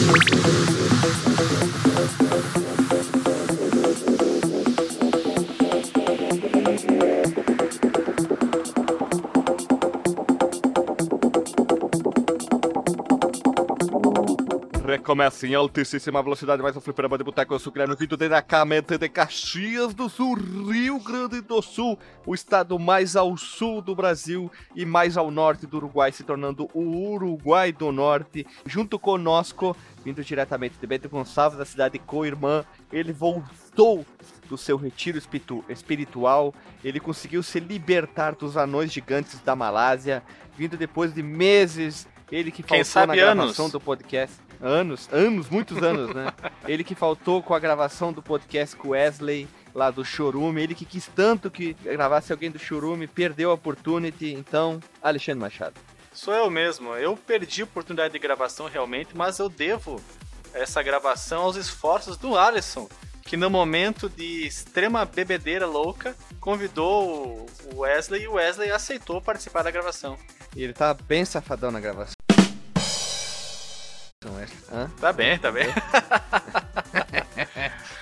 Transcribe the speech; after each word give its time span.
Thank 0.00 0.92
you. 0.92 0.97
Recomeça 15.08 15.46
em 15.46 15.54
altíssima 15.54 16.22
velocidade, 16.22 16.62
mais 16.62 16.76
um 16.76 16.82
fliperama 16.82 17.16
de 17.16 17.24
boteco. 17.24 17.54
Eu 17.54 17.58
sou 17.58 17.70
o 17.70 17.72
Guilherme 17.72 17.96
Vindo 17.96 18.14
diretamente 18.14 18.98
de 18.98 19.08
Caxias 19.08 19.94
do 19.94 20.06
Sul, 20.06 20.34
Rio 20.34 21.00
Grande 21.00 21.40
do 21.40 21.62
Sul, 21.62 21.98
o 22.26 22.34
estado 22.34 22.78
mais 22.78 23.16
ao 23.16 23.34
sul 23.34 23.80
do 23.80 23.96
Brasil 23.96 24.52
e 24.76 24.84
mais 24.84 25.16
ao 25.16 25.30
norte 25.30 25.66
do 25.66 25.78
Uruguai, 25.78 26.12
se 26.12 26.24
tornando 26.24 26.68
o 26.74 26.82
Uruguai 27.14 27.72
do 27.72 27.90
Norte. 27.90 28.46
Junto 28.66 28.98
conosco, 28.98 29.74
vindo 30.04 30.22
diretamente 30.22 30.76
de 30.78 30.86
Bento 30.86 31.08
Gonçalves, 31.08 31.56
da 31.56 31.64
cidade 31.64 31.94
de 31.94 32.00
Coirmã, 32.00 32.62
ele 32.92 33.10
voltou 33.14 34.04
do 34.46 34.58
seu 34.58 34.76
retiro 34.76 35.16
espiritu- 35.16 35.64
espiritual, 35.70 36.52
ele 36.84 37.00
conseguiu 37.00 37.42
se 37.42 37.58
libertar 37.58 38.34
dos 38.34 38.58
anões 38.58 38.92
gigantes 38.92 39.40
da 39.40 39.56
Malásia, 39.56 40.22
vindo 40.54 40.76
depois 40.76 41.14
de 41.14 41.22
meses, 41.22 42.06
ele 42.30 42.50
que 42.50 42.62
Quem 42.62 42.84
faltou 42.84 42.84
sabe 42.84 43.06
na 43.08 43.16
gravação 43.16 43.64
anos. 43.66 43.72
do 43.72 43.80
podcast. 43.80 44.36
Anos, 44.60 45.08
anos, 45.12 45.48
muitos 45.48 45.82
anos, 45.82 46.14
né? 46.14 46.32
ele 46.66 46.82
que 46.82 46.94
faltou 46.94 47.42
com 47.42 47.54
a 47.54 47.58
gravação 47.58 48.12
do 48.12 48.22
podcast 48.22 48.74
com 48.76 48.88
o 48.88 48.90
Wesley, 48.90 49.48
lá 49.74 49.90
do 49.90 50.04
Chorume, 50.04 50.62
ele 50.62 50.74
que 50.74 50.84
quis 50.84 51.06
tanto 51.06 51.50
que 51.50 51.74
gravasse 51.74 52.32
alguém 52.32 52.50
do 52.50 52.58
Chorume, 52.58 53.06
perdeu 53.06 53.50
a 53.50 53.54
opportunity, 53.54 54.32
então, 54.32 54.80
Alexandre 55.00 55.40
Machado. 55.40 55.74
Sou 56.12 56.34
eu 56.34 56.50
mesmo. 56.50 56.94
Eu 56.96 57.16
perdi 57.16 57.62
a 57.62 57.64
oportunidade 57.64 58.12
de 58.12 58.18
gravação 58.18 58.66
realmente, 58.66 59.16
mas 59.16 59.38
eu 59.38 59.48
devo 59.48 60.02
essa 60.52 60.82
gravação 60.82 61.42
aos 61.42 61.56
esforços 61.56 62.16
do 62.16 62.36
Alisson, 62.36 62.88
que 63.22 63.36
no 63.36 63.48
momento 63.48 64.08
de 64.08 64.46
extrema 64.46 65.04
bebedeira 65.04 65.66
louca 65.66 66.16
convidou 66.40 67.46
o 67.72 67.80
Wesley 67.80 68.22
e 68.22 68.28
o 68.28 68.32
Wesley 68.32 68.70
aceitou 68.70 69.20
participar 69.20 69.62
da 69.62 69.70
gravação. 69.70 70.18
E 70.56 70.62
ele 70.62 70.72
tá 70.72 70.94
bem 70.94 71.24
safadão 71.24 71.70
na 71.70 71.80
gravação. 71.80 72.14
Hã? 74.72 74.90
Tá 75.00 75.12
bem, 75.12 75.38
tá 75.38 75.50
bem. 75.50 75.66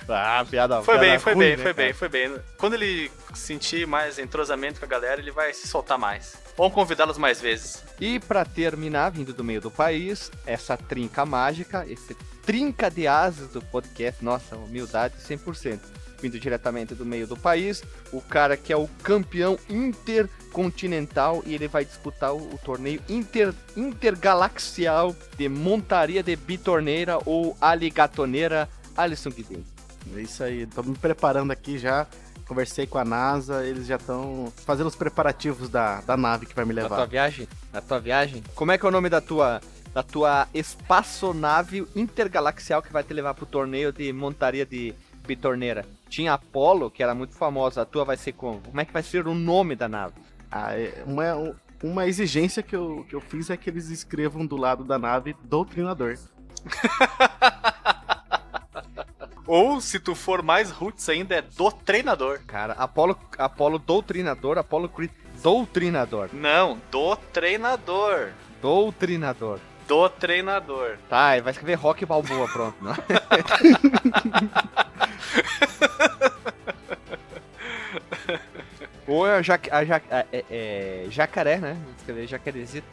Ah, 0.09 0.45
piada 0.49 0.81
Foi 0.81 0.95
piada 0.95 1.09
bem, 1.09 1.19
foi 1.19 1.33
ruim, 1.33 1.45
bem, 1.45 1.57
né, 1.57 1.63
foi 1.63 1.73
cara? 1.73 1.85
bem, 1.85 1.93
foi 1.93 2.09
bem. 2.09 2.35
Quando 2.57 2.73
ele 2.75 3.11
sentir 3.33 3.85
mais 3.85 4.17
entrosamento 4.17 4.79
com 4.79 4.85
a 4.85 4.87
galera, 4.87 5.19
ele 5.19 5.31
vai 5.31 5.53
se 5.53 5.67
soltar 5.67 5.97
mais. 5.97 6.37
Vamos 6.55 6.73
convidá-los 6.73 7.17
mais 7.17 7.41
vezes. 7.41 7.83
E 7.99 8.19
pra 8.19 8.45
terminar, 8.45 9.11
vindo 9.11 9.33
do 9.33 9.43
meio 9.43 9.59
do 9.59 9.69
país, 9.69 10.31
essa 10.45 10.77
trinca 10.77 11.25
mágica, 11.25 11.85
esse 11.87 12.15
trinca 12.45 12.89
de 12.89 13.05
asas 13.05 13.49
do 13.49 13.61
podcast, 13.61 14.23
nossa, 14.23 14.55
humildade 14.55 15.15
100%. 15.17 15.79
Vindo 16.21 16.39
diretamente 16.39 16.95
do 16.95 17.05
meio 17.05 17.27
do 17.27 17.37
país, 17.37 17.83
o 18.11 18.19
cara 18.21 18.57
que 18.57 18.73
é 18.73 18.77
o 18.77 18.87
campeão 19.03 19.57
intercontinental 19.69 21.43
e 21.45 21.53
ele 21.53 21.67
vai 21.67 21.85
disputar 21.85 22.33
o, 22.33 22.37
o 22.53 22.57
torneio 22.57 23.01
inter, 23.07 23.53
intergalaxial 23.75 25.15
de 25.37 25.47
montaria 25.47 26.23
de 26.23 26.35
bitorneira 26.35 27.19
ou 27.25 27.55
aligatoneira, 27.61 28.67
Alisson 28.95 29.29
Guidin. 29.29 29.63
É 30.15 30.21
isso 30.21 30.43
aí, 30.43 30.65
tô 30.65 30.81
me 30.83 30.95
preparando 30.97 31.51
aqui 31.51 31.77
já. 31.77 32.07
Conversei 32.47 32.87
com 32.87 32.97
a 32.97 33.03
NASA, 33.03 33.65
eles 33.65 33.87
já 33.87 33.97
estão 33.97 34.51
fazendo 34.65 34.87
os 34.87 34.95
preparativos 34.95 35.69
da, 35.69 35.99
da 36.01 36.15
nave 36.15 36.45
que 36.45 36.55
vai 36.55 36.63
me 36.63 36.73
Na 36.73 36.87
tua 36.87 36.97
levar. 36.97 37.05
viagem? 37.07 37.47
Na 37.73 37.81
tua 37.81 37.99
viagem? 37.99 38.41
Como 38.55 38.71
é 38.71 38.77
que 38.77 38.85
é 38.85 38.89
o 38.89 38.91
nome 38.91 39.09
da 39.09 39.19
tua 39.21 39.61
da 39.93 40.03
tua 40.03 40.47
espaçonave 40.53 41.87
intergalaxial 41.95 42.81
que 42.83 42.93
vai 42.93 43.03
te 43.03 43.13
levar 43.13 43.33
pro 43.33 43.45
torneio 43.45 43.91
de 43.91 44.13
montaria 44.13 44.65
de 44.65 44.93
bitorneira? 45.27 45.85
Tinha 46.09 46.33
Apollo, 46.33 46.89
que 46.91 47.03
era 47.03 47.13
muito 47.13 47.35
famosa, 47.35 47.81
a 47.81 47.85
tua 47.85 48.03
vai 48.05 48.17
ser 48.17 48.31
como? 48.33 48.59
Como 48.61 48.79
é 48.81 48.85
que 48.85 48.93
vai 48.93 49.03
ser 49.03 49.27
o 49.27 49.33
nome 49.33 49.75
da 49.75 49.87
nave? 49.89 50.13
Ah, 50.49 50.73
é 50.73 51.03
uma, 51.05 51.55
uma 51.83 52.07
exigência 52.07 52.63
que 52.63 52.75
eu, 52.75 53.05
que 53.09 53.15
eu 53.15 53.21
fiz 53.21 53.49
é 53.49 53.57
que 53.57 53.69
eles 53.69 53.89
escrevam 53.89 54.45
do 54.45 54.55
lado 54.55 54.83
da 54.83 54.97
nave 54.97 55.35
doutrinador. 55.43 56.17
Ou, 59.45 59.79
se 59.79 59.97
tu 59.99 60.13
for 60.13 60.43
mais 60.43 60.69
roots 60.71 61.07
ainda, 61.07 61.35
é 61.35 61.41
do 61.41 61.71
treinador. 61.71 62.41
Cara, 62.45 62.73
Apollo, 62.73 63.17
Apollo 63.37 63.79
doutrinador, 63.79 64.57
Apollo 64.57 64.89
Creed 64.89 65.09
doutrinador, 65.41 66.29
Não, 66.33 66.77
do 66.91 67.15
treinador. 67.15 68.31
doutrinador. 68.61 69.59
Do 69.87 70.09
treinador. 70.09 70.97
Tá, 71.07 71.39
vai 71.39 71.51
escrever 71.51 71.75
Rock 71.75 72.05
Balboa, 72.05 72.45
pronto. 72.49 72.75
Ou 79.07 79.25
é, 79.25 79.37
a 79.37 79.41
jac- 79.41 79.69
a 79.71 79.85
jac- 79.85 80.11
a- 80.11 80.25
é- 80.33 80.45
é 80.49 81.05
jacaré, 81.09 81.57
né? 81.59 81.77
Escrever 81.97 82.27
jacarezito. 82.27 82.87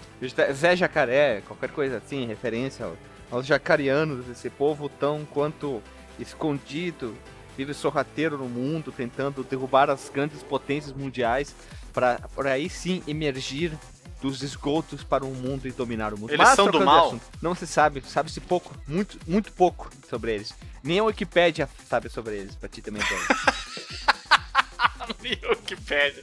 Zé 0.52 0.76
Jacaré, 0.76 1.40
qualquer 1.46 1.70
coisa 1.70 1.96
assim, 1.96 2.24
referência 2.26 2.86
ao- 2.86 2.96
aos 3.32 3.46
jacarianos, 3.46 4.28
esse 4.28 4.48
povo 4.48 4.88
tão 4.88 5.24
quanto 5.24 5.82
escondido, 6.18 7.16
vive 7.56 7.74
sorrateiro 7.74 8.38
no 8.38 8.48
mundo, 8.48 8.92
tentando 8.92 9.42
derrubar 9.42 9.90
as 9.90 10.08
grandes 10.08 10.42
potências 10.42 10.92
mundiais 10.92 11.54
para 11.92 12.20
aí 12.44 12.70
sim 12.70 13.02
emergir 13.08 13.72
dos 14.22 14.42
esgotos 14.42 15.02
para 15.02 15.24
o 15.24 15.34
mundo 15.34 15.66
e 15.66 15.72
dominar 15.72 16.14
o 16.14 16.18
mundo. 16.18 16.32
Eles 16.32 16.48
são 16.50 16.70
do 16.70 16.80
mal? 16.84 17.08
assunto, 17.08 17.24
não 17.42 17.54
se 17.54 17.66
sabe, 17.66 18.00
sabe-se 18.06 18.40
pouco, 18.40 18.72
muito, 18.86 19.18
muito 19.26 19.52
pouco 19.52 19.90
sobre 20.08 20.32
eles. 20.32 20.54
Nem 20.84 20.98
a 21.00 21.04
Wikipédia 21.04 21.68
sabe 21.88 22.08
sobre 22.10 22.36
eles, 22.36 22.54
pra 22.54 22.68
ti 22.68 22.82
também. 22.82 23.02
Nem 25.22 25.38
o 25.50 25.56
que 25.56 25.76
pede. 25.76 26.22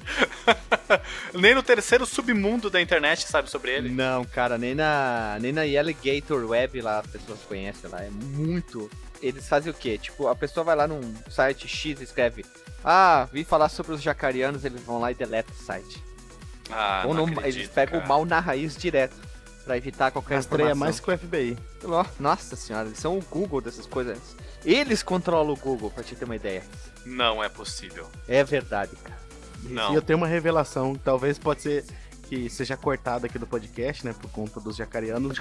Nem 1.34 1.54
no 1.56 1.62
terceiro 1.64 2.06
submundo 2.06 2.70
da 2.70 2.80
internet 2.82 3.28
sabe 3.28 3.50
sobre 3.50 3.72
ele. 3.72 3.90
Não, 3.90 4.24
cara, 4.26 4.58
nem 4.58 4.74
na, 4.76 5.38
nem 5.40 5.52
na 5.52 5.62
Alligator 5.62 6.48
Web 6.48 6.82
lá 6.82 7.00
as 7.00 7.08
pessoas 7.08 7.40
conhecem 7.48 7.90
lá. 7.90 8.02
É 8.04 8.10
muito. 8.10 8.90
Eles 9.22 9.48
fazem 9.48 9.72
o 9.72 9.76
quê? 9.76 9.98
Tipo, 9.98 10.28
a 10.28 10.36
pessoa 10.36 10.64
vai 10.64 10.76
lá 10.76 10.88
num 10.88 11.02
site 11.30 11.68
X 11.68 12.00
e 12.00 12.04
escreve: 12.04 12.44
Ah, 12.84 13.28
vim 13.32 13.44
falar 13.44 13.70
sobre 13.70 13.94
os 13.94 14.02
jacarianos, 14.02 14.66
eles 14.66 14.82
vão 14.82 15.00
lá 15.00 15.12
e 15.12 15.16
deletam 15.16 15.54
o 15.56 15.64
site. 15.64 16.04
Ah, 16.72 17.04
Ou 17.06 17.14
não 17.14 17.26
não, 17.28 17.34
acredito, 17.34 17.58
eles 17.60 17.70
pegam 17.70 17.94
cara. 18.00 18.06
o 18.06 18.08
mal 18.08 18.26
na 18.26 18.40
raiz 18.40 18.76
direto. 18.76 19.16
Pra 19.64 19.78
evitar 19.78 20.10
qualquer 20.10 20.36
Rastreia 20.38 20.72
informação. 20.72 20.80
mais 20.80 21.00
que 21.00 21.12
o 21.12 21.18
FBI. 21.18 21.58
Nossa 22.20 22.56
senhora, 22.56 22.88
eles 22.88 22.98
são 22.98 23.16
o 23.20 23.22
Google 23.22 23.62
dessas 23.62 23.86
coisas. 23.86 24.18
Eles 24.66 25.02
controlam 25.02 25.54
o 25.54 25.58
Google, 25.58 25.90
pra 25.90 26.04
te 26.04 26.16
ter 26.16 26.26
uma 26.26 26.36
ideia. 26.36 26.64
Não 27.06 27.44
é 27.44 27.50
possível. 27.50 28.08
É 28.28 28.44
verdade, 28.44 28.96
cara. 28.98 29.20
Não. 29.64 29.92
E 29.92 29.96
eu 29.96 30.02
tenho 30.02 30.18
uma 30.18 30.28
revelação, 30.28 30.96
talvez 30.96 31.38
pode 31.38 31.62
ser 31.62 31.86
que 32.32 32.50
seja 32.50 32.78
cortada 32.78 33.26
aqui 33.28 33.38
do 33.38 33.46
podcast, 33.46 34.06
né? 34.06 34.14
Por 34.14 34.32
conta 34.32 34.58
dos 34.62 34.78
jacarianos. 34.78 35.38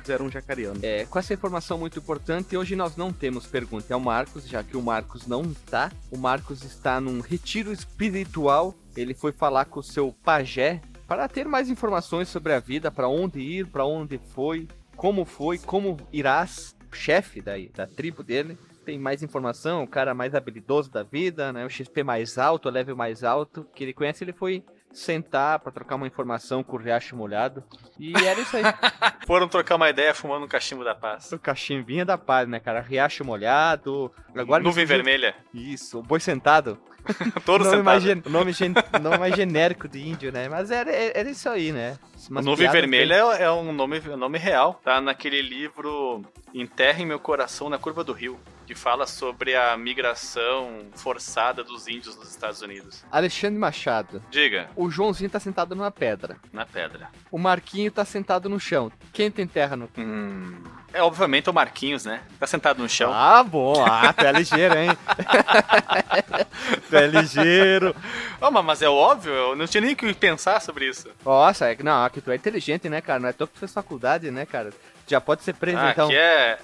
Fizeram 0.00 0.26
um 0.26 0.30
jacariano. 0.30 0.80
É, 0.82 1.04
com 1.04 1.16
essa 1.16 1.32
informação 1.32 1.78
muito 1.78 1.96
importante, 1.96 2.56
hoje 2.56 2.74
nós 2.74 2.96
não 2.96 3.12
temos 3.12 3.46
pergunta 3.46 3.94
ao 3.94 4.00
Marcos, 4.00 4.48
já 4.48 4.64
que 4.64 4.76
o 4.76 4.82
Marcos 4.82 5.28
não 5.28 5.42
está. 5.42 5.92
O 6.10 6.18
Marcos 6.18 6.64
está 6.64 7.00
num 7.00 7.20
retiro 7.20 7.72
espiritual. 7.72 8.74
Ele 8.96 9.14
foi 9.14 9.30
falar 9.30 9.66
com 9.66 9.78
o 9.78 9.82
seu 9.82 10.12
pajé 10.24 10.82
para 11.06 11.28
ter 11.28 11.46
mais 11.46 11.70
informações 11.70 12.28
sobre 12.28 12.52
a 12.52 12.58
vida, 12.58 12.90
para 12.90 13.06
onde 13.06 13.38
ir, 13.38 13.66
para 13.66 13.84
onde 13.84 14.18
foi, 14.34 14.66
como 14.96 15.24
foi, 15.24 15.56
como 15.56 15.98
irás, 16.12 16.74
chefe 16.92 17.40
da, 17.40 17.52
da 17.74 17.86
tribo 17.86 18.22
dele. 18.22 18.56
Tem 18.84 18.98
mais 18.98 19.22
informação, 19.22 19.84
o 19.84 19.86
cara 19.86 20.12
mais 20.12 20.34
habilidoso 20.34 20.90
da 20.90 21.02
vida, 21.04 21.52
né? 21.52 21.64
O 21.64 21.70
XP 21.70 22.02
mais 22.02 22.36
alto, 22.36 22.68
o 22.68 22.72
level 22.72 22.96
mais 22.96 23.22
alto, 23.22 23.64
que 23.74 23.84
ele 23.84 23.92
conhece, 23.92 24.24
ele 24.24 24.32
foi 24.32 24.64
sentar 24.92 25.58
para 25.60 25.70
trocar 25.72 25.94
uma 25.94 26.06
informação 26.06 26.62
com 26.64 26.76
o 26.76 26.78
Riacho 26.80 27.16
Molhado. 27.16 27.62
E 27.98 28.12
era 28.26 28.40
isso 28.40 28.56
aí. 28.56 28.62
Foram 29.26 29.46
trocar 29.48 29.76
uma 29.76 29.88
ideia 29.88 30.12
fumando 30.12 30.44
um 30.44 30.48
cachimbo 30.48 30.82
da 30.84 30.94
paz. 30.94 31.30
O 31.32 31.38
cachimbinha 31.38 32.04
da 32.04 32.18
paz, 32.18 32.48
né, 32.48 32.58
cara? 32.60 32.80
Riacho 32.80 33.24
molhado. 33.24 34.12
Agora 34.34 34.62
Nuvem 34.62 34.84
vermelha. 34.84 35.34
Isso, 35.54 36.00
o 36.00 36.02
boi 36.02 36.18
sentado. 36.20 36.76
Todo 37.46 37.64
nome 37.64 37.70
sentado. 37.76 37.84
mais, 37.84 38.02
gen- 38.02 38.22
nome, 38.26 38.52
gen- 38.52 38.74
nome 39.00 39.18
mais 39.18 39.34
genérico 39.34 39.88
de 39.88 40.06
índio, 40.06 40.30
né? 40.32 40.48
Mas 40.48 40.70
era, 40.70 40.90
era 40.92 41.30
isso 41.30 41.48
aí, 41.48 41.72
né? 41.72 41.96
Umas 42.30 42.44
Nuvem 42.44 42.70
vermelha 42.70 43.14
é, 43.14 43.42
é 43.44 43.50
um 43.50 43.72
nome, 43.72 44.00
é 44.04 44.10
um 44.10 44.16
nome 44.16 44.38
real. 44.38 44.80
Tá 44.84 45.00
naquele 45.00 45.42
livro 45.42 46.24
Enterre 46.54 47.04
Meu 47.04 47.18
Coração 47.18 47.68
na 47.68 47.78
Curva 47.78 48.04
do 48.04 48.12
Rio, 48.12 48.38
que 48.66 48.74
fala 48.74 49.06
sobre 49.06 49.54
a 49.56 49.76
migração 49.76 50.86
forçada 50.94 51.64
dos 51.64 51.88
índios 51.88 52.16
nos 52.16 52.30
Estados 52.30 52.62
Unidos. 52.62 53.04
Alexandre 53.10 53.58
Machado. 53.58 54.22
Diga, 54.30 54.68
O 54.76 54.90
Joãozinho 54.90 55.30
tá 55.30 55.40
sentado 55.40 55.74
numa 55.74 55.90
pedra. 55.90 56.36
na 56.52 56.64
pedra. 56.64 57.08
O 57.30 57.38
Marquinho 57.38 57.90
tá 57.90 58.04
sentado 58.04 58.48
no 58.48 58.60
chão. 58.60 58.90
Quem 59.12 59.30
tem 59.30 59.46
terra 59.46 59.76
no. 59.76 59.88
Hum, 59.98 60.62
É 60.92 61.02
obviamente 61.02 61.48
o 61.48 61.52
Marquinhos, 61.54 62.04
né? 62.04 62.20
Tá 62.38 62.46
sentado 62.46 62.82
no 62.82 62.88
chão. 62.88 63.10
Ah, 63.12 63.42
bom. 63.42 63.82
Ah, 63.84 64.12
tu 64.12 64.24
é 64.24 64.32
ligeiro, 64.32 64.78
hein? 64.78 64.90
tu 66.88 66.96
é 66.96 67.06
ligeiro. 67.06 67.96
Oh, 68.40 68.50
mas 68.50 68.82
é 68.82 68.88
óbvio, 68.88 69.32
eu 69.32 69.56
não 69.56 69.66
tinha 69.66 69.80
nem 69.80 69.94
que 69.94 70.12
pensar 70.14 70.60
sobre 70.60 70.88
isso. 70.88 71.08
Nossa, 71.24 71.66
é 71.66 71.74
que 71.76 71.82
não, 71.82 71.92
que 72.12 72.20
tu 72.20 72.30
é 72.30 72.36
inteligente, 72.36 72.88
né, 72.88 73.00
cara? 73.00 73.20
Não 73.20 73.28
é 73.28 73.32
tu 73.32 73.46
que 73.46 73.58
fez 73.58 73.72
faculdade, 73.72 74.30
né, 74.30 74.46
cara? 74.46 74.70
Tu 74.70 75.10
já 75.10 75.20
pode 75.20 75.42
ser 75.42 75.54
preso, 75.54 75.78
ah, 75.78 75.90
então. 75.90 76.06
Aqui 76.06 76.16
é. 76.16 76.58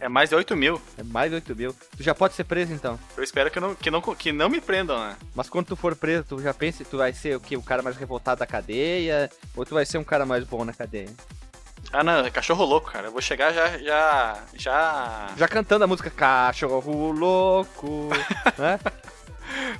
É 0.00 0.08
mais 0.08 0.28
de 0.28 0.36
8 0.36 0.56
mil. 0.56 0.80
É 0.96 1.02
mais 1.02 1.30
de 1.30 1.34
8 1.36 1.56
mil. 1.56 1.74
Tu 1.96 2.02
já 2.02 2.14
pode 2.14 2.34
ser 2.34 2.44
preso, 2.44 2.72
então. 2.72 2.98
Eu 3.16 3.22
espero 3.24 3.50
que 3.50 3.58
não, 3.58 3.74
que 3.74 3.90
não, 3.90 4.00
que 4.00 4.32
não 4.32 4.48
me 4.48 4.60
prendam, 4.60 4.98
né? 4.98 5.16
Mas 5.34 5.48
quando 5.48 5.66
tu 5.66 5.76
for 5.76 5.96
preso, 5.96 6.24
tu 6.28 6.40
já 6.40 6.54
pensa 6.54 6.84
tu 6.84 6.98
vai 6.98 7.12
ser 7.12 7.36
o 7.36 7.40
quê? 7.40 7.56
O 7.56 7.62
cara 7.62 7.82
mais 7.82 7.96
revoltado 7.96 8.38
da 8.38 8.46
cadeia? 8.46 9.28
Ou 9.56 9.64
tu 9.64 9.74
vai 9.74 9.84
ser 9.84 9.98
um 9.98 10.04
cara 10.04 10.24
mais 10.24 10.44
bom 10.44 10.64
na 10.64 10.72
cadeia? 10.72 11.08
Ah, 11.92 12.04
não, 12.04 12.24
é 12.24 12.30
cachorro 12.30 12.64
louco, 12.64 12.90
cara. 12.92 13.08
Eu 13.08 13.12
vou 13.12 13.20
chegar 13.20 13.52
já. 13.52 13.78
Já. 13.78 14.38
Já, 14.54 15.28
já 15.36 15.48
cantando 15.48 15.84
a 15.84 15.86
música 15.86 16.10
Cachorro 16.10 17.12
Louco, 17.12 18.08
né? 18.58 18.78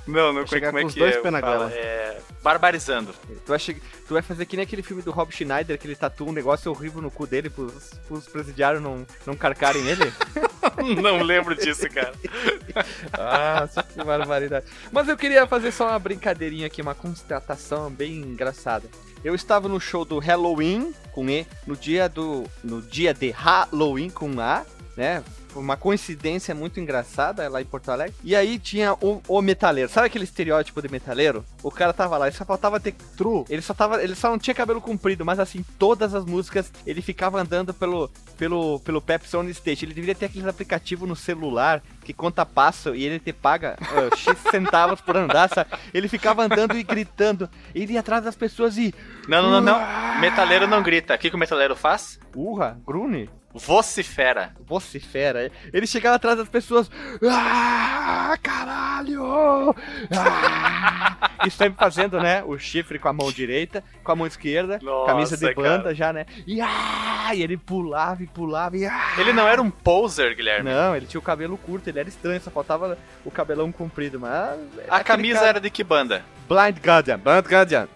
Não, 0.07 0.33
não 0.33 0.45
como, 0.45 0.61
como 0.61 0.79
é 0.79 0.85
que 0.85 1.03
é? 1.03 1.21
Fala, 1.21 1.71
é? 1.71 2.19
Barbarizando. 2.41 3.13
Tu 3.27 3.47
vai, 3.47 3.59
chegar, 3.59 3.79
tu 4.07 4.13
vai 4.13 4.21
fazer 4.21 4.45
que 4.45 4.55
nem 4.55 4.63
aquele 4.63 4.81
filme 4.81 5.01
do 5.01 5.11
Rob 5.11 5.31
Schneider, 5.31 5.77
que 5.77 5.87
ele 5.87 5.95
tatua 5.95 6.29
um 6.29 6.31
negócio 6.31 6.71
horrível 6.71 7.01
no 7.01 7.11
cu 7.11 7.27
dele 7.27 7.49
pros, 7.49 7.93
pros 8.07 8.27
presidiários 8.27 8.81
não, 8.81 9.05
não 9.25 9.35
carcarem 9.35 9.85
ele? 9.87 10.11
não 11.01 11.21
lembro 11.21 11.55
disso, 11.55 11.89
cara. 11.89 12.13
ah, 13.13 13.67
que 13.67 14.03
barbaridade. 14.03 14.65
Mas 14.91 15.07
eu 15.07 15.17
queria 15.17 15.45
fazer 15.45 15.71
só 15.71 15.87
uma 15.89 15.99
brincadeirinha 15.99 16.67
aqui, 16.67 16.81
uma 16.81 16.95
constatação 16.95 17.91
bem 17.91 18.17
engraçada. 18.17 18.89
Eu 19.23 19.35
estava 19.35 19.67
no 19.67 19.79
show 19.79 20.05
do 20.05 20.17
Halloween 20.17 20.93
com 21.11 21.29
E, 21.29 21.45
no 21.67 21.75
dia 21.75 22.07
do 22.07 22.45
no 22.63 22.81
dia 22.81 23.13
de 23.13 23.31
Halloween 23.31 24.09
com 24.09 24.39
A, 24.39 24.65
né? 24.99 25.23
uma 25.55 25.77
coincidência 25.77 26.53
muito 26.53 26.79
engraçada 26.79 27.47
lá 27.49 27.61
em 27.61 27.65
Porto 27.65 27.89
Alegre. 27.89 28.13
E 28.23 28.35
aí 28.35 28.59
tinha 28.59 28.93
o, 28.93 29.21
o 29.27 29.41
metaleiro. 29.41 29.89
Sabe 29.89 30.07
aquele 30.07 30.23
estereótipo 30.23 30.81
de 30.81 30.89
metaleiro? 30.89 31.43
O 31.63 31.71
cara 31.71 31.93
tava 31.93 32.17
lá, 32.17 32.27
ele 32.27 32.35
só 32.35 32.45
faltava 32.45 32.79
ter 32.79 32.93
true. 33.17 33.45
Ele 33.49 33.61
só 33.61 33.73
tava, 33.73 34.03
ele 34.03 34.13
só 34.13 34.29
não 34.29 34.37
tinha 34.37 34.53
cabelo 34.53 34.81
comprido, 34.81 35.25
mas 35.25 35.39
assim, 35.39 35.65
todas 35.77 36.13
as 36.13 36.25
músicas 36.25 36.71
ele 36.85 37.01
ficava 37.01 37.41
andando 37.41 37.73
pelo 37.73 38.09
pelo 38.37 38.79
pelo 38.81 39.01
Pepsi 39.01 39.37
On 39.37 39.47
Stage. 39.49 39.85
Ele 39.85 39.93
deveria 39.93 40.15
ter 40.15 40.25
aqueles 40.25 40.47
aplicativos 40.47 41.07
no 41.07 41.15
celular 41.15 41.81
que 42.03 42.13
conta 42.13 42.45
passo 42.45 42.93
e 42.93 43.05
ele 43.05 43.19
te 43.19 43.33
paga 43.33 43.77
uh, 43.81 44.15
X 44.15 44.37
centavos 44.51 45.01
por 45.01 45.15
andar, 45.15 45.49
sabe? 45.49 45.71
Ele 45.93 46.07
ficava 46.07 46.43
andando 46.43 46.77
e 46.77 46.83
gritando. 46.83 47.49
Ele 47.73 47.93
ia 47.93 48.01
atrás 48.01 48.23
das 48.23 48.35
pessoas 48.35 48.77
e 48.77 48.93
Não, 49.27 49.41
não, 49.41 49.61
não, 49.61 49.61
não. 49.61 50.19
Metaleiro 50.19 50.67
não 50.67 50.83
grita. 50.83 51.15
O 51.15 51.17
que, 51.17 51.29
que 51.29 51.35
o 51.35 51.39
metaleiro 51.39 51.75
faz? 51.75 52.19
Urra, 52.35 52.77
grune. 52.85 53.29
Vocifera. 53.53 54.53
Vocifera. 54.65 55.51
Ele 55.73 55.87
chegava 55.87 56.15
atrás 56.15 56.37
das 56.37 56.47
pessoas. 56.47 56.89
Ah, 57.27 58.37
caralho! 58.41 59.75
Ah! 60.11 61.29
e 61.45 61.49
sempre 61.49 61.79
fazendo, 61.79 62.19
né? 62.19 62.43
O 62.43 62.57
chifre 62.57 62.99
com 62.99 63.07
a 63.07 63.13
mão 63.13 63.31
direita, 63.31 63.83
com 64.03 64.11
a 64.11 64.15
mão 64.15 64.27
esquerda, 64.27 64.79
Nossa, 64.81 65.07
camisa 65.07 65.37
de 65.37 65.53
banda 65.53 65.83
cara. 65.83 65.95
já, 65.95 66.13
né? 66.13 66.25
E, 66.45 66.61
ah, 66.61 67.31
e 67.33 67.41
ele 67.41 67.57
pulava 67.57 68.21
e 68.23 68.27
pulava 68.27 68.77
e. 68.77 68.85
Ah! 68.85 69.15
Ele 69.17 69.33
não 69.33 69.47
era 69.47 69.61
um 69.61 69.71
poser, 69.71 70.35
Guilherme. 70.35 70.69
Não, 70.69 70.95
ele 70.95 71.05
tinha 71.05 71.19
o 71.19 71.23
cabelo 71.23 71.57
curto, 71.57 71.87
ele 71.87 71.99
era 71.99 72.09
estranho, 72.09 72.41
só 72.41 72.51
faltava 72.51 72.97
o 73.25 73.31
cabelão 73.31 73.71
comprido, 73.71 74.19
mas. 74.19 74.59
A 74.87 75.03
camisa 75.03 75.39
cara... 75.39 75.49
era 75.49 75.59
de 75.59 75.69
que 75.69 75.83
banda? 75.83 76.23
Blind 76.47 76.77
Guardian, 76.77 77.19
Blind 77.19 77.45
Guardian. 77.45 77.87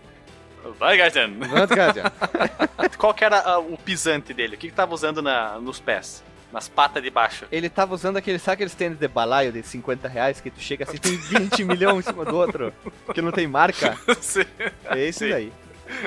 Vai, 0.79 0.97
Guardian. 0.97 1.31
Qual 2.97 3.13
que 3.13 3.25
era 3.25 3.59
uh, 3.59 3.73
o 3.73 3.77
pisante 3.77 4.33
dele? 4.33 4.55
O 4.55 4.57
que, 4.57 4.69
que 4.69 4.73
tava 4.73 4.93
usando 4.93 5.21
na, 5.21 5.59
nos 5.59 5.79
pés? 5.79 6.23
Nas 6.51 6.69
patas 6.69 7.01
de 7.01 7.09
baixo. 7.09 7.45
Ele 7.51 7.69
tava 7.69 7.95
usando 7.95 8.17
aquele, 8.17 8.37
sabe 8.37 8.55
aqueles 8.55 8.75
tênis 8.75 8.97
de 8.97 9.07
balaio 9.07 9.51
de 9.51 9.63
50 9.63 10.07
reais 10.07 10.39
que 10.39 10.51
tu 10.51 10.59
chega 10.59 10.83
assim, 10.83 10.97
tem 10.97 11.17
20 11.17 11.63
milhões 11.63 12.05
em 12.05 12.09
cima 12.09 12.23
do 12.23 12.35
outro, 12.35 12.71
que 13.13 13.21
não 13.21 13.31
tem 13.31 13.47
marca? 13.47 13.97
Sim. 14.21 14.45
É 14.85 14.99
esse 14.99 15.29
daí. 15.29 15.51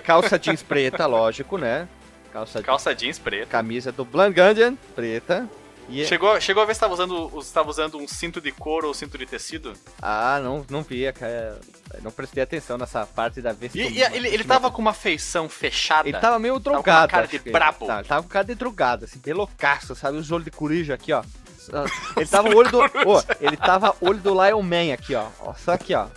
Calça 0.04 0.38
jeans 0.38 0.62
preta, 0.62 1.04
lógico, 1.06 1.58
né? 1.58 1.88
Calça, 2.32 2.62
Calça 2.62 2.94
jeans 2.94 3.18
preta. 3.18 3.46
Camisa 3.46 3.90
do 3.90 4.04
Blanc 4.04 4.38
Guardian, 4.38 4.76
preta. 4.94 5.48
É- 5.90 6.04
chegou, 6.04 6.40
chegou 6.40 6.62
a 6.62 6.66
ver 6.66 6.74
se 6.74 6.78
estava 6.78 6.92
usando, 6.94 7.30
estava 7.40 7.70
usando 7.70 7.98
um 7.98 8.08
cinto 8.08 8.40
de 8.40 8.50
couro 8.52 8.88
ou 8.88 8.94
cinto 8.94 9.16
de 9.16 9.26
tecido? 9.26 9.72
Ah, 10.00 10.40
não, 10.42 10.64
não 10.68 10.82
via, 10.82 11.12
cara. 11.12 11.58
Não 12.02 12.10
prestei 12.10 12.42
atenção 12.42 12.76
nessa 12.76 13.06
parte 13.06 13.40
da 13.40 13.52
vez. 13.52 13.74
E, 13.74 13.80
e 13.80 14.02
ele, 14.02 14.28
ele 14.28 14.44
tava 14.44 14.70
com 14.70 14.82
uma 14.82 14.92
feição 14.92 15.48
fechada? 15.48 16.08
Ele 16.08 16.18
tava 16.18 16.38
meio 16.38 16.58
drogado. 16.58 16.84
Tava 16.84 17.06
com 17.06 17.10
cara 17.10 17.26
de 17.26 17.38
brabo. 17.38 17.86
Tava, 17.86 18.04
tava 18.04 18.22
com 18.22 18.28
cara 18.28 18.44
de 18.44 18.54
drogado, 18.54 19.04
assim, 19.04 19.18
bem 19.18 19.34
loucaço, 19.34 19.94
sabe? 19.94 20.18
Os 20.18 20.30
olhos 20.30 20.44
de 20.44 20.50
coruja 20.50 20.94
aqui, 20.94 21.12
ó. 21.12 21.22
Ele 22.16 22.26
tava 22.26 22.48
olho 22.54 22.70
do. 22.70 22.78
Oh, 22.78 23.20
ele 23.40 23.56
tava 23.56 23.96
olho 24.00 24.20
do 24.20 24.30
Lion 24.30 24.62
Man 24.62 24.92
aqui, 24.94 25.16
ó. 25.16 25.26
só 25.54 25.72
aqui, 25.72 25.94
ó. 25.94 26.06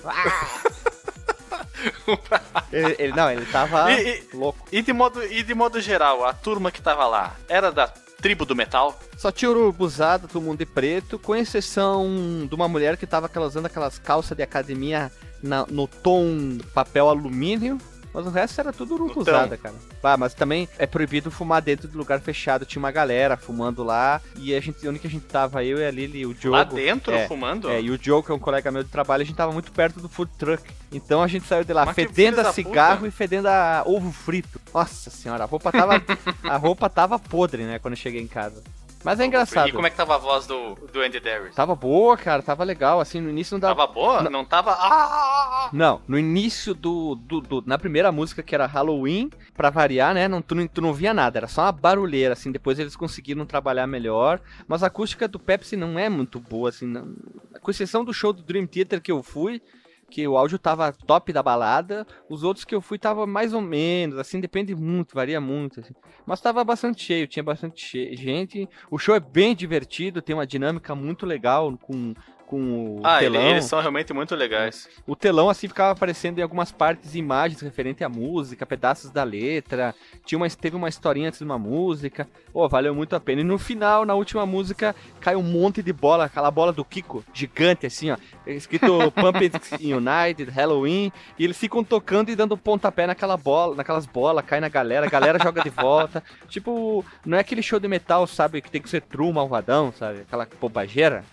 ele, 2.72 2.96
ele, 3.00 3.14
não, 3.14 3.32
ele 3.32 3.46
tava 3.48 3.92
e, 3.92 4.24
e, 4.32 4.36
louco. 4.36 4.68
E 4.72 4.82
de, 4.82 4.94
modo, 4.94 5.24
e 5.24 5.42
de 5.42 5.54
modo 5.56 5.82
geral, 5.82 6.24
a 6.24 6.34
turma 6.34 6.72
que 6.72 6.82
tava 6.82 7.08
lá 7.08 7.36
era 7.48 7.72
da 7.72 7.92
tribo 8.22 8.46
do 8.46 8.56
metal? 8.56 9.00
Só 9.18 9.32
tinha 9.32 9.50
urubuzada, 9.50 10.28
todo 10.28 10.42
mundo 10.42 10.60
de 10.60 10.66
preto, 10.66 11.18
com 11.18 11.36
exceção 11.36 12.48
de 12.48 12.54
uma 12.54 12.68
mulher 12.68 12.98
que 12.98 13.08
tava 13.08 13.30
usando 13.42 13.66
aquelas 13.66 13.98
calças 13.98 14.36
de 14.36 14.44
academia 14.44 15.12
na, 15.42 15.66
no 15.66 15.88
tom 15.88 16.58
papel 16.74 17.10
alumínio. 17.10 17.78
Mas 18.14 18.26
o 18.26 18.30
resto 18.30 18.60
era 18.60 18.74
tudo 18.74 18.96
urubuzada, 18.96 19.56
cara. 19.58 19.76
Ah, 20.02 20.18
mas 20.18 20.34
também 20.34 20.68
é 20.78 20.88
proibido 20.88 21.30
fumar 21.30 21.62
dentro 21.62 21.88
do 21.88 21.98
lugar 21.98 22.20
fechado. 22.20 22.66
Tinha 22.66 22.80
uma 22.80 22.92
galera 22.92 23.38
fumando 23.38 23.84
lá. 23.84 24.22
E 24.36 24.56
a 24.56 24.60
gente, 24.60 24.88
onde 24.88 25.00
que 25.00 25.08
a 25.08 25.10
gente 25.10 25.26
tava, 25.26 25.64
eu 25.64 25.78
e 25.78 25.86
a 25.86 25.92
Lili 25.92 26.20
e 26.20 26.26
o 26.26 26.34
Diogo. 26.34 26.58
Lá 26.58 26.64
dentro, 26.64 27.14
é, 27.14 27.28
fumando? 27.28 27.70
É, 27.70 27.82
e 27.82 27.92
o 27.92 27.98
Diogo, 27.98 28.26
que 28.26 28.32
é 28.32 28.36
um 28.36 28.40
colega 28.40 28.72
meu 28.72 28.84
de 28.84 28.90
trabalho, 28.90 29.22
a 29.22 29.26
gente 29.26 29.36
tava 29.36 29.52
muito 29.52 29.72
perto 29.72 30.00
do 30.00 30.10
food 30.10 30.32
truck. 30.38 30.64
Então 30.92 31.22
a 31.22 31.28
gente 31.28 31.46
saiu 31.46 31.64
de 31.64 31.72
lá 31.72 31.86
mas 31.86 31.96
fedendo 31.96 32.42
a 32.42 32.52
cigarro 32.52 33.06
e 33.06 33.12
fedendo 33.12 33.48
a 33.48 33.84
ovo 33.86 34.12
frito. 34.12 34.60
Nossa 34.74 35.10
senhora, 35.10 35.44
a 35.44 35.48
roupa 35.48 35.72
tava. 35.72 36.02
a 36.44 36.58
roupa 36.58 36.90
tava 36.90 37.20
podre, 37.20 37.64
né, 37.64 37.80
quando 37.80 37.94
eu 37.94 37.98
cheguei 37.98 38.22
em 38.22 38.28
casa. 38.28 38.64
Mas 39.04 39.20
é 39.20 39.26
engraçado. 39.26 39.70
E 39.70 39.72
como 39.72 39.88
é 39.88 39.90
que 39.90 39.96
tava 39.96 40.16
a 40.16 40.18
voz 40.18 40.46
do, 40.46 40.76
do 40.76 41.02
Andy 41.02 41.20
Darius? 41.20 41.56
Tava 41.56 41.76
boa, 41.76 42.18
cara, 42.18 42.42
tava 42.42 42.64
legal. 42.64 43.00
Assim, 43.00 43.22
no 43.22 43.30
início 43.30 43.54
não 43.54 43.60
dava. 43.60 43.76
Tava 43.76 43.94
boa? 43.94 44.22
Não, 44.24 44.32
não 44.32 44.46
tava. 44.46 44.76
Ah! 44.78 45.70
Não, 45.72 46.02
no 46.08 46.20
início 46.20 46.74
do, 46.74 47.16
do, 47.16 47.40
do, 47.40 47.64
Na 47.66 47.78
primeira 47.78 48.12
música, 48.12 48.44
que 48.44 48.54
era 48.54 48.66
Halloween, 48.66 49.30
pra 49.56 49.70
variar, 49.70 50.14
né? 50.14 50.28
Não, 50.28 50.42
tu, 50.42 50.54
não, 50.54 50.68
tu 50.68 50.82
não 50.82 50.94
via 50.94 51.14
nada, 51.14 51.40
era 51.40 51.48
só 51.48 51.64
uma 51.64 51.72
barulheira, 51.72 52.34
assim. 52.34 52.52
Depois 52.52 52.78
eles 52.78 52.96
conseguiram 52.96 53.46
trabalhar 53.46 53.88
melhor. 53.88 54.42
Mas 54.68 54.84
a 54.84 54.88
acústica 54.88 55.28
do 55.28 55.40
Pepsi 55.40 55.78
não 55.78 55.98
é 55.98 56.10
muito 56.10 56.40
boa, 56.40 56.70
assim. 56.70 56.86
Não... 56.86 57.16
Com 57.62 57.72
exceção 57.72 58.04
do 58.04 58.14
show 58.14 58.34
do 58.34 58.44
Dream 58.44 58.68
Theater 58.68 59.02
que 59.02 59.12
eu 59.12 59.24
fui, 59.24 59.62
que 60.10 60.28
o 60.28 60.38
áudio 60.38 60.58
tava 60.58 60.92
top 60.92 61.32
da 61.32 61.44
balada, 61.44 62.06
os 62.30 62.44
outros 62.44 62.66
que 62.66 62.76
eu 62.76 62.82
fui 62.82 62.98
tava 62.98 63.26
mais 63.26 63.54
ou 63.54 63.62
menos, 63.62 64.18
assim, 64.18 64.40
depende 64.40 64.76
muito, 64.76 65.16
varia 65.16 65.40
muito, 65.40 65.80
assim. 65.80 65.94
Mas 66.26 66.42
tava 66.42 66.64
bastante 66.64 67.04
cheio, 67.04 67.28
tinha 67.28 67.44
bastante 67.44 68.16
gente. 68.16 68.68
O 68.90 68.98
show 68.98 69.16
é 69.16 69.20
bem 69.20 69.56
divertido, 69.56 70.22
tem 70.22 70.36
uma 70.36 70.48
dinâmica 70.48 70.94
muito 70.96 71.26
legal 71.26 71.78
com 71.78 72.14
com 72.50 72.98
o 72.98 73.02
ah, 73.04 73.20
telão. 73.20 73.44
eles 73.44 73.66
são 73.66 73.80
realmente 73.80 74.12
muito 74.12 74.34
legais. 74.34 74.90
O 75.06 75.16
telão, 75.16 75.52
assim, 75.52 75.68
ficava 75.68 75.92
aparecendo 75.92 76.40
em 76.40 76.42
algumas 76.42 76.72
partes 76.72 77.14
imagens 77.14 77.62
referente 77.62 78.04
à 78.04 78.10
música, 78.10 78.66
pedaços 78.66 79.12
da 79.12 79.24
letra. 79.24 79.94
Tinha 80.26 80.40
uma, 80.40 80.50
teve 80.50 80.76
uma 80.76 80.90
historinha 80.90 81.28
antes 81.28 81.38
de 81.38 81.46
uma 81.46 81.60
música. 81.60 82.28
Pô, 82.52 82.68
valeu 82.68 82.96
muito 82.96 83.16
a 83.16 83.20
pena. 83.20 83.42
E 83.42 83.44
no 83.44 83.60
final, 83.60 84.04
na 84.04 84.16
última 84.16 84.48
música, 84.48 84.96
cai 85.22 85.36
um 85.36 85.44
monte 85.44 85.84
de 85.84 85.94
bola, 85.94 86.26
aquela 86.26 86.50
bola 86.50 86.74
do 86.74 86.84
Kiko, 86.84 87.24
gigante, 87.32 87.86
assim, 87.86 88.10
ó. 88.10 88.18
Escrito 88.48 88.88
Pumped 89.14 89.62
United, 89.80 90.50
Halloween. 90.50 91.12
E 91.38 91.44
eles 91.44 91.58
ficam 91.58 91.84
tocando 91.84 92.30
e 92.32 92.36
dando 92.36 92.58
pontapé 92.58 93.06
naquela 93.06 93.38
bola, 93.38 93.76
naquelas 93.76 94.08
bolas, 94.08 94.44
cai 94.44 94.60
na 94.60 94.70
galera, 94.70 95.06
a 95.06 95.10
galera 95.10 95.38
joga 95.38 95.62
de 95.62 95.70
volta. 95.70 96.24
Tipo, 96.50 97.06
não 97.24 97.38
é 97.38 97.42
aquele 97.42 97.62
show 97.62 97.80
de 97.80 97.88
metal, 97.88 98.26
sabe, 98.26 98.60
que 98.60 98.72
tem 98.72 98.82
que 98.82 98.90
ser 98.90 99.02
true, 99.02 99.32
malvadão, 99.32 99.94
sabe? 99.96 100.22
Aquela 100.22 100.48
bobageira. 100.60 101.24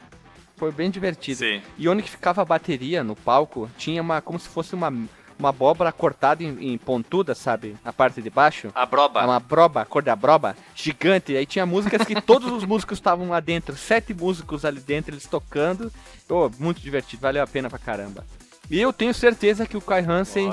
Foi 0.56 0.72
bem 0.72 0.90
divertido. 0.90 1.38
Sim. 1.38 1.62
E 1.76 1.88
onde 1.88 2.02
que 2.02 2.10
ficava 2.10 2.42
a 2.42 2.44
bateria 2.44 3.04
no 3.04 3.14
palco, 3.14 3.70
tinha 3.76 4.00
uma 4.00 4.20
como 4.20 4.38
se 4.38 4.48
fosse 4.48 4.74
uma 4.74 4.90
uma 5.38 5.50
abóbora 5.50 5.92
cortada 5.92 6.42
em, 6.42 6.72
em, 6.72 6.78
pontuda, 6.78 7.34
sabe? 7.34 7.76
A 7.84 7.92
parte 7.92 8.22
de 8.22 8.30
baixo. 8.30 8.70
A 8.74 8.86
broba. 8.86 9.24
Uma 9.24 9.38
broba, 9.38 9.82
a 9.82 9.84
cor 9.84 10.02
da 10.02 10.16
broba, 10.16 10.56
gigante. 10.74 11.36
Aí 11.36 11.46
tinha 11.46 11.66
músicas 11.66 12.06
que 12.06 12.20
todos 12.20 12.50
os 12.50 12.64
músicos 12.66 12.98
estavam 12.98 13.28
lá 13.28 13.40
dentro, 13.40 13.76
sete 13.76 14.14
músicos 14.14 14.64
ali 14.64 14.80
dentro, 14.80 15.14
eles 15.14 15.26
tocando. 15.26 15.92
Oh, 16.28 16.50
muito 16.58 16.80
divertido, 16.80 17.22
valeu 17.22 17.42
a 17.42 17.46
pena 17.46 17.68
pra 17.68 17.78
caramba. 17.78 18.24
E 18.68 18.80
eu 18.80 18.92
tenho 18.92 19.14
certeza 19.14 19.64
que 19.64 19.76
o 19.76 19.80
Kai 19.80 20.04
Hansen 20.04 20.50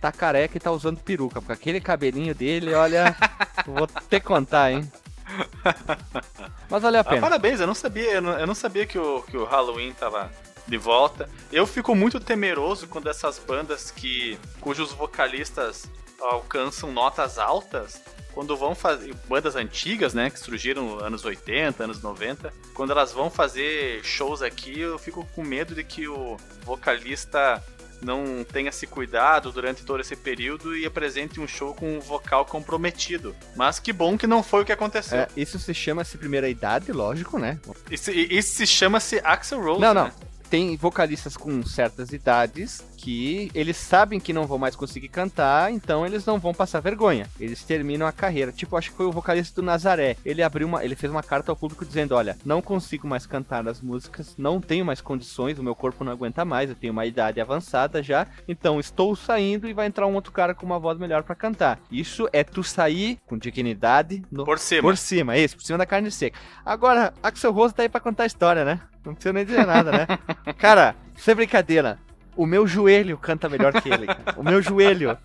tá 0.00 0.12
careca 0.12 0.56
e 0.56 0.60
tá 0.60 0.70
usando 0.70 1.00
peruca, 1.00 1.40
porque 1.40 1.52
aquele 1.52 1.80
cabelinho 1.80 2.32
dele, 2.34 2.72
olha, 2.72 3.16
vou 3.66 3.86
ter 3.86 4.20
que 4.20 4.26
contar, 4.26 4.70
hein? 4.70 4.88
Mas 6.70 6.82
valeu 6.82 6.98
a 6.98 7.02
ah, 7.02 7.04
pena. 7.04 7.18
Ah, 7.18 7.22
parabéns, 7.22 7.60
eu 7.60 7.66
não 7.66 7.74
sabia, 7.74 8.14
eu 8.14 8.22
não, 8.22 8.38
eu 8.38 8.46
não 8.46 8.54
sabia 8.54 8.86
que 8.86 8.98
o, 8.98 9.22
que 9.22 9.36
o 9.36 9.44
Halloween 9.44 9.92
tava 9.92 10.30
de 10.66 10.76
volta. 10.76 11.28
Eu 11.52 11.66
fico 11.66 11.94
muito 11.94 12.20
temeroso 12.20 12.86
quando 12.88 13.08
essas 13.08 13.38
bandas 13.38 13.90
que 13.90 14.38
cujos 14.60 14.92
vocalistas 14.92 15.88
alcançam 16.20 16.92
notas 16.92 17.38
altas 17.38 18.02
quando 18.32 18.56
vão 18.56 18.72
fazer 18.72 19.14
bandas 19.28 19.56
antigas, 19.56 20.14
né, 20.14 20.30
que 20.30 20.38
surgiram 20.38 21.00
anos 21.00 21.24
80, 21.24 21.82
anos 21.82 22.00
90, 22.00 22.52
quando 22.72 22.92
elas 22.92 23.12
vão 23.12 23.28
fazer 23.28 24.00
shows 24.04 24.42
aqui, 24.42 24.78
eu 24.78 24.96
fico 24.96 25.26
com 25.34 25.42
medo 25.42 25.74
de 25.74 25.82
que 25.82 26.06
o 26.06 26.36
vocalista 26.62 27.60
não 28.02 28.44
tenha 28.44 28.70
se 28.72 28.86
cuidado 28.86 29.50
durante 29.52 29.84
todo 29.84 30.00
esse 30.00 30.16
período 30.16 30.76
e 30.76 30.86
apresente 30.86 31.40
um 31.40 31.46
show 31.46 31.74
com 31.74 31.96
um 31.96 32.00
vocal 32.00 32.44
comprometido. 32.44 33.34
Mas 33.56 33.78
que 33.78 33.92
bom 33.92 34.16
que 34.16 34.26
não 34.26 34.42
foi 34.42 34.62
o 34.62 34.64
que 34.64 34.72
aconteceu. 34.72 35.18
É, 35.18 35.28
isso 35.36 35.58
se 35.58 35.74
chama-se 35.74 36.16
primeira 36.18 36.48
idade, 36.48 36.92
lógico, 36.92 37.38
né? 37.38 37.58
Isso, 37.90 38.10
isso 38.10 38.56
se 38.56 38.66
chama-se 38.66 39.20
Axel 39.24 39.62
Rose. 39.62 39.80
Não, 39.80 39.94
não. 39.94 40.04
né? 40.04 40.12
Tem 40.50 40.76
vocalistas 40.76 41.36
com 41.36 41.62
certas 41.64 42.10
idades 42.12 42.82
que 42.96 43.50
eles 43.54 43.76
sabem 43.76 44.18
que 44.18 44.32
não 44.32 44.46
vão 44.46 44.58
mais 44.58 44.74
conseguir 44.74 45.08
cantar, 45.08 45.70
então 45.70 46.04
eles 46.04 46.24
não 46.26 46.38
vão 46.38 46.52
passar 46.52 46.80
vergonha. 46.80 47.26
Eles 47.38 47.62
terminam 47.62 48.06
a 48.06 48.12
carreira. 48.12 48.50
Tipo, 48.50 48.76
acho 48.76 48.90
que 48.90 48.96
foi 48.96 49.06
o 49.06 49.12
vocalista 49.12 49.60
do 49.60 49.64
Nazaré. 49.64 50.16
Ele 50.24 50.42
abriu 50.42 50.66
uma, 50.66 50.84
ele 50.84 50.96
fez 50.96 51.10
uma 51.12 51.22
carta 51.22 51.52
ao 51.52 51.56
público 51.56 51.84
dizendo: 51.84 52.14
"Olha, 52.14 52.36
não 52.44 52.60
consigo 52.62 53.06
mais 53.06 53.26
cantar 53.26 53.68
as 53.68 53.80
músicas, 53.80 54.34
não 54.36 54.60
tenho 54.60 54.84
mais 54.84 55.00
condições, 55.00 55.58
o 55.58 55.62
meu 55.62 55.74
corpo 55.74 56.02
não 56.02 56.12
aguenta 56.12 56.44
mais, 56.44 56.70
eu 56.70 56.76
tenho 56.76 56.92
uma 56.92 57.06
idade 57.06 57.40
avançada 57.40 58.02
já, 58.02 58.26
então 58.48 58.80
estou 58.80 59.14
saindo 59.14 59.68
e 59.68 59.72
vai 59.74 59.86
entrar 59.86 60.06
um 60.06 60.14
outro 60.14 60.32
cara 60.32 60.54
com 60.54 60.66
uma 60.66 60.78
voz 60.78 60.98
melhor 60.98 61.22
pra 61.22 61.34
cantar". 61.34 61.78
Isso 61.92 62.28
é 62.32 62.42
tu 62.42 62.64
sair 62.64 63.18
com 63.26 63.38
dignidade 63.38 64.22
no 64.30 64.44
Por 64.44 64.58
cima. 64.58 64.82
por 64.82 64.96
cima, 64.96 65.34
é 65.36 65.44
isso, 65.44 65.56
por 65.56 65.62
cima 65.62 65.78
da 65.78 65.86
carne 65.86 66.10
seca. 66.10 66.38
Agora, 66.64 67.12
Axel 67.22 67.52
Rose 67.52 67.74
tá 67.74 67.82
aí 67.82 67.88
pra 67.88 68.00
contar 68.00 68.24
a 68.24 68.26
história, 68.26 68.64
né? 68.64 68.80
Não 69.08 69.14
precisa 69.14 69.32
nem 69.32 69.44
dizer 69.44 69.66
nada, 69.66 69.90
né? 69.92 70.06
Cara, 70.58 70.94
sem 71.16 71.34
brincadeira, 71.34 71.98
o 72.36 72.46
meu 72.46 72.66
joelho 72.66 73.16
canta 73.18 73.48
melhor 73.48 73.72
que 73.80 73.88
ele. 73.88 74.06
cara. 74.06 74.22
O 74.36 74.42
meu 74.42 74.60
joelho. 74.62 75.16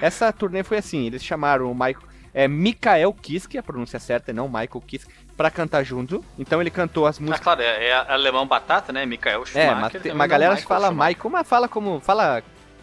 Essa 0.00 0.32
turnê 0.32 0.62
foi 0.62 0.78
assim, 0.78 1.06
eles 1.06 1.22
chamaram 1.24 1.70
o 1.70 1.74
Michael, 1.74 2.02
é 2.34 2.48
Mikael 2.48 3.12
Kiske, 3.12 3.56
a 3.56 3.62
pronúncia 3.62 3.98
certa 4.00 4.32
é 4.32 4.34
não 4.34 4.48
Michael 4.48 4.82
Kiske, 4.86 5.12
pra 5.36 5.50
cantar 5.50 5.84
junto. 5.84 6.24
Então 6.38 6.60
ele 6.60 6.70
cantou 6.70 7.06
as 7.06 7.18
Ah, 7.18 7.20
músicas. 7.22 7.40
claro, 7.40 7.62
é, 7.62 7.88
é 7.88 7.94
alemão 8.12 8.46
batata, 8.46 8.92
né? 8.92 9.06
Michael 9.06 9.42
É, 9.42 9.46
Schumacher. 9.46 9.76
mas 9.80 9.92
tem- 9.92 10.00
também 10.00 10.12
uma 10.12 10.24
não 10.24 10.28
galera 10.28 10.56
fala. 10.56 10.90
Michael, 10.90 11.30
mas 11.30 11.48
fala 11.48 11.68
como. 11.68 12.00
Fala 12.00 12.42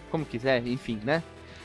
como 0.09 0.25
quiser, 0.25 0.65
enfim, 0.65 0.99
né? 1.03 1.21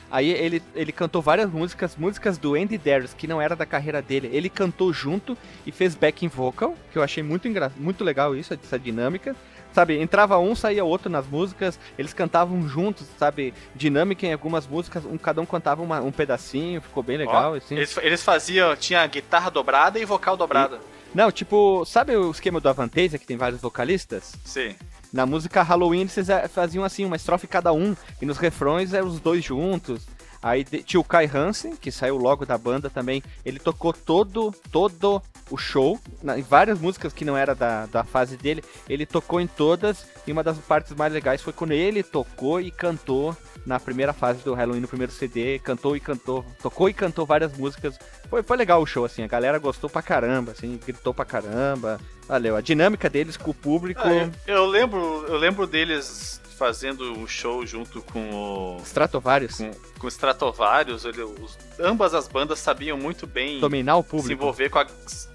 Aí 0.09 0.29
ele, 0.29 0.61
ele 0.73 0.91
cantou 0.91 1.21
várias 1.21 1.49
músicas, 1.51 1.95
músicas 1.95 2.37
do 2.37 2.55
Andy 2.55 2.77
Darius, 2.77 3.13
que 3.13 3.27
não 3.27 3.41
era 3.41 3.55
da 3.55 3.65
carreira 3.65 4.01
dele. 4.01 4.29
Ele 4.31 4.49
cantou 4.49 4.93
junto 4.93 5.37
e 5.65 5.71
fez 5.71 5.95
backing 5.95 6.27
vocal, 6.29 6.75
que 6.91 6.97
eu 6.97 7.03
achei 7.03 7.21
muito, 7.21 7.47
engra... 7.47 7.71
muito 7.77 8.03
legal 8.03 8.35
isso, 8.35 8.53
essa 8.53 8.79
dinâmica. 8.79 9.35
Sabe, 9.73 9.99
entrava 10.01 10.39
um, 10.39 10.55
saía 10.55 10.83
outro 10.83 11.07
nas 11.07 11.27
músicas, 11.27 11.79
eles 11.99 12.11
cantavam 12.11 12.67
juntos, 12.67 13.05
sabe? 13.19 13.53
Dinâmica 13.75 14.25
em 14.25 14.33
algumas 14.33 14.65
músicas, 14.65 15.05
um, 15.05 15.17
cada 15.19 15.39
um 15.39 15.45
cantava 15.45 15.83
uma- 15.83 16.01
um 16.01 16.11
pedacinho, 16.11 16.81
ficou 16.81 17.03
bem 17.03 17.17
legal, 17.17 17.53
assim. 17.53 17.75
Eles, 17.75 17.95
eles 18.01 18.23
faziam, 18.23 18.75
tinha 18.75 19.05
guitarra 19.05 19.51
dobrada 19.51 19.99
e 19.99 20.05
vocal 20.05 20.35
dobrada. 20.35 20.79
Não, 21.13 21.31
tipo, 21.31 21.85
sabe 21.85 22.15
o 22.15 22.31
esquema 22.31 22.59
do 22.59 22.67
Avantasia, 22.69 23.19
que 23.19 23.25
tem 23.25 23.37
vários 23.37 23.61
vocalistas? 23.61 24.33
Sim. 24.43 24.75
Na 25.17 25.25
música 25.25 25.63
Halloween 25.63 26.01
eles 26.01 26.13
fize- 26.13 26.47
faziam 26.49 26.83
assim, 26.83 27.03
uma 27.03 27.15
estrofe 27.15 27.47
cada 27.47 27.73
um, 27.73 27.95
e 28.21 28.25
nos 28.27 28.37
refrões 28.37 28.93
eram 28.93 29.07
os 29.07 29.19
dois 29.19 29.43
juntos. 29.43 30.05
Aí 30.43 30.63
tinha 30.63 30.99
o 30.99 31.03
Kai 31.03 31.25
Hansen, 31.25 31.75
que 31.75 31.91
saiu 31.91 32.17
logo 32.17 32.45
da 32.45 32.55
banda 32.55 32.87
também, 32.87 33.23
ele 33.43 33.57
tocou 33.57 33.91
todo, 33.91 34.53
todo 34.71 35.19
o 35.49 35.57
show, 35.57 35.99
na- 36.21 36.37
em 36.37 36.43
várias 36.43 36.79
músicas 36.79 37.13
que 37.13 37.25
não 37.25 37.35
era 37.35 37.55
da, 37.55 37.87
da 37.87 38.03
fase 38.03 38.37
dele, 38.37 38.63
ele 38.87 39.07
tocou 39.07 39.41
em 39.41 39.47
todas, 39.47 40.05
e 40.27 40.31
uma 40.31 40.43
das 40.43 40.59
partes 40.59 40.93
mais 40.95 41.11
legais 41.11 41.41
foi 41.41 41.51
quando 41.51 41.71
ele 41.71 42.03
tocou 42.03 42.61
e 42.61 42.69
cantou 42.69 43.35
na 43.67 43.79
primeira 43.79 44.13
fase 44.13 44.41
do 44.43 44.53
Halloween, 44.53 44.79
no 44.79 44.87
primeiro 44.87 45.11
CD, 45.11 45.59
cantou 45.59 45.95
e 45.95 45.99
cantou, 45.99 46.43
tocou 46.63 46.87
e 46.89 46.93
cantou 46.93 47.25
várias 47.25 47.51
músicas. 47.57 47.99
Foi, 48.29 48.41
foi 48.41 48.55
legal 48.57 48.81
o 48.81 48.85
show, 48.85 49.03
assim, 49.03 49.21
a 49.23 49.27
galera 49.27 49.59
gostou 49.59 49.89
pra 49.89 50.01
caramba, 50.01 50.53
assim, 50.53 50.79
gritou 50.83 51.13
pra 51.13 51.25
caramba. 51.25 51.99
Valeu, 52.27 52.55
a 52.55 52.61
dinâmica 52.61 53.09
deles 53.09 53.35
com 53.37 53.51
o 53.51 53.53
público... 53.53 54.01
Ah, 54.03 54.13
eu, 54.47 54.55
eu 54.55 54.65
lembro, 54.65 55.25
eu 55.27 55.37
lembro 55.37 55.67
deles 55.67 56.41
fazendo 56.57 57.11
um 57.19 57.27
show 57.27 57.65
junto 57.65 58.01
com 58.01 58.77
o 58.77 58.81
Stratovarius. 58.83 59.57
com, 59.57 59.71
com 59.99 60.05
o 60.07 60.09
Stratovarius. 60.09 61.05
ele- 61.05 61.21
os- 61.23 61.57
ambas 61.79 62.13
as 62.15 62.27
bandas 62.27 62.59
sabiam 62.59 62.97
muito 62.97 63.27
bem 63.27 63.59
dominar 63.59 63.97
o 63.97 64.01
se 64.03 64.09
público. 64.09 64.31
envolver 64.33 64.69
com 64.69 64.79
a, 64.79 64.87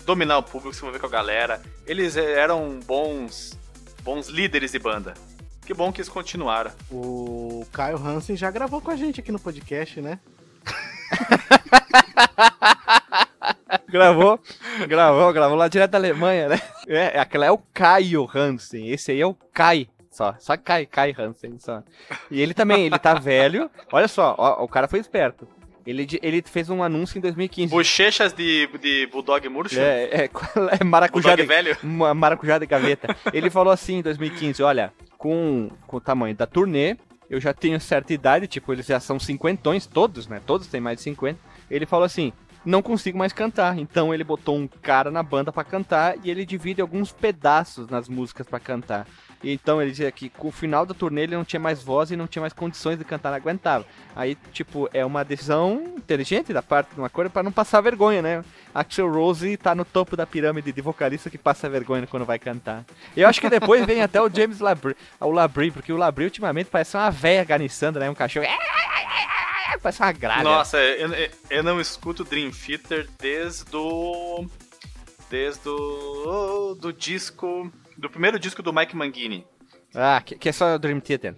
dominar 0.05 0.39
o 0.39 0.43
público, 0.43 0.75
se 0.75 0.81
envolver 0.81 0.99
com 0.99 1.07
a 1.07 1.11
galera. 1.11 1.63
Eles 1.87 2.17
eram 2.17 2.81
bons 2.85 3.57
bons 4.03 4.27
líderes 4.29 4.73
de 4.73 4.81
banda. 4.81 5.15
Que 5.65 5.73
bom 5.75 5.93
que 5.93 6.01
eles 6.01 6.09
continuaram. 6.09 6.73
O 6.91 7.65
Caio 7.73 7.97
Hansen 7.97 8.37
já 8.37 8.51
gravou 8.51 8.81
com 8.81 8.91
a 8.91 8.97
gente 8.97 9.21
aqui 9.21 9.31
no 9.31 9.39
podcast, 9.39 10.01
né? 10.01 10.19
Gravou, 13.89 14.41
gravou, 14.89 15.33
gravou 15.35 15.57
lá 15.57 15.69
direto 15.69 15.91
da 15.91 15.99
Alemanha, 15.99 16.49
né? 16.49 16.59
É, 16.89 17.19
aquela 17.19 17.45
é 17.45 17.51
o 17.51 17.59
Caio 17.75 18.27
Hansen. 18.35 18.89
Esse 18.89 19.13
aí 19.13 19.21
é 19.21 19.27
o 19.27 19.35
Kai. 19.53 19.87
Só, 20.11 20.35
só 20.39 20.57
Kai, 20.57 20.87
Kai 20.87 21.15
Hansen, 21.19 21.59
só. 21.59 21.83
E 22.31 22.41
ele 22.41 22.55
também, 22.55 22.87
ele 22.87 22.99
tá 22.99 23.13
velho. 23.21 23.71
Olha 23.93 24.09
só, 24.09 24.35
ó, 24.39 24.65
o 24.65 24.69
cara 24.69 24.89
foi 24.89 24.99
esperto. 24.99 25.47
Ele, 25.87 26.07
ele 26.23 26.43
fez 26.47 26.71
um 26.71 26.83
anúncio 26.83 27.19
em 27.19 27.21
2015. 27.21 27.71
Bochechas 27.71 28.33
de, 28.33 28.67
de 28.79 29.07
Bulldog 29.09 29.47
Murcho? 29.49 29.79
É, 29.79 30.05
é, 30.05 30.31
é 30.81 30.85
maracujá, 30.85 31.37
Bulldog 31.37 31.43
de, 31.43 31.49
velho? 31.49 31.77
uma 31.83 32.15
maracujá 32.15 32.59
de 32.59 32.67
gaveta. 32.67 33.15
Ele 33.33 33.51
falou 33.51 33.73
assim 33.73 33.97
em 33.97 34.03
2015, 34.03 34.63
olha, 34.63 34.93
com, 35.23 35.71
com 35.87 35.99
o 35.99 36.01
tamanho 36.01 36.35
da 36.35 36.49
turnê, 36.49 36.97
eu 37.31 37.41
já 37.41 37.55
tenho 37.55 37.81
certa 37.81 38.13
idade, 38.13 38.49
tipo, 38.49 38.73
eles 38.73 38.85
já 38.85 38.99
são 38.99 39.21
cinquentões, 39.21 39.87
todos, 39.87 40.27
né? 40.27 40.43
Todos 40.45 40.67
têm 40.67 40.81
mais 40.81 40.97
de 40.97 41.05
50. 41.05 41.39
Ele 41.71 41.87
falou 41.87 42.05
assim, 42.05 42.33
não 42.65 42.83
consigo 42.83 43.17
mais 43.17 43.33
cantar. 43.33 43.79
Então 43.79 44.13
ele 44.13 44.25
botou 44.25 44.59
um 44.59 44.67
cara 44.67 45.13
na 45.13 45.23
banda 45.23 45.53
pra 45.53 45.63
cantar 45.63 46.17
e 46.25 46.31
ele 46.31 46.45
divide 46.45 46.81
alguns 46.81 47.13
pedaços 47.13 47.87
nas 47.89 48.09
músicas 48.09 48.49
pra 48.49 48.59
cantar. 48.59 49.07
Então 49.45 49.81
ele 49.81 49.93
dizia 49.93 50.11
que 50.11 50.29
com 50.29 50.49
o 50.49 50.53
final 50.53 50.85
da 50.85 50.93
turnê 50.93 51.23
ele 51.23 51.37
não 51.37 51.45
tinha 51.45 51.61
mais 51.61 51.81
voz 51.81 52.11
e 52.11 52.17
não 52.17 52.27
tinha 52.27 52.41
mais 52.41 52.53
condições 52.53 52.99
de 52.99 53.05
cantar, 53.05 53.31
não 53.31 53.37
aguentava. 53.37 53.87
Aí, 54.17 54.37
tipo, 54.53 54.91
é 54.93 55.05
uma 55.05 55.25
decisão 55.25 55.95
inteligente 55.97 56.53
da 56.53 56.63
parte 56.63 56.95
de 56.95 57.01
uma 57.01 57.09
coisa 57.09 57.31
pra 57.31 57.45
não 57.45 57.53
passar 57.53 57.81
vergonha, 57.81 58.21
né? 58.21 58.45
Axel 58.75 59.11
Rose 59.13 59.57
tá 59.57 59.75
no 59.75 59.85
topo 59.85 60.17
da 60.17 60.27
pirâmide 60.27 60.73
de 60.73 60.81
vocalista 60.81 61.29
que 61.29 61.37
passa 61.39 61.69
vergonha 61.69 62.07
quando 62.07 62.25
vai 62.25 62.39
cantar. 62.39 62.85
Eu 63.17 63.29
acho 63.29 63.41
que 63.41 63.51
depois 63.51 63.85
vem 63.85 64.03
até 64.03 64.21
o 64.21 64.29
James 64.29 64.61
Labrie, 64.61 64.97
o 65.21 65.31
Labrie, 65.31 65.71
porque 65.71 65.93
o 65.93 65.97
Labrie 65.97 66.27
ultimamente 66.27 66.71
parece 66.71 66.97
uma 66.97 67.11
véia 67.11 67.45
ganiçando, 67.45 67.99
né? 67.99 68.09
Um 68.09 68.15
cachorro. 68.15 68.47
Parece 69.83 70.01
uma 70.03 70.13
gralha. 70.13 70.43
Nossa, 70.45 70.79
eu, 70.79 71.13
eu- 71.13 71.31
eu 71.51 71.63
não 71.63 71.81
escuto 71.81 72.23
Dream 72.25 72.51
Theater 72.51 73.09
desde 73.21 73.75
o. 73.77 74.47
Desde 75.29 75.69
o. 75.69 76.75
do 76.81 76.93
disco. 76.93 77.71
Do 77.97 78.09
primeiro 78.09 78.39
disco 78.39 78.63
do 78.63 78.73
Mike 78.73 78.95
Mangini. 78.97 79.45
Ah, 79.95 80.23
que, 80.25 80.37
que 80.37 80.49
é 80.49 80.53
só 80.53 80.75
o 80.75 80.79
Dream 80.79 81.01
Theater. 81.01 81.35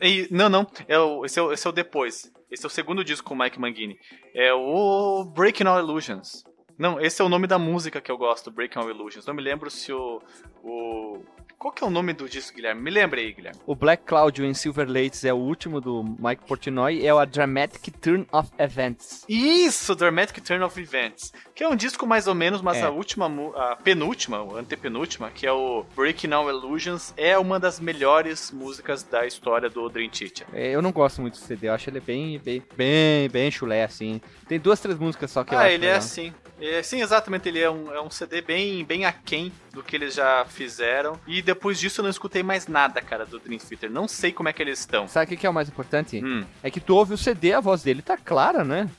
E- 0.00 0.26
não, 0.30 0.48
não. 0.48 0.66
É 0.88 0.98
o, 0.98 1.24
esse, 1.24 1.38
é 1.38 1.42
o, 1.42 1.52
esse 1.52 1.66
é 1.66 1.70
o 1.70 1.72
depois. 1.72 2.30
Esse 2.50 2.64
é 2.64 2.66
o 2.68 2.70
segundo 2.70 3.04
disco 3.04 3.28
com 3.28 3.34
o 3.34 3.38
Mike 3.38 3.58
Mangini. 3.60 3.96
É 4.34 4.52
o 4.54 5.24
Breaking 5.24 5.64
All 5.66 5.78
Illusions. 5.80 6.44
Não, 6.78 7.00
esse 7.00 7.22
é 7.22 7.24
o 7.24 7.28
nome 7.28 7.46
da 7.46 7.58
música 7.58 8.00
que 8.00 8.10
eu 8.10 8.18
gosto, 8.18 8.50
Breaking 8.50 8.78
All 8.78 8.90
Illusions. 8.90 9.24
Não 9.26 9.34
me 9.34 9.42
lembro 9.42 9.70
se 9.70 9.92
o. 9.92 10.20
o 10.62 11.22
qual 11.58 11.72
que 11.72 11.82
é 11.82 11.86
o 11.86 11.90
nome 11.90 12.12
do 12.12 12.28
disco, 12.28 12.54
Guilherme? 12.56 12.80
Me 12.82 12.90
lembre 12.90 13.20
aí, 13.20 13.32
Guilherme. 13.32 13.58
O 13.66 13.74
Black 13.74 14.04
Cloud 14.04 14.44
em 14.44 14.54
Silver 14.54 14.86
Lakes 14.88 15.24
é 15.24 15.32
o 15.32 15.36
último 15.36 15.80
do 15.80 16.04
Mike 16.18 16.44
Portnoy, 16.46 17.04
é 17.06 17.12
o 17.12 17.24
Dramatic 17.24 17.90
Turn 18.00 18.26
of 18.32 18.50
Events. 18.58 19.24
Isso, 19.28 19.94
Dramatic 19.94 20.40
Turn 20.44 20.62
of 20.64 20.80
Events. 20.80 21.32
Que 21.54 21.64
é 21.64 21.68
um 21.68 21.76
disco 21.76 22.06
mais 22.06 22.26
ou 22.26 22.34
menos, 22.34 22.60
mas 22.60 22.78
É. 22.78 22.82
a 22.82 22.90
última, 22.90 23.26
a 23.56 23.76
penúltima, 23.76 24.38
a 24.38 24.58
antepenúltima, 24.60 25.30
que 25.30 25.46
é 25.46 25.52
o 25.52 25.84
Breaking 25.96 26.32
All 26.32 26.48
Illusions, 26.48 27.14
é 27.16 27.36
uma 27.38 27.58
das 27.58 27.80
melhores 27.80 28.50
músicas 28.50 29.02
da 29.02 29.26
história 29.26 29.68
do 29.70 29.88
Dream 29.88 30.10
Theater. 30.10 30.46
É, 30.52 30.70
Eu 30.76 30.82
não 30.82 30.92
gosto 30.92 31.20
muito 31.20 31.34
do 31.34 31.44
CD, 31.44 31.68
eu 31.68 31.72
acho 31.72 31.88
ele 31.88 32.00
bem, 32.00 32.38
bem, 32.38 32.62
bem, 32.76 33.28
bem 33.30 33.50
chulé, 33.50 33.82
assim. 33.84 34.20
Tem 34.46 34.58
duas, 34.60 34.78
três 34.80 34.98
músicas 34.98 35.30
só 35.30 35.42
que 35.42 35.54
eu 35.54 35.58
ah, 35.58 35.62
acho 35.62 35.70
ele 35.72 35.86
é 35.86 35.94
assim. 35.94 36.32
É, 36.60 36.82
sim, 36.82 37.02
exatamente. 37.02 37.48
Ele 37.48 37.60
é 37.60 37.70
um, 37.70 37.92
é 37.92 38.00
um 38.00 38.10
CD 38.10 38.40
bem, 38.40 38.84
bem 38.84 39.04
aquém 39.04 39.52
do 39.72 39.82
que 39.82 39.94
eles 39.96 40.14
já 40.14 40.44
fizeram. 40.46 41.20
E 41.26 41.42
depois 41.46 41.78
disso 41.78 42.00
eu 42.00 42.02
não 42.02 42.10
escutei 42.10 42.42
mais 42.42 42.66
nada, 42.66 43.00
cara, 43.00 43.24
do 43.24 43.38
Dream 43.38 43.58
Theater. 43.58 43.90
Não 43.90 44.06
sei 44.06 44.32
como 44.32 44.48
é 44.48 44.52
que 44.52 44.62
eles 44.62 44.80
estão. 44.80 45.08
Sabe 45.08 45.34
o 45.34 45.38
que 45.38 45.46
é 45.46 45.50
o 45.50 45.54
mais 45.54 45.68
importante? 45.68 46.22
Hum. 46.22 46.44
É 46.62 46.70
que 46.70 46.80
tu 46.80 46.94
ouve 46.94 47.14
o 47.14 47.18
CD, 47.18 47.52
a 47.54 47.60
voz 47.60 47.82
dele 47.82 48.02
tá 48.02 48.16
clara, 48.18 48.62
né? 48.64 48.90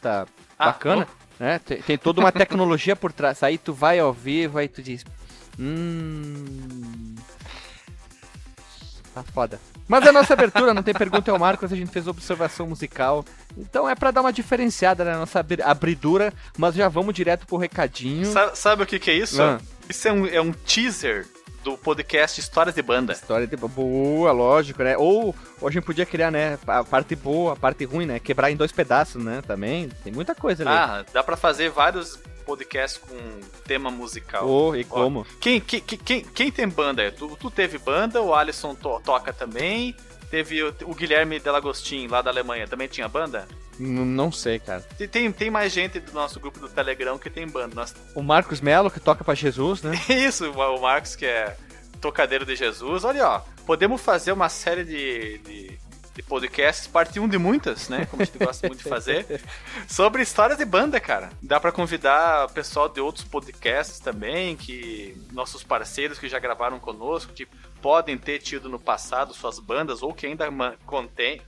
Tá 0.00 0.26
Ah, 0.58 0.66
bacana. 0.66 1.06
Né? 1.40 1.58
Tem, 1.60 1.80
tem 1.80 1.96
toda 1.98 2.20
uma 2.20 2.30
tecnologia 2.30 2.94
por 2.94 3.12
trás. 3.12 3.42
Aí 3.42 3.56
tu 3.56 3.72
vai 3.72 3.98
ao 3.98 4.12
vivo, 4.12 4.58
aí 4.58 4.68
tu 4.68 4.82
diz. 4.82 5.04
Hum. 5.58 7.14
Tá 9.14 9.22
foda. 9.22 9.60
Mas 9.88 10.06
a 10.06 10.12
nossa 10.12 10.32
abertura 10.32 10.72
não 10.72 10.82
tem 10.82 10.94
pergunta 10.94 11.30
ao 11.30 11.38
Marcos, 11.38 11.70
a 11.72 11.76
gente 11.76 11.90
fez 11.90 12.06
observação 12.06 12.66
musical. 12.66 13.24
Então 13.58 13.86
é 13.88 13.94
pra 13.94 14.10
dar 14.10 14.22
uma 14.22 14.32
diferenciada 14.32 15.04
na 15.04 15.18
nossa 15.18 15.40
abri- 15.40 15.60
abridura, 15.62 16.32
mas 16.56 16.74
já 16.74 16.88
vamos 16.88 17.14
direto 17.14 17.46
pro 17.46 17.58
recadinho. 17.58 18.24
Sa- 18.32 18.54
sabe 18.54 18.82
o 18.84 18.86
que, 18.86 18.98
que 18.98 19.10
é 19.10 19.14
isso? 19.14 19.42
Ah. 19.42 19.60
Isso 19.88 20.08
é 20.08 20.12
um, 20.12 20.26
é 20.26 20.40
um 20.40 20.52
teaser 20.52 21.26
do 21.62 21.76
podcast 21.78 22.40
Histórias 22.40 22.74
de 22.74 22.82
Banda. 22.82 23.12
História 23.12 23.46
de 23.46 23.56
boa, 23.56 24.32
lógico, 24.32 24.82
né? 24.82 24.96
Ou, 24.96 25.34
ou 25.60 25.68
a 25.68 25.70
gente 25.70 25.84
podia 25.84 26.04
criar, 26.04 26.30
né? 26.30 26.58
A 26.66 26.84
parte 26.84 27.14
boa, 27.14 27.52
a 27.52 27.56
parte 27.56 27.84
ruim, 27.84 28.06
né? 28.06 28.18
Quebrar 28.18 28.50
em 28.50 28.56
dois 28.56 28.72
pedaços, 28.72 29.22
né? 29.22 29.42
Também. 29.46 29.88
Tem 30.02 30.12
muita 30.12 30.34
coisa 30.34 30.62
ali. 30.62 30.72
Ah, 30.72 31.04
dá 31.12 31.22
pra 31.22 31.36
fazer 31.36 31.70
vários 31.70 32.18
podcasts 32.44 33.00
com 33.00 33.40
tema 33.64 33.90
musical. 33.90 34.48
Oh, 34.48 34.74
e 34.74 34.84
como? 34.84 35.24
Quem, 35.40 35.60
quem, 35.60 35.80
quem, 35.80 36.24
quem 36.24 36.50
tem 36.50 36.68
banda? 36.68 37.10
Tu, 37.12 37.36
tu 37.36 37.50
teve 37.50 37.78
banda, 37.78 38.20
o 38.20 38.34
Alisson 38.34 38.74
to, 38.74 39.00
toca 39.04 39.32
também. 39.32 39.96
Teve 40.32 40.62
o, 40.62 40.74
o 40.86 40.94
Guilherme 40.94 41.38
Delagostin, 41.38 42.06
lá 42.06 42.22
da 42.22 42.30
Alemanha, 42.30 42.66
também 42.66 42.88
tinha 42.88 43.06
banda? 43.06 43.46
N 43.78 44.02
não 44.02 44.32
sei, 44.32 44.58
cara. 44.58 44.80
Tem, 45.10 45.30
tem 45.30 45.50
mais 45.50 45.70
gente 45.70 46.00
do 46.00 46.10
nosso 46.14 46.40
grupo 46.40 46.58
do 46.58 46.70
Telegram 46.70 47.18
que 47.18 47.28
tem 47.28 47.46
banda. 47.46 47.74
Nós... 47.74 47.94
O 48.14 48.22
Marcos 48.22 48.58
Melo, 48.58 48.90
que 48.90 48.98
toca 48.98 49.22
para 49.22 49.34
Jesus, 49.34 49.82
né? 49.82 49.92
Isso, 50.08 50.50
o 50.50 50.80
Marcos, 50.80 51.14
que 51.14 51.26
é 51.26 51.54
tocadeiro 52.00 52.46
de 52.46 52.56
Jesus. 52.56 53.04
Olha, 53.04 53.28
ó, 53.28 53.42
podemos 53.66 54.00
fazer 54.00 54.32
uma 54.32 54.48
série 54.48 54.84
de, 54.84 55.36
de, 55.36 55.78
de 56.14 56.22
podcasts, 56.22 56.86
parte 56.86 57.18
1 57.18 57.28
de 57.28 57.38
muitas, 57.38 57.88
né? 57.88 58.06
Como 58.06 58.22
a 58.22 58.24
gente 58.24 58.38
gosta 58.38 58.66
muito 58.68 58.82
de 58.82 58.88
fazer, 58.88 59.42
sobre 59.88 60.22
histórias 60.22 60.58
de 60.58 60.64
banda, 60.64 61.00
cara. 61.00 61.30
Dá 61.40 61.58
para 61.58 61.72
convidar 61.72 62.46
o 62.46 62.52
pessoal 62.52 62.88
de 62.88 63.00
outros 63.00 63.24
podcasts 63.24 63.98
também, 63.98 64.56
que 64.56 65.16
nossos 65.32 65.62
parceiros 65.62 66.18
que 66.18 66.28
já 66.28 66.38
gravaram 66.38 66.78
conosco, 66.78 67.32
que 67.32 67.46
podem 67.80 68.18
ter 68.18 68.38
tido 68.38 68.68
no 68.68 68.78
passado 68.78 69.34
suas 69.34 69.58
bandas 69.58 70.02
ou 70.02 70.12
que 70.12 70.26
ainda 70.26 70.48
contém. 70.84 71.40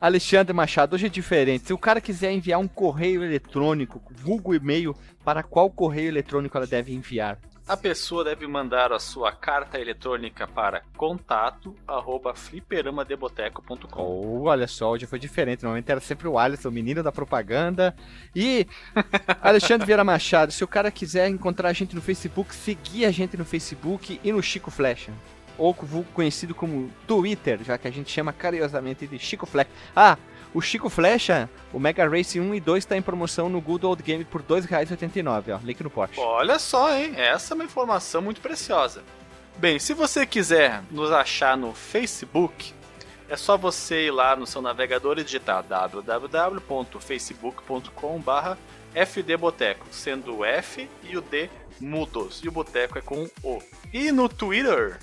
Alexandre 0.00 0.52
Machado, 0.52 0.94
hoje 0.94 1.06
é 1.06 1.08
diferente. 1.08 1.66
Se 1.66 1.72
o 1.72 1.78
cara 1.78 2.00
quiser 2.00 2.32
enviar 2.32 2.60
um 2.60 2.68
correio 2.68 3.24
eletrônico, 3.24 4.00
vulgo 4.10 4.54
e-mail, 4.54 4.96
para 5.24 5.42
qual 5.42 5.68
correio 5.70 6.08
eletrônico 6.08 6.56
ela 6.56 6.66
deve 6.66 6.94
enviar? 6.94 7.38
A 7.70 7.76
pessoa 7.76 8.24
deve 8.24 8.48
mandar 8.48 8.92
a 8.92 8.98
sua 8.98 9.30
carta 9.30 9.78
eletrônica 9.78 10.44
para 10.44 10.82
contato 10.96 11.72
arroba 11.86 12.34
fliperamadeboteco.com. 12.34 14.02
Oh, 14.02 14.48
olha 14.48 14.66
só, 14.66 14.90
hoje 14.90 15.06
foi 15.06 15.20
diferente. 15.20 15.62
Normalmente 15.62 15.88
era 15.88 16.00
sempre 16.00 16.26
o 16.26 16.36
Alisson, 16.36 16.68
o 16.68 16.72
menino 16.72 17.00
da 17.00 17.12
propaganda. 17.12 17.94
E 18.34 18.66
Alexandre 19.40 19.86
Vieira 19.86 20.02
Machado, 20.02 20.50
se 20.50 20.64
o 20.64 20.66
cara 20.66 20.90
quiser 20.90 21.28
encontrar 21.28 21.68
a 21.68 21.72
gente 21.72 21.94
no 21.94 22.02
Facebook, 22.02 22.52
seguir 22.52 23.04
a 23.04 23.12
gente 23.12 23.36
no 23.36 23.44
Facebook 23.44 24.20
e 24.20 24.32
no 24.32 24.42
Chico 24.42 24.68
Flecha 24.68 25.12
ou 25.56 25.74
conhecido 26.14 26.54
como 26.54 26.90
Twitter, 27.06 27.62
já 27.62 27.76
que 27.76 27.86
a 27.86 27.90
gente 27.90 28.10
chama 28.10 28.32
carinhosamente 28.32 29.06
de 29.06 29.18
Chico 29.18 29.44
Flecha. 29.46 29.70
Ah, 29.94 30.16
o 30.52 30.60
Chico 30.60 30.88
Flecha, 30.88 31.48
o 31.72 31.78
Mega 31.78 32.08
Race 32.08 32.38
1 32.38 32.54
e 32.54 32.60
2 32.60 32.84
está 32.84 32.96
em 32.96 33.02
promoção 33.02 33.48
no 33.48 33.60
Good 33.60 33.86
Old 33.86 34.02
Game 34.02 34.24
por 34.24 34.40
R$ 34.40 34.46
2,89, 34.48 35.54
ó. 35.54 35.60
Link 35.64 35.82
no 35.82 35.90
post. 35.90 36.18
Olha 36.18 36.58
só, 36.58 36.96
hein? 36.96 37.12
Essa 37.16 37.52
é 37.52 37.54
uma 37.54 37.64
informação 37.64 38.20
muito 38.20 38.40
preciosa. 38.40 39.02
Bem, 39.56 39.78
se 39.78 39.94
você 39.94 40.26
quiser 40.26 40.82
nos 40.90 41.12
achar 41.12 41.56
no 41.56 41.72
Facebook, 41.72 42.72
é 43.28 43.36
só 43.36 43.56
você 43.56 44.06
ir 44.06 44.10
lá 44.10 44.34
no 44.34 44.46
seu 44.46 44.60
navegador 44.60 45.18
e 45.18 45.24
digitar 45.24 45.62
www.facebook.com.br 45.62 48.56
fdboteco, 49.06 49.86
sendo 49.92 50.38
o 50.38 50.44
F 50.44 50.88
e 51.04 51.16
o 51.16 51.20
D 51.20 51.48
mudos, 51.80 52.40
e 52.44 52.48
o 52.48 52.52
boteco 52.52 52.98
é 52.98 53.00
com 53.00 53.28
O. 53.42 53.62
E 53.92 54.10
no 54.10 54.28
Twitter, 54.28 54.98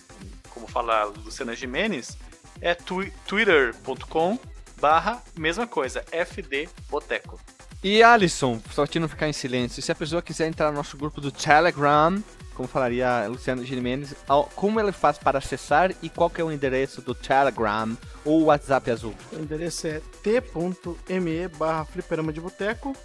como 0.50 0.68
fala 0.68 1.06
Luciana 1.06 1.56
Jimenez, 1.56 2.18
é 2.62 2.76
twitter.com 2.76 4.38
barra 4.80 5.22
mesma 5.36 5.68
coisa, 5.68 6.04
FD 6.12 6.70
Boteco. 6.90 7.40
E 7.84 8.02
Alisson, 8.02 8.60
só 8.72 8.88
te 8.88 9.00
não 9.00 9.08
ficar 9.08 9.30
em 9.30 9.34
silêncio, 9.34 9.82
se 9.82 9.92
a 9.92 9.96
pessoa 9.96 10.22
quiser 10.22 10.48
entrar 10.48 10.72
no 10.72 10.78
nosso 10.78 10.98
grupo 10.98 11.22
do 11.22 11.32
Telegram, 11.32 12.22
como 12.56 12.68
falaria 12.68 13.28
Luciano 13.28 13.64
Gimenez, 13.64 14.16
como 14.56 14.80
ele 14.80 14.92
faz 14.92 15.20
para 15.20 15.38
acessar 15.38 15.94
e 16.02 16.10
qual 16.10 16.28
que 16.28 16.42
é 16.42 16.44
o 16.44 16.52
endereço 16.52 17.02
do 17.02 17.14
Telegram 17.14 17.96
ou 18.26 18.46
WhatsApp 18.46 18.90
azul? 18.90 19.14
O 19.32 19.40
endereço 19.40 19.86
é 19.86 20.02
t.me 20.24 21.48
barra 21.50 21.86
fliperama 21.86 22.34
de 22.34 22.42
boteco 22.42 22.96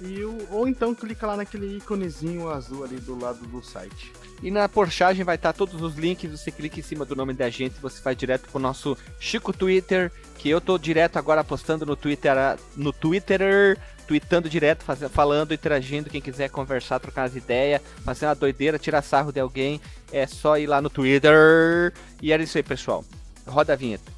e 0.00 0.22
o, 0.22 0.36
ou 0.50 0.68
então 0.68 0.94
clica 0.94 1.26
lá 1.26 1.36
naquele 1.36 1.78
íconezinho 1.78 2.50
azul 2.50 2.84
ali 2.84 2.96
do 2.96 3.18
lado 3.18 3.46
do 3.46 3.62
site. 3.62 4.12
E 4.42 4.50
na 4.50 4.68
porchagem 4.68 5.24
vai 5.24 5.34
estar 5.34 5.52
todos 5.52 5.80
os 5.82 5.96
links, 5.96 6.30
você 6.30 6.52
clica 6.52 6.78
em 6.78 6.82
cima 6.82 7.04
do 7.04 7.16
nome 7.16 7.32
da 7.32 7.50
gente, 7.50 7.80
você 7.80 8.00
vai 8.00 8.14
direto 8.14 8.48
pro 8.48 8.60
nosso 8.60 8.96
Chico 9.18 9.52
Twitter, 9.52 10.12
que 10.38 10.48
eu 10.48 10.60
tô 10.60 10.78
direto 10.78 11.18
agora 11.18 11.42
postando 11.42 11.84
no 11.84 11.96
Twitter, 11.96 12.34
no 12.76 12.92
Twitter, 12.92 13.76
tweetando 14.06 14.48
direto, 14.48 14.84
fazendo, 14.84 15.10
falando, 15.10 15.52
interagindo, 15.52 16.08
quem 16.08 16.20
quiser 16.20 16.48
conversar, 16.48 17.00
trocar 17.00 17.24
as 17.24 17.34
ideias, 17.36 17.82
fazer 18.04 18.26
uma 18.26 18.34
doideira, 18.34 18.78
tirar 18.78 19.02
sarro 19.02 19.32
de 19.32 19.40
alguém, 19.40 19.80
é 20.12 20.26
só 20.26 20.56
ir 20.56 20.66
lá 20.66 20.80
no 20.80 20.88
Twitter. 20.88 21.92
E 22.22 22.32
era 22.32 22.42
isso 22.42 22.56
aí, 22.56 22.62
pessoal. 22.62 23.04
Roda 23.46 23.72
a 23.72 23.76
vinheta. 23.76 24.17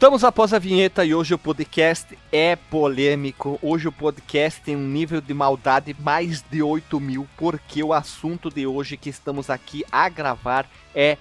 Voltamos 0.00 0.24
após 0.24 0.54
a 0.54 0.58
vinheta 0.58 1.04
e 1.04 1.14
hoje 1.14 1.34
o 1.34 1.38
podcast 1.38 2.18
é 2.32 2.56
polêmico. 2.56 3.58
Hoje 3.60 3.86
o 3.86 3.92
podcast 3.92 4.58
tem 4.62 4.74
um 4.74 4.88
nível 4.88 5.20
de 5.20 5.34
maldade 5.34 5.94
mais 6.00 6.42
de 6.50 6.62
8 6.62 6.98
mil, 6.98 7.28
porque 7.36 7.82
o 7.82 7.92
assunto 7.92 8.48
de 8.48 8.66
hoje 8.66 8.96
que 8.96 9.10
estamos 9.10 9.50
aqui 9.50 9.84
a 9.92 10.08
gravar 10.08 10.66
é 10.94 11.18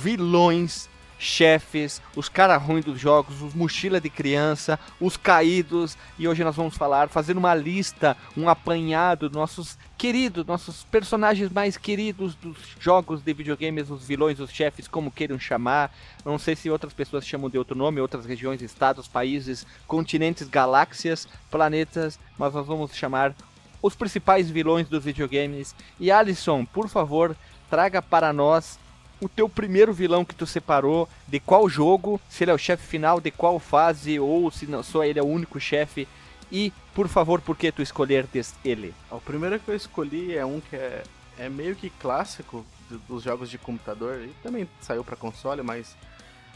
vilões 0.00 0.88
chefes, 1.18 2.02
os 2.16 2.28
cara 2.28 2.56
ruins 2.56 2.84
dos 2.84 3.00
jogos, 3.00 3.40
os 3.42 3.54
mochila 3.54 4.00
de 4.00 4.10
criança, 4.10 4.78
os 5.00 5.16
caídos, 5.16 5.96
e 6.18 6.26
hoje 6.26 6.44
nós 6.44 6.56
vamos 6.56 6.76
falar, 6.76 7.08
fazer 7.08 7.36
uma 7.36 7.54
lista, 7.54 8.16
um 8.36 8.48
apanhado 8.48 9.28
dos 9.28 9.36
nossos 9.36 9.78
queridos, 9.96 10.46
nossos 10.46 10.84
personagens 10.84 11.50
mais 11.50 11.76
queridos 11.76 12.34
dos 12.34 12.56
jogos 12.78 13.22
de 13.22 13.32
videogames, 13.32 13.90
os 13.90 14.06
vilões, 14.06 14.40
os 14.40 14.50
chefes, 14.50 14.88
como 14.88 15.10
queiram 15.10 15.38
chamar. 15.38 15.94
Não 16.24 16.38
sei 16.38 16.54
se 16.56 16.70
outras 16.70 16.92
pessoas 16.92 17.26
chamam 17.26 17.48
de 17.48 17.58
outro 17.58 17.76
nome, 17.76 18.00
outras 18.00 18.26
regiões, 18.26 18.60
estados, 18.60 19.08
países, 19.08 19.66
continentes, 19.86 20.48
galáxias, 20.48 21.28
planetas, 21.50 22.18
mas 22.38 22.52
nós 22.52 22.66
vamos 22.66 22.94
chamar 22.94 23.34
os 23.80 23.94
principais 23.94 24.50
vilões 24.50 24.88
dos 24.88 25.04
videogames. 25.04 25.74
E 26.00 26.10
Alisson, 26.10 26.64
por 26.64 26.88
favor, 26.88 27.36
traga 27.68 28.00
para 28.00 28.32
nós 28.32 28.78
o 29.20 29.28
teu 29.28 29.48
primeiro 29.48 29.92
vilão 29.92 30.24
que 30.24 30.34
tu 30.34 30.46
separou, 30.46 31.08
de 31.26 31.40
qual 31.40 31.68
jogo, 31.68 32.20
se 32.28 32.44
ele 32.44 32.50
é 32.50 32.54
o 32.54 32.58
chefe 32.58 32.86
final, 32.86 33.20
de 33.20 33.30
qual 33.30 33.58
fase, 33.58 34.18
ou 34.18 34.50
se 34.50 34.66
não, 34.66 34.82
só 34.82 35.04
ele 35.04 35.18
é 35.18 35.22
o 35.22 35.26
único 35.26 35.58
chefe. 35.60 36.06
E, 36.50 36.72
por 36.94 37.08
favor, 37.08 37.40
por 37.40 37.56
que 37.56 37.72
tu 37.72 37.82
escolher 37.82 38.26
ele? 38.64 38.94
O 39.10 39.20
primeiro 39.20 39.58
que 39.58 39.70
eu 39.70 39.74
escolhi 39.74 40.36
é 40.36 40.44
um 40.44 40.60
que 40.60 40.76
é, 40.76 41.02
é 41.38 41.48
meio 41.48 41.74
que 41.74 41.90
clássico 41.90 42.64
dos 43.08 43.22
jogos 43.22 43.50
de 43.50 43.58
computador. 43.58 44.20
E 44.22 44.28
também 44.42 44.68
saiu 44.80 45.02
para 45.02 45.16
console, 45.16 45.62
mas 45.62 45.96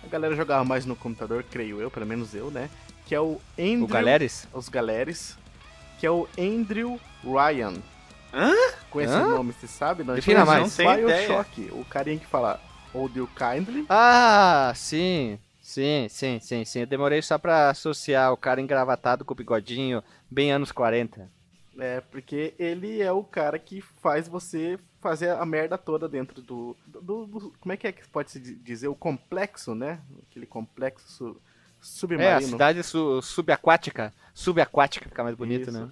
a 0.04 0.06
galera 0.06 0.36
jogava 0.36 0.64
mais 0.64 0.84
no 0.86 0.94
computador, 0.94 1.44
creio 1.50 1.80
eu, 1.80 1.90
pelo 1.90 2.06
menos 2.06 2.34
eu, 2.34 2.50
né? 2.50 2.70
Que 3.06 3.14
é 3.14 3.20
o 3.20 3.40
Andrew... 3.58 3.84
O 3.84 3.88
Galeres? 3.88 4.46
Os 4.52 4.68
Galeres. 4.68 5.36
Que 5.98 6.06
é 6.06 6.10
o 6.10 6.28
Andrew 6.38 7.00
Ryan. 7.24 7.74
Hã? 8.32 8.52
Com 8.90 9.00
esse 9.00 9.12
Hã? 9.12 9.26
nome, 9.26 9.52
você 9.52 9.66
sabe? 9.66 10.04
Não, 10.04 10.14
Defina 10.14 10.44
mais. 10.44 10.78
Não 10.78 10.86
Bioshock, 10.86 11.70
o 11.72 11.84
carinha 11.84 12.18
que 12.18 12.26
fala 12.26 12.60
Hold 12.92 13.16
You 13.16 13.28
Kindly. 13.28 13.86
Ah, 13.88 14.72
sim. 14.74 15.38
Sim, 15.60 16.06
sim, 16.08 16.40
sim, 16.40 16.64
sim. 16.64 16.80
Eu 16.80 16.86
demorei 16.86 17.20
só 17.20 17.36
pra 17.36 17.68
associar 17.68 18.32
o 18.32 18.38
cara 18.38 18.58
engravatado 18.58 19.22
com 19.22 19.34
o 19.34 19.36
bigodinho, 19.36 20.02
bem 20.30 20.50
anos 20.50 20.72
40. 20.72 21.30
É, 21.78 22.00
porque 22.00 22.54
ele 22.58 23.02
é 23.02 23.12
o 23.12 23.22
cara 23.22 23.58
que 23.58 23.82
faz 23.82 24.26
você 24.26 24.78
fazer 25.00 25.30
a 25.30 25.44
merda 25.44 25.76
toda 25.76 26.08
dentro 26.08 26.40
do, 26.40 26.74
do, 26.86 27.26
do 27.26 27.54
como 27.60 27.72
é 27.72 27.76
que 27.76 27.86
é 27.86 27.92
que 27.92 28.08
pode 28.08 28.30
se 28.30 28.40
dizer? 28.40 28.88
O 28.88 28.94
complexo, 28.94 29.74
né? 29.74 30.00
Aquele 30.28 30.46
complexo 30.46 31.06
su, 31.06 31.40
submarino. 31.80 32.30
É, 32.30 32.34
a 32.34 32.40
cidade 32.40 32.82
su, 32.82 33.20
subaquática. 33.20 34.12
Subaquática 34.32 35.08
fica 35.08 35.22
mais 35.22 35.36
bonito, 35.36 35.68
Isso. 35.68 35.80
né? 35.80 35.90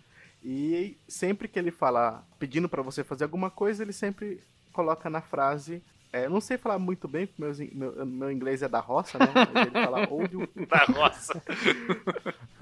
E 0.49 0.97
sempre 1.09 1.49
que 1.49 1.59
ele 1.59 1.73
fala 1.73 2.25
pedindo 2.39 2.69
para 2.69 2.81
você 2.81 3.03
fazer 3.03 3.25
alguma 3.25 3.51
coisa, 3.51 3.83
ele 3.83 3.93
sempre 3.93 4.41
coloca 4.73 5.11
na 5.11 5.21
frase. 5.21 5.83
É, 6.13 6.29
não 6.29 6.41
sei 6.41 6.57
falar 6.57 6.79
muito 6.79 7.09
bem, 7.09 7.27
porque 7.27 7.43
meu, 7.43 7.93
meu, 7.93 8.07
meu 8.07 8.31
inglês 8.31 8.63
é 8.63 8.69
da 8.69 8.79
roça, 8.79 9.19
né? 9.19 9.27
Ele 9.61 9.71
fala 9.73 10.09
onde 10.09 10.37
Da 10.71 10.85
roça. 10.85 11.43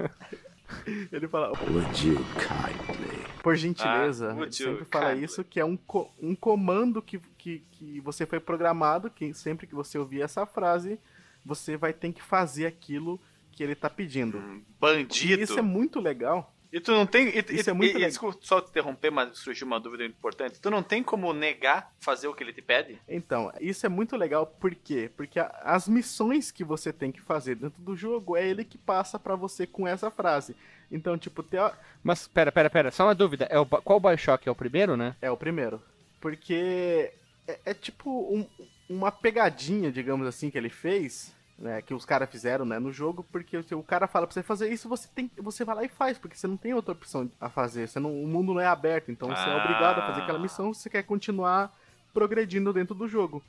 ele 1.13 1.29
fala. 1.29 1.53
Would 1.61 2.09
you 2.09 2.25
kindly? 2.39 3.23
Por 3.43 3.55
gentileza, 3.55 4.33
ah, 4.33 4.41
ele 4.41 4.53
sempre 4.53 4.87
fala 4.87 5.11
kindly. 5.11 5.25
isso, 5.27 5.45
que 5.45 5.61
é 5.61 5.65
um, 5.67 5.77
co 5.77 6.11
um 6.23 6.35
comando 6.35 7.03
que, 7.03 7.19
que, 7.37 7.63
que 7.73 8.01
você 8.01 8.25
foi 8.25 8.41
programado, 8.41 9.11
que 9.11 9.35
sempre 9.35 9.67
que 9.67 9.75
você 9.75 9.99
ouvir 9.99 10.23
essa 10.23 10.47
frase, 10.47 10.99
você 11.45 11.77
vai 11.77 11.93
ter 11.93 12.11
que 12.15 12.23
fazer 12.23 12.65
aquilo 12.65 13.21
que 13.53 13.63
ele 13.63 13.75
tá 13.75 13.91
pedindo. 13.91 14.43
Bandido. 14.81 15.39
E 15.39 15.45
isso 15.45 15.59
é 15.59 15.63
muito 15.63 16.01
legal 16.01 16.54
E 16.77 16.81
tu 16.81 16.91
não 16.91 17.07
tem. 17.07 17.29
E, 17.29 17.39
Isso 17.55 17.69
e, 17.69 17.71
é 17.71 17.73
muito 17.73 17.91
e, 17.91 17.95
legal. 17.95 18.09
Desculpa 18.09 18.39
só 18.43 18.61
te 18.61 18.69
interromper, 18.71 19.09
mas 19.13 19.39
surgiu 19.39 19.65
uma 19.65 19.79
dúvida 19.79 20.05
importante. 20.05 20.59
Tu 20.61 20.69
não 20.71 20.83
tem 20.83 21.05
como 21.05 21.33
negar 21.33 21.93
fazer 22.01 22.27
o 22.27 22.35
que 22.35 22.43
ele 22.43 22.53
te 22.53 22.61
pede? 22.61 22.99
Então, 23.09 23.53
isso 23.61 23.87
é 23.87 23.89
muito 23.89 24.17
legal, 24.17 24.45
por 24.45 24.75
quê? 24.75 25.09
Porque 25.17 25.39
a- 25.39 25.55
as 25.63 25.87
missões 25.87 26.51
que 26.51 26.65
você 26.65 26.93
tem 26.93 27.13
que 27.13 27.21
fazer 27.21 27.55
dentro 27.55 27.81
do 27.81 27.95
jogo 27.95 28.37
é 28.37 28.45
ele 28.45 28.65
que 28.65 28.77
passa 28.77 29.21
pra 29.21 29.37
você 29.37 29.69
com 29.69 29.87
essa 29.87 30.11
frase. 30.11 30.57
Então, 30.91 31.17
tipo, 31.17 31.45
teo- 31.45 31.71
Mas, 32.03 32.27
pera, 32.27 32.51
pera, 32.51 32.69
pera, 32.69 32.91
só 32.91 33.05
uma 33.05 33.15
dúvida. 33.15 33.47
É 33.51 33.59
o, 33.59 33.65
qual 33.65 34.01
Bioshock? 34.01 34.49
É 34.49 34.51
o 34.51 34.55
primeiro, 34.57 34.97
né? 34.97 35.15
é 35.23 35.31
o 35.31 35.37
primeiro. 35.37 35.81
Porque 36.21 37.13
é, 37.47 37.59
é 37.67 37.75
tipo 37.75 38.11
um- 38.11 38.49
uma 38.89 39.13
pegadinha, 39.13 39.93
digamos 39.93 40.27
assim, 40.27 40.51
que 40.51 40.59
ele 40.59 40.71
fez, 40.71 41.33
né? 41.59 41.81
Que 41.83 41.95
os 41.95 42.05
caras 42.05 42.29
fizeram, 42.31 42.65
né, 42.65 42.79
no 42.79 42.93
jogo, 42.93 43.25
porque 43.31 43.63
se 43.63 43.75
o 43.75 43.83
cara 43.83 44.07
fala 44.07 44.27
pra 44.27 44.35
você 44.35 44.43
fazer 44.43 44.73
isso, 44.73 44.89
você 44.89 45.09
tem, 45.15 45.31
você 45.39 45.65
vai 45.65 45.77
lá 45.77 45.85
e 45.85 45.89
faz, 45.89 46.19
porque 46.19 46.37
você 46.37 46.47
não 46.47 46.57
tem 46.57 46.75
outra 46.75 46.93
opção 46.93 47.31
a 47.41 47.49
fazer. 47.49 47.89
Você 47.89 47.99
não, 48.01 48.11
o 48.23 48.27
mundo 48.27 48.53
não 48.55 48.61
é 48.61 48.67
aberto, 48.67 49.11
então 49.11 49.29
você 49.29 49.49
é 49.49 49.53
Ah. 49.53 49.57
obrigado 49.65 49.99
a 50.01 50.07
fazer 50.07 50.23
aquela 50.23 50.39
missão 50.39 50.73
se 50.75 50.83
você 50.83 50.91
quer 50.91 51.03
continuar 51.05 51.73
progredindo 52.13 52.73
dentro 52.73 52.95
do 52.95 53.09
jogo. 53.09 53.43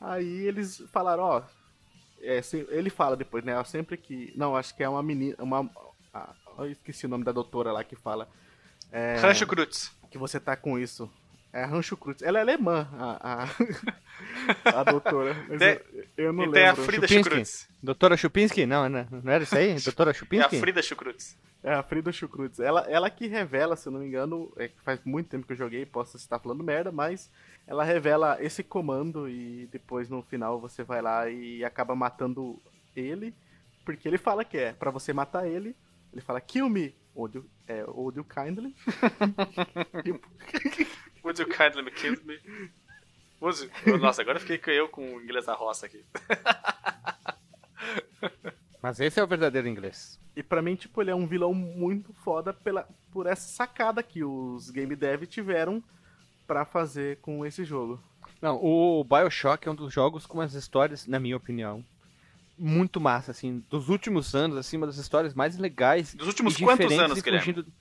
Aí 0.00 0.46
eles 0.46 0.82
falaram, 0.92 1.22
ó. 1.22 1.42
é, 2.20 2.40
ele 2.70 2.90
fala 2.90 3.16
depois, 3.16 3.44
né? 3.44 3.62
Sempre 3.64 3.96
que. 3.96 4.32
Não, 4.36 4.56
acho 4.56 4.74
que 4.74 4.82
é 4.82 4.88
uma 4.88 5.02
menina. 5.02 5.36
Uma, 5.38 5.68
ah, 6.12 6.32
eu 6.58 6.70
esqueci 6.70 7.06
o 7.06 7.08
nome 7.08 7.24
da 7.24 7.32
doutora 7.32 7.72
lá 7.72 7.84
que 7.84 7.96
fala. 7.96 8.28
É, 8.92 9.16
Rancho 9.16 9.46
Cruz. 9.46 9.92
que 10.10 10.16
você 10.18 10.38
tá 10.40 10.56
com 10.56 10.78
isso. 10.78 11.10
É 11.56 11.62
a 11.62 11.66
Rancho 11.66 11.96
Cruz. 11.96 12.20
Ela 12.20 12.38
é 12.38 12.42
alemã, 12.42 12.88
a, 12.98 13.44
a, 13.44 13.46
a 14.80 14.84
doutora. 14.84 15.36
Mas 15.48 15.58
Tem- 15.60 15.80
eu, 16.16 16.24
eu 16.26 16.32
não 16.32 16.42
E 16.42 16.46
lembro. 16.46 16.52
tem 16.60 16.66
a 16.66 16.74
Frida 16.74 17.06
Chupinski. 17.06 17.30
Chucrutz. 17.30 17.68
Doutora 17.80 18.16
Chupinski? 18.16 18.66
Não, 18.66 18.88
né? 18.88 19.06
não 19.10 19.32
era 19.32 19.44
isso 19.44 19.56
aí? 19.56 19.76
Doutora 19.80 20.10
É 20.10 20.12
a 20.12 20.14
Chupinski? 20.14 20.58
Frida 20.58 20.82
Chucrutz. 20.82 21.38
É 21.62 21.72
a 21.72 21.82
Frida 21.84 22.10
Chucrutz. 22.10 22.58
Ela, 22.58 22.80
ela 22.90 23.08
que 23.08 23.28
revela, 23.28 23.76
se 23.76 23.86
eu 23.86 23.92
não 23.92 24.00
me 24.00 24.06
engano, 24.08 24.52
é 24.56 24.66
que 24.66 24.80
faz 24.82 24.98
muito 25.04 25.28
tempo 25.28 25.46
que 25.46 25.52
eu 25.52 25.56
joguei, 25.56 25.86
posso 25.86 26.16
estar 26.16 26.40
falando 26.40 26.64
merda, 26.64 26.90
mas 26.90 27.30
ela 27.68 27.84
revela 27.84 28.36
esse 28.42 28.64
comando 28.64 29.28
e 29.28 29.68
depois 29.70 30.08
no 30.10 30.22
final 30.22 30.60
você 30.60 30.82
vai 30.82 31.00
lá 31.00 31.30
e 31.30 31.64
acaba 31.64 31.94
matando 31.94 32.60
ele, 32.96 33.32
porque 33.84 34.08
ele 34.08 34.18
fala 34.18 34.44
que 34.44 34.58
é 34.58 34.72
pra 34.72 34.90
você 34.90 35.12
matar 35.12 35.46
ele, 35.46 35.76
ele 36.12 36.20
fala 36.20 36.40
kill 36.40 36.68
me, 36.68 36.92
would 37.14 37.36
you, 37.38 37.46
é, 37.68 37.84
would 37.84 38.18
you 38.18 38.24
kindly? 38.24 38.74
Would 41.24 41.40
you 41.40 41.48
kindly 41.48 41.82
me 41.82 41.90
kill 41.90 42.16
me? 42.24 42.38
Would 43.40 43.70
you... 43.86 43.98
Nossa, 43.98 44.22
agora 44.22 44.38
fiquei 44.38 44.58
com 44.58 44.70
eu 44.70 44.88
com 44.88 45.16
o 45.16 45.20
inglês 45.22 45.46
da 45.46 45.54
roça 45.54 45.86
aqui. 45.86 46.04
Mas 48.82 49.00
esse 49.00 49.18
é 49.18 49.24
o 49.24 49.26
verdadeiro 49.26 49.66
inglês. 49.68 50.20
E 50.36 50.42
pra 50.42 50.60
mim, 50.60 50.74
tipo, 50.74 51.00
ele 51.00 51.10
é 51.10 51.14
um 51.14 51.26
vilão 51.26 51.54
muito 51.54 52.12
foda 52.12 52.52
pela, 52.52 52.86
por 53.10 53.26
essa 53.26 53.48
sacada 53.48 54.02
que 54.02 54.22
os 54.22 54.68
game 54.70 54.94
dev 54.94 55.22
tiveram 55.24 55.82
pra 56.46 56.64
fazer 56.64 57.18
com 57.18 57.46
esse 57.46 57.64
jogo. 57.64 57.98
Não, 58.42 58.56
o 58.62 59.02
Bioshock 59.04 59.66
é 59.66 59.70
um 59.70 59.74
dos 59.74 59.92
jogos 59.92 60.26
com 60.26 60.40
as 60.40 60.52
histórias, 60.52 61.06
na 61.06 61.18
minha 61.18 61.36
opinião, 61.36 61.82
muito 62.58 63.00
massa, 63.00 63.30
assim, 63.30 63.64
dos 63.70 63.88
últimos 63.88 64.34
anos, 64.34 64.58
assim, 64.58 64.76
uma 64.76 64.86
das 64.86 64.96
histórias 64.98 65.32
mais 65.32 65.56
legais. 65.56 66.14
Dos 66.14 66.26
últimos 66.26 66.58
e 66.58 66.64
quantos 66.64 66.92
anos, 66.98 67.22
Guilherme? 67.22 67.46
fugindo- 67.54 67.72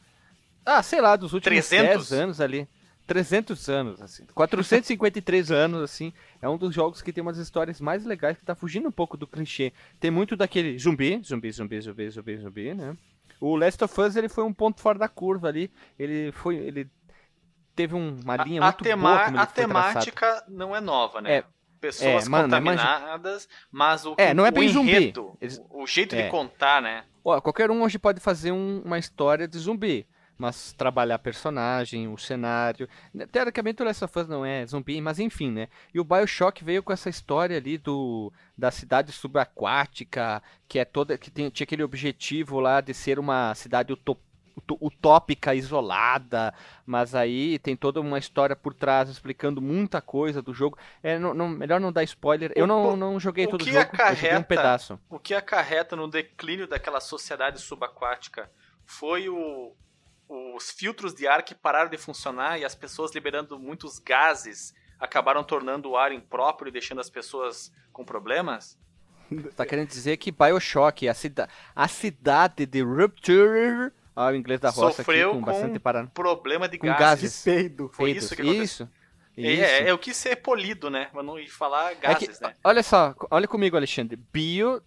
Ah, 0.66 0.82
sei 0.82 1.02
lá, 1.02 1.18
dos 1.18 1.34
últimos 1.34 1.68
300? 1.68 2.10
10 2.10 2.22
anos 2.22 2.40
ali. 2.40 2.68
300 3.06 3.70
anos, 3.70 4.02
assim. 4.02 4.26
453 4.34 5.52
anos, 5.52 5.82
assim. 5.82 6.14
É 6.42 6.48
um 6.48 6.58
dos 6.58 6.74
jogos 6.74 7.02
que 7.02 7.12
tem 7.14 7.22
umas 7.22 7.38
histórias 7.38 7.80
mais 7.82 8.06
legais, 8.06 8.38
que 8.38 8.46
tá 8.46 8.56
fugindo 8.56 8.88
um 8.88 8.92
pouco 8.92 9.18
do 9.18 9.28
clichê. 9.28 9.74
Tem 10.00 10.10
muito 10.12 10.36
daquele 10.36 10.78
zumbi, 10.80 11.22
zumbi, 11.24 11.52
zumbi, 11.52 11.82
zumbi, 11.82 12.10
zumbi, 12.10 12.38
zumbi, 12.38 12.74
né? 12.74 12.96
O 13.40 13.56
Last 13.58 13.84
of 13.84 14.00
Us, 14.02 14.16
ele 14.16 14.30
foi 14.30 14.44
um 14.44 14.54
ponto 14.54 14.80
fora 14.82 14.98
da 14.98 15.08
curva 15.10 15.48
ali. 15.50 15.70
Ele 16.00 16.32
foi... 16.32 16.56
Ele 16.56 16.90
teve 17.76 17.94
um- 17.96 18.18
uma 18.24 18.38
linha 18.38 18.62
A, 18.62 18.66
a, 18.66 18.68
muito 18.70 18.84
tema- 18.84 19.10
boa 19.16 19.26
como 19.26 19.38
a 19.40 19.46
foi 19.48 19.54
traçado. 19.66 19.68
temática 19.94 20.44
não 20.48 20.76
é 20.76 20.80
nova, 20.80 21.22
né? 21.22 21.38
É, 21.38 21.44
Pessoas 21.82 22.26
é, 22.28 22.30
mano, 22.30 22.46
contaminadas, 22.46 23.50
mas 23.70 24.06
o, 24.06 24.16
É, 24.18 24.34
não 24.34 24.46
é 24.46 24.52
bem 24.52 24.70
zumbi. 24.70 24.92
enredo, 24.92 25.36
Eles- 25.42 25.62
o 25.70 25.86
jeito 25.86 26.16
É. 26.16 26.24
de 26.24 26.30
contar, 26.30 26.82
né? 26.82 27.04
Ó, 27.26 27.42
qualquer 27.42 27.70
um 27.70 27.82
hoje 27.84 28.00
pode 28.00 28.22
fazer 28.22 28.54
um- 28.54 28.82
uma 28.86 28.98
história 28.98 29.46
de 29.48 29.58
zumbi, 29.58 30.08
mas 30.44 30.74
trabalhar 30.74 31.18
personagem, 31.20 32.08
o 32.08 32.18
cenário. 32.18 32.88
né, 33.14 33.26
Teoricamente 33.26 33.82
o 33.82 33.86
Last 33.86 34.04
of 34.04 34.20
Us 34.20 34.28
não 34.28 34.46
é 34.46 34.66
zumbi, 34.66 35.00
mas 35.00 35.18
enfim, 35.20 35.50
né? 35.50 35.70
E 35.94 36.00
o 36.00 36.04
BioShock 36.04 36.64
veio 36.64 36.84
com 36.84 36.92
essa 36.92 37.10
história 37.10 37.56
ali 37.58 37.78
do 37.78 38.32
da 38.58 38.70
cidade 38.70 39.12
subaquática, 39.12 40.44
que 40.68 40.80
é 40.80 40.86
toda 40.86 41.18
que 41.18 41.32
tem, 41.32 41.50
tinha 41.50 41.64
aquele 41.64 41.84
objetivo 41.84 42.60
lá 42.60 42.82
de 42.82 42.94
ser 42.94 43.18
uma 43.20 43.56
cidade 43.56 43.94
utop- 43.94 44.22
uto- 44.56 44.78
utópica, 44.82 45.56
isolada, 45.56 46.54
mas 46.86 47.16
aí 47.16 47.58
tem 47.60 47.76
toda 47.76 48.00
uma 48.02 48.20
história 48.20 48.56
por 48.56 48.74
trás 48.74 49.10
explicando 49.10 49.62
muita 49.62 50.02
coisa 50.02 50.42
do 50.42 50.54
jogo. 50.54 50.78
É, 51.02 51.18
não, 51.18 51.34
não- 51.34 51.50
melhor 51.50 51.80
não 51.80 51.92
dar 51.92 52.04
spoiler. 52.04 52.52
Eu 52.56 52.68
não, 52.68 52.96
não 52.98 53.20
joguei 53.20 53.46
o 53.46 53.50
todo 53.50 53.62
o 53.62 53.66
jogo, 53.66 53.78
eu 53.78 53.84
joguei 53.86 54.00
um 54.00 54.04
acarreta- 54.04 54.44
pedaço. 54.44 55.00
O 55.10 55.18
que 55.20 55.34
acarreta 55.34 55.96
no 55.96 56.08
declínio 56.08 56.68
daquela 56.68 57.00
sociedade 57.00 57.60
subaquática 57.62 58.52
foi 58.86 59.30
o, 59.30 59.74
os 60.28 60.72
filtros 60.72 61.14
de 61.14 61.28
ar 61.28 61.44
que 61.44 61.54
pararam 61.56 61.90
de 61.90 61.98
funcionar 61.98 62.60
e 62.60 62.66
as 62.66 62.76
pessoas 62.76 63.14
liberando 63.14 63.60
muitos 63.60 64.00
gases 64.00 64.74
acabaram 65.00 65.44
tornando 65.44 65.90
o 65.92 65.98
ar 65.98 66.12
impróprio 66.12 66.70
e 66.70 66.72
deixando 66.72 67.02
as 67.02 67.10
pessoas 67.10 67.72
com 67.92 68.04
problemas? 68.06 68.78
Tá 69.56 69.66
querendo 69.66 69.88
dizer 69.88 70.18
que 70.18 70.32
Bioshock, 70.32 71.08
a, 71.08 71.14
cida 71.14 71.50
a 71.76 71.88
cidade 71.88 72.66
de 72.66 72.82
Rupture, 72.84 73.92
ah, 74.16 74.28
o 74.28 74.36
inglês 74.36 74.60
da 74.60 74.70
roça 74.70 74.98
Sofreu 74.98 75.30
aqui, 75.32 75.40
com 75.40 75.46
com 75.46 75.52
bastante 75.52 75.80
parada. 75.80 76.08
Problema 76.14 76.68
de 76.70 76.78
Com 76.78 76.88
gases. 76.88 77.00
gases. 77.00 77.42
Peido. 77.44 77.90
Foi 77.92 78.06
Feitos. 78.12 78.26
isso 78.26 78.36
que 78.36 78.42
aconteceu. 78.42 78.64
Isso. 78.86 78.90
É, 79.36 79.42
Isso. 79.52 79.64
é, 79.64 79.90
eu 79.90 79.98
quis 79.98 80.16
ser 80.16 80.36
polido, 80.36 80.92
né? 80.92 81.10
Mas 81.12 81.26
não 81.26 81.40
ir 81.40 81.48
falar 81.50 81.94
É 81.94 81.96
que- 81.96 82.02
gases, 82.28 82.40
né? 82.40 82.54
Olha 82.64 82.84
só, 82.84 83.16
olha 83.32 83.48
comigo, 83.48 83.76
Alexandre. 83.76 84.16
Bio, 84.32 84.80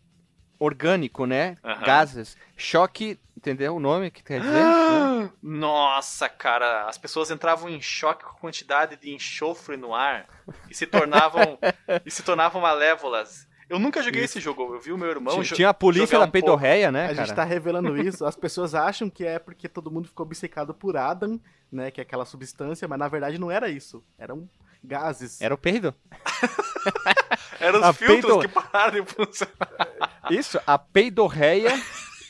orgânico, 0.59 1.27
né? 1.27 1.57
Gases. 1.85 2.37
Choque, 2.57 3.19
entendeu 3.37 3.77
o 3.77 3.81
nome 3.81 4.11
que 4.11 4.23
quer 4.23 4.41
dizer? 4.41 5.33
Nossa, 5.43 6.29
cara, 6.29 6.89
as 6.89 6.99
pessoas 6.99 7.31
entravam 7.31 7.69
em 7.69 7.81
choque 7.81 8.25
com 8.25 8.31
a 8.31 8.41
quantidade 8.41 8.97
de 8.97 9.15
enxofre 9.15 9.77
no 9.77 9.95
ar 9.95 10.27
e 10.71 10.75
se 10.75 10.87
tornavam 10.87 11.59
e 12.05 12.11
se 12.11 12.23
tornavam 12.23 12.61
malévolas. 12.61 13.47
Eu 13.69 13.81
nunca 13.81 14.01
joguei 14.01 14.23
Isso. 14.23 14.39
esse 14.39 14.45
jogo, 14.45 14.75
eu 14.75 14.81
vi 14.81 14.93
o 14.93 14.99
meu 14.99 15.11
irmão 15.11 15.43
Tinha- 15.43 15.57
Tinha 15.57 15.69
a 15.71 15.75
polícia 15.75 16.19
da 16.21 16.25
um 16.27 16.31
peidorreia, 16.31 16.93
né, 16.93 17.07
A 17.07 17.15
cara? 17.15 17.27
gente 17.27 17.35
tá 17.35 17.43
revelando 17.43 17.97
isso, 18.01 18.25
as 18.25 18.37
pessoas 18.37 18.77
acham 18.77 19.11
que 19.11 19.25
é 19.25 19.41
porque 19.41 19.69
todo 19.69 19.91
mundo 19.91 20.07
ficou 20.07 20.25
obcecado 20.25 20.73
por 20.73 20.97
Adam, 20.97 21.41
né? 21.71 21.91
Que 21.91 22.01
é 22.01 22.03
aquela 22.03 22.25
substância, 22.25 22.87
mas 22.87 22.97
na 22.99 23.09
verdade 23.09 23.39
não 23.41 23.51
era 23.51 23.69
isso. 23.69 24.05
Eram 24.17 24.49
gases. 24.87 25.41
Era 25.41 25.55
o 25.55 25.59
peido. 25.59 25.95
Eram 27.61 27.81
os 27.81 27.85
a 27.87 27.93
filtros 27.93 28.21
peido- 28.23 28.41
que 28.41 28.49
pararam 28.49 29.03
de 29.03 29.13
funcionar. 29.13 29.89
Isso, 30.31 30.61
a 30.67 30.79
peidorreia, 30.79 31.73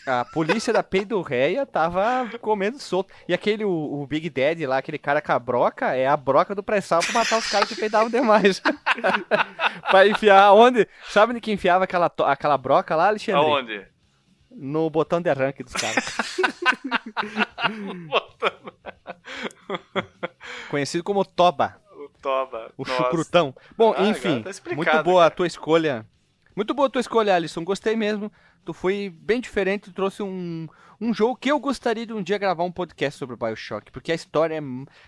a 0.07 0.25
polícia 0.25 0.73
da 0.73 0.83
peidorreia 0.83 1.67
tava 1.67 2.29
comendo 2.41 2.79
solto. 2.79 3.13
E 3.29 3.35
aquele, 3.35 3.65
o, 3.65 3.71
o 3.71 4.07
Big 4.07 4.31
Daddy 4.31 4.67
lá, 4.67 4.79
aquele 4.79 4.99
cara 4.99 5.21
com 5.21 5.33
a 5.33 5.39
broca, 5.39 5.95
é 5.95 6.07
a 6.07 6.17
broca 6.17 6.55
do 6.55 6.63
pré-sal 6.63 7.01
pra 7.03 7.13
matar 7.13 7.39
os 7.39 7.51
caras 7.51 7.69
que 7.69 7.77
peidavam 7.77 8.09
demais. 8.09 8.63
pra 9.91 10.07
enfiar 10.07 10.53
onde? 10.53 10.89
Sabe 11.09 11.33
onde 11.33 11.41
que 11.41 11.53
enfiava 11.53 11.85
aquela, 11.85 12.11
aquela 12.25 12.57
broca 12.57 12.95
lá, 12.95 13.09
Alexandre? 13.09 13.41
Aonde? 13.41 13.87
No 14.51 14.89
botão 14.89 15.21
de 15.21 15.29
arranque 15.29 15.63
dos 15.63 15.75
caras. 15.75 16.05
Conhecido 20.71 21.05
como 21.05 21.25
Toba, 21.25 21.77
Toba. 22.23 22.73
o 22.77 22.83
Nossa. 22.87 23.03
chucrutão. 23.05 23.55
Bom, 23.77 23.95
Ah, 23.97 24.09
enfim, 24.09 24.43
tá 24.43 24.51
muito 24.75 25.03
boa 25.03 25.23
a 25.23 25.25
cara. 25.27 25.31
tua 25.37 25.47
escolha. 25.47 26.07
Muito 26.55 26.73
boa 26.75 26.89
a 26.89 26.91
tua 26.91 27.01
escolha, 27.01 27.35
Alisson. 27.35 27.65
Gostei 27.65 27.95
mesmo. 27.97 28.31
Tu 28.65 28.73
foi 28.73 29.15
bem 29.21 29.41
diferente, 29.41 29.85
tu 29.85 29.93
trouxe 29.93 30.23
um, 30.23 30.67
um 31.01 31.15
jogo 31.15 31.37
que 31.37 31.51
eu 31.53 31.59
gostaria 31.61 32.05
de 32.07 32.13
um 32.13 32.23
dia 32.23 32.37
gravar 32.39 32.65
um 32.65 32.73
podcast 32.73 33.19
sobre 33.19 33.35
o 33.35 33.39
Bioshock, 33.39 33.93
porque 33.93 34.11
a 34.11 34.15
história 34.15 34.57
é 34.57 34.61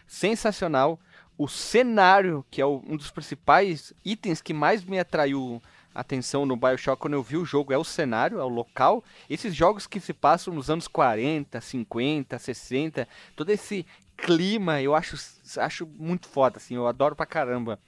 sensacional. 0.06 0.98
O 1.36 1.46
cenário, 1.46 2.44
que 2.50 2.60
é 2.60 2.66
o- 2.66 2.82
um 2.86 2.96
dos 2.96 3.10
principais 3.10 3.92
itens 4.04 4.40
que 4.40 4.52
mais 4.52 4.82
me 4.84 4.98
atraiu 4.98 5.62
a 5.94 6.00
atenção 6.00 6.44
no 6.44 6.56
Bioshock 6.56 7.00
quando 7.00 7.14
eu 7.14 7.22
vi 7.22 7.36
o 7.36 7.44
jogo, 7.44 7.72
é 7.72 7.78
o 7.78 7.84
cenário, 7.84 8.38
é 8.40 8.44
o 8.44 8.48
local. 8.48 9.02
Esses 9.30 9.54
jogos 9.54 9.86
que 9.86 10.00
se 10.00 10.12
passam 10.12 10.52
nos 10.54 10.68
anos 10.68 10.86
40, 10.88 11.60
50, 11.60 12.38
60, 12.38 13.08
todo 13.36 13.50
esse 13.50 13.86
clima, 14.18 14.82
eu 14.82 14.94
acho, 14.94 15.16
acho 15.58 15.86
muito 15.86 16.28
foda, 16.28 16.58
assim, 16.58 16.74
eu 16.74 16.86
adoro 16.86 17.16
pra 17.16 17.24
caramba. 17.26 17.80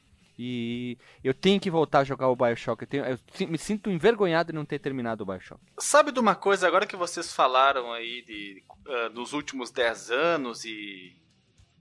E 0.43 0.97
eu 1.23 1.35
tenho 1.35 1.61
que 1.61 1.71
voltar 1.71 1.99
a 1.99 2.05
jogar 2.05 2.29
o 2.29 2.37
Bioshock. 2.37 2.83
Eu, 2.83 2.88
tenho- 2.88 3.05
eu 3.05 3.19
me 3.49 3.59
sinto 3.59 3.90
envergonhado 3.90 4.51
de 4.51 4.57
não 4.57 4.64
ter 4.64 4.79
terminado 4.79 5.23
o 5.23 5.27
Bioshock. 5.27 5.61
Sabe 5.79 6.11
de 6.12 6.19
uma 6.19 6.35
coisa, 6.35 6.66
agora 6.66 6.87
que 6.87 6.97
vocês 6.97 7.31
falaram 7.31 7.93
aí 7.93 8.23
de, 8.25 8.62
ah, 8.88 9.09
dos 9.09 9.35
últimos 9.35 9.71
10 9.71 10.11
anos 10.11 10.64
e, 10.64 11.14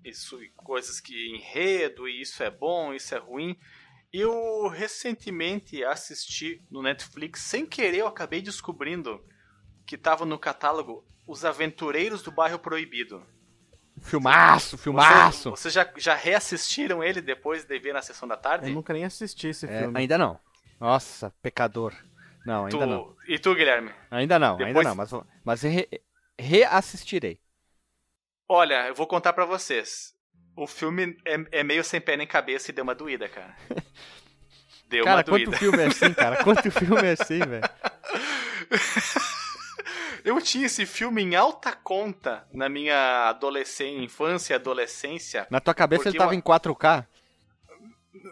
isso, 0.03 0.43
e 0.43 0.49
coisas 0.57 0.99
que 0.99 1.33
enredo, 1.33 2.05
e 2.09 2.21
isso 2.21 2.43
é 2.43 2.51
bom, 2.51 2.93
isso 2.93 3.15
é 3.15 3.17
ruim. 3.17 3.55
Eu 4.11 4.67
recentemente 4.67 5.81
assisti 5.85 6.61
no 6.69 6.81
Netflix, 6.81 7.41
sem 7.41 7.65
querer, 7.65 7.99
eu 7.99 8.07
acabei 8.07 8.41
descobrindo 8.41 9.23
que 9.85 9.97
tava 9.97 10.25
no 10.25 10.37
catálogo 10.37 11.05
Os 11.25 11.45
Aventureiros 11.45 12.21
do 12.23 12.31
Bairro 12.31 12.59
Proibido. 12.59 13.23
Filmaço, 14.01 14.77
filmaço. 14.77 15.51
Vocês 15.51 15.73
já, 15.73 15.87
já 15.97 16.15
reassistiram 16.15 17.03
ele 17.03 17.21
depois 17.21 17.63
de 17.65 17.77
ver 17.79 17.93
na 17.93 18.01
sessão 18.01 18.27
da 18.27 18.37
tarde? 18.37 18.69
Eu 18.69 18.73
nunca 18.73 18.93
nem 18.93 19.05
assisti 19.05 19.47
esse 19.49 19.65
É, 19.65 19.79
filme. 19.81 19.99
ainda 19.99 20.17
não. 20.17 20.39
Nossa, 20.79 21.33
pecador. 21.41 21.93
Não, 22.45 22.65
ainda 22.65 22.77
Tu- 22.77 22.85
não. 22.85 23.15
E 23.27 23.37
tu, 23.37 23.53
Guilherme? 23.53 23.91
Ainda 24.09 24.39
não, 24.39 24.57
Depois- 24.57 24.75
ainda 24.77 24.89
não. 24.89 24.95
Mas, 24.95 25.11
mas 25.43 25.61
re- 25.63 25.89
reassistirei. 26.39 27.39
Olha, 28.47 28.87
eu 28.87 28.95
vou 28.95 29.05
contar 29.05 29.33
pra 29.33 29.45
vocês. 29.45 30.13
O 30.55 30.65
filme 30.65 31.17
é, 31.25 31.59
é 31.59 31.63
meio 31.63 31.83
sem 31.83 32.01
pé 32.01 32.17
nem 32.17 32.25
cabeça 32.25 32.71
e 32.71 32.73
deu 32.73 32.83
uma 32.83 32.95
doída, 32.95 33.27
cara. 33.29 33.55
Deu 34.89 35.03
cara, 35.05 35.17
uma 35.17 35.23
quanto 35.23 35.43
doída. 35.45 35.57
filme 35.57 35.77
é 35.83 35.85
assim, 35.85 36.13
cara? 36.15 36.43
Quanto 36.43 36.71
filme 36.71 37.07
é 37.07 37.11
assim, 37.11 37.37
velho? 37.39 37.61
Eu 40.23 40.41
tinha 40.41 40.65
esse 40.65 40.85
filme 40.85 41.21
em 41.23 41.35
alta 41.35 41.71
conta 41.71 42.45
na 42.53 42.67
minha 42.69 43.29
adolescência, 43.29 44.03
infância 44.03 44.53
e 44.53 44.55
adolescência. 44.55 45.47
Na 45.49 45.59
tua 45.59 45.73
cabeça 45.73 46.09
ele 46.09 46.17
tava 46.17 46.33
eu- 46.33 46.37
em 46.37 46.41
4K? 46.41 47.05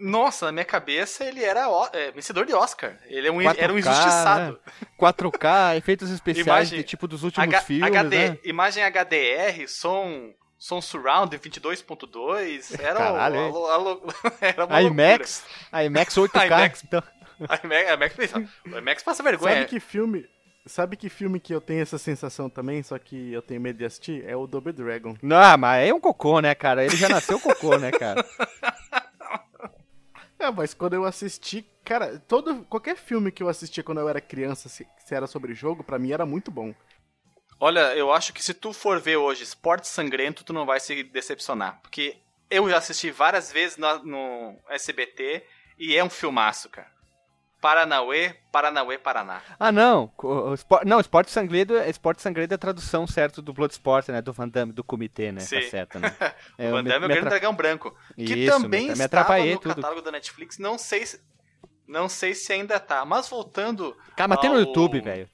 Nossa, 0.02 0.48
na 0.48 0.52
minha 0.52 0.66
cabeça 0.66 1.24
ele 1.24 1.44
era 1.44 1.70
ó- 1.70 1.88
é, 1.94 2.12
vencedor 2.12 2.46
de 2.46 2.54
Oscar. 2.54 2.98
Ele 3.06 3.28
é 3.28 3.32
um, 3.32 3.38
4K, 3.40 3.56
era 3.64 3.74
um 3.74 3.78
injustiçado. 3.78 4.60
4K, 5.00 5.78
efeitos 5.78 6.10
especiais 6.10 6.48
Imagem- 6.48 6.80
de 6.80 6.84
tipo 6.84 7.08
dos 7.08 7.24
últimos 7.24 7.48
H- 7.48 7.62
filmes, 7.62 7.96
HD, 7.96 8.30
né? 8.30 8.40
Imagem 8.44 8.84
HDR, 8.84 9.68
som, 9.68 10.34
som 10.58 10.82
surround 10.82 11.38
22.2. 11.38 12.78
Era, 12.80 12.96
Caralho, 13.00 13.52
o, 13.54 13.68
a 13.68 13.76
a 13.78 14.46
era 14.48 14.66
uma 14.66 14.82
IMAX, 14.82 15.44
IMAX 15.86 16.16
8K. 16.16 16.46
IMAX. 16.48 16.84
Então. 16.84 17.04
IMAX, 17.64 18.16
IMAX, 18.18 18.34
o 18.74 18.78
IMAX 18.78 19.04
passa 19.04 19.24
vergonha. 19.24 19.54
Sabe 19.58 19.66
que 19.68 19.80
filme. 19.80 20.28
Sabe 20.68 20.98
que 20.98 21.10
filme 21.10 21.40
que 21.40 21.54
eu 21.54 21.62
tenho 21.62 21.82
essa 21.82 21.98
sensação 21.98 22.50
também, 22.50 22.84
só 22.84 22.98
que 23.00 23.32
eu 23.32 23.42
tenho 23.42 23.62
medo 23.62 23.80
de 23.80 23.86
assistir? 23.86 24.24
É 24.28 24.36
o 24.36 24.46
Double 24.48 24.74
Dragon. 24.74 25.16
não, 25.22 25.58
mas 25.58 25.88
é 25.88 25.94
um 25.94 26.00
cocô, 26.00 26.40
né, 26.42 26.54
cara? 26.54 26.84
Ele 26.86 26.96
já 26.96 27.08
nasceu 27.10 27.40
cocô, 27.40 27.78
né, 27.78 27.92
cara? 27.92 28.24
É, 30.40 30.52
mas 30.52 30.72
quando 30.72 30.94
eu 30.94 31.04
assisti, 31.04 31.66
cara, 31.84 32.20
todo 32.28 32.64
qualquer 32.66 32.96
filme 32.96 33.32
que 33.32 33.42
eu 33.42 33.50
assistia 33.50 33.84
quando 33.84 34.00
eu 34.02 34.08
era 34.08 34.22
criança, 34.22 34.70
se, 34.70 34.88
se 35.04 35.16
era 35.16 35.26
sobre 35.26 35.56
jogo, 35.56 35.84
pra 35.84 35.98
mim 35.98 36.12
era 36.12 36.28
muito 36.28 36.52
bom. 36.52 36.76
Olha, 37.60 37.96
eu 37.96 38.14
acho 38.14 38.32
que 38.34 38.44
se 38.44 38.54
tu 38.54 38.72
for 38.72 39.00
ver 39.02 39.18
hoje 39.18 39.42
Esporte 39.42 39.88
Sangrento, 39.88 40.44
tu 40.44 40.54
não 40.54 40.64
vai 40.64 40.80
se 40.80 41.02
decepcionar. 41.04 41.80
Porque 41.82 42.18
eu 42.52 42.70
já 42.70 42.78
assisti 42.78 43.10
várias 43.10 43.52
vezes 43.52 43.78
na- 43.78 43.98
no 44.04 44.56
SBT 44.70 45.44
e 45.80 45.96
é 45.98 46.04
um 46.04 46.10
filmaço, 46.10 46.70
cara. 46.70 46.92
Paranauê, 47.62 48.36
Paranauê, 48.52 48.98
Paraná. 48.98 49.42
Ah, 49.60 49.72
não. 49.72 50.12
O, 50.18 50.28
o 50.28 50.54
espor- 50.54 50.86
não, 50.86 51.00
Esporte 51.00 51.32
Sangredo, 51.32 51.78
Esporte 51.80 52.22
Sangredo 52.22 52.54
é 52.54 52.56
a 52.56 52.58
tradução 52.58 53.08
certa 53.08 53.42
do 53.42 53.52
Bloodsport, 53.54 54.08
né? 54.10 54.22
Do 54.22 54.32
Van 54.32 54.48
Damme, 54.48 54.72
do 54.72 54.84
comitê, 54.84 55.32
né? 55.32 55.40
Sim. 55.42 55.62
Tá 55.62 55.70
certo, 55.70 56.00
né? 56.00 56.16
o 56.60 56.72
Van 56.72 56.84
me- 56.84 56.90
Damme 56.90 57.04
é 57.04 57.06
o 57.06 57.10
Grande 57.10 57.30
Dragão 57.30 57.54
Branco. 57.56 57.96
Que 58.16 58.24
Isso, 58.36 58.62
também 58.62 58.90
me, 58.90 58.96
me 58.96 59.04
estava 59.06 59.38
no 59.40 59.60
tudo. 59.60 59.76
catálogo 59.76 60.02
da 60.02 60.12
Netflix. 60.12 60.58
Não 60.60 60.78
sei 60.78 61.06
se, 61.06 61.20
não 61.88 62.08
sei 62.08 62.34
se 62.36 62.54
ainda 62.54 62.80
tá. 62.80 63.04
Mas 63.06 63.28
voltando, 63.28 63.98
Cara, 64.16 64.28
mas 64.28 64.40
tem 64.40 64.50
no 64.50 64.56
ao- 64.58 64.62
YouTube, 64.62 65.02
velho. 65.02 65.28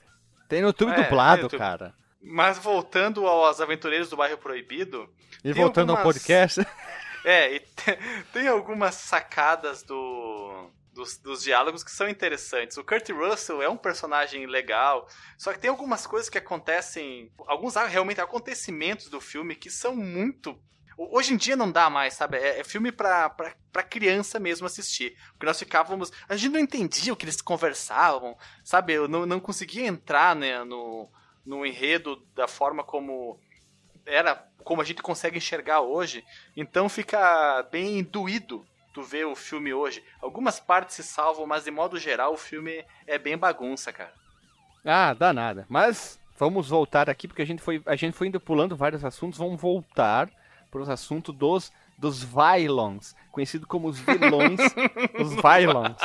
Tem 0.47 0.61
no 0.61 0.67
YouTube 0.67 0.91
É, 0.91 1.03
dublado, 1.03 1.41
YouTube. 1.43 1.59
cara. 1.59 1.93
mas 2.21 2.57
voltando 2.57 3.27
aos 3.27 3.59
Aventureiros 3.59 4.09
do 4.09 4.15
Bairro 4.15 4.37
Proibido, 4.37 5.09
E 5.43 5.51
voltando 5.51 5.89
ao 5.91 5.97
algumas- 5.97 6.15
podcast. 6.15 6.61
É, 7.25 7.55
e 7.55 7.59
te- 7.61 7.97
tem 8.33 8.49
algumas 8.49 8.95
sacadas 8.95 9.81
do, 9.81 10.69
dos, 10.93 11.17
dos 11.17 11.43
diálogos 11.43 11.83
que 11.83 11.91
são 11.91 12.07
interessantes. 12.07 12.77
O 12.77 12.83
Kurt 12.83 13.09
Russell 13.09 13.61
é 13.61 13.67
um 13.67 13.77
personagem 13.77 14.45
legal, 14.45 15.07
só 15.37 15.51
que 15.51 15.59
tem 15.59 15.69
algumas 15.69 16.05
coisas 16.07 16.29
que 16.29 16.37
acontecem, 16.37 17.31
alguns 17.47 17.75
realmente 17.75 18.21
acontecimentos 18.21 19.09
do 19.09 19.19
filme 19.19 19.55
que 19.55 19.69
são 19.69 19.95
muito. 19.95 20.57
Hoje 20.95 21.33
em 21.33 21.37
dia 21.37 21.55
não 21.55 21.71
dá 21.71 21.89
mais, 21.89 22.13
sabe? 22.13 22.37
É, 22.37 22.59
é 22.59 22.63
filme 22.63 22.91
pra, 22.91 23.29
pra, 23.29 23.55
pra 23.71 23.83
criança 23.83 24.39
mesmo 24.39 24.67
assistir. 24.67 25.17
Porque 25.31 25.47
nós 25.47 25.57
ficávamos. 25.57 26.11
A 26.29 26.35
gente 26.35 26.53
não 26.53 26.59
entendia 26.59 27.11
o 27.11 27.15
que 27.15 27.25
eles 27.25 27.41
conversavam, 27.41 28.37
sabe? 28.63 28.93
Eu 28.93 29.07
não, 29.07 29.25
não 29.25 29.39
conseguia 29.39 29.87
entrar 29.87 30.35
né, 30.35 30.63
no, 30.63 31.09
no 31.43 31.65
enredo 31.65 32.17
da 32.35 32.47
forma 32.47 32.83
como 32.83 33.39
era 34.05 34.35
como 34.63 34.81
a 34.81 34.85
gente 34.85 35.01
consegue 35.01 35.37
enxergar 35.37 35.81
hoje, 35.81 36.23
então 36.55 36.87
fica 36.87 37.63
bem 37.63 38.01
doído 38.01 38.65
tu 38.93 39.01
ver 39.01 39.25
o 39.25 39.35
filme 39.35 39.73
hoje. 39.73 40.03
Algumas 40.21 40.59
partes 40.59 40.95
se 40.95 41.03
salvam, 41.03 41.45
mas 41.45 41.63
de 41.63 41.71
modo 41.71 41.97
geral 41.97 42.33
o 42.33 42.37
filme 42.37 42.85
é 43.07 43.17
bem 43.17 43.37
bagunça, 43.37 43.91
cara. 43.91 44.13
Ah, 44.85 45.13
dá 45.13 45.33
nada. 45.33 45.65
Mas 45.67 46.19
vamos 46.37 46.69
voltar 46.69 47.09
aqui, 47.09 47.27
porque 47.27 47.41
a 47.41 47.45
gente 47.45 47.61
foi, 47.61 47.81
a 47.85 47.95
gente 47.95 48.15
foi 48.15 48.27
indo 48.27 48.39
pulando 48.39 48.75
vários 48.75 49.03
assuntos. 49.03 49.39
Vamos 49.39 49.59
voltar 49.59 50.29
para 50.69 50.81
os 50.81 50.89
assuntos 50.89 51.35
dos, 51.35 51.71
dos 51.97 52.23
Vylons, 52.23 53.15
conhecido 53.31 53.65
como 53.65 53.87
os 53.87 53.99
vilões, 53.99 54.59
os 55.19 55.33
Vylons. 55.35 55.97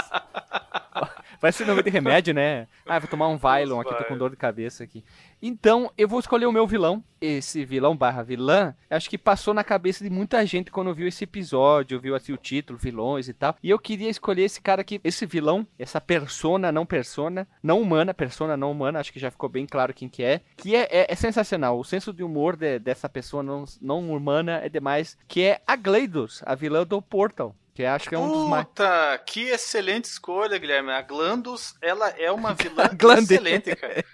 Vai 1.40 1.52
ser 1.52 1.64
nome 1.66 1.82
de 1.84 1.90
remédio, 1.90 2.34
né? 2.34 2.66
Ah, 2.84 2.98
vou 2.98 3.08
tomar 3.08 3.28
um 3.28 3.36
Vylon 3.36 3.80
aqui, 3.80 3.94
tô 3.94 4.04
com 4.04 4.18
dor 4.18 4.30
de 4.30 4.36
cabeça 4.36 4.82
aqui. 4.82 5.04
Então, 5.40 5.88
eu 5.96 6.08
vou 6.08 6.18
escolher 6.18 6.46
o 6.46 6.52
meu 6.52 6.66
vilão. 6.66 7.02
Esse 7.20 7.64
vilão 7.64 7.96
barra 7.96 8.22
vilã, 8.22 8.74
acho 8.90 9.08
que 9.08 9.16
passou 9.16 9.54
na 9.54 9.62
cabeça 9.62 10.02
de 10.02 10.10
muita 10.10 10.44
gente 10.44 10.70
quando 10.70 10.92
viu 10.94 11.06
esse 11.06 11.24
episódio, 11.24 12.00
viu 12.00 12.14
assim 12.16 12.32
o 12.32 12.36
título, 12.36 12.78
vilões 12.78 13.28
e 13.28 13.32
tal. 13.32 13.56
E 13.62 13.70
eu 13.70 13.78
queria 13.78 14.08
escolher 14.10 14.42
esse 14.42 14.60
cara 14.60 14.80
aqui, 14.82 15.00
esse 15.04 15.26
vilão, 15.26 15.66
essa 15.78 16.00
persona, 16.00 16.72
não 16.72 16.84
persona, 16.86 17.46
não 17.62 17.80
humana, 17.80 18.12
persona 18.12 18.56
não 18.56 18.70
humana, 18.72 18.98
acho 19.00 19.12
que 19.12 19.20
já 19.20 19.30
ficou 19.30 19.48
bem 19.48 19.64
claro 19.66 19.94
quem 19.94 20.08
que 20.08 20.22
é. 20.24 20.40
Que 20.56 20.74
é, 20.74 20.88
é, 20.90 21.06
é 21.12 21.14
sensacional. 21.14 21.78
O 21.78 21.84
senso 21.84 22.12
de 22.12 22.22
humor 22.24 22.56
de- 22.56 22.78
dessa 22.80 23.08
pessoa 23.08 23.42
não, 23.42 23.64
não 23.80 24.10
humana 24.10 24.60
é 24.64 24.68
demais. 24.68 25.16
Que 25.28 25.42
é 25.42 25.60
a 25.66 25.76
Gleidos, 25.76 26.42
a 26.44 26.54
vilã 26.56 26.84
do 26.84 27.00
Portal. 27.02 27.54
Que 27.78 27.84
acho 27.84 28.08
que 28.08 28.14
é 28.16 28.18
um 28.18 28.26
dos 28.26 28.48
mais. 28.48 28.66
Puta, 28.66 29.22
que 29.24 29.50
excelente 29.50 30.06
escolha, 30.06 30.58
Guilherme. 30.58 30.90
A 30.90 31.00
Glandus, 31.00 31.76
ela 31.80 32.08
é 32.08 32.28
uma 32.32 32.52
vilã 32.52 32.90
excelente, 33.22 33.76
cara. 33.76 34.04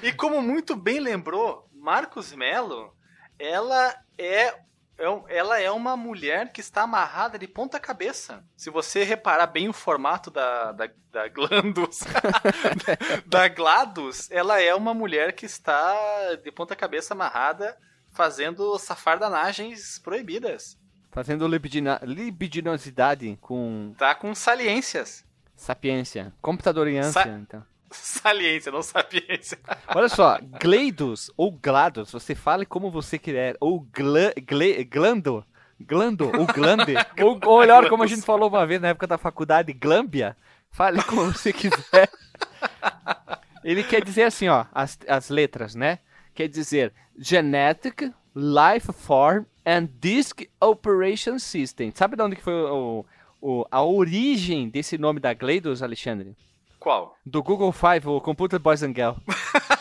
e 0.00 0.12
como 0.12 0.40
muito 0.40 0.76
bem 0.76 1.00
lembrou, 1.00 1.68
Marcos 1.74 2.32
Mello, 2.32 2.94
ela 3.36 4.00
é, 4.16 4.42
é 4.44 4.56
ela 5.26 5.60
é 5.60 5.72
uma 5.72 5.96
mulher 5.96 6.52
que 6.52 6.60
está 6.60 6.82
amarrada 6.82 7.36
de 7.36 7.48
ponta 7.48 7.80
cabeça. 7.80 8.44
Se 8.56 8.70
você 8.70 9.02
reparar 9.02 9.48
bem 9.48 9.68
o 9.68 9.72
formato 9.72 10.30
da, 10.30 10.70
da, 10.70 10.88
da 11.10 11.26
Glandus, 11.26 11.98
da 13.26 13.48
Gladus, 13.48 14.30
ela 14.30 14.62
é 14.62 14.72
uma 14.72 14.94
mulher 14.94 15.32
que 15.32 15.46
está 15.46 16.36
de 16.36 16.52
ponta 16.52 16.76
cabeça 16.76 17.12
amarrada 17.12 17.76
fazendo 18.16 18.78
safardanagens 18.78 19.98
proibidas. 19.98 20.78
Fazendo 21.12 21.46
libidina- 21.46 22.00
libidinosidade 22.02 23.38
com 23.40 23.94
Tá 23.96 24.14
com 24.14 24.34
saliências. 24.34 25.24
sapiência. 25.54 26.32
Computadoriância, 26.42 27.12
Sa- 27.22 27.28
então. 27.28 27.62
Saliência, 27.90 28.72
não 28.72 28.82
sapiência. 28.82 29.58
Olha 29.94 30.08
só, 30.08 30.38
Gleidos 30.60 31.30
ou 31.36 31.52
Glados, 31.52 32.10
você 32.10 32.34
fale 32.34 32.66
como 32.66 32.90
você 32.90 33.18
quiser. 33.18 33.56
Ou 33.60 33.80
gla, 33.80 34.32
gle- 34.42 34.84
Glando, 34.84 35.44
Glando, 35.80 36.26
ou 36.36 36.46
Glande. 36.46 36.94
ou, 37.22 37.38
ou 37.44 37.60
melhor, 37.60 37.88
como 37.88 38.02
a 38.02 38.06
gente 38.06 38.22
falou 38.22 38.48
uma 38.48 38.66
vez 38.66 38.80
na 38.80 38.88
época 38.88 39.06
da 39.06 39.16
faculdade, 39.16 39.72
Glâmbia. 39.72 40.36
Fale 40.70 41.02
como 41.04 41.32
você 41.32 41.52
quiser. 41.52 42.10
Ele 43.64 43.82
quer 43.82 44.04
dizer 44.04 44.24
assim, 44.24 44.48
ó, 44.48 44.66
as, 44.72 44.98
as 45.08 45.28
letras, 45.30 45.74
né? 45.74 45.98
Quer 46.36 46.48
dizer 46.48 46.92
Genetic 47.18 48.12
Life 48.34 48.92
Form 48.92 49.46
and 49.64 49.88
Disk 50.00 50.42
Operation 50.60 51.38
System. 51.38 51.90
Sabe 51.94 52.14
de 52.16 52.22
onde 52.22 52.36
que 52.36 52.42
foi 52.42 52.52
o, 52.54 53.04
o- 53.40 53.64
a 53.70 53.82
origem 53.82 54.68
desse 54.68 54.98
nome 54.98 55.18
da 55.18 55.32
Gleidos, 55.34 55.82
Alexandre? 55.82 56.36
Qual? 56.78 57.16
Do 57.24 57.42
Google 57.42 57.72
Five, 57.72 58.06
o 58.06 58.20
Computer 58.20 58.60
Boys 58.60 58.82
and 58.82 58.94
Girl. 58.94 59.14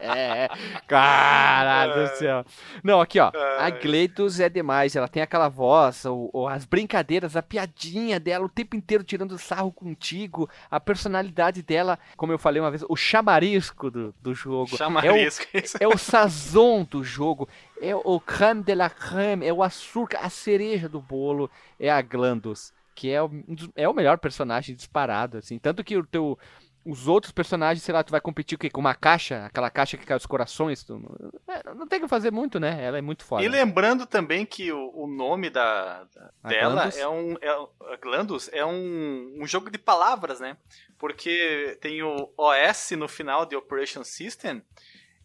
é, 0.00 0.48
caralho 0.86 1.94
do 2.08 2.16
céu. 2.16 2.44
Não, 2.82 3.00
aqui 3.00 3.18
ó, 3.20 3.30
a. 3.58 3.70
Gleidos 3.70 4.40
é 4.40 4.48
demais, 4.48 4.94
ela 4.96 5.08
tem 5.08 5.22
aquela 5.22 5.48
voz, 5.48 6.04
o, 6.04 6.30
o- 6.32 6.48
as 6.48 6.64
brincadeiras, 6.64 7.36
a 7.36 7.42
piadinha 7.42 8.18
dela 8.20 8.44
o 8.44 8.48
tempo 8.48 8.76
inteiro 8.76 9.04
tirando 9.04 9.38
sarro 9.38 9.72
contigo, 9.72 10.48
a 10.70 10.78
personalidade 10.80 11.62
dela, 11.62 11.98
como 12.16 12.32
eu 12.32 12.38
falei 12.38 12.60
uma 12.60 12.70
vez, 12.70 12.84
o 12.88 12.96
chamarisco 12.96 13.90
do, 13.90 14.14
do 14.20 14.34
jogo. 14.34 14.70
É 14.72 14.74
o, 14.74 14.78
Chamarisco. 14.78 15.46
é 15.80 15.88
o 15.88 15.96
sazon 15.98 16.84
do 16.84 17.02
jogo, 17.04 17.48
é 17.80 17.94
o 17.94 18.20
creme 18.20 18.62
de 18.62 18.74
la 18.74 18.90
creme, 18.90 19.46
é 19.46 19.52
o 19.52 19.62
açúcar, 19.62 20.18
a 20.22 20.28
cereja 20.30 20.88
do 20.88 21.00
bolo, 21.00 21.50
é 21.78 21.90
a 21.90 22.00
Glandos, 22.02 22.72
que 22.94 23.10
é 23.10 23.22
o, 23.22 23.30
é 23.76 23.88
o 23.88 23.94
melhor 23.94 24.18
personagem 24.18 24.74
disparado, 24.74 25.38
assim. 25.38 25.58
Tanto 25.58 25.82
que 25.82 25.96
o 25.96 26.04
teu, 26.04 26.38
os 26.84 27.06
outros 27.06 27.32
personagens, 27.32 27.82
sei 27.82 27.92
lá, 27.92 28.02
tu 28.02 28.10
vai 28.10 28.20
competir 28.20 28.56
com, 28.56 28.68
com 28.70 28.80
uma 28.80 28.94
caixa, 28.94 29.44
aquela 29.44 29.70
caixa 29.70 29.96
que 29.96 30.06
cai 30.06 30.16
os 30.16 30.26
corações. 30.26 30.82
Tu, 30.82 31.00
é, 31.46 31.74
não 31.74 31.86
tem 31.86 32.00
que 32.00 32.08
fazer 32.08 32.30
muito, 32.30 32.58
né? 32.58 32.82
Ela 32.82 32.98
é 32.98 33.02
muito 33.02 33.24
foda. 33.24 33.44
E 33.44 33.48
lembrando 33.48 34.06
também 34.06 34.46
que 34.46 34.72
o, 34.72 34.90
o 34.94 35.06
nome 35.06 35.50
da, 35.50 36.04
da 36.04 36.48
dela 36.48 36.82
Glandus? 36.82 36.98
é 36.98 37.08
um. 37.08 37.32
É, 37.34 37.96
Glandus 38.00 38.50
é 38.52 38.64
um, 38.64 39.38
um 39.40 39.46
jogo 39.46 39.70
de 39.70 39.78
palavras, 39.78 40.40
né? 40.40 40.56
Porque 40.98 41.78
tem 41.80 42.02
o 42.02 42.32
OS 42.36 42.92
no 42.92 43.08
final 43.08 43.44
de 43.44 43.56
Operation 43.56 44.04
System 44.04 44.62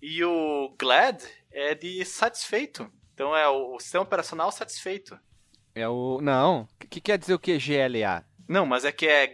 e 0.01 0.23
o 0.23 0.73
GLAD 0.77 1.23
é 1.51 1.73
de 1.73 2.03
satisfeito. 2.03 2.91
Então 3.13 3.35
é 3.35 3.47
o, 3.47 3.75
o 3.75 3.79
sistema 3.79 4.03
operacional 4.03 4.51
satisfeito. 4.51 5.17
É 5.73 5.87
o. 5.87 6.19
Não. 6.21 6.67
O 6.83 6.87
que 6.87 6.99
quer 6.99 7.17
dizer 7.17 7.33
o 7.33 7.39
que? 7.39 7.57
GLA? 7.57 8.25
Não, 8.47 8.65
mas 8.65 8.85
é 8.85 8.91
que 8.91 9.07
é 9.07 9.25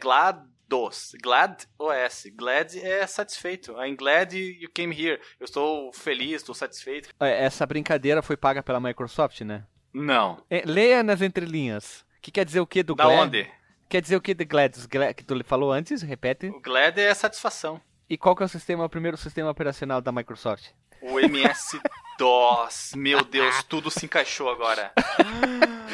GLaDOS. 0.71 1.15
Glad 1.21 1.63
OS. 1.77 2.27
Glad 2.34 2.75
é 2.77 3.05
satisfeito. 3.05 3.73
I'm 3.73 3.95
glad 3.95 4.34
you 4.34 4.69
came 4.73 4.95
here. 4.95 5.19
Eu 5.39 5.45
estou 5.45 5.91
feliz, 5.91 6.38
estou 6.38 6.55
satisfeito. 6.55 7.10
É, 7.19 7.43
essa 7.43 7.65
brincadeira 7.65 8.21
foi 8.21 8.38
paga 8.38 8.63
pela 8.63 8.79
Microsoft, 8.79 9.41
né? 9.41 9.65
Não. 9.93 10.41
É, 10.49 10.63
leia 10.65 11.03
nas 11.03 11.21
entrelinhas. 11.21 12.05
O 12.17 12.21
que 12.21 12.31
quer 12.31 12.45
dizer 12.45 12.62
o 12.62 12.67
que 12.67 12.81
do 12.81 12.95
da 12.95 13.03
Glad? 13.03 13.17
Da 13.17 13.23
onde? 13.23 13.51
Quer 13.89 14.01
dizer 14.01 14.15
o 14.15 14.21
que 14.21 14.34
do 14.34 14.45
Glad? 14.45 14.73
Que 15.15 15.23
tu 15.23 15.43
falou 15.43 15.71
antes, 15.71 16.01
repete. 16.01 16.47
O 16.47 16.62
Glad 16.62 16.97
é 16.97 17.13
satisfação. 17.13 17.81
E 18.10 18.17
qual 18.17 18.36
que 18.36 18.43
é 18.43 18.45
o 18.45 18.49
sistema, 18.49 18.86
o 18.86 18.89
primeiro 18.89 19.17
sistema 19.17 19.49
operacional 19.49 20.01
da 20.01 20.12
Microsoft? 20.12 20.69
O 21.01 21.19
MS-DOS. 21.19 22.93
Meu 22.95 23.23
Deus, 23.23 23.63
tudo 23.63 23.89
se 23.89 24.05
encaixou 24.05 24.49
agora. 24.49 24.93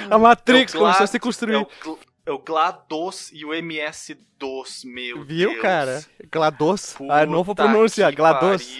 A 0.10 0.18
Matrix 0.18 0.74
é 0.74 0.78
começou 0.78 1.04
a 1.04 1.08
se 1.08 1.20
construir. 1.20 1.56
É 1.56 1.58
o, 1.58 2.00
é 2.28 2.32
o 2.32 2.38
GLaDOS 2.38 3.32
e 3.32 3.46
o 3.46 3.54
MS-DOS, 3.54 4.84
meu 4.84 5.24
Viu, 5.24 5.52
Deus. 5.52 5.62
cara? 5.62 6.04
GLaDOS. 6.30 6.98
ah, 7.10 7.26
não 7.26 7.42
vou 7.42 7.56
pronunciar. 7.56 8.14
GLaDOS. 8.14 8.68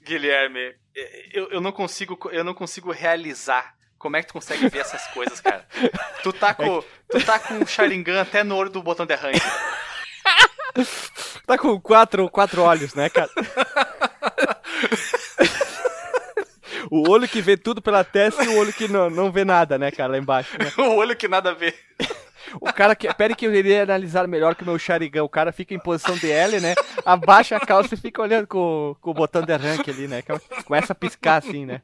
Guilherme, 0.00 0.76
eu, 1.32 1.50
eu, 1.50 1.60
não 1.60 1.72
consigo, 1.72 2.16
eu 2.30 2.44
não 2.44 2.54
consigo 2.54 2.92
realizar 2.92 3.74
como 3.98 4.16
é 4.16 4.22
que 4.22 4.28
tu 4.28 4.34
consegue 4.34 4.68
ver 4.68 4.78
essas 4.78 5.08
coisas, 5.08 5.40
cara? 5.40 5.66
Tu 6.22 6.32
tá 6.32 6.54
com, 6.62 6.84
tu 7.08 7.24
tá 7.24 7.40
com 7.40 7.58
o 7.58 7.66
Sharingan 7.66 8.22
até 8.22 8.44
no 8.44 8.54
olho 8.54 8.70
do 8.70 8.80
botão 8.80 9.04
de 9.04 9.14
arranque. 9.14 9.40
tá 11.46 11.58
com 11.58 11.80
quatro, 11.80 12.30
quatro 12.30 12.62
olhos, 12.62 12.94
né, 12.94 13.10
cara? 13.10 13.28
O 16.90 17.08
olho 17.08 17.28
que 17.28 17.40
vê 17.40 17.56
tudo 17.56 17.80
pela 17.80 18.02
testa 18.02 18.44
e 18.44 18.48
o 18.48 18.58
olho 18.58 18.72
que 18.72 18.88
não, 18.88 19.08
não 19.08 19.30
vê 19.30 19.44
nada, 19.44 19.78
né, 19.78 19.90
cara, 19.90 20.12
lá 20.12 20.18
embaixo. 20.18 20.58
Né? 20.58 20.70
o 20.84 20.96
olho 20.96 21.16
que 21.16 21.28
nada 21.28 21.54
vê. 21.54 21.72
O 22.60 22.72
cara 22.72 22.96
que. 22.96 23.12
Pera 23.14 23.34
que 23.34 23.46
eu 23.46 23.54
iria 23.54 23.82
analisar 23.82 24.26
melhor 24.26 24.54
que 24.54 24.62
o 24.62 24.66
meu 24.66 24.78
Sharingan. 24.78 25.22
O 25.22 25.28
cara 25.28 25.52
fica 25.52 25.74
em 25.74 25.78
posição 25.78 26.16
de 26.16 26.30
L, 26.30 26.58
né? 26.58 26.74
Abaixa 27.04 27.56
a 27.56 27.60
calça 27.60 27.94
e 27.94 27.98
fica 27.98 28.20
olhando 28.20 28.46
com, 28.46 28.96
com 29.00 29.10
o 29.10 29.14
botão 29.14 29.42
de 29.42 29.52
arranque 29.52 29.90
ali, 29.90 30.08
né? 30.08 30.22
Começa 30.64 30.92
a 30.92 30.96
piscar 30.96 31.36
assim, 31.36 31.64
né? 31.64 31.82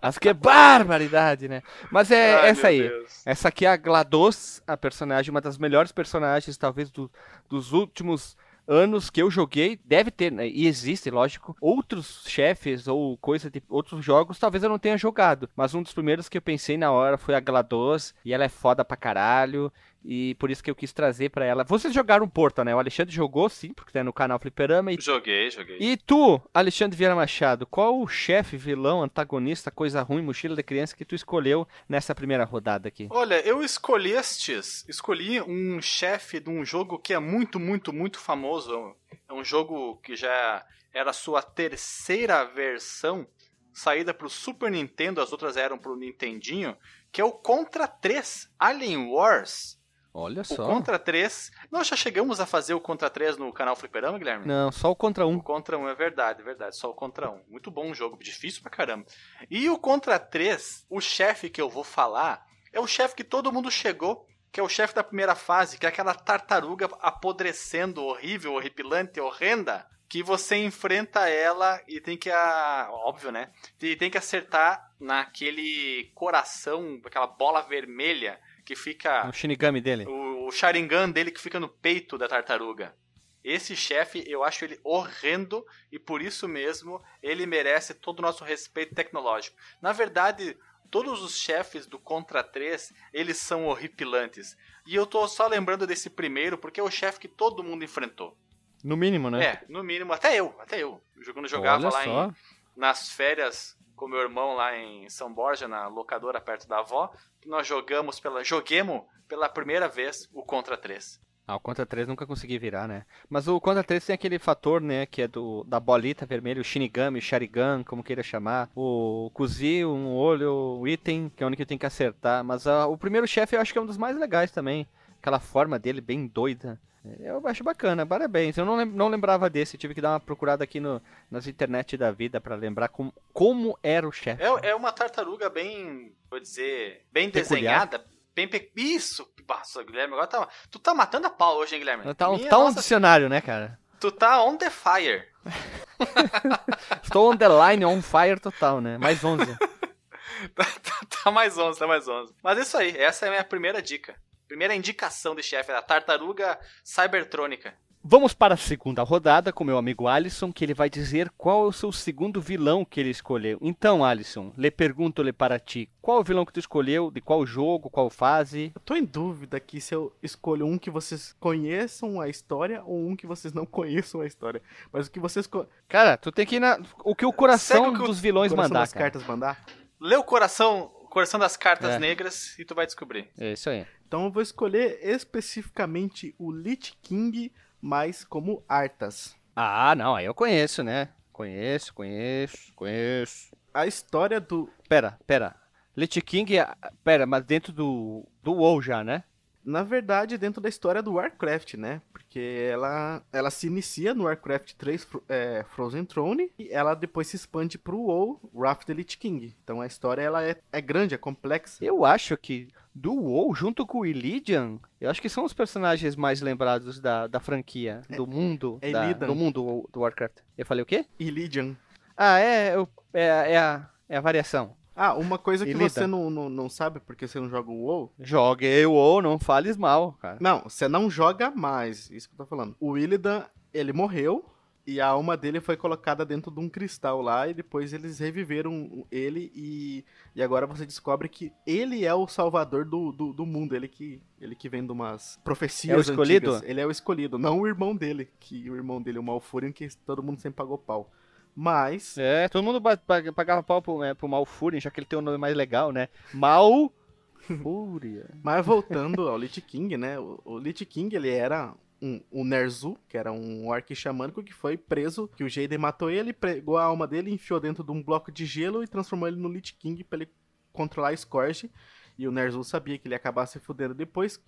As 0.00 0.18
que 0.18 0.30
é 0.30 0.34
barbaridade, 0.34 1.48
né? 1.48 1.62
Mas 1.90 2.10
é 2.10 2.34
Ai, 2.34 2.48
essa 2.48 2.68
aí. 2.68 2.88
Deus. 2.88 3.22
Essa 3.26 3.48
aqui 3.48 3.66
é 3.66 3.68
a 3.68 3.76
GLaDOS, 3.76 4.62
a 4.66 4.76
personagem, 4.76 5.30
uma 5.30 5.40
das 5.40 5.58
melhores 5.58 5.92
personagens, 5.92 6.56
talvez, 6.56 6.90
do, 6.90 7.10
dos 7.48 7.72
últimos 7.72 8.36
anos 8.66 9.10
que 9.10 9.20
eu 9.22 9.30
joguei, 9.30 9.78
deve 9.84 10.10
ter, 10.10 10.32
né? 10.32 10.48
e 10.48 10.66
existe, 10.66 11.10
lógico, 11.10 11.56
outros 11.60 12.24
chefes 12.26 12.88
ou 12.88 13.16
coisa 13.18 13.50
de 13.50 13.62
outros 13.68 14.04
jogos, 14.04 14.38
talvez 14.38 14.62
eu 14.62 14.70
não 14.70 14.78
tenha 14.78 14.96
jogado, 14.96 15.48
mas 15.54 15.74
um 15.74 15.82
dos 15.82 15.92
primeiros 15.92 16.28
que 16.28 16.38
eu 16.38 16.42
pensei 16.42 16.76
na 16.76 16.90
hora 16.90 17.18
foi 17.18 17.34
a 17.34 17.40
GLaDOS, 17.40 18.14
e 18.24 18.32
ela 18.32 18.44
é 18.44 18.48
foda 18.48 18.84
pra 18.84 18.96
caralho, 18.96 19.72
e 20.04 20.34
por 20.34 20.50
isso 20.50 20.62
que 20.62 20.70
eu 20.70 20.74
quis 20.74 20.92
trazer 20.92 21.30
para 21.30 21.46
ela. 21.46 21.64
Vocês 21.64 21.94
jogaram 21.94 22.28
Portal, 22.28 22.64
né? 22.64 22.74
O 22.74 22.78
Alexandre 22.78 23.14
jogou, 23.14 23.48
sim, 23.48 23.72
porque 23.72 23.92
tá 23.92 24.04
no 24.04 24.12
canal 24.12 24.38
Fliperama. 24.38 24.92
E... 24.92 25.00
Joguei, 25.00 25.50
joguei. 25.50 25.78
E 25.80 25.96
tu, 25.96 26.40
Alexandre 26.52 26.96
Vieira 26.96 27.14
Machado, 27.14 27.66
qual 27.66 27.98
o 27.98 28.06
chefe, 28.06 28.56
vilão, 28.56 29.02
antagonista, 29.02 29.70
coisa 29.70 30.02
ruim, 30.02 30.22
mochila 30.22 30.54
de 30.54 30.62
criança 30.62 30.94
que 30.94 31.04
tu 31.04 31.14
escolheu 31.14 31.66
nessa 31.88 32.14
primeira 32.14 32.44
rodada 32.44 32.88
aqui? 32.88 33.08
Olha, 33.10 33.40
eu 33.46 33.62
escolhi 33.62 34.12
estes. 34.12 34.84
Escolhi 34.88 35.40
um 35.40 35.80
chefe 35.80 36.38
de 36.38 36.50
um 36.50 36.64
jogo 36.64 36.98
que 36.98 37.14
é 37.14 37.18
muito, 37.18 37.58
muito, 37.58 37.92
muito 37.92 38.18
famoso. 38.18 38.94
É 39.28 39.32
um 39.32 39.44
jogo 39.44 39.96
que 40.02 40.14
já 40.14 40.64
era 40.92 41.10
a 41.10 41.14
sua 41.14 41.42
terceira 41.42 42.44
versão, 42.44 43.26
saída 43.72 44.14
pro 44.14 44.28
Super 44.30 44.70
Nintendo, 44.70 45.20
as 45.20 45.32
outras 45.32 45.56
eram 45.56 45.76
pro 45.76 45.96
Nintendinho, 45.96 46.76
que 47.10 47.20
é 47.20 47.24
o 47.24 47.32
Contra 47.32 47.88
3 47.88 48.48
Alien 48.58 49.08
Wars. 49.08 49.82
Olha 50.16 50.44
só. 50.44 50.62
O 50.62 50.68
Contra 50.68 50.96
3. 50.96 51.50
Nós 51.72 51.88
já 51.88 51.96
chegamos 51.96 52.38
a 52.38 52.46
fazer 52.46 52.72
o 52.72 52.80
Contra 52.80 53.10
3 53.10 53.36
no 53.36 53.52
canal 53.52 53.74
Fliperama, 53.74 54.16
Guilherme? 54.16 54.46
Não, 54.46 54.70
só 54.70 54.92
o 54.92 54.94
Contra 54.94 55.26
1. 55.26 55.36
O 55.36 55.42
Contra 55.42 55.76
1 55.76 55.88
é 55.88 55.94
verdade, 55.96 56.40
é 56.40 56.44
verdade. 56.44 56.76
Só 56.76 56.88
o 56.90 56.94
Contra 56.94 57.28
1. 57.28 57.40
Muito 57.48 57.68
bom 57.68 57.90
o 57.90 57.94
jogo, 57.94 58.16
difícil 58.22 58.62
pra 58.62 58.70
caramba. 58.70 59.04
E 59.50 59.68
o 59.68 59.76
Contra 59.76 60.16
3, 60.16 60.86
o 60.88 61.00
chefe 61.00 61.50
que 61.50 61.60
eu 61.60 61.68
vou 61.68 61.82
falar, 61.82 62.46
é 62.72 62.78
o 62.78 62.86
chefe 62.86 63.16
que 63.16 63.24
todo 63.24 63.52
mundo 63.52 63.72
chegou, 63.72 64.24
que 64.52 64.60
é 64.60 64.62
o 64.62 64.68
chefe 64.68 64.94
da 64.94 65.02
primeira 65.02 65.34
fase, 65.34 65.78
que 65.78 65.84
é 65.84 65.88
aquela 65.88 66.14
tartaruga 66.14 66.88
apodrecendo, 67.00 68.04
horrível, 68.04 68.54
horripilante, 68.54 69.18
horrenda, 69.18 69.84
que 70.08 70.22
você 70.22 70.54
enfrenta 70.54 71.28
ela 71.28 71.82
e 71.88 72.00
tem 72.00 72.16
que, 72.16 72.30
a, 72.30 72.88
óbvio, 72.92 73.32
né? 73.32 73.50
E 73.82 73.96
tem 73.96 74.08
que 74.08 74.18
acertar 74.18 74.92
naquele 75.00 76.12
coração, 76.14 77.00
aquela 77.04 77.26
bola 77.26 77.62
vermelha 77.62 78.38
que 78.64 78.74
fica. 78.74 79.28
O 79.28 79.32
Shinigami 79.32 79.80
dele. 79.80 80.06
O, 80.06 80.46
o 80.46 80.52
Sharingan 80.52 81.10
dele 81.10 81.30
que 81.30 81.40
fica 81.40 81.60
no 81.60 81.68
peito 81.68 82.16
da 82.16 82.28
tartaruga. 82.28 82.94
Esse 83.42 83.76
chefe, 83.76 84.24
eu 84.26 84.42
acho 84.42 84.64
ele 84.64 84.80
horrendo 84.82 85.66
e 85.92 85.98
por 85.98 86.22
isso 86.22 86.48
mesmo 86.48 87.02
ele 87.22 87.44
merece 87.44 87.92
todo 87.92 88.20
o 88.20 88.22
nosso 88.22 88.42
respeito 88.42 88.94
tecnológico. 88.94 89.54
Na 89.82 89.92
verdade, 89.92 90.56
todos 90.90 91.22
os 91.22 91.36
chefes 91.36 91.86
do 91.86 91.98
Contra 91.98 92.42
3, 92.42 92.94
eles 93.12 93.36
são 93.36 93.66
horripilantes. 93.66 94.56
E 94.86 94.94
eu 94.94 95.04
tô 95.04 95.28
só 95.28 95.46
lembrando 95.46 95.86
desse 95.86 96.08
primeiro 96.08 96.56
porque 96.56 96.80
é 96.80 96.82
o 96.82 96.90
chefe 96.90 97.20
que 97.20 97.28
todo 97.28 97.62
mundo 97.62 97.84
enfrentou. 97.84 98.34
No 98.82 98.96
mínimo, 98.96 99.30
né? 99.30 99.44
É, 99.44 99.64
no 99.68 99.82
mínimo, 99.82 100.12
até 100.12 100.38
eu, 100.38 100.54
até 100.58 100.82
eu. 100.82 101.02
Quando 101.32 101.48
jogava 101.48 101.88
Olha 101.88 102.12
lá. 102.12 102.26
Em, 102.28 102.34
nas 102.76 103.10
férias 103.10 103.73
com 103.96 104.08
meu 104.08 104.20
irmão 104.20 104.54
lá 104.54 104.76
em 104.76 105.08
São 105.08 105.32
Borja, 105.32 105.68
na 105.68 105.86
locadora 105.88 106.40
perto 106.40 106.68
da 106.68 106.78
avó, 106.78 107.12
nós 107.46 107.66
jogamos 107.66 108.20
pela. 108.20 108.44
Joguemos 108.44 109.02
pela 109.28 109.48
primeira 109.48 109.88
vez 109.88 110.28
o 110.32 110.42
Contra 110.42 110.76
3. 110.76 111.20
Ah, 111.46 111.56
o 111.56 111.60
Contra 111.60 111.84
3 111.84 112.08
nunca 112.08 112.26
consegui 112.26 112.58
virar, 112.58 112.88
né? 112.88 113.04
Mas 113.28 113.46
o 113.46 113.60
Contra 113.60 113.84
3 113.84 114.06
tem 114.06 114.14
aquele 114.14 114.38
fator, 114.38 114.80
né, 114.80 115.04
que 115.04 115.22
é 115.22 115.28
do 115.28 115.62
da 115.64 115.78
bolita 115.78 116.24
vermelha, 116.24 116.60
o 116.60 116.64
Shinigami, 116.64 117.18
o 117.18 117.22
Sharigan, 117.22 117.84
como 117.84 118.02
queira 118.02 118.22
chamar. 118.22 118.70
O 118.74 119.30
Kuzi, 119.34 119.84
um 119.84 120.14
olho, 120.14 120.78
o 120.80 120.88
item, 120.88 121.28
que 121.28 121.42
é 121.42 121.46
o 121.46 121.48
único 121.48 121.62
que 121.62 121.66
tem 121.66 121.76
que 121.76 121.84
acertar. 121.84 122.42
Mas 122.42 122.64
uh, 122.64 122.88
o 122.88 122.96
primeiro 122.96 123.26
chefe 123.26 123.56
eu 123.56 123.60
acho 123.60 123.72
que 123.72 123.78
é 123.78 123.82
um 123.82 123.86
dos 123.86 123.98
mais 123.98 124.16
legais 124.16 124.50
também. 124.50 124.88
Aquela 125.20 125.38
forma 125.38 125.78
dele 125.78 126.00
bem 126.00 126.26
doida. 126.26 126.80
Eu 127.20 127.46
acho 127.46 127.62
bacana, 127.62 128.06
parabéns. 128.06 128.56
Eu 128.56 128.64
não, 128.64 128.76
lem 128.76 128.86
não 128.86 129.08
lembrava 129.08 129.50
desse, 129.50 129.76
tive 129.76 129.94
que 129.94 130.00
dar 130.00 130.12
uma 130.12 130.20
procurada 130.20 130.64
aqui 130.64 130.80
no, 130.80 131.02
nas 131.30 131.46
internet 131.46 131.96
da 131.96 132.10
vida 132.10 132.40
para 132.40 132.54
lembrar 132.54 132.88
com, 132.88 133.12
como 133.32 133.78
era 133.82 134.08
o 134.08 134.12
chefe. 134.12 134.42
É, 134.42 134.70
é 134.70 134.74
uma 134.74 134.90
tartaruga 134.90 135.50
bem, 135.50 136.14
vou 136.30 136.40
dizer, 136.40 137.04
bem 137.12 137.30
Peculiar. 137.30 137.86
desenhada. 137.86 138.04
Bem 138.34 138.48
pe... 138.48 138.70
Isso! 138.74 139.28
Nossa, 139.46 139.82
Guilherme, 139.82 140.14
agora 140.14 140.26
tá. 140.26 140.48
Tu 140.70 140.78
tá 140.78 140.94
matando 140.94 141.26
a 141.26 141.30
pau 141.30 141.58
hoje, 141.58 141.74
hein, 141.74 141.80
Guilherme? 141.80 142.14
Tá, 142.14 142.30
Minha, 142.30 142.48
tá 142.48 142.58
um 142.58 142.64
nossa... 142.64 142.80
dicionário, 142.80 143.28
né, 143.28 143.40
cara? 143.40 143.78
Tu 144.00 144.10
tá 144.10 144.42
on 144.42 144.56
the 144.56 144.70
fire. 144.70 145.24
Estou 147.02 147.30
on 147.30 147.36
the 147.36 147.46
line, 147.48 147.84
on 147.84 148.00
fire 148.02 148.40
total, 148.40 148.80
né? 148.80 148.98
Mais 148.98 149.22
11. 149.22 149.44
tá, 150.56 150.64
tá, 150.64 151.00
tá 151.22 151.30
mais 151.30 151.56
11, 151.56 151.78
tá 151.78 151.86
mais 151.86 152.08
11. 152.08 152.34
Mas 152.42 152.58
é 152.58 152.62
isso 152.62 152.76
aí, 152.76 152.96
essa 152.96 153.26
é 153.26 153.28
a 153.28 153.32
minha 153.32 153.44
primeira 153.44 153.80
dica. 153.80 154.16
Primeira 154.46 154.74
indicação 154.74 155.34
de 155.34 155.42
chefe 155.42 155.72
é 155.72 155.76
a 155.76 155.82
tartaruga 155.82 156.58
cybertrônica. 156.82 157.74
Vamos 158.06 158.34
para 158.34 158.52
a 158.52 158.58
segunda 158.58 159.02
rodada 159.02 159.50
com 159.50 159.64
meu 159.64 159.78
amigo 159.78 160.06
Alisson, 160.06 160.52
que 160.52 160.62
ele 160.62 160.74
vai 160.74 160.90
dizer 160.90 161.32
qual 161.38 161.64
é 161.64 161.68
o 161.68 161.72
seu 161.72 161.90
segundo 161.90 162.38
vilão 162.38 162.84
que 162.84 163.00
ele 163.00 163.08
escolheu. 163.08 163.56
Então, 163.62 164.04
Alisson, 164.04 164.52
lhe 164.58 164.70
pergunto-lhe 164.70 165.32
para 165.32 165.58
ti, 165.58 165.88
qual 166.02 166.18
é 166.18 166.20
o 166.20 166.22
vilão 166.22 166.44
que 166.44 166.52
tu 166.52 166.60
escolheu, 166.60 167.10
de 167.10 167.22
qual 167.22 167.46
jogo, 167.46 167.88
qual 167.88 168.10
fase? 168.10 168.72
Eu 168.74 168.80
tô 168.82 168.94
em 168.94 169.06
dúvida 169.06 169.56
aqui 169.56 169.80
se 169.80 169.94
eu 169.94 170.14
escolho 170.22 170.66
um 170.66 170.76
que 170.76 170.90
vocês 170.90 171.34
conheçam 171.40 172.20
a 172.20 172.28
história 172.28 172.82
ou 172.84 173.08
um 173.08 173.16
que 173.16 173.26
vocês 173.26 173.54
não 173.54 173.64
conheçam 173.64 174.20
a 174.20 174.26
história. 174.26 174.60
Mas 174.92 175.06
o 175.06 175.10
que 175.10 175.18
vocês... 175.18 175.48
Cara, 175.88 176.18
tu 176.18 176.30
tem 176.30 176.44
que 176.44 176.56
ir 176.56 176.60
na... 176.60 176.78
o 177.02 177.14
que 177.14 177.24
o 177.24 177.32
coração 177.32 177.88
o 177.88 177.98
que 177.98 178.06
dos 178.06 178.20
vilões 178.20 178.52
coração 178.52 178.68
mandar, 178.68 178.80
das 178.80 178.92
cara. 178.92 179.04
cartas 179.04 179.26
mandar. 179.26 179.64
Lê 179.98 180.16
o 180.16 180.22
coração, 180.22 180.92
o 181.00 181.03
coração 181.14 181.40
das 181.40 181.56
cartas 181.56 181.92
é. 181.92 181.98
negras 181.98 182.58
e 182.58 182.64
tu 182.64 182.74
vai 182.74 182.84
descobrir. 182.84 183.30
É 183.38 183.52
isso 183.52 183.70
aí. 183.70 183.86
Então 184.06 184.24
eu 184.24 184.30
vou 184.30 184.42
escolher 184.42 184.98
especificamente 185.02 186.34
o 186.38 186.52
Lich 186.52 186.94
King, 187.00 187.52
mas 187.80 188.24
como 188.24 188.62
Arthas. 188.68 189.34
Ah, 189.56 189.94
não, 189.94 190.14
aí 190.14 190.26
eu 190.26 190.34
conheço, 190.34 190.82
né? 190.82 191.08
Conheço, 191.32 191.94
conheço, 191.94 192.72
conheço. 192.74 193.56
A 193.72 193.86
história 193.86 194.40
do. 194.40 194.68
Pera, 194.88 195.18
pera. 195.26 195.56
Lich 195.96 196.20
King, 196.20 196.56
pera, 197.04 197.24
mas 197.26 197.44
dentro 197.44 197.72
do, 197.72 198.26
do 198.42 198.52
WoW 198.52 198.82
já, 198.82 199.04
né? 199.04 199.22
Na 199.64 199.82
verdade, 199.82 200.36
dentro 200.36 200.60
da 200.60 200.68
história 200.68 201.02
do 201.02 201.14
Warcraft, 201.14 201.74
né? 201.74 202.02
Porque 202.12 202.68
ela, 202.70 203.22
ela 203.32 203.50
se 203.50 203.66
inicia 203.66 204.14
no 204.14 204.24
Warcraft 204.24 204.74
3 204.74 205.06
é, 205.28 205.64
Frozen 205.74 206.04
Throne 206.04 206.52
e 206.58 206.68
ela 206.70 206.94
depois 206.94 207.28
se 207.28 207.36
expande 207.36 207.78
pro 207.78 207.98
WoW 207.98 208.40
Wrath 208.54 208.84
the 208.84 208.92
Lich 208.92 209.16
King. 209.16 209.54
Então 209.62 209.80
a 209.80 209.86
história 209.86 210.22
ela 210.22 210.44
é, 210.44 210.56
é 210.72 210.80
grande, 210.80 211.14
é 211.14 211.18
complexa. 211.18 211.84
Eu 211.84 212.04
acho 212.04 212.36
que 212.36 212.68
do 212.94 213.12
WoW, 213.12 213.54
junto 213.54 213.86
com 213.86 214.00
o 214.00 214.06
Illidan, 214.06 214.78
eu 215.00 215.10
acho 215.10 215.20
que 215.20 215.28
são 215.28 215.44
os 215.44 215.52
personagens 215.52 216.14
mais 216.14 216.40
lembrados 216.40 217.00
da, 217.00 217.26
da 217.26 217.40
franquia, 217.40 218.02
do 218.08 218.26
mundo, 218.26 218.78
é 218.80 218.92
da, 218.92 219.12
do 219.12 219.34
mundo 219.34 219.88
do 219.92 220.00
Warcraft. 220.00 220.38
Eu 220.56 220.64
falei 220.64 220.82
o 220.82 220.86
quê? 220.86 221.04
Illidan. 221.18 221.74
Ah, 222.16 222.38
é, 222.38 222.76
é, 223.12 223.52
é, 223.52 223.58
a, 223.58 223.90
é 224.08 224.16
a 224.16 224.20
variação. 224.20 224.76
Ah, 224.96 225.14
uma 225.14 225.38
coisa 225.38 225.64
que 225.66 225.74
você 225.74 226.06
não, 226.06 226.30
não, 226.30 226.48
não 226.48 226.68
sabe 226.68 227.00
porque 227.00 227.26
você 227.26 227.40
não 227.40 227.48
joga 227.48 227.70
o 227.70 227.82
WoW. 227.82 228.12
Joguei 228.18 228.86
o 228.86 228.92
WoW, 228.92 229.22
não 229.22 229.38
fales 229.38 229.76
mal, 229.76 230.12
cara. 230.12 230.38
Não, 230.40 230.62
você 230.62 230.86
não 230.88 231.10
joga 231.10 231.50
mais, 231.50 232.10
isso 232.10 232.28
que 232.28 232.34
eu 232.34 232.38
tô 232.38 232.46
falando. 232.46 232.76
O 232.78 232.96
Illidan, 232.96 233.44
ele 233.72 233.92
morreu 233.92 234.44
e 234.86 235.00
a 235.00 235.06
alma 235.08 235.36
dele 235.36 235.60
foi 235.60 235.76
colocada 235.76 236.24
dentro 236.26 236.50
de 236.50 236.60
um 236.60 236.68
cristal 236.68 237.22
lá 237.22 237.48
e 237.48 237.54
depois 237.54 237.92
eles 237.92 238.18
reviveram 238.18 239.06
ele 239.10 239.50
e, 239.54 240.04
e 240.36 240.42
agora 240.42 240.66
você 240.66 240.84
descobre 240.84 241.28
que 241.28 241.50
ele 241.66 242.04
é 242.04 242.14
o 242.14 242.28
salvador 242.28 242.84
do, 242.84 243.10
do, 243.10 243.32
do 243.32 243.46
mundo, 243.46 243.74
ele 243.74 243.88
que, 243.88 244.20
ele 244.38 244.54
que 244.54 244.68
vem 244.68 244.84
de 244.84 244.92
umas 244.92 245.40
profecias 245.42 245.94
É 245.94 245.98
o 245.98 246.00
escolhido? 246.00 246.50
antigas. 246.52 246.70
Ele 246.70 246.80
é 246.80 246.86
o 246.86 246.90
escolhido, 246.90 247.38
não 247.38 247.60
o 247.60 247.66
irmão 247.66 247.96
dele, 247.96 248.28
que 248.38 248.68
o 248.70 248.76
irmão 248.76 249.00
dele, 249.00 249.18
o 249.18 249.22
Malfurion, 249.22 249.72
que 249.72 249.88
todo 250.04 250.22
mundo 250.22 250.38
sempre 250.40 250.58
pagou 250.58 250.76
pau. 250.78 251.10
Mas, 251.54 252.18
É, 252.18 252.48
todo 252.48 252.64
mundo 252.64 252.80
pagava 252.80 253.62
pau 253.62 253.80
pro, 253.80 254.02
é, 254.02 254.14
pro 254.14 254.28
Malfurion, 254.28 254.80
já 254.80 254.90
que 254.90 255.00
ele 255.00 255.06
tem 255.06 255.18
um 255.18 255.22
nome 255.22 255.38
mais 255.38 255.56
legal, 255.56 255.92
né? 255.92 256.08
Malfúria. 256.32 258.30
Mas 258.42 258.64
voltando 258.66 259.28
ao 259.28 259.38
Lich 259.38 259.60
King, 259.60 259.96
né? 259.96 260.18
O, 260.18 260.40
o 260.44 260.58
Lich 260.58 260.84
King, 260.84 261.14
ele 261.14 261.30
era 261.30 261.74
um, 262.02 262.20
um 262.32 262.44
Nerzu, 262.44 262.96
que 263.08 263.16
era 263.16 263.32
um 263.32 263.68
orc 263.68 263.94
xamânico 263.94 264.42
que 264.42 264.52
foi 264.52 264.76
preso, 264.76 265.28
que 265.36 265.44
o 265.44 265.48
Jaden 265.48 265.78
matou 265.78 266.10
ele, 266.10 266.32
pegou 266.32 266.76
a 266.76 266.84
alma 266.84 267.06
dele, 267.06 267.30
enfiou 267.30 267.60
dentro 267.60 267.84
de 267.84 267.92
um 267.92 268.02
bloco 268.02 268.32
de 268.32 268.44
gelo 268.44 268.82
e 268.82 268.88
transformou 268.88 269.28
ele 269.28 269.38
no 269.38 269.48
Lich 269.48 269.74
King 269.74 270.02
pra 270.04 270.18
ele 270.18 270.28
controlar 270.72 271.10
a 271.10 271.16
Scourge. 271.16 271.70
E 272.18 272.28
o 272.28 272.32
Nerzu 272.32 272.62
sabia 272.62 272.98
que 272.98 273.06
ele 273.06 273.14
ia 273.14 273.16
acabar 273.16 273.46
se 273.46 273.58
fudendo 273.58 273.94
depois, 273.94 274.40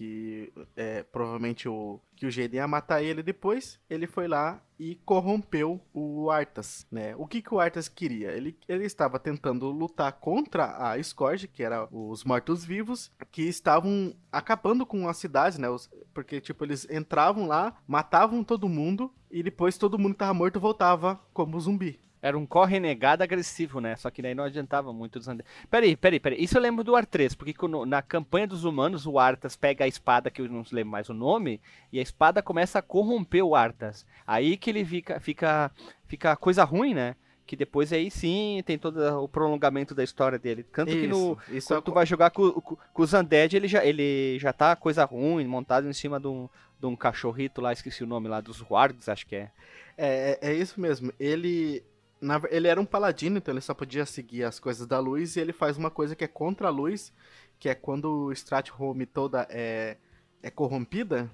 que 0.00 0.50
é, 0.74 1.02
provavelmente 1.02 1.68
o 1.68 2.00
que 2.16 2.24
o 2.24 2.30
Jaden 2.30 2.56
ia 2.56 2.66
matar 2.66 3.02
ele 3.02 3.22
depois, 3.22 3.78
ele 3.88 4.06
foi 4.06 4.26
lá 4.26 4.62
e 4.78 4.94
corrompeu 5.04 5.78
o 5.92 6.30
Arthas, 6.30 6.86
né? 6.90 7.14
O 7.16 7.26
que 7.26 7.42
que 7.42 7.52
o 7.52 7.60
Arthas 7.60 7.86
queria? 7.86 8.30
Ele, 8.32 8.56
ele 8.66 8.84
estava 8.86 9.18
tentando 9.18 9.70
lutar 9.70 10.10
contra 10.14 10.74
a 10.90 11.02
Scourge, 11.02 11.46
que 11.46 11.62
era 11.62 11.86
os 11.92 12.24
mortos-vivos, 12.24 13.12
que 13.30 13.42
estavam 13.42 14.14
acabando 14.32 14.86
com 14.86 15.06
a 15.06 15.12
cidade, 15.12 15.60
né? 15.60 15.68
Os- 15.68 15.90
porque, 16.14 16.40
tipo, 16.40 16.64
eles 16.64 16.88
entravam 16.90 17.46
lá, 17.46 17.76
matavam 17.86 18.42
todo 18.42 18.70
mundo, 18.70 19.12
e 19.30 19.42
depois 19.42 19.76
todo 19.76 19.98
mundo 19.98 20.12
que 20.14 20.18
tava 20.20 20.32
morto 20.32 20.58
voltava 20.58 21.20
como 21.34 21.60
zumbi. 21.60 22.00
Era 22.22 22.36
um 22.36 22.44
correnegado 22.44 23.22
agressivo, 23.22 23.80
né? 23.80 23.96
Só 23.96 24.10
que 24.10 24.20
daí 24.20 24.34
não 24.34 24.44
adiantava 24.44 24.92
muito 24.92 25.18
dos 25.18 25.26
Undead. 25.26 25.48
Peraí, 25.70 25.96
peraí, 25.96 26.20
peraí. 26.20 26.42
Isso 26.42 26.56
eu 26.58 26.62
lembro 26.62 26.84
do 26.84 26.92
Ar3, 26.92 27.34
porque 27.34 27.54
quando- 27.54 27.86
na 27.86 28.02
campanha 28.02 28.46
dos 28.46 28.64
humanos, 28.64 29.06
o 29.06 29.18
Arthas 29.18 29.56
pega 29.56 29.84
a 29.84 29.88
espada, 29.88 30.30
que 30.30 30.42
eu 30.42 30.48
não 30.48 30.62
lembro 30.70 30.90
mais 30.90 31.08
o 31.08 31.14
nome, 31.14 31.60
e 31.92 31.98
a 31.98 32.02
espada 32.02 32.42
começa 32.42 32.78
a 32.78 32.82
corromper 32.82 33.42
o 33.44 33.54
Arthas. 33.54 34.04
Aí 34.26 34.56
que 34.58 34.68
ele 34.70 34.84
fica, 34.84 35.18
fica, 35.18 35.70
fica 36.06 36.36
coisa 36.36 36.62
ruim, 36.62 36.92
né? 36.92 37.16
Que 37.46 37.56
depois 37.56 37.92
aí 37.92 38.10
sim 38.10 38.62
tem 38.64 38.78
todo 38.78 38.98
o 39.24 39.26
prolongamento 39.26 39.94
da 39.94 40.04
história 40.04 40.38
dele. 40.38 40.62
Tanto 40.62 40.92
que 40.92 41.06
no, 41.08 41.32
Isso, 41.48 41.56
isso 41.56 41.68
quando 41.68 41.82
tu 41.84 41.92
vai 41.92 42.06
jogar 42.06 42.30
com, 42.30 42.48
com, 42.52 42.76
com 42.76 43.02
os 43.02 43.12
Undead, 43.14 43.56
ele 43.56 43.66
já, 43.66 43.84
ele 43.84 44.38
já 44.38 44.52
tá 44.52 44.76
coisa 44.76 45.04
ruim, 45.04 45.46
montado 45.46 45.88
em 45.88 45.92
cima 45.92 46.20
de 46.20 46.28
um, 46.28 46.48
de 46.78 46.86
um 46.86 46.94
cachorrito 46.94 47.60
lá, 47.60 47.72
esqueci 47.72 48.04
o 48.04 48.06
nome 48.06 48.28
lá, 48.28 48.40
dos 48.40 48.62
Wargs, 48.70 49.08
acho 49.08 49.26
que 49.26 49.34
é. 49.36 49.50
É, 49.98 50.38
é, 50.42 50.50
é 50.50 50.54
isso 50.54 50.80
mesmo. 50.80 51.12
Ele. 51.18 51.82
Na 52.20 52.40
ele 52.50 52.68
era 52.68 52.80
um 52.80 52.84
paladino, 52.84 53.38
então 53.38 53.52
ele 53.52 53.60
só 53.60 53.74
podia 53.74 54.04
seguir 54.06 54.44
as 54.44 54.60
coisas 54.60 54.86
da 54.86 54.98
luz, 54.98 55.36
e 55.36 55.40
ele 55.40 55.52
faz 55.52 55.76
uma 55.76 55.90
coisa 55.90 56.14
que 56.14 56.24
é 56.24 56.28
contra 56.28 56.68
a 56.68 56.70
luz, 56.70 57.12
que 57.58 57.68
é 57.68 57.74
quando 57.74 58.26
o 58.26 58.32
Stratholme 58.32 59.06
toda 59.06 59.46
é, 59.50 59.96
é 60.42 60.50
corrompida, 60.50 61.30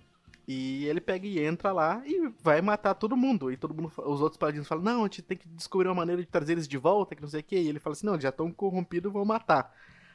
e 0.49 0.87
ele 0.87 1.01
pega 1.01 1.26
e 1.26 1.45
entra 1.45 1.72
lá 1.72 2.01
e 2.07 2.28
vai 2.41 2.62
matar 2.62 2.95
todo 2.95 3.16
mundo. 3.16 3.51
E 3.51 3.57
todo 3.57 3.74
mundo, 3.74 3.93
os 3.97 4.20
outros 4.20 4.39
paladinos 4.39 4.68
falam, 4.68 4.84
não, 4.84 5.01
a 5.01 5.05
gente 5.05 5.22
tem 5.22 5.37
que 5.37 5.49
descobrir 5.49 5.89
uma 5.89 5.95
maneira 5.95 6.22
de 6.22 6.28
trazer 6.28 6.53
eles 6.53 6.68
de 6.68 6.78
volta, 6.78 7.16
que 7.16 7.22
não 7.22 7.28
sei 7.28 7.41
o 7.41 7.45
que. 7.45 7.57
E 7.57 7.68
ele 7.68 7.80
fala 7.80 7.95
assim, 7.95 8.07
não, 8.07 8.20
já 8.20 8.28
estão 8.28 8.53
corrompidos, 8.53 9.12
vão 9.12 9.24
matar. 9.24 9.74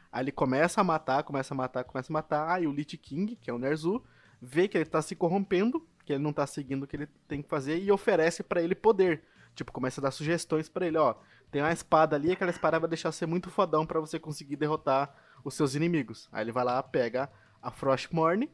Aí 0.10 0.24
ele 0.24 0.32
começa 0.32 0.80
a 0.80 0.84
matar, 0.84 1.24
começa 1.24 1.54
a 1.54 1.58
matar, 1.58 1.84
começa 1.84 2.12
a 2.12 2.14
matar. 2.14 2.50
Aí 2.50 2.66
o 2.66 2.72
Lich 2.72 2.98
King, 2.98 3.36
que 3.36 3.50
é 3.50 3.54
o 3.54 3.60
Nerzu, 3.60 4.02
vê 4.42 4.70
que 4.70 4.78
ele 4.78 4.86
tá 4.86 5.02
se 5.02 5.16
corrompendo, 5.16 5.86
que 6.06 6.14
ele 6.14 6.24
não 6.24 6.32
tá 6.32 6.48
seguindo 6.48 6.84
o 6.84 6.88
que 6.88 6.96
ele 6.96 7.08
tem 7.28 7.42
que 7.42 7.50
fazer 7.50 7.78
e 7.80 7.92
oferece 7.92 8.42
pra 8.42 8.62
ele 8.62 8.76
poder. 8.76 9.22
Tipo, 9.56 9.72
começa 9.72 10.00
a 10.02 10.04
dar 10.04 10.12
sugestões 10.12 10.70
pra 10.70 10.88
ele, 10.88 10.98
ó, 10.98 11.16
tem 11.52 11.62
uma 11.62 11.72
espada 11.74 12.16
ali, 12.16 12.32
aquela 12.32 12.52
espada 12.52 12.80
vai 12.80 12.88
deixar 12.90 13.12
você 13.12 13.26
muito 13.26 13.50
fodão 13.50 13.86
pra 13.86 14.00
você 14.00 14.18
conseguir 14.20 14.56
derrotar 14.56 15.14
os 15.44 15.54
seus 15.54 15.76
inimigos. 15.76 16.30
Aí 16.32 16.44
ele 16.44 16.52
vai 16.52 16.64
lá, 16.64 16.82
pega 16.82 17.30
a 17.62 17.70
Frostmourne, 17.70 18.50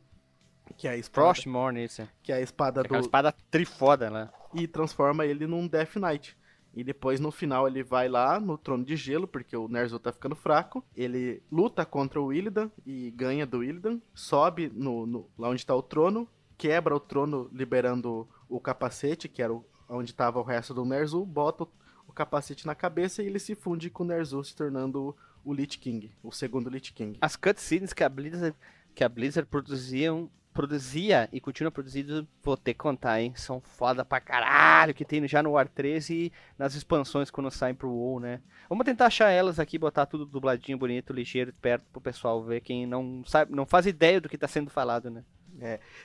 que 0.76 0.88
é 0.88 0.92
a 0.92 0.98
espada, 0.98 1.26
Frostmourne, 1.28 1.86
isso. 1.86 2.02
é. 2.02 2.10
que 2.24 2.32
é 2.32 2.36
a 2.36 2.42
espada 2.42 2.82
Aquela 2.82 3.00
do 3.00 3.04
espada 3.06 3.34
trifoda, 3.52 4.10
né? 4.10 4.30
e 4.54 4.68
transforma 4.68 5.26
ele 5.26 5.46
num 5.48 5.68
Death 5.68 5.96
Knight. 5.98 6.38
E 6.74 6.84
depois 6.84 7.20
no 7.20 7.32
final 7.32 7.68
ele 7.68 7.84
vai 7.84 8.08
lá 8.08 8.40
no 8.40 8.58
trono 8.58 8.84
de 8.84 8.96
gelo, 8.96 9.28
porque 9.28 9.56
o 9.58 9.68
Ner'zhul 9.68 10.00
tá 10.00 10.12
ficando 10.12 10.36
fraco. 10.36 10.84
Ele 10.96 11.42
luta 11.52 11.84
contra 11.86 12.22
o 12.22 12.32
Illidan 12.32 12.70
e 12.86 13.10
ganha 13.12 13.48
do 13.48 13.64
Illidan. 13.64 14.00
Sobe 14.14 14.70
no, 14.74 15.06
no- 15.08 15.30
lá 15.38 15.50
onde 15.50 15.66
tá 15.66 15.74
o 15.74 15.82
trono, 15.82 16.28
quebra 16.56 16.96
o 16.96 17.00
trono 17.00 17.50
liberando 17.52 18.28
o 18.48 18.60
capacete, 18.60 19.28
que 19.28 19.42
era 19.42 19.52
o, 19.52 19.66
onde 19.90 20.14
tava 20.14 20.40
o 20.40 20.44
resto 20.44 20.74
do 20.74 20.86
Ner'zhul, 20.86 21.26
bota 21.26 21.64
o, 21.64 21.70
o 22.08 22.14
capacete 22.14 22.66
na 22.66 22.76
cabeça 22.76 23.22
e 23.22 23.28
ele 23.28 23.40
se 23.40 23.56
funde 23.56 23.90
com 23.90 24.04
o 24.04 24.08
Ner'zhul, 24.08 24.44
se 24.44 24.56
tornando 24.56 25.16
o 25.44 25.54
Lich 25.54 25.78
King, 25.78 26.12
o 26.22 26.32
segundo 26.32 26.70
Lich 26.70 26.94
King. 26.94 27.18
As 27.22 27.36
cutscenes 27.36 27.94
que 27.94 28.04
a 28.04 28.10
Blizzard, 28.10 28.56
que 28.94 29.04
a 29.04 29.10
Blizzard 29.10 29.50
produziam, 29.50 30.30
produzia 30.58 31.30
e 31.32 31.40
continua 31.40 31.70
produzindo, 31.70 32.28
vou 32.42 32.58
ter 32.58 32.74
que 32.74 32.80
contar, 32.80 33.22
hein? 33.22 33.32
São 33.36 33.62
foda 33.62 34.04
pra 34.04 34.20
caralho, 34.20 34.94
que 34.94 35.06
tem 35.06 35.26
já 35.28 35.44
no 35.44 35.52
War 35.52 35.70
13 35.70 36.14
e 36.14 36.32
nas 36.58 36.74
expansões 36.74 37.30
quando 37.30 37.52
saem 37.52 37.76
pro 37.76 37.92
WoW, 37.92 38.20
né? 38.20 38.42
Vamos 38.68 38.84
tentar 38.84 39.06
achar 39.06 39.30
elas 39.30 39.60
aqui, 39.60 39.78
botar 39.78 40.08
tudo 40.08 40.26
dubladinho, 40.26 40.76
bonito, 40.76 41.14
ligeiro, 41.14 41.54
perto 41.62 41.86
pro 41.92 42.02
pessoal 42.02 42.44
ver 42.44 42.62
quem 42.62 42.88
não 42.88 43.24
sabe, 43.24 43.56
não 43.56 43.68
faz 43.68 43.86
ideia 43.86 44.20
do 44.20 44.28
que 44.28 44.38
tá 44.38 44.48
sendo 44.48 44.72
falado, 44.72 45.12
né? 45.12 45.24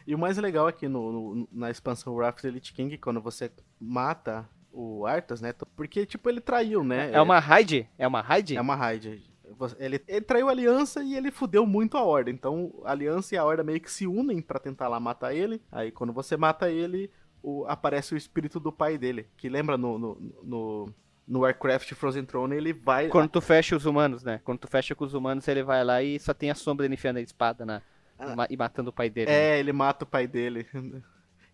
E 0.06 0.14
o 0.14 0.18
mais 0.18 0.36
legal 0.38 0.66
aqui 0.66 0.88
no, 0.88 1.12
no- 1.34 1.48
na 1.52 1.70
expansão 1.70 2.14
Wrath 2.14 2.34
of 2.36 2.42
the 2.42 2.50
Lich 2.50 2.72
King, 2.72 2.96
quando 2.98 3.20
você 3.20 3.50
mata 3.80 4.48
o 4.72 5.04
Arthas, 5.06 5.40
né? 5.42 5.52
Porque, 5.76 6.06
tipo, 6.06 6.28
ele 6.30 6.40
traiu, 6.40 6.82
né? 6.82 7.12
É 7.12 7.20
uma 7.20 7.38
raid? 7.38 7.88
É 7.98 8.06
uma 8.06 8.20
raid? 8.22 8.56
É 8.56 8.60
uma 8.60 8.74
raid. 8.74 9.22
Ele, 9.78 10.00
ele 10.08 10.20
traiu 10.22 10.48
a 10.48 10.52
aliança 10.52 11.02
e 11.02 11.14
ele 11.14 11.30
fudeu 11.30 11.66
muito 11.66 11.98
a 11.98 12.02
Horda. 12.02 12.30
Então 12.30 12.72
a 12.84 12.92
aliança 12.92 13.34
e 13.34 13.38
a 13.38 13.44
Horda 13.44 13.62
meio 13.62 13.80
que 13.80 13.90
se 13.90 14.06
unem 14.06 14.40
pra 14.40 14.58
tentar 14.58 14.88
lá 14.88 14.98
matar 14.98 15.34
ele. 15.34 15.60
Aí 15.70 15.90
quando 15.92 16.12
você 16.12 16.36
mata 16.38 16.70
ele, 16.70 17.10
o- 17.42 17.66
aparece 17.68 18.14
o 18.14 18.16
espírito 18.16 18.58
do 18.58 18.72
pai 18.72 18.96
dele. 18.96 19.26
Que 19.36 19.48
lembra 19.50 19.76
no, 19.76 19.98
no, 19.98 20.32
no, 20.42 20.94
no 21.28 21.40
Warcraft 21.40 21.92
Frozen 21.92 22.24
Throne, 22.24 22.56
ele 22.56 22.72
vai. 22.72 23.08
Quando 23.08 23.28
tu 23.28 23.40
fecha 23.42 23.76
os 23.76 23.84
humanos, 23.84 24.24
né? 24.24 24.40
Quando 24.42 24.60
tu 24.60 24.68
fecha 24.68 24.94
com 24.94 25.04
os 25.04 25.12
humanos, 25.12 25.46
ele 25.46 25.62
vai 25.62 25.84
lá 25.84 26.02
e 26.02 26.18
só 26.18 26.32
tem 26.32 26.50
a 26.50 26.54
sombra 26.54 26.86
enfiando 26.86 27.18
a 27.18 27.20
espada 27.20 27.66
na, 27.66 27.82
Ah. 28.22 28.46
e 28.48 28.56
matando 28.56 28.90
o 28.90 28.92
pai 28.92 29.10
dele. 29.10 29.30
né? 29.30 29.36
É, 29.36 29.58
ele 29.58 29.72
mata 29.72 30.04
o 30.04 30.08
pai 30.08 30.26
dele. 30.26 30.66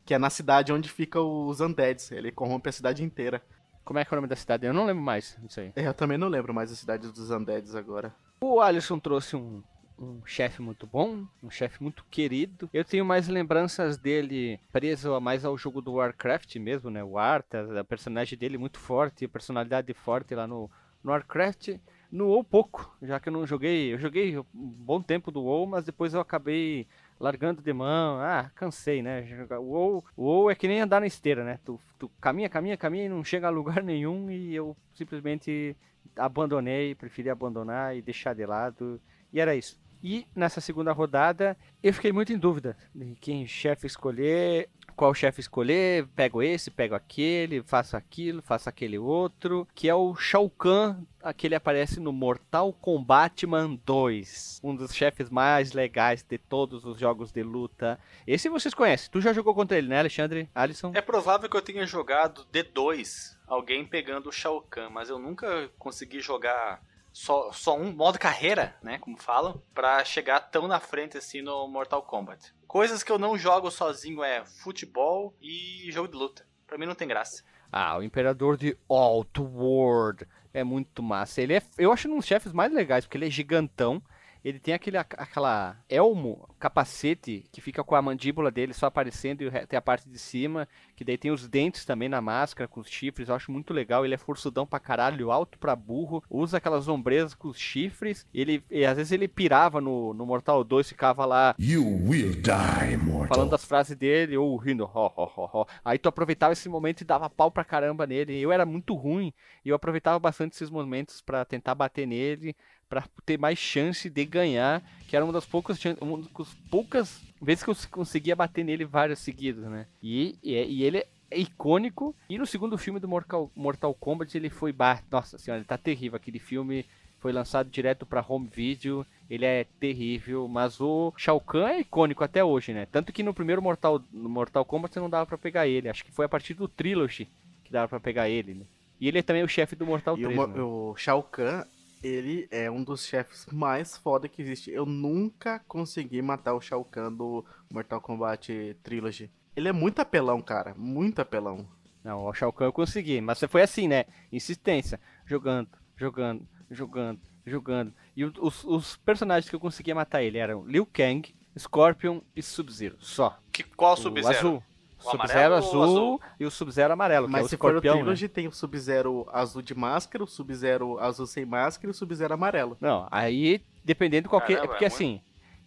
Que 0.04 0.14
é 0.14 0.18
na 0.18 0.30
cidade 0.30 0.72
onde 0.72 0.88
ficam 0.88 1.46
os 1.46 1.60
Undeads. 1.60 2.10
Ele 2.12 2.32
corrompe 2.32 2.70
a 2.70 2.72
cidade 2.72 3.04
inteira. 3.04 3.42
Como 3.84 3.98
é 3.98 4.04
que 4.06 4.12
é 4.12 4.14
o 4.14 4.16
nome 4.16 4.26
da 4.28 4.36
cidade? 4.36 4.64
Eu 4.66 4.72
não 4.72 4.86
lembro 4.86 5.02
mais 5.02 5.36
disso 5.42 5.60
aí. 5.60 5.70
É, 5.76 5.86
Eu 5.86 5.92
também 5.92 6.16
não 6.16 6.28
lembro 6.28 6.54
mais 6.54 6.72
a 6.72 6.74
cidade 6.74 7.12
dos 7.12 7.30
Undeads 7.30 7.74
agora. 7.74 8.14
O 8.40 8.58
Alisson 8.58 8.98
trouxe 8.98 9.36
um, 9.36 9.62
um 9.98 10.24
chefe 10.24 10.62
muito 10.62 10.86
bom, 10.86 11.26
um 11.42 11.50
chefe 11.50 11.82
muito 11.82 12.06
querido. 12.10 12.70
Eu 12.72 12.86
tenho 12.86 13.04
mais 13.04 13.28
lembranças 13.28 13.98
dele 13.98 14.58
preso 14.72 15.20
mais 15.20 15.44
ao 15.44 15.58
jogo 15.58 15.82
do 15.82 15.92
Warcraft 15.94 16.56
mesmo, 16.56 16.88
né? 16.88 17.04
O 17.04 17.18
Arthas, 17.18 17.70
a 17.76 17.84
personagem 17.84 18.38
dele 18.38 18.56
muito 18.56 18.78
forte, 18.78 19.26
a 19.26 19.28
personalidade 19.28 19.92
forte 19.92 20.34
lá 20.34 20.46
no, 20.46 20.70
no 21.04 21.10
Warcraft. 21.10 21.76
No 22.10 22.28
WoW 22.28 22.42
pouco, 22.42 22.96
já 23.02 23.20
que 23.20 23.28
eu 23.28 23.32
não 23.32 23.46
joguei. 23.46 23.92
Eu 23.92 23.98
joguei 23.98 24.38
um 24.38 24.44
bom 24.52 25.02
tempo 25.02 25.30
do 25.30 25.42
WoW, 25.42 25.66
mas 25.66 25.84
depois 25.84 26.14
eu 26.14 26.20
acabei 26.20 26.86
largando 27.20 27.60
de 27.60 27.72
mão. 27.72 28.18
Ah, 28.20 28.50
cansei, 28.54 29.02
né? 29.02 29.26
O 29.58 29.62
WoW, 29.62 30.04
o 30.16 30.22
WoW 30.24 30.50
é 30.50 30.54
que 30.54 30.66
nem 30.66 30.80
andar 30.80 31.00
na 31.00 31.06
esteira, 31.06 31.44
né? 31.44 31.58
Tu, 31.64 31.78
tu 31.98 32.10
caminha, 32.20 32.48
caminha, 32.48 32.76
caminha 32.76 33.04
e 33.04 33.08
não 33.08 33.22
chega 33.22 33.46
a 33.46 33.50
lugar 33.50 33.82
nenhum 33.84 34.30
e 34.30 34.54
eu 34.54 34.76
simplesmente 34.94 35.76
abandonei, 36.16 36.94
preferi 36.94 37.28
abandonar 37.28 37.94
e 37.94 38.00
deixar 38.00 38.34
de 38.34 38.46
lado. 38.46 39.00
E 39.32 39.40
era 39.40 39.54
isso. 39.54 39.78
E 40.02 40.26
nessa 40.34 40.60
segunda 40.60 40.92
rodada, 40.92 41.56
eu 41.82 41.92
fiquei 41.92 42.12
muito 42.12 42.32
em 42.32 42.38
dúvida 42.38 42.76
de 42.94 43.16
quem 43.16 43.46
chefe 43.46 43.86
escolher. 43.86 44.70
Qual 44.98 45.14
chefe 45.14 45.40
escolher, 45.40 46.08
pego 46.16 46.42
esse, 46.42 46.72
pego 46.72 46.92
aquele, 46.92 47.62
faço 47.62 47.96
aquilo, 47.96 48.42
faço 48.42 48.68
aquele 48.68 48.98
outro, 48.98 49.64
que 49.72 49.88
é 49.88 49.94
o 49.94 50.12
Shao 50.16 50.50
Kahn, 50.50 50.96
aquele 51.22 51.54
aparece 51.54 52.00
no 52.00 52.12
Mortal 52.12 52.72
Kombat 52.72 53.46
Man 53.46 53.78
2, 53.86 54.60
um 54.60 54.74
dos 54.74 54.92
chefes 54.92 55.30
mais 55.30 55.72
legais 55.72 56.24
de 56.24 56.36
todos 56.36 56.84
os 56.84 56.98
jogos 56.98 57.30
de 57.30 57.44
luta. 57.44 57.96
Esse 58.26 58.48
vocês 58.48 58.74
conhecem, 58.74 59.08
tu 59.08 59.20
já 59.20 59.32
jogou 59.32 59.54
contra 59.54 59.78
ele, 59.78 59.86
né, 59.86 60.00
Alexandre? 60.00 60.50
Alisson? 60.52 60.90
É 60.92 61.00
provável 61.00 61.48
que 61.48 61.56
eu 61.56 61.62
tenha 61.62 61.86
jogado 61.86 62.44
D2, 62.52 63.36
alguém 63.46 63.86
pegando 63.86 64.30
o 64.30 64.32
Shao 64.32 64.60
Kahn, 64.62 64.90
mas 64.90 65.08
eu 65.08 65.18
nunca 65.20 65.70
consegui 65.78 66.18
jogar 66.20 66.82
só, 67.18 67.50
só 67.50 67.76
um 67.76 67.92
modo 67.92 68.16
carreira, 68.16 68.76
né, 68.80 68.96
como 68.98 69.20
falam, 69.20 69.60
para 69.74 70.04
chegar 70.04 70.38
tão 70.38 70.68
na 70.68 70.78
frente 70.78 71.18
assim 71.18 71.42
no 71.42 71.66
Mortal 71.66 72.00
Kombat. 72.00 72.54
Coisas 72.64 73.02
que 73.02 73.10
eu 73.10 73.18
não 73.18 73.36
jogo 73.36 73.72
sozinho 73.72 74.22
é 74.22 74.44
futebol 74.44 75.34
e 75.42 75.90
jogo 75.90 76.06
de 76.06 76.16
luta. 76.16 76.46
Pra 76.64 76.78
mim 76.78 76.86
não 76.86 76.94
tem 76.94 77.08
graça. 77.08 77.42
Ah, 77.72 77.98
o 77.98 78.04
Imperador 78.04 78.56
de 78.56 78.78
Outworld 78.88 80.28
é 80.54 80.62
muito 80.62 81.02
massa. 81.02 81.42
Ele 81.42 81.54
é, 81.54 81.62
eu 81.76 81.92
acho 81.92 82.08
um 82.08 82.16
dos 82.16 82.24
chefes 82.24 82.52
mais 82.52 82.72
legais, 82.72 83.04
porque 83.04 83.18
ele 83.18 83.26
é 83.26 83.30
gigantão. 83.30 84.00
Ele 84.48 84.58
tem 84.58 84.72
aquele 84.72 84.96
aquela 84.96 85.76
elmo, 85.90 86.48
capacete 86.58 87.44
que 87.52 87.60
fica 87.60 87.84
com 87.84 87.94
a 87.94 88.00
mandíbula 88.00 88.50
dele 88.50 88.72
só 88.72 88.86
aparecendo 88.86 89.42
e 89.42 89.50
tem 89.66 89.76
a 89.76 89.82
parte 89.82 90.08
de 90.08 90.18
cima, 90.18 90.66
que 90.96 91.04
daí 91.04 91.18
tem 91.18 91.30
os 91.30 91.46
dentes 91.46 91.84
também 91.84 92.08
na 92.08 92.22
máscara 92.22 92.66
com 92.66 92.80
os 92.80 92.88
chifres. 92.88 93.28
Eu 93.28 93.34
acho 93.34 93.52
muito 93.52 93.74
legal. 93.74 94.06
Ele 94.06 94.14
é 94.14 94.18
forçudão 94.18 94.66
pra 94.66 94.80
caralho, 94.80 95.30
alto 95.30 95.58
pra 95.58 95.76
burro, 95.76 96.24
usa 96.30 96.56
aquelas 96.56 96.88
ombreiras 96.88 97.34
com 97.34 97.48
os 97.48 97.58
chifres. 97.58 98.26
Ele 98.32 98.64
e 98.70 98.86
às 98.86 98.96
vezes 98.96 99.12
ele 99.12 99.28
pirava 99.28 99.82
no, 99.82 100.14
no 100.14 100.24
Mortal 100.24 100.64
2, 100.64 100.88
ficava 100.88 101.26
lá 101.26 101.54
You 101.58 101.84
will 101.84 102.32
die, 102.40 102.96
mortal. 102.96 103.36
falando 103.36 103.54
as 103.54 103.66
frases 103.66 103.96
dele 103.96 104.34
ou 104.38 104.56
rindo, 104.56 104.84
ho, 104.84 105.12
ho, 105.14 105.30
ho, 105.36 105.50
ho. 105.60 105.66
Aí 105.84 105.98
tu 105.98 106.08
aproveitava 106.08 106.54
esse 106.54 106.70
momento 106.70 107.02
e 107.02 107.04
dava 107.04 107.28
pau 107.28 107.50
pra 107.50 107.64
caramba 107.64 108.06
nele. 108.06 108.40
Eu 108.40 108.50
era 108.50 108.64
muito 108.64 108.94
ruim 108.94 109.30
e 109.62 109.68
eu 109.68 109.76
aproveitava 109.76 110.18
bastante 110.18 110.54
esses 110.54 110.70
momentos 110.70 111.20
para 111.20 111.44
tentar 111.44 111.74
bater 111.74 112.06
nele 112.06 112.56
para 112.88 113.04
ter 113.24 113.38
mais 113.38 113.58
chance 113.58 114.08
de 114.08 114.24
ganhar, 114.24 114.82
que 115.06 115.14
era 115.14 115.24
uma 115.24 115.32
das 115.32 115.44
poucas, 115.44 115.78
uma 116.00 116.18
das 116.22 116.54
poucas 116.70 117.20
vezes 117.40 117.62
que 117.62 117.70
eu 117.70 117.76
conseguia 117.90 118.34
bater 118.34 118.64
nele 118.64 118.84
vários 118.84 119.18
seguidos, 119.18 119.64
né? 119.64 119.86
E, 120.02 120.36
e, 120.42 120.54
e 120.54 120.82
ele 120.82 120.98
é 121.30 121.38
icônico. 121.38 122.16
E 122.28 122.38
no 122.38 122.46
segundo 122.46 122.78
filme 122.78 122.98
do 122.98 123.06
Mortal, 123.08 123.50
Mortal 123.54 123.94
Kombat 123.94 124.36
ele 124.36 124.48
foi, 124.48 124.72
bah, 124.72 125.02
nossa 125.10 125.38
senhora, 125.38 125.60
ele 125.60 125.66
tá 125.68 125.76
terrível 125.76 126.16
aquele 126.16 126.38
filme. 126.38 126.86
Foi 127.18 127.32
lançado 127.32 127.68
direto 127.68 128.06
para 128.06 128.24
home 128.26 128.48
video, 128.48 129.04
ele 129.28 129.44
é 129.44 129.64
terrível, 129.80 130.46
mas 130.46 130.80
o 130.80 131.12
Shao 131.16 131.40
Kahn 131.40 131.66
é 131.66 131.80
icônico 131.80 132.22
até 132.22 132.44
hoje, 132.44 132.72
né? 132.72 132.86
Tanto 132.86 133.12
que 133.12 133.24
no 133.24 133.34
primeiro 133.34 133.60
Mortal, 133.60 134.00
no 134.12 134.28
Mortal 134.28 134.64
Kombat 134.64 134.94
você 134.94 135.00
não 135.00 135.10
dava 135.10 135.26
para 135.26 135.36
pegar 135.36 135.66
ele, 135.66 135.88
acho 135.88 136.04
que 136.04 136.12
foi 136.12 136.26
a 136.26 136.28
partir 136.28 136.54
do 136.54 136.68
Trilogy 136.68 137.28
que 137.64 137.72
dava 137.72 137.88
para 137.88 137.98
pegar 137.98 138.28
ele, 138.28 138.54
né? 138.54 138.64
E 139.00 139.08
ele 139.08 139.18
é 139.18 139.22
também 139.22 139.42
o 139.42 139.48
chefe 139.48 139.74
do 139.74 139.84
Mortal 139.84 140.16
E 140.16 140.22
3. 140.22 140.38
o, 140.38 140.46
né? 140.46 140.62
o 140.62 140.94
Shao 140.96 141.24
Kahn, 141.24 141.64
ele 142.02 142.48
é 142.50 142.70
um 142.70 142.82
dos 142.82 143.04
chefes 143.04 143.46
mais 143.52 143.96
foda 143.96 144.28
que 144.28 144.42
existe. 144.42 144.70
Eu 144.70 144.86
nunca 144.86 145.58
consegui 145.66 146.22
matar 146.22 146.54
o 146.54 146.60
Shao 146.60 146.84
Kahn 146.84 147.12
do 147.12 147.44
Mortal 147.70 148.00
Kombat 148.00 148.76
Trilogy. 148.82 149.30
Ele 149.56 149.68
é 149.68 149.72
muito 149.72 150.00
apelão, 150.00 150.40
cara. 150.40 150.74
Muito 150.76 151.20
apelão. 151.20 151.66
Não, 152.04 152.24
o 152.24 152.32
Shao 152.32 152.52
Kahn 152.52 152.66
eu 152.66 152.72
consegui, 152.72 153.20
mas 153.20 153.38
você 153.38 153.48
foi 153.48 153.62
assim, 153.62 153.88
né? 153.88 154.04
Insistência, 154.32 155.00
jogando, 155.26 155.68
jogando, 155.96 156.46
jogando, 156.70 157.20
jogando. 157.44 157.92
E 158.16 158.24
os, 158.24 158.64
os 158.64 158.96
personagens 158.96 159.48
que 159.48 159.56
eu 159.56 159.60
conseguia 159.60 159.94
matar 159.94 160.22
ele 160.22 160.38
eram 160.38 160.64
Liu 160.66 160.86
Kang, 160.86 161.34
Scorpion 161.58 162.20
e 162.36 162.42
Sub-Zero, 162.42 162.96
só. 163.00 163.38
Que, 163.50 163.64
qual 163.64 163.94
O 163.94 163.96
Sub-Zero? 163.96 164.38
azul. 164.38 164.62
Sub-Zero 164.98 165.54
azul, 165.54 165.82
azul? 165.82 166.20
e 166.40 166.44
o 166.44 166.50
Sub-Zero 166.50 166.92
amarelo, 166.92 167.26
que 167.26 167.32
é 167.34 167.36
Mas 167.38 167.46
o 167.46 167.48
se 167.48 167.56
for 167.56 167.66
o 167.66 167.68
escorpião, 167.68 167.94
né? 167.94 168.00
Trilogy, 168.00 168.28
tem 168.28 168.48
o 168.48 168.52
Sub-Zero 168.52 169.28
azul 169.32 169.62
de 169.62 169.74
máscara, 169.74 170.24
o 170.24 170.26
Sub-Zero 170.26 170.98
azul 170.98 171.26
sem 171.26 171.44
máscara 171.44 171.88
e 171.88 171.92
o 171.92 171.94
Sub-Zero 171.94 172.34
amarelo. 172.34 172.76
Não, 172.80 173.06
aí 173.10 173.62
dependendo 173.84 174.24
de 174.24 174.28
qualquer. 174.28 174.56
Caramba, 174.56 174.64
é 174.64 174.68
porque 174.68 174.84
é 174.84 174.88
assim, 174.88 175.20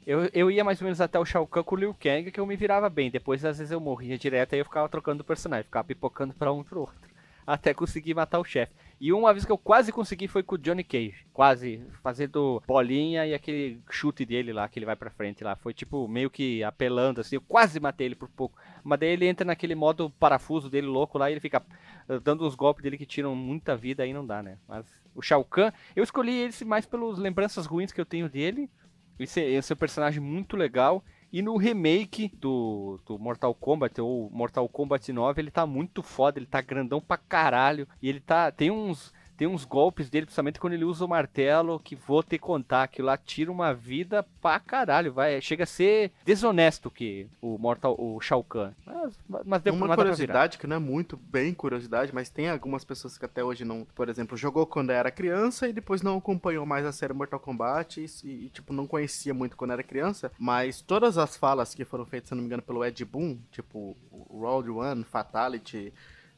eu, 0.06 0.30
eu 0.34 0.50
ia 0.50 0.64
mais 0.64 0.82
ou 0.82 0.86
menos 0.86 1.00
até 1.00 1.20
o 1.20 1.26
Shao 1.26 1.46
Kahn 1.46 1.64
com 1.64 1.76
o 1.76 1.78
Liu 1.78 1.96
Kang, 2.00 2.32
que 2.32 2.40
eu 2.40 2.46
me 2.46 2.56
virava 2.56 2.90
bem. 2.90 3.12
Depois, 3.12 3.44
às 3.46 3.58
vezes, 3.58 3.72
eu 3.72 3.80
morria 3.80 4.18
direto, 4.18 4.54
aí 4.54 4.60
eu 4.60 4.66
ficava 4.66 4.90
trocando 4.90 5.22
o 5.22 5.26
personagem, 5.26 5.66
ficava 5.66 5.84
pipocando 5.86 6.34
pra 6.34 6.52
um 6.52 6.62
e 6.62 6.64
pro 6.64 6.82
outro. 6.82 7.10
Até 7.46 7.74
conseguir 7.74 8.14
matar 8.14 8.40
o 8.40 8.44
chefe. 8.44 8.72
E 9.02 9.12
uma 9.12 9.34
vez 9.34 9.44
que 9.44 9.52
eu 9.52 9.58
quase 9.58 9.92
consegui 9.92 10.28
foi 10.28 10.44
com 10.44 10.54
o 10.54 10.58
Johnny 10.60 10.84
Cage. 10.84 11.26
Quase, 11.34 11.84
fazendo 12.04 12.62
bolinha 12.68 13.26
e 13.26 13.34
aquele 13.34 13.82
chute 13.90 14.24
dele 14.24 14.54
lá, 14.54 14.70
que 14.70 14.78
ele 14.78 14.86
vai 14.86 14.96
pra 14.96 15.10
frente 15.10 15.44
lá. 15.44 15.56
Foi 15.56 15.74
tipo, 15.74 16.08
meio 16.08 16.30
que 16.30 16.64
apelando 16.64 17.20
assim. 17.20 17.36
Eu 17.36 17.42
quase 17.42 17.80
matei 17.80 18.06
ele 18.06 18.14
por 18.14 18.30
pouco. 18.30 18.56
Mas 18.84 19.00
daí 19.00 19.10
ele 19.10 19.26
entra 19.26 19.44
naquele 19.44 19.74
modo 19.74 20.12
parafuso 20.20 20.70
dele 20.70 20.86
louco 20.86 21.18
lá 21.18 21.32
e 21.32 21.34
ele 21.34 21.40
fica 21.40 21.64
eh, 22.08 22.20
dando 22.20 22.46
os 22.46 22.54
golpes 22.54 22.84
dele 22.84 22.96
que 22.96 23.08
tiram 23.08 23.36
muita 23.36 23.76
vida, 23.76 24.04
aí 24.04 24.14
não 24.14 24.24
dá, 24.24 24.44
né? 24.44 24.60
Mas 24.68 24.86
o 25.16 25.22
Shao 25.24 25.44
Kahn, 25.44 25.72
eu 25.96 26.04
escolhi 26.04 26.44
esse 26.44 26.64
mais 26.64 26.86
pelas 26.86 27.18
lembranças 27.18 27.66
ruins 27.66 27.92
que 27.92 28.00
eu 28.00 28.06
tenho 28.06 28.30
dele. 28.30 28.70
Esse, 29.18 29.42
esse 29.42 29.74
é 29.74 29.76
um 29.76 29.80
personagem 29.80 30.22
muito 30.22 30.56
legal. 30.56 31.04
E 31.32 31.42
no 31.42 31.56
remake 31.56 32.30
do, 32.36 33.00
do 33.06 33.18
Mortal 33.18 33.56
Kombat, 33.56 34.02
ou 34.02 34.30
Mortal 34.32 34.68
Kombat 34.68 35.14
9, 35.14 35.42
ele 35.42 35.50
tá 35.50 35.66
muito 35.66 36.04
foda, 36.04 36.38
ele 36.38 36.46
tá 36.46 36.60
grandão 36.60 37.00
pra 37.00 37.18
caralho. 37.18 37.88
E 38.02 38.10
ele 38.10 38.20
tá. 38.20 38.52
Tem 38.52 38.70
uns. 38.70 39.14
Tem 39.42 39.48
uns 39.48 39.66
golpes 39.66 40.08
dele, 40.08 40.28
principalmente 40.28 40.60
quando 40.60 40.74
ele 40.74 40.86
usa 40.86 41.04
o 41.04 41.08
martelo, 41.08 41.80
que 41.80 41.96
vou 41.96 42.22
te 42.22 42.38
contar, 42.38 42.88
que 42.88 43.02
lá 43.02 43.18
tira 43.18 43.52
uma 43.52 43.74
vida 43.74 44.24
pra 44.40 44.60
caralho. 44.60 45.12
Vai, 45.12 45.42
chega 45.42 45.64
a 45.64 45.66
ser 45.66 46.12
desonesto 46.24 46.92
que 46.92 47.26
o 47.42 47.58
Mortal, 47.58 47.96
o 47.98 48.22
Shao 48.22 48.44
Kahn. 48.44 48.72
Mas, 48.86 49.20
mas 49.44 49.64
deu 49.64 49.74
Uma 49.74 49.96
curiosidade, 49.96 50.60
que 50.60 50.68
não 50.68 50.76
é 50.76 50.80
muito 50.80 51.18
bem 51.18 51.56
curiosidade, 51.56 52.14
mas 52.14 52.30
tem 52.30 52.50
algumas 52.50 52.86
pessoas 52.86 53.18
que 53.18 53.26
até 53.26 53.44
hoje 53.44 53.66
não, 53.66 53.84
por 53.96 54.10
exemplo, 54.10 54.38
jogou 54.38 54.68
quando 54.68 54.92
era 54.92 55.10
criança 55.10 55.68
e 55.68 55.74
depois 55.74 56.04
não 56.04 56.20
acompanhou 56.20 56.64
mais 56.64 56.86
a 56.86 56.92
série 56.92 57.12
Mortal 57.12 57.40
Kombat 57.40 58.00
e, 58.00 58.28
e, 58.28 58.50
tipo, 58.50 58.72
não 58.72 58.86
conhecia 58.86 59.34
muito 59.34 59.58
quando 59.58 59.72
era 59.72 59.82
criança, 59.82 60.32
mas 60.38 60.82
todas 60.82 61.18
as 61.18 61.36
falas 61.36 61.74
que 61.74 61.84
foram 61.84 62.06
feitas, 62.06 62.30
se 62.30 62.36
não 62.36 62.44
me 62.44 62.46
engano, 62.46 62.62
pelo 62.62 62.86
Ed 62.86 63.04
Boon, 63.06 63.40
tipo, 63.52 63.98
Round 64.32 64.70
One, 64.70 65.04
Fatality, 65.04 65.92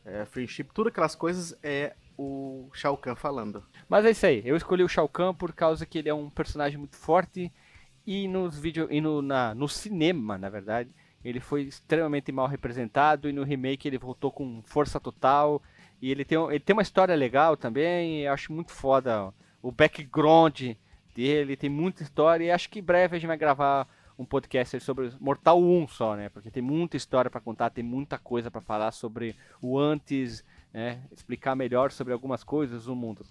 é, 0.06 0.26
Friendship, 0.26 0.66
tudo 0.74 0.88
aquelas 0.88 1.16
coisas 1.16 1.58
é 1.62 1.94
o 2.18 2.70
Shao 2.74 2.98
Kahn 2.98 3.16
falando. 3.16 3.64
Mas 3.88 4.06
é 4.06 4.12
isso 4.12 4.26
aí. 4.26 4.42
Eu 4.46 4.56
escolhi 4.56 4.84
o 4.84 4.90
Shao 4.90 5.08
Kahn 5.08 5.34
por 5.34 5.54
causa 5.54 5.86
que 5.86 5.98
ele 5.98 6.10
é 6.10 6.14
um 6.14 6.30
personagem 6.30 6.78
muito 6.78 6.96
forte 6.96 7.52
e 8.06 8.28
nos 8.28 8.58
vídeo 8.58 8.88
e 8.92 9.00
no, 9.00 9.22
na, 9.22 9.56
no 9.56 9.68
cinema, 9.68 10.38
na 10.38 10.50
verdade, 10.50 10.90
ele 11.24 11.40
foi 11.40 11.64
extremamente 11.64 12.32
mal 12.32 12.48
representado 12.48 13.30
e 13.30 13.34
no 13.34 13.44
remake 13.44 13.88
ele 13.88 13.98
voltou 13.98 14.32
com 14.32 14.62
força 14.64 15.00
total 15.00 15.62
e 16.02 16.12
ele 16.12 16.26
tem, 16.26 16.38
ele 16.50 16.60
tem 16.60 16.74
uma 16.74 16.82
história 16.82 17.16
legal 17.16 17.56
também. 17.56 18.28
acho 18.28 18.52
muito 18.52 18.72
foda 18.72 19.34
o 19.62 19.72
background 19.72 20.74
dele, 21.16 21.56
tem 21.56 21.70
muita 21.70 22.04
história 22.04 22.46
e 22.46 22.52
acho 22.52 22.70
que 22.70 22.80
em 22.80 22.84
breve 22.84 23.16
a 23.16 23.20
gente 23.20 23.28
vai 23.28 23.38
gravar 23.38 23.88
um 24.18 24.26
podcast 24.26 24.80
sobre 24.82 25.12
Mortal 25.20 25.62
1 25.62 25.88
só, 25.88 26.16
né? 26.16 26.30
Porque 26.30 26.52
tem 26.52 26.62
muita 26.62 26.98
história 26.98 27.32
pra 27.32 27.42
contar, 27.42 27.70
tem 27.70 27.84
muita 27.84 28.18
coisa 28.18 28.52
pra 28.52 28.62
falar 28.62 28.92
sobre 28.92 29.36
o 29.62 29.80
antes, 29.80 30.44
né? 30.74 31.04
Explicar 31.12 31.56
melhor 31.56 31.92
sobre 31.92 32.12
algumas 32.14 32.44
coisas 32.44 32.86
do 32.86 32.96
mundo. 32.96 33.26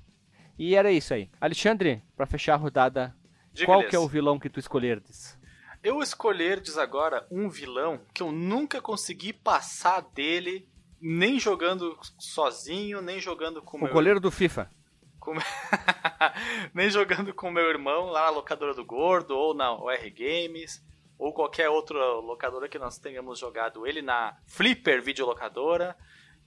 E 0.58 0.74
era 0.74 0.92
isso 0.92 1.12
aí. 1.14 1.30
Alexandre, 1.40 2.02
pra 2.16 2.26
fechar 2.26 2.54
a 2.54 2.58
rodada, 2.58 3.14
Diga, 3.52 3.66
qual 3.66 3.82
que 3.86 3.96
é 3.96 3.98
o 3.98 4.06
vilão 4.08 4.38
que 4.38 4.48
tu 4.48 4.60
escolherdes? 4.60 5.38
Eu 5.82 6.00
escolherdes 6.00 6.78
agora 6.78 7.26
um 7.30 7.48
vilão 7.48 8.00
que 8.14 8.22
eu 8.22 8.30
nunca 8.30 8.80
consegui 8.80 9.32
passar 9.32 10.00
dele, 10.14 10.68
nem 11.00 11.40
jogando 11.40 11.98
sozinho, 12.18 13.02
nem 13.02 13.18
jogando 13.18 13.60
com 13.60 13.78
O 13.78 13.80
meu 13.84 13.92
goleiro 13.92 14.20
do 14.20 14.30
FIFA. 14.30 14.70
com- 15.18 15.34
nem 16.74 16.88
jogando 16.90 17.34
com 17.34 17.50
meu 17.50 17.68
irmão 17.68 18.06
lá 18.06 18.24
na 18.26 18.30
locadora 18.30 18.74
do 18.74 18.84
Gordo 18.84 19.36
ou 19.36 19.54
na 19.54 19.72
OR 19.72 20.10
Games 20.14 20.82
ou 21.18 21.32
qualquer 21.32 21.68
outra 21.68 21.98
locadora 22.14 22.68
que 22.68 22.78
nós 22.78 22.98
tenhamos 22.98 23.38
jogado 23.38 23.86
ele 23.86 24.02
na 24.02 24.36
Flipper 24.46 25.02
videolocadora, 25.02 25.96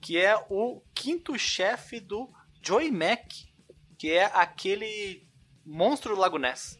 que 0.06 0.16
é 0.16 0.36
o 0.48 0.80
quinto 0.94 1.36
chefe 1.36 1.98
do 1.98 2.30
Joy 2.62 2.92
Mac, 2.92 3.26
que 3.98 4.12
é 4.12 4.26
aquele 4.26 5.26
monstro 5.64 6.14
do 6.14 6.20
Lago 6.20 6.38
Ness. 6.38 6.78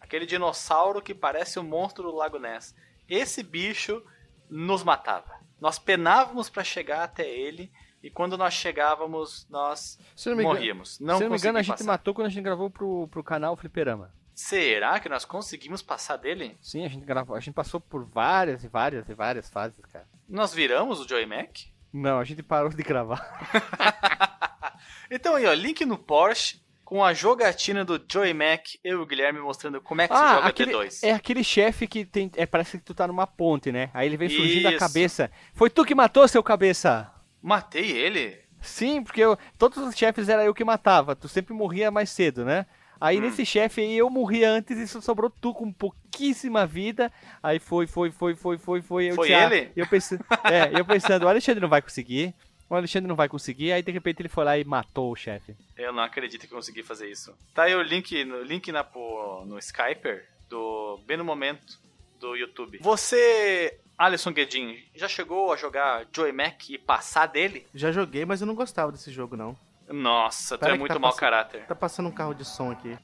Aquele 0.00 0.24
dinossauro 0.24 1.02
que 1.02 1.12
parece 1.12 1.58
o 1.58 1.64
monstro 1.64 2.04
do 2.04 2.14
Lago 2.14 2.38
Ness. 2.38 2.76
Esse 3.08 3.42
bicho 3.42 4.00
nos 4.48 4.84
matava. 4.84 5.40
Nós 5.60 5.76
penávamos 5.76 6.48
para 6.48 6.62
chegar 6.62 7.02
até 7.02 7.28
ele 7.28 7.72
e 8.00 8.08
quando 8.10 8.38
nós 8.38 8.54
chegávamos, 8.54 9.44
nós 9.50 9.98
Se 10.14 10.28
não 10.28 10.36
me 10.36 10.44
engano, 10.44 10.60
morríamos. 10.60 11.00
Não 11.00 11.16
se 11.16 11.24
não 11.24 11.30
me 11.30 11.36
engano 11.36 11.58
a 11.58 11.62
gente 11.62 11.78
passar. 11.78 11.84
matou 11.84 12.14
quando 12.14 12.28
a 12.28 12.30
gente 12.30 12.44
gravou 12.44 12.70
pro, 12.70 13.08
pro 13.08 13.24
canal 13.24 13.56
Fliperama. 13.56 14.14
Será 14.36 15.00
que 15.00 15.08
nós 15.08 15.24
conseguimos 15.24 15.82
passar 15.82 16.16
dele? 16.16 16.56
Sim, 16.62 16.84
a 16.84 16.88
gente 16.88 17.04
gravou, 17.04 17.34
a 17.34 17.40
gente 17.40 17.54
passou 17.54 17.80
por 17.80 18.04
várias 18.04 18.62
e 18.62 18.68
várias 18.68 19.08
e 19.08 19.14
várias 19.14 19.50
fases, 19.50 19.84
cara. 19.86 20.06
Nós 20.28 20.54
viramos 20.54 21.00
o 21.00 21.08
Joy 21.08 21.26
Mac? 21.26 21.58
Não, 21.92 22.18
a 22.18 22.24
gente 22.24 22.42
parou 22.42 22.70
de 22.70 22.82
gravar. 22.82 23.22
Então 25.10 25.36
aí, 25.36 25.46
ó, 25.46 25.52
link 25.54 25.84
no 25.86 25.96
Porsche 25.96 26.60
com 26.84 27.02
a 27.02 27.12
jogatina 27.14 27.82
do 27.84 28.02
Joey 28.10 28.34
Mac, 28.34 28.62
eu 28.84 28.98
e 28.98 29.02
o 29.02 29.06
Guilherme 29.06 29.40
mostrando 29.40 29.80
como 29.80 30.00
é 30.02 30.08
que 30.08 30.14
se 30.14 30.22
Ah, 30.22 30.34
joga 30.36 30.48
aquele, 30.48 30.72
D2. 30.72 30.98
é 31.02 31.12
aquele 31.12 31.42
chefe 31.42 31.86
que 31.86 32.04
tem. 32.04 32.30
É, 32.36 32.44
parece 32.46 32.78
que 32.78 32.84
tu 32.84 32.94
tá 32.94 33.06
numa 33.06 33.26
ponte, 33.26 33.72
né? 33.72 33.90
Aí 33.94 34.06
ele 34.06 34.16
vem 34.18 34.28
surgindo 34.28 34.68
Isso. 34.68 34.78
cabeça. 34.78 35.30
Foi 35.54 35.70
tu 35.70 35.84
que 35.84 35.94
matou, 35.94 36.26
seu 36.28 36.42
cabeça! 36.42 37.10
Matei 37.42 37.90
ele? 37.90 38.38
Sim, 38.60 39.02
porque 39.02 39.20
eu- 39.22 39.38
todos 39.58 39.78
os 39.78 39.96
chefes 39.96 40.28
era 40.28 40.44
eu 40.44 40.52
que 40.54 40.64
matava. 40.64 41.16
Tu 41.16 41.26
sempre 41.28 41.54
morria 41.54 41.90
mais 41.90 42.10
cedo, 42.10 42.44
né? 42.44 42.66
Aí 43.00 43.18
Hum. 43.18 43.20
nesse 43.22 43.44
chefe 43.46 43.80
aí 43.80 43.96
eu 43.98 44.10
morri 44.10 44.44
antes 44.44 44.76
e 44.76 44.86
só 44.88 45.00
sobrou 45.00 45.30
tu 45.30 45.54
com 45.54 45.72
pouquíssima 45.72 46.66
vida. 46.66 47.12
Aí 47.42 47.58
foi, 47.58 47.86
foi, 47.86 48.10
foi, 48.10 48.34
foi, 48.34 48.58
foi, 48.58 48.82
foi. 48.82 49.04
Eu 49.10 49.14
Foi 49.14 49.32
ah, 49.32 49.46
ele? 49.52 49.70
eu 49.76 49.86
pensando, 49.86 50.24
é, 50.44 50.78
eu 50.80 50.84
pensando, 50.84 51.24
o 51.24 51.28
Alexandre 51.28 51.60
não 51.60 51.68
vai 51.68 51.80
conseguir. 51.82 52.34
O 52.68 52.74
Alexandre 52.74 53.08
não 53.08 53.16
vai 53.16 53.28
conseguir. 53.28 53.72
Aí 53.72 53.82
de 53.82 53.92
repente 53.92 54.20
ele 54.20 54.28
foi 54.28 54.44
lá 54.44 54.58
e 54.58 54.64
matou 54.64 55.12
o 55.12 55.16
chefe. 55.16 55.54
Eu 55.76 55.92
não 55.92 56.02
acredito 56.02 56.46
que 56.46 56.52
eu 56.52 56.56
consegui 56.58 56.82
fazer 56.82 57.08
isso. 57.10 57.32
Tá 57.54 57.62
aí 57.64 57.74
o 57.74 57.82
link, 57.82 58.24
no 58.24 58.42
link 58.42 58.70
na, 58.72 58.82
pô- 58.84 59.42
no 59.46 59.58
Skyper, 59.58 60.26
do, 60.50 60.98
bem 61.06 61.16
no 61.16 61.24
momento 61.24 61.78
do 62.20 62.34
YouTube. 62.34 62.78
Você, 62.80 63.78
Alisson 63.96 64.32
Guedin, 64.32 64.76
já 64.94 65.06
chegou 65.08 65.52
a 65.52 65.56
jogar 65.56 66.04
Joey 66.12 66.32
Mac 66.32 66.68
e 66.68 66.76
passar 66.76 67.26
dele? 67.26 67.64
Já 67.74 67.92
joguei, 67.92 68.24
mas 68.24 68.40
eu 68.40 68.46
não 68.46 68.54
gostava 68.56 68.90
desse 68.92 69.10
jogo, 69.12 69.36
não. 69.36 69.56
Nossa, 69.88 70.58
tu 70.58 70.64
é 70.66 70.76
muito 70.76 70.92
tá 70.92 70.98
mau 70.98 71.10
passando- 71.10 71.20
caráter. 71.20 71.66
Tá 71.66 71.74
passando 71.74 72.08
um 72.08 72.12
carro 72.12 72.34
de 72.34 72.44
som 72.44 72.70
aqui. 72.70 72.96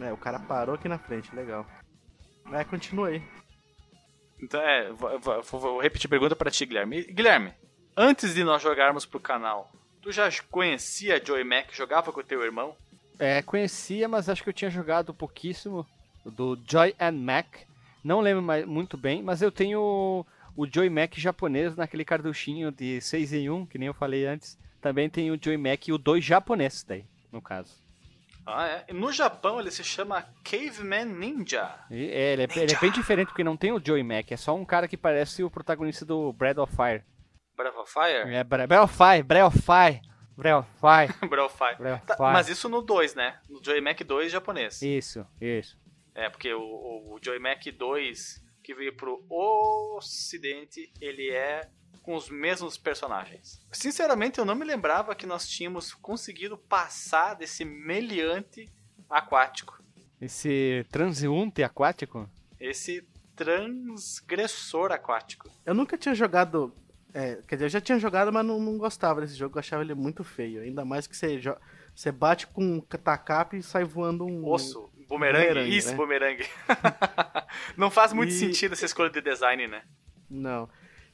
É, 0.00 0.12
o 0.12 0.16
cara 0.16 0.38
parou 0.38 0.74
aqui 0.74 0.88
na 0.88 0.98
frente, 0.98 1.34
legal. 1.34 1.66
Vai, 2.44 2.64
continua 2.64 3.08
aí. 3.08 3.22
Então, 4.40 4.60
é, 4.60 4.92
vou, 4.92 5.18
vou- 5.18 5.42
vou 5.42 5.80
repetir 5.80 6.06
a 6.06 6.10
pergunta 6.10 6.36
pra 6.36 6.50
ti, 6.50 6.66
Guilherme. 6.66 7.02
Guilherme, 7.04 7.52
antes 7.96 8.34
de 8.34 8.44
nós 8.44 8.62
jogarmos 8.62 9.06
pro 9.06 9.18
canal, 9.18 9.70
tu 10.02 10.12
já 10.12 10.28
conhecia 10.50 11.22
Joey 11.24 11.44
Mac, 11.44 11.72
jogava 11.72 12.12
com 12.12 12.20
o 12.20 12.24
teu 12.24 12.42
irmão? 12.44 12.76
É, 13.18 13.40
conhecia, 13.42 14.06
mas 14.08 14.28
acho 14.28 14.42
que 14.42 14.48
eu 14.50 14.52
tinha 14.54 14.70
jogado 14.70 15.14
pouquíssimo 15.14 15.86
do 16.24 16.58
Joy 16.68 16.94
and 17.00 17.12
Mac. 17.12 17.46
Não 18.04 18.20
lembro 18.20 18.42
mais, 18.42 18.66
muito 18.66 18.96
bem, 18.98 19.22
mas 19.22 19.40
eu 19.40 19.50
tenho 19.50 19.80
o, 19.80 20.26
o 20.54 20.66
Joy 20.70 20.90
Mac 20.90 21.14
japonês 21.16 21.74
naquele 21.74 22.04
cartuchinho 22.04 22.70
de 22.70 23.00
6 23.00 23.32
em 23.32 23.48
1, 23.48 23.64
que 23.66 23.78
nem 23.78 23.86
eu 23.88 23.94
falei 23.94 24.26
antes. 24.26 24.58
Também 24.80 25.08
tem 25.10 25.30
o 25.30 25.38
Joy 25.42 25.56
Mac 25.56 25.88
e 25.88 25.92
o 25.92 25.98
2 25.98 26.24
japonês 26.24 26.84
daí, 26.86 27.04
no 27.32 27.40
caso. 27.42 27.74
Ah, 28.46 28.68
é. 28.88 28.92
No 28.92 29.10
Japão 29.10 29.58
ele 29.58 29.70
se 29.72 29.82
chama 29.82 30.24
Caveman 30.44 31.06
Ninja. 31.06 31.74
E, 31.90 32.10
é, 32.10 32.32
ele, 32.34 32.42
é, 32.42 32.48
ele 32.58 32.72
é 32.72 32.78
bem 32.78 32.92
diferente 32.92 33.28
porque 33.28 33.42
não 33.42 33.56
tem 33.56 33.72
o 33.72 33.82
Joy 33.84 34.02
Mac, 34.04 34.30
é 34.30 34.36
só 34.36 34.54
um 34.54 34.64
cara 34.64 34.86
que 34.86 34.96
parece 34.96 35.42
o 35.42 35.50
protagonista 35.50 36.04
do 36.04 36.32
Breath 36.32 36.58
of 36.58 36.74
Fire. 36.76 37.02
Breath 37.56 37.76
of 37.76 37.92
Fire? 37.92 38.32
É, 38.32 38.44
Bre- 38.44 38.66
Breath 38.68 38.84
of 38.84 38.94
Fire, 38.96 39.22
Breath 39.24 39.46
of 39.48 39.58
Fire, 39.62 40.00
Breath 40.36 40.58
of 40.60 40.70
Fire, 40.78 41.12
Breath 41.28 41.46
of 41.46 41.56
Fire. 41.58 41.76
Breath 41.76 42.02
of 42.02 42.06
Tá, 42.06 42.16
mas 42.32 42.48
isso 42.48 42.68
no 42.68 42.82
2, 42.82 43.14
né? 43.16 43.40
No 43.48 43.60
Joey 43.64 43.80
Mac 43.80 44.00
2 44.00 44.30
japonês. 44.30 44.80
Isso, 44.82 45.26
isso. 45.40 45.76
É, 46.14 46.28
porque 46.30 46.52
o, 46.54 46.60
o, 46.60 47.14
o 47.14 47.18
Joey 47.20 47.40
Mac 47.40 47.64
2, 47.66 48.44
que 48.62 48.74
veio 48.74 48.94
pro 48.96 49.24
ocidente, 49.28 50.92
ele 51.00 51.30
é 51.30 51.68
com 52.06 52.14
os 52.14 52.30
mesmos 52.30 52.78
personagens. 52.78 53.60
Sinceramente, 53.72 54.38
eu 54.38 54.44
não 54.44 54.54
me 54.54 54.64
lembrava 54.64 55.12
que 55.12 55.26
nós 55.26 55.48
tínhamos 55.48 55.92
conseguido 55.92 56.56
passar 56.56 57.34
desse 57.34 57.64
meliante 57.64 58.70
aquático. 59.10 59.82
Esse 60.20 60.86
transeunte 60.88 61.64
aquático. 61.64 62.30
Esse 62.60 63.04
transgressor 63.34 64.92
aquático. 64.92 65.50
Eu 65.64 65.74
nunca 65.74 65.98
tinha 65.98 66.14
jogado. 66.14 66.72
é, 67.12 67.36
quer 67.48 67.56
dizer, 67.56 67.64
eu 67.66 67.70
já 67.70 67.80
tinha 67.80 67.98
jogado, 67.98 68.32
mas 68.32 68.46
não, 68.46 68.60
não 68.60 68.78
gostava 68.78 69.20
desse 69.20 69.34
jogo. 69.34 69.56
Eu 69.56 69.60
achava 69.60 69.82
ele 69.82 69.94
muito 69.94 70.22
feio. 70.22 70.62
Ainda 70.62 70.84
mais 70.84 71.08
que 71.08 71.16
você, 71.16 71.40
você 71.94 72.12
bate 72.12 72.46
com 72.46 72.62
um 72.64 72.80
tacape 72.80 73.56
e 73.58 73.62
sai 73.64 73.82
voando 73.84 74.24
um. 74.24 74.46
Osso, 74.48 74.88
bumerangue, 75.08 75.48
bumerangue, 75.48 75.76
isso, 75.76 75.90
né? 75.90 75.96
bumerangue. 75.96 76.46
não 77.76 77.90
faz 77.90 78.12
muito 78.12 78.30
E- 78.30 78.38
sentido 78.38 78.72
essa 78.74 78.84
escolha 78.86 79.10
de 79.10 79.20
design, 79.20 79.66
né? 79.66 79.82
Não. 80.30 80.68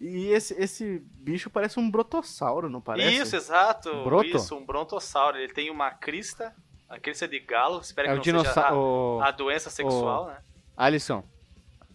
E 0.04 0.30
esse, 0.32 0.52
esse 0.60 0.98
bicho 1.14 1.48
parece 1.48 1.78
um 1.78 1.88
brotossauro, 1.88 2.68
não 2.68 2.80
parece? 2.80 3.14
Isso, 3.18 3.36
exato. 3.36 4.02
Broto? 4.02 4.36
Isso, 4.36 4.56
um 4.56 4.66
brontossauro. 4.66 5.38
Ele 5.38 5.52
tem 5.52 5.70
uma 5.70 5.92
crista, 5.92 6.52
a 6.88 6.98
crista 6.98 7.28
de 7.28 7.38
galo. 7.38 7.80
Espero 7.80 8.08
É 8.08 8.10
que 8.10 8.14
o 8.14 8.32
não 8.32 8.40
seja 8.40 8.52
dinossauro. 8.52 9.20
a, 9.20 9.28
a 9.28 9.30
doença 9.30 9.70
sexual, 9.70 10.26
né? 10.26 10.42
Alisson, 10.76 11.22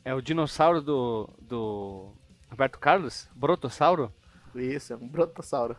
é 0.05 0.13
o 0.13 0.21
dinossauro 0.21 0.81
do, 0.81 1.29
do 1.41 2.13
Roberto 2.49 2.79
Carlos? 2.79 3.27
Brotossauro? 3.35 4.13
Isso, 4.55 4.93
é 4.93 4.95
um 4.95 5.05
brotossauro. 5.09 5.75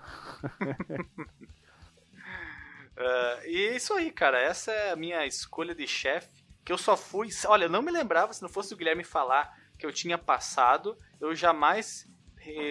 Ah, 2.98 3.38
e 3.46 3.68
é 3.68 3.76
isso 3.76 3.94
aí, 3.94 4.10
cara. 4.10 4.38
Essa 4.38 4.70
é 4.70 4.90
a 4.92 4.96
minha 4.96 5.24
escolha 5.26 5.74
de 5.74 5.86
chefe. 5.86 6.44
Que 6.62 6.70
eu 6.74 6.76
só 6.76 6.94
fui. 6.94 7.28
Olha, 7.46 7.64
eu 7.64 7.70
não 7.70 7.80
me 7.80 7.90
lembrava, 7.90 8.34
se 8.34 8.42
não 8.42 8.50
fosse 8.50 8.74
o 8.74 8.76
Guilherme 8.76 9.02
falar 9.02 9.50
que 9.78 9.86
eu 9.86 9.92
tinha 9.92 10.18
passado, 10.18 10.94
eu 11.18 11.34
jamais 11.34 12.06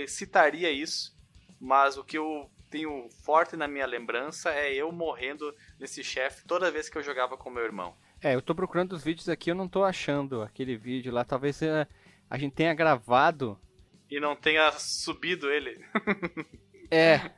citaria 0.08 0.72
isso. 0.72 1.16
Mas 1.60 1.98
o 1.98 2.04
que 2.04 2.18
eu 2.18 2.50
tenho 2.70 3.10
forte 3.24 3.56
na 3.56 3.68
minha 3.68 3.86
lembrança 3.86 4.52
é 4.52 4.74
eu 4.74 4.92
morrendo 4.92 5.54
nesse 5.80 6.04
chefe 6.04 6.46
toda 6.46 6.72
vez 6.72 6.90
que 6.90 6.98
eu 6.98 7.04
jogava 7.04 7.38
com 7.38 7.50
meu 7.50 7.64
irmão. 7.64 7.96
É, 8.22 8.36
eu 8.36 8.42
tô 8.42 8.56
procurando 8.56 8.94
os 8.94 9.04
vídeos 9.04 9.30
aqui, 9.30 9.52
eu 9.52 9.56
não 9.56 9.68
tô 9.68 9.84
achando 9.84 10.42
aquele 10.42 10.76
vídeo 10.76 11.14
lá. 11.14 11.24
Talvez 11.24 11.62
é, 11.62 11.88
a 12.30 12.38
gente 12.38 12.54
tenha 12.54 12.74
gravado. 12.74 13.60
E 14.10 14.20
não 14.20 14.36
tenha 14.36 14.72
subido 14.74 15.50
ele. 15.52 15.84
É, 16.90 17.32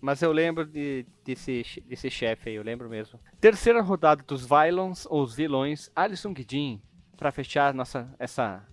mas 0.00 0.20
eu 0.20 0.32
lembro 0.32 0.66
de, 0.66 1.06
desse, 1.24 1.62
desse 1.86 2.10
chefe 2.10 2.48
aí, 2.48 2.56
eu 2.56 2.62
lembro 2.64 2.88
mesmo. 2.88 3.20
Terceira 3.40 3.80
rodada 3.80 4.20
dos 4.22 4.44
Violons, 4.44 5.06
ou 5.06 5.22
os 5.22 5.36
vilões, 5.36 5.88
Alisson 5.94 6.34
Guidin. 6.34 6.82
Pra 7.16 7.30
fechar 7.30 7.72
nossa, 7.72 8.12
essa, 8.18 8.66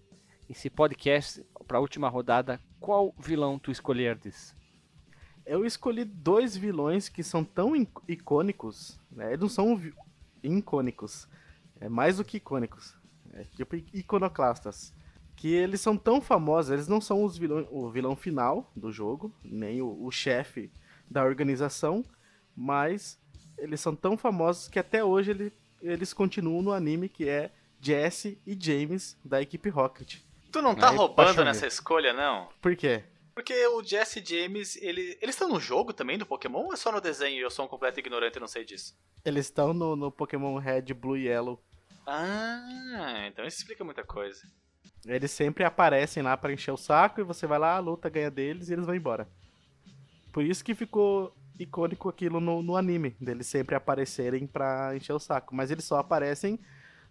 esse 0.49 0.71
podcast, 0.71 1.45
pra 1.67 1.79
última 1.79 2.09
rodada, 2.09 2.59
qual 2.83 3.15
vilão 3.17 3.57
tu 3.57 3.71
escolherdes? 3.71 4.53
Eu 5.45 5.65
escolhi 5.65 6.03
dois 6.03 6.55
vilões 6.57 7.07
que 7.07 7.23
são 7.23 7.41
tão 7.41 7.73
icônicos, 8.07 8.99
né? 9.09 9.27
Eles 9.29 9.39
não 9.39 9.47
são 9.47 9.81
icônicos, 10.43 11.25
é 11.79 11.87
mais 11.87 12.17
do 12.17 12.25
que 12.25 12.37
icônicos, 12.37 12.93
é 13.33 13.45
tipo 13.55 13.77
iconoclastas. 13.93 14.93
Que 15.35 15.47
eles 15.53 15.79
são 15.79 15.97
tão 15.97 16.19
famosos, 16.21 16.71
eles 16.71 16.87
não 16.89 16.99
são 16.99 17.23
os 17.23 17.37
vilões, 17.37 17.65
o 17.71 17.89
vilão 17.89 18.15
final 18.17 18.69
do 18.75 18.91
jogo, 18.91 19.33
nem 19.43 19.81
o, 19.81 20.03
o 20.05 20.11
chefe 20.11 20.69
da 21.09 21.23
organização, 21.23 22.03
mas 22.55 23.17
eles 23.57 23.79
são 23.79 23.95
tão 23.95 24.17
famosos 24.17 24.67
que 24.67 24.77
até 24.77 25.03
hoje 25.03 25.31
ele- 25.31 25.53
eles 25.81 26.13
continuam 26.13 26.61
no 26.61 26.71
anime 26.73 27.07
que 27.09 27.27
é 27.29 27.51
Jesse 27.79 28.37
e 28.45 28.57
James 28.59 29.17
da 29.23 29.41
equipe 29.41 29.69
Rocket. 29.69 30.19
Tu 30.53 30.61
não 30.61 30.75
tá 30.75 30.91
Aí, 30.91 30.95
roubando 30.95 31.43
nessa 31.43 31.65
escolha, 31.65 32.13
não? 32.13 32.47
Por 32.61 32.75
quê? 32.75 33.03
Porque 33.33 33.65
o 33.69 33.83
Jesse 33.83 34.23
James, 34.23 34.75
ele, 34.75 35.17
eles 35.19 35.33
estão 35.33 35.49
no 35.49 35.59
jogo 35.59 35.91
também 35.91 36.15
do 36.15 36.27
Pokémon 36.27 36.65
ou 36.65 36.73
é 36.73 36.75
só 36.75 36.91
no 36.91 37.01
desenho 37.01 37.39
e 37.39 37.41
eu 37.41 37.49
sou 37.49 37.65
um 37.65 37.67
completo 37.67 37.99
ignorante 37.99 38.37
e 38.37 38.39
não 38.39 38.47
sei 38.47 38.63
disso? 38.63 38.95
Eles 39.25 39.47
estão 39.47 39.73
no, 39.73 39.95
no 39.95 40.11
Pokémon 40.11 40.55
Red, 40.59 40.93
Blue 40.93 41.17
e 41.17 41.25
Yellow. 41.25 41.59
Ah, 42.05 43.25
então 43.25 43.43
isso 43.47 43.57
explica 43.57 43.83
muita 43.83 44.03
coisa. 44.03 44.43
Eles 45.07 45.31
sempre 45.31 45.63
aparecem 45.63 46.21
lá 46.21 46.37
pra 46.37 46.53
encher 46.53 46.71
o 46.71 46.77
saco 46.77 47.19
e 47.19 47.23
você 47.23 47.47
vai 47.47 47.57
lá, 47.57 47.79
luta, 47.79 48.07
ganha 48.07 48.29
deles 48.29 48.69
e 48.69 48.73
eles 48.73 48.85
vão 48.85 48.93
embora. 48.93 49.27
Por 50.31 50.43
isso 50.43 50.63
que 50.63 50.75
ficou 50.75 51.35
icônico 51.57 52.07
aquilo 52.09 52.39
no, 52.39 52.61
no 52.61 52.77
anime, 52.77 53.15
deles 53.19 53.47
sempre 53.47 53.73
aparecerem 53.73 54.45
pra 54.45 54.95
encher 54.95 55.13
o 55.13 55.19
saco. 55.19 55.55
Mas 55.55 55.71
eles 55.71 55.83
só 55.83 55.97
aparecem 55.97 56.59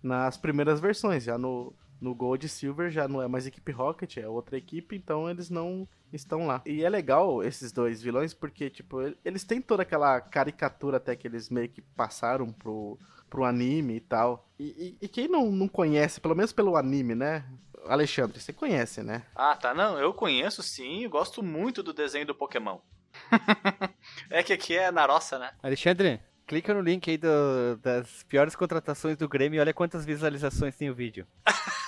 nas 0.00 0.36
primeiras 0.36 0.78
versões, 0.78 1.24
já 1.24 1.36
no, 1.36 1.74
no 2.02 2.14
Gold 2.14 2.44
e 2.44 2.48
Silver 2.48 2.90
já 2.90 3.06
não 3.08 3.22
é 3.22 3.28
mais 3.28 3.46
equipe 3.46 3.70
Rocket, 3.72 4.16
é 4.18 4.28
outra 4.28 4.56
equipe, 4.58 4.96
então 4.96 5.30
eles 5.30 5.48
não 5.48 5.88
estão 6.12 6.46
lá. 6.46 6.60
E 6.66 6.84
é 6.84 6.88
legal 6.90 7.42
esses 7.42 7.70
dois 7.72 8.02
vilões 8.02 8.34
porque, 8.34 8.68
tipo, 8.68 9.00
el- 9.00 9.16
eles 9.24 9.44
têm 9.44 9.62
toda 9.62 9.82
aquela 9.82 10.20
caricatura 10.20 10.96
até 10.98 11.14
que 11.16 11.26
eles 11.26 11.48
meio 11.48 11.68
que 11.68 11.80
passaram 11.80 12.52
pro, 12.52 12.98
pro 13.30 13.44
anime 13.44 13.96
e 13.96 14.00
tal. 14.00 14.48
E, 14.58 14.64
e- 15.00 15.04
e 15.06 15.08
quem 15.08 15.28
não, 15.28 15.50
não 15.50 15.68
conhece, 15.68 16.20
pelo 16.20 16.34
menos 16.34 16.52
pelo 16.52 16.76
anime, 16.76 17.14
né? 17.14 17.44
Alexandre, 17.86 18.38
você 18.40 18.52
conhece, 18.52 19.02
né? 19.02 19.22
Ah, 19.34 19.56
tá. 19.56 19.72
Não, 19.74 19.98
eu 19.98 20.12
conheço 20.12 20.62
sim, 20.62 21.04
eu 21.04 21.10
gosto 21.10 21.42
muito 21.42 21.82
do 21.82 21.92
desenho 21.92 22.26
do 22.26 22.34
Pokémon. 22.34 22.78
é 24.30 24.42
que 24.42 24.52
aqui 24.52 24.76
é 24.76 24.90
na 24.90 25.04
roça, 25.06 25.38
né? 25.38 25.52
Alexandre, 25.62 26.20
clica 26.46 26.72
no 26.74 26.80
link 26.80 27.10
aí 27.10 27.16
do- 27.18 27.76
das 27.82 28.22
piores 28.24 28.54
contratações 28.54 29.16
do 29.16 29.28
Grêmio 29.28 29.58
e 29.58 29.60
olha 29.60 29.74
quantas 29.74 30.04
visualizações 30.04 30.76
tem 30.76 30.90
o 30.90 30.94
vídeo. 30.94 31.26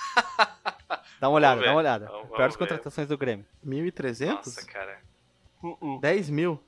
Dá 1.19 1.29
uma 1.29 1.35
olhada, 1.35 1.61
dá 1.61 1.71
uma 1.71 1.77
olhada. 1.79 2.05
vamos- 2.07 2.29
piores 2.35 2.55
ver. 2.55 2.59
contratações 2.59 3.07
do 3.07 3.17
Grêmio. 3.17 3.45
1.300? 3.65 4.27
Nossa, 4.35 4.65
cara. 4.65 4.99
10 6.01 6.29
mil? 6.29 6.61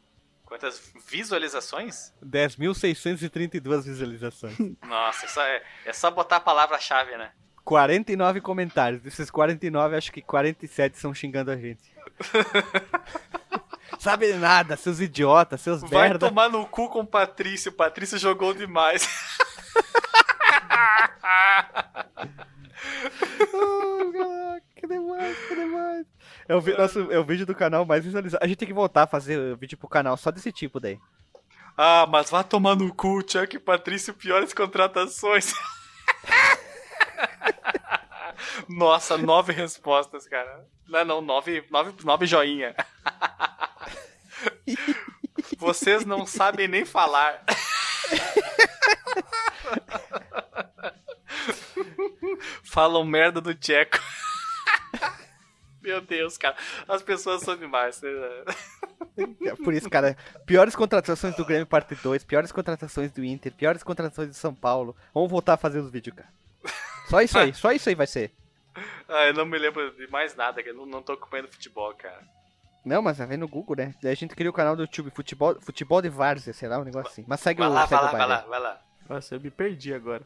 Quantas 0.45 0.91
visualizações? 1.10 2.14
10.632 2.26 3.84
visualizações. 3.84 4.58
Nossa, 4.88 5.26
é 5.26 5.30
só, 5.30 5.41
é, 5.43 5.64
é 5.86 5.93
só 5.93 6.10
botar 6.10 6.38
a 6.38 6.39
palavra-chave, 6.39 7.16
né? 7.18 7.32
49 7.66 8.39
comentários. 8.39 9.02
Desses 9.02 9.30
49, 9.30 9.98
acho 9.98 10.10
que 10.12 10.22
47 10.22 10.98
são 10.98 11.14
xingando 11.14 11.52
a 11.52 11.58
gente. 11.58 11.84
Sabe 14.00 14.32
nada, 14.34 14.78
seus 14.78 15.00
idiotas, 15.02 15.60
seus 15.62 15.82
Vai 15.82 16.10
merda. 16.10 16.28
tomar 16.30 16.50
no 16.50 16.66
cu 16.68 16.89
com 16.89 17.00
o 17.02 17.08
Patrício. 17.08 17.72
O 17.72 17.76
Patrício 17.76 18.18
jogou 18.18 18.54
demais. 18.54 19.08
Que 24.76 24.88
demais, 24.88 25.38
que 25.47 25.55
demais. 25.55 26.05
É 26.47 26.55
o, 26.55 26.78
nosso, 26.78 27.12
é 27.12 27.20
o 27.20 27.24
vídeo 27.24 27.45
do 27.45 27.55
canal 27.55 27.86
mais 27.86 28.03
visualizado. 28.03 28.43
A 28.43 28.47
gente 28.47 28.58
tem 28.58 28.68
que 28.68 28.74
voltar 28.74 29.03
a 29.03 29.08
fazer 29.08 29.55
vídeo 29.58 29.78
pro 29.78 29.88
canal 29.88 30.18
só 30.18 30.32
desse 30.32 30.51
tipo 30.51 30.80
daí. 30.80 30.99
ah, 31.78 32.05
mas 32.10 32.30
vai 32.30 32.43
tomar 32.43 32.76
no 32.76 32.93
cu, 32.93 33.22
Chuck 33.28 33.55
e 33.55 33.60
Patrício, 33.60 34.14
piores 34.14 34.53
contratações. 34.53 35.53
Nossa, 38.70 39.18
nove 39.18 39.53
respostas, 39.53 40.28
cara. 40.28 40.66
Não, 40.88 41.05
não, 41.05 41.22
nove, 41.22 41.66
nove, 41.70 41.93
nove 42.03 42.26
joinha. 42.26 42.76
Vocês 45.58 46.05
não 46.05 46.26
sabem 46.26 46.68
nem 46.68 46.86
falar. 46.86 47.43
Falam 52.64 53.04
merda 53.06 53.40
do 53.42 53.54
Tcheco. 53.54 54.00
Meu 55.82 56.02
Deus, 56.02 56.38
cara. 56.38 56.56
As 56.88 57.02
pessoas 57.02 57.42
são 57.42 57.56
demais. 57.56 58.02
né? 58.02 59.56
Por 59.64 59.74
isso, 59.74 59.90
cara, 59.90 60.18
piores 60.46 60.76
contratações 60.76 61.36
do 61.36 61.46
Grêmio 61.46 61.66
parte 61.66 61.96
2, 61.96 62.24
piores 62.26 62.52
contratações 62.52 63.12
do 63.12 63.24
Inter, 63.24 63.54
piores 63.54 63.84
contratações 63.84 64.30
do 64.30 64.34
São 64.36 64.54
Paulo. 64.54 64.96
Vamos 65.14 65.32
voltar 65.32 65.54
a 65.54 65.58
fazer 65.58 65.80
os 65.80 65.90
vídeos, 65.90 66.16
cara. 66.16 66.30
Só 67.10 67.22
isso 67.22 67.38
aí, 67.38 67.54
só 67.54 67.72
isso 67.72 67.88
aí 67.88 67.96
vai 67.96 68.08
ser. 68.08 68.34
Ah, 69.08 69.28
eu 69.28 69.34
não 69.34 69.46
me 69.46 69.58
lembro 69.58 69.92
de 69.96 70.08
mais 70.12 70.36
nada, 70.36 70.62
que 70.62 70.70
eu 70.70 70.76
não, 70.76 70.86
não 70.86 71.02
tô 71.02 71.14
acompanhando 71.14 71.48
futebol, 71.48 71.94
cara. 71.94 72.22
Não, 72.84 73.02
mas 73.02 73.18
vai 73.18 73.38
no 73.38 73.48
Google, 73.48 73.78
né? 73.78 73.96
Daí 74.02 74.12
a 74.12 74.16
gente 74.16 74.36
cria 74.36 74.50
o 74.50 74.54
canal 74.54 74.76
do 74.76 74.84
YouTube, 74.84 75.12
futebol, 75.16 75.58
futebol 75.62 76.02
de 76.02 76.10
Várzea, 76.10 76.54
sei 76.54 76.68
lá, 76.70 76.80
um 76.80 76.84
negócio 76.84 77.12
assim. 77.12 77.26
Mas 77.28 77.40
segue 77.40 77.60
Vai 77.60 77.70
o, 77.70 77.74
lá, 77.74 77.88
segue 77.88 78.02
vai 78.02 78.02
o 78.02 78.06
lá, 78.06 78.12
vai 78.12 78.28
baile. 78.28 78.44
lá, 78.44 78.50
vai 78.50 78.60
lá. 78.60 78.82
Nossa, 79.10 79.36
eu 79.36 79.40
me 79.42 79.50
perdi 79.50 79.94
agora. 79.94 80.26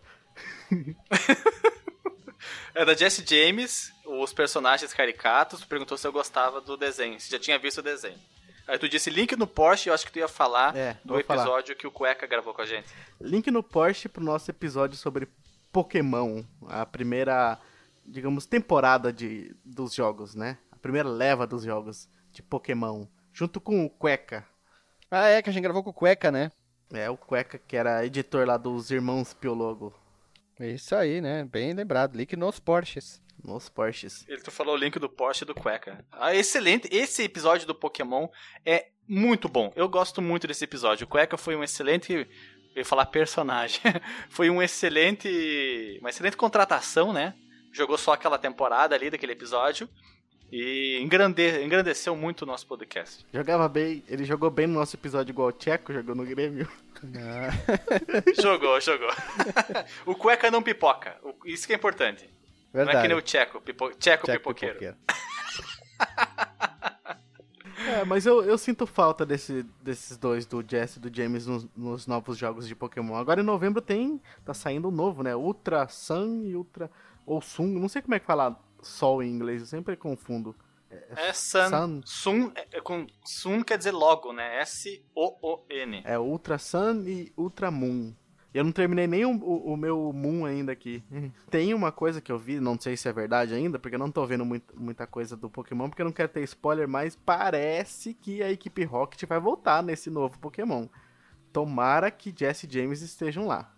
É 2.73 2.85
da 2.85 2.93
Jesse 2.93 3.23
James, 3.25 3.91
os 4.05 4.33
personagens 4.33 4.93
caricatos, 4.93 5.63
perguntou 5.65 5.97
se 5.97 6.07
eu 6.07 6.11
gostava 6.11 6.61
do 6.61 6.75
desenho, 6.77 7.19
se 7.19 7.29
já 7.29 7.37
tinha 7.39 7.59
visto 7.59 7.79
o 7.79 7.83
desenho. 7.83 8.17
Aí 8.67 8.77
tu 8.79 8.87
disse 8.87 9.09
link 9.09 9.35
no 9.35 9.45
Porsche, 9.47 9.89
eu 9.89 9.93
acho 9.93 10.05
que 10.05 10.11
tu 10.11 10.19
ia 10.19 10.27
falar 10.27 10.75
É, 10.75 10.93
do 11.03 11.13
vou 11.15 11.23
falar. 11.23 11.41
episódio 11.43 11.75
que 11.75 11.85
o 11.87 11.91
Cueca 11.91 12.25
gravou 12.27 12.53
com 12.53 12.61
a 12.61 12.65
gente. 12.65 12.87
Link 13.19 13.49
no 13.51 13.61
Porsche 13.61 14.07
pro 14.07 14.23
nosso 14.23 14.49
episódio 14.49 14.95
sobre 14.97 15.27
Pokémon. 15.71 16.43
A 16.67 16.85
primeira, 16.85 17.59
digamos, 18.05 18.45
temporada 18.45 19.11
de, 19.11 19.53
dos 19.65 19.93
jogos, 19.93 20.35
né? 20.35 20.57
A 20.71 20.77
primeira 20.77 21.09
leva 21.09 21.45
dos 21.45 21.63
jogos 21.63 22.07
de 22.31 22.41
Pokémon. 22.41 23.05
Junto 23.33 23.59
com 23.59 23.83
o 23.85 23.89
Cueca. 23.89 24.45
Ah, 25.09 25.27
é, 25.27 25.41
que 25.41 25.49
a 25.49 25.53
gente 25.53 25.63
gravou 25.63 25.83
com 25.83 25.89
o 25.89 25.93
Cueca, 25.93 26.31
né? 26.31 26.51
É, 26.93 27.09
o 27.09 27.17
Cueca 27.17 27.57
que 27.57 27.75
era 27.75 28.05
editor 28.05 28.47
lá 28.47 28.57
dos 28.57 28.89
Irmãos 28.91 29.33
Piologo. 29.33 29.93
Isso 30.69 30.95
aí, 30.95 31.21
né? 31.21 31.43
Bem 31.43 31.73
lembrado. 31.73 32.15
Link 32.15 32.35
nos 32.35 32.59
Porsches. 32.59 33.21
Nos 33.43 33.69
Porsches. 33.69 34.25
Ele 34.27 34.41
tu 34.41 34.51
falou 34.51 34.75
o 34.75 34.77
link 34.77 34.99
do 34.99 35.09
Porsche 35.09 35.43
e 35.43 35.47
do 35.47 35.55
Cueca. 35.55 36.05
Ah, 36.11 36.35
excelente. 36.35 36.87
Esse 36.91 37.23
episódio 37.23 37.65
do 37.65 37.73
Pokémon 37.73 38.27
é 38.65 38.87
muito 39.07 39.49
bom. 39.49 39.71
Eu 39.75 39.89
gosto 39.89 40.21
muito 40.21 40.47
desse 40.47 40.63
episódio. 40.63 41.05
O 41.05 41.07
Cueca 41.07 41.37
foi 41.37 41.55
um 41.55 41.63
excelente. 41.63 42.13
Eu 42.13 42.25
ia 42.75 42.85
falar 42.85 43.05
personagem. 43.07 43.81
foi 44.29 44.49
um 44.49 44.61
excelente. 44.61 45.97
Uma 45.99 46.09
excelente 46.09 46.37
contratação, 46.37 47.11
né? 47.11 47.33
Jogou 47.73 47.97
só 47.97 48.13
aquela 48.13 48.37
temporada 48.37 48.95
ali 48.95 49.09
daquele 49.09 49.31
episódio. 49.31 49.89
E 50.51 50.99
engrande... 51.01 51.63
engrandeceu 51.63 52.15
muito 52.15 52.41
o 52.41 52.45
nosso 52.45 52.67
podcast. 52.67 53.25
Jogava 53.33 53.69
bem, 53.69 54.03
ele 54.07 54.25
jogou 54.25 54.49
bem 54.49 54.67
no 54.67 54.73
nosso 54.73 54.97
episódio 54.97 55.31
igual 55.31 55.47
o 55.47 55.51
Tcheco 55.53 55.93
jogou 55.93 56.13
no 56.13 56.25
Grêmio. 56.25 56.67
jogou, 58.41 58.79
jogou. 58.79 59.09
o 60.05 60.15
Cueca 60.15 60.51
não 60.51 60.61
pipoca. 60.61 61.17
Isso 61.45 61.65
que 61.65 61.73
é 61.73 61.75
importante. 61.75 62.29
Não 62.73 62.81
é 62.81 62.85
Verdade. 62.85 63.01
que 63.01 63.07
nem 63.07 63.17
o 63.17 63.21
Tcheco. 63.21 63.59
Pipo... 63.61 63.89
Tcheco, 63.95 64.25
Jack 64.25 64.39
pipoqueiro. 64.39 64.79
Pipoqueiro. 64.79 64.97
É, 67.87 68.05
mas 68.05 68.25
eu, 68.25 68.43
eu 68.43 68.57
sinto 68.57 68.85
falta 68.85 69.25
desse, 69.25 69.65
desses 69.81 70.15
dois, 70.15 70.45
do 70.45 70.63
Jesse 70.65 70.99
e 70.99 71.01
do 71.01 71.13
James, 71.13 71.47
nos, 71.47 71.67
nos 71.75 72.07
novos 72.07 72.37
jogos 72.37 72.67
de 72.67 72.75
Pokémon. 72.75 73.15
Agora 73.15 73.41
em 73.41 73.43
novembro 73.45 73.81
tem. 73.81 74.21
Tá 74.45 74.53
saindo 74.53 74.87
um 74.87 74.91
novo, 74.91 75.23
né? 75.23 75.35
Ultra 75.35 75.87
Sun 75.87 76.43
e 76.45 76.55
Ultra. 76.55 76.91
Ou 77.25 77.41
Sun, 77.41 77.65
não 77.67 77.89
sei 77.89 78.01
como 78.01 78.13
é 78.15 78.19
que 78.19 78.25
fala 78.25 78.57
Sol 78.81 79.23
em 79.23 79.29
inglês, 79.29 79.61
eu 79.61 79.67
sempre 79.67 79.95
confundo. 79.95 80.55
É 81.15 81.33
Sun. 81.33 81.69
Sun. 81.69 82.01
Sun, 82.05 82.51
é, 82.55 82.67
é 82.73 82.81
com, 82.81 83.07
Sun 83.25 83.63
quer 83.63 83.77
dizer 83.77 83.91
logo, 83.91 84.31
né? 84.33 84.59
S-O-O-N. 84.61 86.01
É 86.05 86.17
Ultra 86.19 86.57
Sun 86.57 87.03
e 87.07 87.31
Ultra 87.37 87.71
Moon. 87.71 88.13
Eu 88.53 88.65
não 88.65 88.71
terminei 88.73 89.07
nem 89.07 89.23
o, 89.25 89.31
o- 89.31 89.73
o 89.73 89.77
meu 89.77 90.11
Moon 90.13 90.45
ainda 90.45 90.73
aqui. 90.73 91.01
Tem 91.49 91.73
uma 91.73 91.91
coisa 91.91 92.19
que 92.19 92.29
eu 92.31 92.37
vi, 92.37 92.59
não 92.59 92.77
sei 92.79 92.97
se 92.97 93.07
é 93.07 93.13
verdade 93.13 93.53
ainda, 93.53 93.79
porque 93.79 93.95
eu 93.95 93.99
não 93.99 94.11
tô 94.11 94.25
vendo 94.25 94.43
muito- 94.45 94.77
muita 94.77 95.07
coisa 95.07 95.37
do 95.37 95.49
Pokémon, 95.49 95.87
porque 95.89 96.01
eu 96.01 96.05
não 96.05 96.11
quero 96.11 96.27
ter 96.27 96.43
spoiler, 96.43 96.87
mas 96.87 97.15
parece 97.15 98.13
que 98.13 98.43
a 98.43 98.51
equipe 98.51 98.83
Rocket 98.83 99.23
vai 99.25 99.39
voltar 99.39 99.81
nesse 99.81 100.09
novo 100.09 100.37
Pokémon. 100.39 100.87
Tomara 101.53 102.11
que 102.11 102.33
Jesse 102.37 102.67
e 102.67 102.71
James 102.73 103.01
estejam 103.01 103.47
lá. 103.47 103.73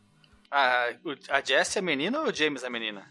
O- 1.03 1.33
a 1.33 1.41
Jessie 1.43 1.77
é 1.77 1.81
a 1.81 1.83
menina 1.85 2.19
ou 2.21 2.27
o 2.27 2.33
James 2.33 2.63
é 2.63 2.67
a 2.67 2.69
menina? 2.69 3.07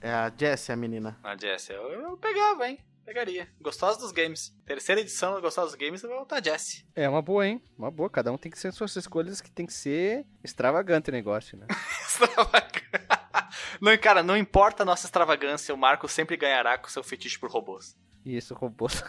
É 0.00 0.10
a 0.12 0.32
Jessie, 0.36 0.72
a 0.72 0.76
menina. 0.76 1.18
A 1.24 1.36
Jessie, 1.36 1.74
eu, 1.74 1.90
eu 1.90 2.16
pegava, 2.16 2.68
hein? 2.68 2.78
Pegaria. 3.08 3.48
Gostosa 3.58 3.98
dos 3.98 4.12
games. 4.12 4.54
Terceira 4.66 5.00
edição 5.00 5.34
do 5.34 5.40
Gostosa 5.40 5.68
dos 5.68 5.76
Games 5.76 6.02
vai 6.02 6.10
voltar 6.10 6.40
a 6.40 6.42
Jessie. 6.42 6.84
É 6.94 7.08
uma 7.08 7.22
boa, 7.22 7.46
hein? 7.46 7.62
Uma 7.78 7.90
boa. 7.90 8.10
Cada 8.10 8.30
um 8.30 8.36
tem 8.36 8.52
que 8.52 8.58
ser 8.58 8.70
suas 8.70 8.94
escolhas 8.96 9.40
que 9.40 9.50
tem 9.50 9.64
que 9.64 9.72
ser 9.72 10.26
extravagante 10.44 11.08
o 11.08 11.12
negócio, 11.12 11.56
né? 11.56 11.66
não, 13.80 13.96
cara, 13.96 14.22
não 14.22 14.36
importa 14.36 14.82
a 14.82 14.86
nossa 14.86 15.06
extravagância, 15.06 15.74
o 15.74 15.78
Marco 15.78 16.06
sempre 16.06 16.36
ganhará 16.36 16.76
com 16.76 16.90
seu 16.90 17.02
fetiche 17.02 17.38
por 17.38 17.50
robôs. 17.50 17.96
Isso, 18.26 18.52
robôs. 18.52 19.02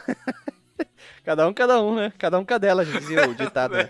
cada 1.25 1.45
um, 1.45 1.53
cada 1.53 1.81
um, 1.81 1.93
né? 1.93 2.13
Cada 2.17 2.39
um 2.39 2.45
cadela, 2.45 2.85
dizia 2.85 3.27
o 3.27 3.35
ditado. 3.35 3.75
Né? 3.75 3.89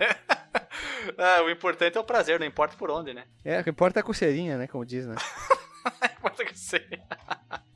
Ah, 1.20 1.42
o 1.46 1.52
importante 1.52 2.00
é 2.00 2.02
o 2.02 2.04
prazer, 2.04 2.40
não 2.40 2.48
importa 2.48 2.76
por 2.76 2.90
onde, 2.90 3.14
né? 3.14 3.26
É, 3.46 3.60
o 3.60 3.64
que 3.64 3.70
importa 3.70 4.00
é 4.00 4.02
a 4.02 4.04
coceirinha, 4.04 4.58
né? 4.58 4.66
Como 4.66 4.84
diz, 4.84 5.06
né? 5.06 5.14
Que 6.40 6.58
seja. 6.58 7.00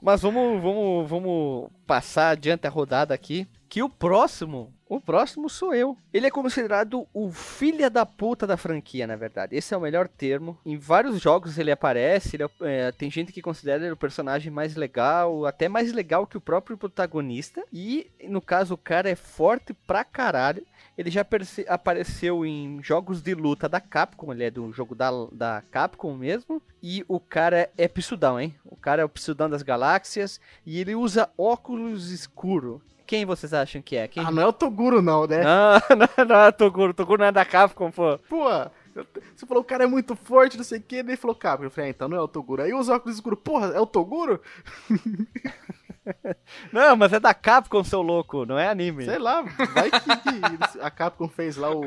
Mas 0.02 0.22
vamos, 0.22 0.62
vamos, 0.62 1.10
vamos 1.10 1.70
passar 1.86 2.30
adiante 2.30 2.66
a 2.66 2.70
rodada 2.70 3.14
aqui. 3.14 3.48
Que 3.68 3.82
o 3.82 3.90
próximo, 3.90 4.72
o 4.88 5.02
próximo 5.02 5.50
sou 5.50 5.74
eu. 5.74 5.98
Ele 6.14 6.28
é 6.28 6.32
considerado 6.32 7.08
o 7.14 7.32
filha 7.32 7.90
da 7.90 8.06
puta 8.06 8.46
da 8.46 8.56
franquia, 8.56 9.08
na 9.08 9.16
verdade. 9.16 9.56
Esse 9.56 9.74
é 9.74 9.78
o 9.78 9.82
melhor 9.82 10.08
termo. 10.08 10.58
Em 10.66 10.78
vários 10.78 11.20
jogos 11.20 11.58
ele 11.58 11.72
aparece. 11.72 12.36
ele 12.36 12.44
é 12.44 12.50
é, 12.62 12.92
tem 12.92 13.10
gente 13.10 13.34
que 13.34 13.42
considera 13.42 13.84
ele 13.84 13.94
o 13.94 13.98
personagem 13.98 14.52
mais 14.52 14.76
legal, 14.76 15.46
até 15.46 15.68
mais 15.68 15.92
legal 15.92 16.28
que 16.28 16.38
o 16.38 16.42
próprio 16.42 16.78
protagonista. 16.78 17.64
E 17.74 18.12
no 18.30 18.42
caso 18.42 18.76
o 18.76 18.78
cara 18.78 19.10
é 19.10 19.16
forte 19.16 19.74
pra 19.74 20.04
caralho. 20.04 20.66
Ele 20.96 21.10
já 21.10 21.26
apareceu 21.68 22.46
em 22.46 22.82
jogos 22.84 23.22
de 23.22 23.34
luta 23.34 23.68
da 23.68 23.82
Capcom, 23.82 24.32
ele 24.32 24.44
é 24.44 24.52
do 24.52 24.72
jogo 24.72 24.94
da, 24.94 25.10
da 25.32 25.64
Capcom 25.72 26.14
mesmo. 26.14 26.62
E 26.82 27.04
o 27.08 27.20
cara 27.20 27.70
é 27.78 27.88
psudão, 27.88 28.40
hein? 28.40 28.54
O 28.64 28.76
cara 28.76 29.02
é 29.02 29.06
o 29.06 29.10
psudão 29.10 29.50
das 29.50 29.64
galáxias 29.64 30.40
e 30.66 30.80
ele 30.80 30.94
usa 30.94 31.30
óculos 31.36 32.12
escuro. 32.12 32.80
Quem 33.08 33.26
vocês 33.26 33.54
acham 33.54 33.82
que 33.82 33.96
é? 33.96 34.08
Quem? 34.08 34.24
Ah, 34.24 34.32
não 34.32 34.44
é 34.44 34.48
o 34.48 34.54
Toguro 34.54 35.02
não, 35.02 35.26
né? 35.28 35.42
Não, 35.44 35.98
não, 35.98 36.26
não 36.26 36.42
é 36.42 36.52
Toguro. 36.52 36.94
Toguro 36.94 37.20
não 37.22 37.28
é 37.28 37.32
da 37.32 37.44
Capcom, 37.44 37.92
pô. 37.92 38.18
Pô, 38.30 38.46
você 39.36 39.46
falou 39.46 39.62
o 39.62 39.66
cara 39.66 39.84
é 39.84 39.88
muito 39.88 40.16
forte, 40.16 40.58
não 40.58 40.64
sei 40.64 40.80
o 40.80 40.82
que, 40.82 40.98
ele 40.98 41.18
falou 41.18 41.36
Capcom. 41.36 41.66
Eu 41.66 41.72
falei, 41.72 41.90
ah, 41.90 41.92
então 41.92 42.08
não 42.08 42.18
é 42.18 42.22
o 42.22 42.28
Toguro. 42.28 42.62
Aí 42.62 42.74
os 42.74 42.88
óculos 42.88 43.16
escuros, 43.16 43.40
porra, 43.44 43.68
é 43.68 43.80
o 43.80 43.86
Toguro? 43.88 44.40
Não, 46.72 46.96
mas 46.96 47.14
é 47.14 47.20
da 47.20 47.34
Capcom, 47.34 47.84
seu 47.84 48.02
louco. 48.02 48.46
Não 48.46 48.58
é 48.58 48.68
anime. 48.68 49.06
Sei 49.06 49.18
lá, 49.18 49.42
vai 49.42 49.90
que, 49.90 50.80
a 50.82 50.90
Capcom 50.90 51.28
fez 51.28 51.56
lá 51.56 51.74
o 51.74 51.82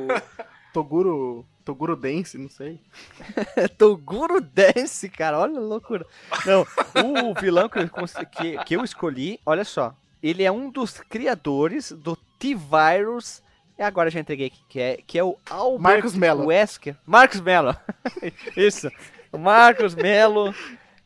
Toguro, 0.73 1.47
Toguro 1.64 1.97
Dance, 1.97 2.37
não 2.37 2.51
sei. 2.51 2.81
Toguro 3.79 4.41
Dance, 4.41 5.09
cara. 5.09 5.39
Olha 5.39 5.59
a 5.59 5.62
loucura. 5.62 6.07
Não, 6.45 6.67
o 7.03 7.41
vilão 7.41 7.69
que 7.69 7.79
eu, 7.79 7.89
que, 8.31 8.64
que 8.64 8.77
eu 8.77 8.85
escolhi, 8.85 9.41
olha 9.45 9.64
só. 9.64 9.95
Ele 10.23 10.43
é 10.43 10.53
um 10.53 10.71
dos 10.71 11.01
criadores 11.01 11.93
do 11.93 12.17
T-Virus. 12.39 13.43
E 13.79 13.83
agora 13.83 14.11
já 14.11 14.21
entreguei 14.21 14.47
aqui, 14.47 14.62
que 14.69 14.81
é, 14.81 14.97
que 15.07 15.19
é 15.19 15.25
o 15.25 15.37
Albert 15.51 15.81
Marcos 15.81 16.14
Mello. 16.14 16.47
Wesker. 16.47 16.97
Marcos 17.05 17.41
Mello. 17.41 17.77
Isso. 18.57 18.91
Marcos 19.33 19.95
Mello. 19.95 20.55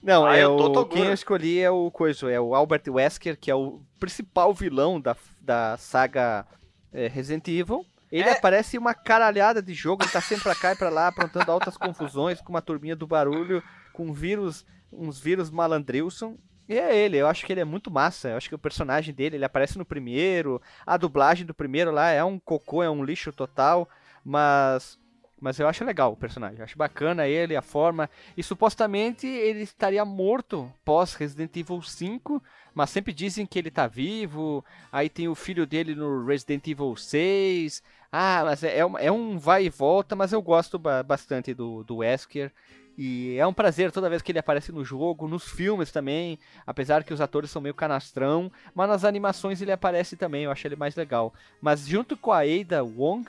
Não, 0.02 0.24
Ah, 0.26 0.36
é 0.36 0.44
eu 0.44 0.56
tô 0.56 0.66
o, 0.66 0.72
Toguro. 0.72 0.88
quem 0.88 1.04
eu 1.06 1.12
escolhi 1.12 1.60
é 1.60 1.70
o 1.70 1.90
coisa, 1.90 2.30
é 2.30 2.40
o 2.40 2.54
Albert 2.54 2.82
Wesker, 2.88 3.36
que 3.38 3.50
é 3.50 3.54
o 3.54 3.80
principal 3.98 4.54
vilão 4.54 5.00
da, 5.00 5.14
da 5.40 5.76
saga 5.76 6.46
é, 6.92 7.06
Resident 7.06 7.46
Evil. 7.48 7.84
Ele 8.10 8.28
É. 8.28 8.32
aparece 8.32 8.76
em 8.76 8.80
uma 8.80 8.94
caralhada 8.94 9.62
de 9.62 9.72
jogo, 9.74 10.02
ele 10.02 10.10
tá 10.10 10.20
sempre 10.20 10.42
pra 10.44 10.54
cá 10.54 10.72
e 10.72 10.76
pra 10.76 10.88
lá, 10.88 11.08
aprontando 11.08 11.52
altas 11.52 11.76
confusões 11.76 12.40
com 12.40 12.48
uma 12.50 12.62
turminha 12.62 12.96
do 12.96 13.06
barulho, 13.06 13.62
com 13.92 14.12
vírus, 14.12 14.64
uns 14.92 15.20
vírus 15.20 15.50
malandrilson. 15.50 16.36
E 16.68 16.78
é 16.78 16.96
ele, 16.96 17.16
eu 17.16 17.26
acho 17.26 17.44
que 17.44 17.52
ele 17.52 17.60
é 17.60 17.64
muito 17.64 17.90
massa. 17.90 18.28
Eu 18.30 18.36
acho 18.36 18.48
que 18.48 18.54
o 18.54 18.58
personagem 18.58 19.12
dele, 19.12 19.36
ele 19.36 19.44
aparece 19.44 19.76
no 19.76 19.84
primeiro. 19.84 20.62
A 20.86 20.96
dublagem 20.96 21.44
do 21.44 21.52
primeiro 21.52 21.90
lá 21.90 22.10
é 22.10 22.22
um 22.24 22.38
cocô, 22.38 22.80
é 22.82 22.88
um 22.88 23.04
lixo 23.04 23.32
total. 23.32 23.88
Mas. 24.24 24.98
Mas 25.40 25.58
eu 25.58 25.66
acho 25.66 25.84
legal 25.84 26.12
o 26.12 26.16
personagem. 26.16 26.58
Eu 26.58 26.64
acho 26.64 26.76
bacana 26.76 27.26
ele, 27.26 27.56
a 27.56 27.62
forma. 27.62 28.10
E 28.36 28.42
supostamente 28.42 29.26
ele 29.26 29.62
estaria 29.62 30.04
morto 30.04 30.70
pós 30.84 31.14
Resident 31.14 31.56
Evil 31.56 31.80
5. 31.80 32.42
Mas 32.74 32.90
sempre 32.90 33.12
dizem 33.12 33.46
que 33.46 33.58
ele 33.58 33.70
tá 33.70 33.86
vivo. 33.86 34.64
Aí 34.92 35.08
tem 35.08 35.28
o 35.28 35.34
filho 35.34 35.66
dele 35.66 35.94
no 35.94 36.24
Resident 36.26 36.66
Evil 36.68 36.94
6. 36.96 37.82
Ah, 38.12 38.42
mas 38.44 38.62
é, 38.62 38.78
é 38.78 38.84
um- 38.86 38.98
é 38.98 39.10
um 39.10 39.38
vai 39.38 39.64
e 39.64 39.70
volta, 39.70 40.14
mas 40.14 40.32
eu 40.32 40.42
gosto 40.42 40.78
ba- 40.78 41.02
bastante 41.02 41.54
do, 41.54 41.82
do 41.84 41.96
Wesker. 41.98 42.52
E 42.98 43.36
é 43.38 43.46
um 43.46 43.52
prazer 43.54 43.90
toda 43.92 44.10
vez 44.10 44.20
que 44.20 44.30
ele 44.30 44.38
aparece 44.40 44.72
no 44.72 44.84
jogo, 44.84 45.26
nos 45.26 45.48
filmes 45.48 45.90
também, 45.90 46.38
apesar 46.66 47.02
que 47.02 47.14
os 47.14 47.20
atores 47.20 47.50
são 47.50 47.62
meio 47.62 47.72
canastrão, 47.74 48.52
mas 48.74 48.88
nas 48.88 49.04
animações 49.04 49.62
ele 49.62 49.72
aparece 49.72 50.16
também, 50.18 50.42
eu 50.44 50.50
acho 50.50 50.66
ele 50.66 50.76
mais 50.76 50.94
legal. 50.96 51.32
Mas 51.62 51.86
junto 51.86 52.14
com 52.14 52.30
a 52.30 52.40
Ada 52.40 52.82
Wong, 52.84 53.26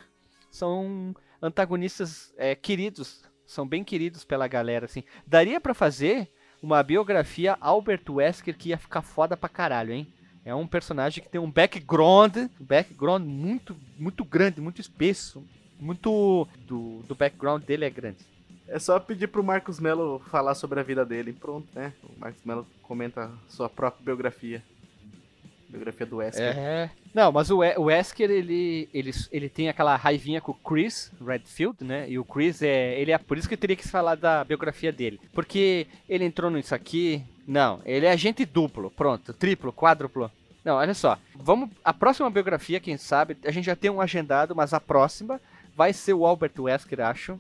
são 0.50 1.16
antagonistas 1.42 2.34
é, 2.38 2.56
queridos, 2.56 3.24
são 3.46 3.68
bem 3.68 3.84
queridos 3.84 4.24
pela 4.24 4.48
galera, 4.48 4.86
assim. 4.86 5.04
Daria 5.26 5.60
pra 5.60 5.74
fazer 5.74 6.30
uma 6.62 6.82
biografia 6.84 7.58
Albert 7.60 8.04
Wesker 8.10 8.58
que 8.58 8.70
ia 8.70 8.78
ficar 8.78 9.02
foda 9.02 9.36
pra 9.36 9.50
caralho, 9.50 9.94
hein? 9.94 10.08
É 10.44 10.54
um 10.56 10.68
personagem 10.68 11.24
que 11.24 11.30
tem 11.30 11.40
um 11.40 11.52
background, 11.52 12.36
um 12.60 12.66
background 12.66 13.24
muito, 13.24 13.76
muito 13.98 14.24
grande, 14.24 14.60
muito 14.60 14.82
espesso, 14.82 15.44
muito 15.80 16.48
do, 16.68 17.04
do 17.08 17.16
background 17.16 17.64
dele 17.64 17.86
é 17.86 17.90
grande. 17.90 18.26
É 18.68 18.80
só 18.80 19.00
pedir 19.00 19.28
pro 19.28 19.44
Marcos 19.44 19.80
Melo 19.80 20.20
falar 20.32 20.56
sobre 20.56 20.80
a 20.80 20.84
vida 20.84 21.06
dele. 21.06 21.34
Pronto, 21.34 21.68
né? 21.74 21.94
O 22.04 22.20
Marcos 22.20 22.44
Melo 22.46 22.66
comenta 22.82 23.30
sua 23.48 23.70
própria 23.70 24.06
biografia. 24.06 24.64
Biografia 25.72 26.06
do 26.06 26.18
Wesker. 26.18 26.58
É. 26.58 26.90
Não, 27.14 27.32
mas 27.32 27.50
o, 27.50 27.58
We- 27.60 27.76
o 27.78 27.84
Wesker, 27.84 28.30
ele, 28.30 28.90
ele, 28.94 29.12
ele 29.32 29.50
tem 29.50 29.70
aquela 29.70 29.96
raivinha 29.96 30.42
com 30.42 30.52
o 30.52 30.56
Chris 30.56 31.12
Redfield, 31.26 31.84
né? 31.84 32.06
E 32.10 32.20
o 32.20 32.26
Chris 32.26 32.62
é. 32.62 33.00
Ele 33.00 33.12
é 33.12 33.18
por 33.18 33.38
isso 33.38 33.48
que 33.48 33.54
eu 33.54 33.58
teria 33.58 33.76
que 33.76 33.88
falar 33.88 34.16
da 34.16 34.44
biografia 34.44 34.92
dele. 34.92 35.20
Porque 35.34 35.88
ele 36.10 36.26
entrou 36.26 36.52
nisso 36.52 36.76
aqui. 36.76 37.24
Não, 37.48 37.82
ele 37.86 38.06
é 38.06 38.12
agente 38.12 38.46
duplo, 38.46 38.92
pronto, 38.92 39.34
triplo, 39.34 39.72
quádruplo. 39.74 40.30
Não, 40.64 40.76
olha 40.76 40.94
só. 40.94 41.18
Vamos. 41.36 41.70
A 41.84 41.94
próxima 41.94 42.30
biografia, 42.30 42.80
quem 42.80 42.98
sabe, 42.98 43.36
a 43.46 43.52
gente 43.52 43.66
já 43.66 43.76
tem 43.76 43.90
um 43.90 44.00
agendado, 44.02 44.56
mas 44.56 44.74
a 44.74 44.80
próxima 44.80 45.42
vai 45.76 45.92
ser 45.94 46.14
o 46.14 46.26
Albert 46.26 46.52
Wesker, 46.60 47.00
acho. 47.02 47.40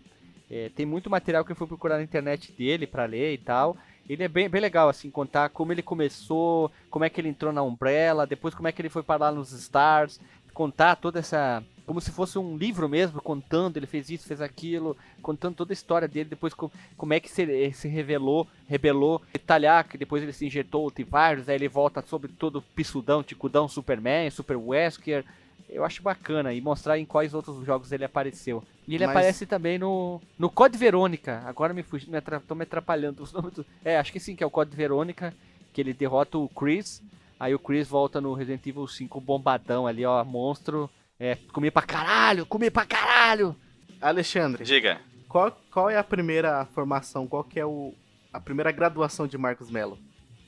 É, 0.49 0.69
tem 0.75 0.85
muito 0.85 1.09
material 1.09 1.45
que 1.45 1.51
eu 1.51 1.55
fui 1.55 1.67
procurar 1.67 1.97
na 1.97 2.03
internet 2.03 2.51
dele 2.51 2.87
pra 2.87 3.05
ler 3.05 3.33
e 3.33 3.37
tal. 3.37 3.77
Ele 4.11 4.23
é 4.23 4.27
bem, 4.27 4.49
bem 4.49 4.59
legal, 4.59 4.89
assim, 4.89 5.09
contar 5.09 5.49
como 5.49 5.71
ele 5.71 5.81
começou, 5.81 6.69
como 6.89 7.05
é 7.05 7.09
que 7.09 7.21
ele 7.21 7.29
entrou 7.29 7.53
na 7.53 7.63
Umbrella, 7.63 8.27
depois 8.27 8.53
como 8.53 8.67
é 8.67 8.71
que 8.71 8.81
ele 8.81 8.89
foi 8.89 9.01
parar 9.03 9.31
nos 9.31 9.53
Stars, 9.53 10.19
contar 10.53 10.97
toda 10.97 11.19
essa. 11.19 11.63
Como 11.85 11.99
se 11.99 12.11
fosse 12.11 12.37
um 12.37 12.55
livro 12.57 12.87
mesmo, 12.87 13.21
contando, 13.21 13.77
ele 13.77 13.85
fez 13.87 14.09
isso, 14.09 14.27
fez 14.27 14.39
aquilo, 14.41 14.95
contando 15.21 15.55
toda 15.55 15.71
a 15.71 15.73
história 15.73 16.07
dele, 16.07 16.29
depois 16.29 16.53
co- 16.53 16.71
como 16.95 17.13
é 17.13 17.19
que 17.19 17.29
se, 17.29 17.41
ele 17.41 17.73
se 17.73 17.87
revelou, 17.87 18.47
rebelou, 18.67 19.21
detalhar 19.33 19.83
que 19.85 19.97
depois 19.97 20.21
ele 20.23 20.31
se 20.31 20.45
injetou 20.45 20.85
o 20.87 20.91
T-Virus, 20.91 21.49
aí 21.49 21.55
ele 21.55 21.67
volta 21.67 22.01
sobre 22.05 22.31
todo 22.31 22.61
pisudão, 22.75 23.23
ticudão, 23.23 23.67
Superman, 23.67 24.29
Super 24.29 24.57
Wesker. 24.57 25.25
Eu 25.69 25.83
acho 25.85 26.01
bacana 26.03 26.53
e 26.53 26.61
mostrar 26.61 26.97
em 26.99 27.05
quais 27.05 27.33
outros 27.33 27.65
jogos 27.65 27.91
ele 27.91 28.03
apareceu. 28.05 28.63
E 28.87 28.95
ele 28.95 29.05
Mas- 29.05 29.15
aparece 29.15 29.45
também 29.45 29.77
no, 29.77 30.21
no 30.37 30.49
Code 30.49 30.77
Verônica. 30.77 31.41
Agora 31.45 31.73
me 31.73 31.83
fugi, 31.83 32.09
me 32.09 32.17
atra- 32.17 32.39
tô 32.39 32.53
me 32.55 32.63
atrapalhando 32.63 33.23
os 33.23 33.31
nomes 33.33 33.53
do... 33.53 33.65
É, 33.83 33.97
acho 33.97 34.11
que 34.11 34.19
sim, 34.19 34.35
que 34.35 34.43
é 34.43 34.47
o 34.47 34.51
Code 34.51 34.75
Verônica, 34.75 35.33
que 35.73 35.79
ele 35.81 35.93
derrota 35.93 36.37
o 36.37 36.49
Chris. 36.49 37.01
Aí 37.39 37.55
o 37.55 37.59
Chris 37.59 37.87
volta 37.87 38.19
no 38.21 38.33
Resident 38.33 38.65
Evil 38.67 38.87
5 38.87 39.19
bombadão 39.21 39.87
ali, 39.87 40.05
ó, 40.05 40.23
monstro. 40.23 40.89
É, 41.19 41.35
comer 41.53 41.71
pra 41.71 41.81
caralho, 41.83 42.45
comer 42.45 42.71
pra 42.71 42.85
caralho. 42.85 43.55
Alexandre, 44.01 44.63
Diga. 44.63 44.99
qual, 45.29 45.51
qual 45.71 45.89
é 45.89 45.97
a 45.97 46.03
primeira 46.03 46.65
formação? 46.73 47.27
Qual 47.27 47.43
que 47.43 47.59
é 47.59 47.65
o, 47.65 47.93
a 48.33 48.39
primeira 48.39 48.71
graduação 48.71 49.27
de 49.27 49.37
Marcos 49.37 49.69
Melo? 49.69 49.97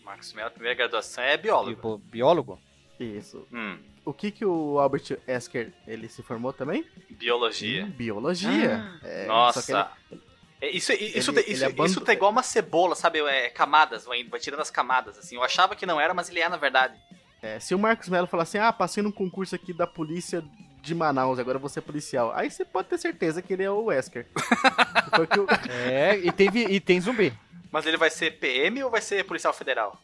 Marcos 0.03 0.33
Mello, 0.33 0.49
primeira 0.51 0.75
graduação 0.75 1.23
é 1.23 1.37
biólogo. 1.37 1.75
Tipo, 1.75 1.97
biólogo? 1.99 2.59
Isso. 2.99 3.47
Hum, 3.51 3.77
O 4.05 4.13
que 4.13 4.31
que 4.31 4.45
o 4.45 4.79
Albert 4.79 5.17
Wesker, 5.27 5.71
ele 5.87 6.07
se 6.09 6.21
formou 6.21 6.51
também? 6.53 6.85
biologia. 7.09 7.81
Em 7.83 7.89
biologia. 7.89 8.99
É, 9.03 9.25
Nossa. 9.25 9.61
só 9.61 9.65
que 9.65 9.71
ele- 10.13 10.21
É, 10.61 10.69
Isso, 10.69 10.93
isso, 10.93 10.93
Ele- 10.93 11.19
isso, 11.19 11.31
ele 11.31 11.53
isso, 11.53 11.65
abandonou- 11.65 12.05
tá 12.05 12.13
igual 12.13 12.31
uma 12.31 12.43
cebola, 12.43 12.95
sabe? 12.95 13.19
É, 13.19 13.49
camadas, 13.49 14.05
vai, 14.05 14.23
vai 14.23 14.39
tirando 14.39 14.61
as 14.61 14.69
camadas, 14.71 15.17
assim. 15.17 15.35
Eu 15.35 15.43
achava 15.43 15.75
que 15.75 15.85
não 15.85 15.99
era, 15.99 16.13
mas 16.13 16.29
ele 16.29 16.39
é 16.39 16.47
na 16.47 16.55
verdade. 16.57 16.97
é, 17.41 17.59
se 17.59 17.75
o 17.75 17.79
Marcos 17.79 18.07
Melo 18.07 18.27
falar 18.27 18.43
assim, 18.43 18.57
ah, 18.57 18.71
passei 18.71 19.03
num 19.03 19.11
concurso 19.11 19.53
aqui 19.55 19.73
da 19.73 19.85
polícia 19.85 20.41
de 20.81 20.95
Manaus, 20.95 21.37
agora 21.39 21.57
eu 21.57 21.59
vou 21.59 21.69
ser 21.69 21.81
policial. 21.81 22.31
Aí 22.33 22.49
você 22.49 22.63
pode 22.63 22.87
ter 22.87 22.97
certeza 22.97 23.41
que 23.41 23.51
ele 23.53 23.63
é 23.63 23.69
o 23.69 23.85
Wesker. 23.85 24.25
O- 25.13 25.71
É, 25.71 26.17
e 26.17 26.31
tem, 26.31 26.49
vi- 26.49 26.65
e 26.69 26.79
tem 26.79 26.99
zumbi. 27.01 27.33
Mas 27.71 27.85
ele 27.85 27.97
vai 27.97 28.09
ser 28.09 28.31
PM 28.39 28.81
ou 28.83 28.89
vai 28.91 29.01
ser 29.01 29.23
policial 29.25 29.53
federal? 29.53 29.99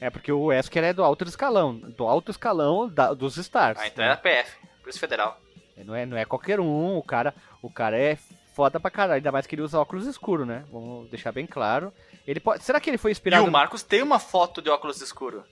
É 0.00 0.08
porque 0.10 0.32
o 0.32 0.44
Wesker 0.46 0.82
é 0.84 0.92
do 0.92 1.04
alto 1.04 1.24
escalão, 1.24 1.76
do 1.76 2.06
alto 2.06 2.30
escalão 2.30 2.88
da- 2.88 3.12
dos 3.12 3.36
Stars. 3.36 3.78
Ah, 3.78 3.86
então 3.86 4.04
né? 4.04 4.12
é 4.12 4.16
PF, 4.16 4.56
Polícia 4.80 5.00
Federal. 5.00 5.38
Não 5.84 5.94
é, 5.94 6.06
não 6.06 6.16
é 6.16 6.24
qualquer 6.24 6.58
um, 6.60 6.96
o 6.96 7.02
cara, 7.02 7.34
o 7.62 7.70
cara 7.70 7.98
é 7.98 8.16
foda 8.54 8.78
pra 8.80 8.90
caralho, 8.90 9.14
ainda 9.16 9.32
mais 9.32 9.46
que 9.46 9.54
ele 9.54 9.62
usa 9.62 9.78
óculos 9.78 10.06
escuros, 10.06 10.46
né? 10.46 10.64
Vamos 10.72 11.08
deixar 11.10 11.32
bem 11.32 11.46
claro. 11.46 11.92
Ele 12.26 12.40
pode, 12.40 12.62
será 12.62 12.78
que 12.80 12.88
ele 12.90 12.98
foi 12.98 13.10
E 13.10 13.12
inspirado 13.12 13.44
o 13.46 13.50
Marcos 13.50 13.82
tem 13.82 14.02
uma 14.02 14.18
foto 14.18 14.60
de 14.62 14.68
óculos 14.70 15.00
escuro. 15.00 15.44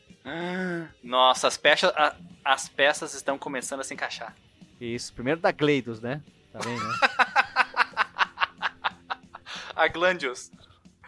Nossa, 1.03 1.49
as 1.49 1.57
peças, 1.57 1.91
a- 1.97 2.15
as 2.45 2.69
peças 2.69 3.15
estão 3.15 3.39
começando 3.39 3.81
a 3.81 3.85
se 3.85 3.95
encaixar. 3.95 4.35
Isso, 4.81 5.13
primeiro 5.15 5.41
da 5.41 5.51
Gleidos, 5.51 6.01
né? 6.01 6.21
Tá 6.53 6.59
bem, 6.61 6.77
né? 6.77 6.85
A 9.75 9.89
Glandius. 9.89 10.51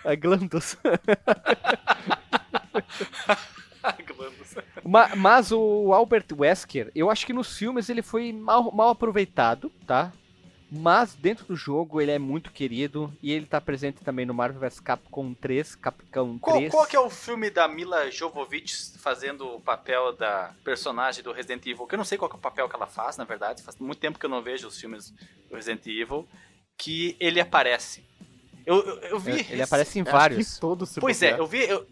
A 0.05 0.15
Glandos. 0.15 0.77
A 3.83 3.93
Glandius. 3.93 4.55
Ma- 4.85 5.17
mas 5.17 5.51
o 5.53 5.93
Albert 5.95 6.27
Wesker, 6.37 6.91
eu 6.95 7.11
acho 7.11 7.25
que 7.27 7.33
nos 7.33 7.57
filmes 7.57 7.89
ele 7.89 8.03
foi 8.03 8.33
mal, 8.33 8.71
mal 8.73 8.91
aproveitado, 8.91 9.71
tá? 9.87 10.13
Mas 10.73 11.15
dentro 11.15 11.45
do 11.47 11.57
jogo 11.57 12.01
ele 12.01 12.13
é 12.13 12.19
muito 12.19 12.53
querido 12.53 13.13
e 13.21 13.33
ele 13.33 13.45
tá 13.47 13.61
presente 13.61 14.05
também 14.05 14.25
no 14.25 14.33
Marvel 14.35 14.61
vs 14.61 14.79
Capcom 14.79 15.35
3, 15.35 15.75
Capcom 15.75 16.39
3. 16.39 16.71
Qual, 16.71 16.71
qual 16.71 16.87
que 16.87 16.95
é 16.95 17.01
o 17.01 17.11
filme 17.11 17.51
da 17.51 17.67
Mila 17.67 18.09
Jovovich 18.11 18.97
fazendo 18.99 19.57
o 19.57 19.61
papel 19.61 20.13
da 20.13 20.53
personagem 20.63 21.25
do 21.25 21.33
Resident 21.33 21.67
Evil? 21.67 21.87
Que 21.89 21.95
eu 21.95 21.99
não 21.99 22.05
sei 22.05 22.17
qual 22.19 22.29
que 22.29 22.37
é 22.37 22.39
o 22.39 22.41
papel 22.43 22.69
que 22.69 22.77
ela 22.77 22.87
faz, 22.87 23.17
na 23.17 23.25
verdade. 23.25 23.63
Faz 23.65 23.77
muito 23.79 23.99
tempo 23.99 24.17
que 24.19 24.27
eu 24.27 24.31
não 24.31 24.43
vejo 24.43 24.69
os 24.69 24.79
filmes 24.81 25.11
do 25.49 25.57
Resident 25.57 25.85
Evil. 25.87 26.29
Que 26.79 27.17
ele 27.19 27.41
aparece. 27.41 28.05
Eu, 28.65 28.77
eu, 28.77 28.97
eu 29.01 29.19
vi. 29.19 29.33
Ele 29.33 29.43
rec- 29.43 29.63
aparece 29.63 29.99
em 29.99 30.05
vários. 30.05 30.57
todos 30.59 30.97
Pois 31.01 31.21
é, 31.21 31.37
eu 31.37 31.47
vi. 31.49 31.65
Eu, 31.65 31.85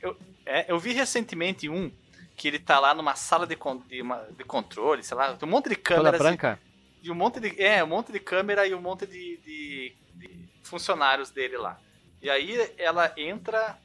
eu, 0.00 0.16
é, 0.46 0.70
eu 0.70 0.78
vi 0.78 0.92
recentemente 0.92 1.68
um 1.68 1.90
que 2.36 2.46
ele 2.48 2.58
tá 2.58 2.78
lá 2.78 2.94
numa 2.94 3.14
sala 3.16 3.46
de, 3.46 3.56
con- 3.56 3.82
de, 3.88 4.00
uma- 4.00 4.26
de 4.36 4.44
controle, 4.44 5.02
sei 5.02 5.16
lá, 5.16 5.34
tem 5.34 5.48
um 5.48 5.50
monte 5.52 5.68
de 5.68 5.76
Toda 5.76 5.96
câmeras. 5.96 6.20
branca? 6.20 6.60
E 7.02 7.10
um 7.10 7.14
monte 7.14 7.40
de. 7.40 7.60
É, 7.62 7.82
um 7.82 7.88
monte 7.88 8.12
de 8.12 8.20
câmera 8.20 8.66
e 8.66 8.74
um 8.74 8.80
monte 8.80 9.06
de, 9.06 9.36
de- 9.38 9.92
de 10.14 10.30
funcionários 10.62 11.30
dele 11.30 11.56
lá. 11.56 11.80
E 12.22 12.28
aí 12.30 12.72
ela 12.78 13.12
entra 13.16 13.78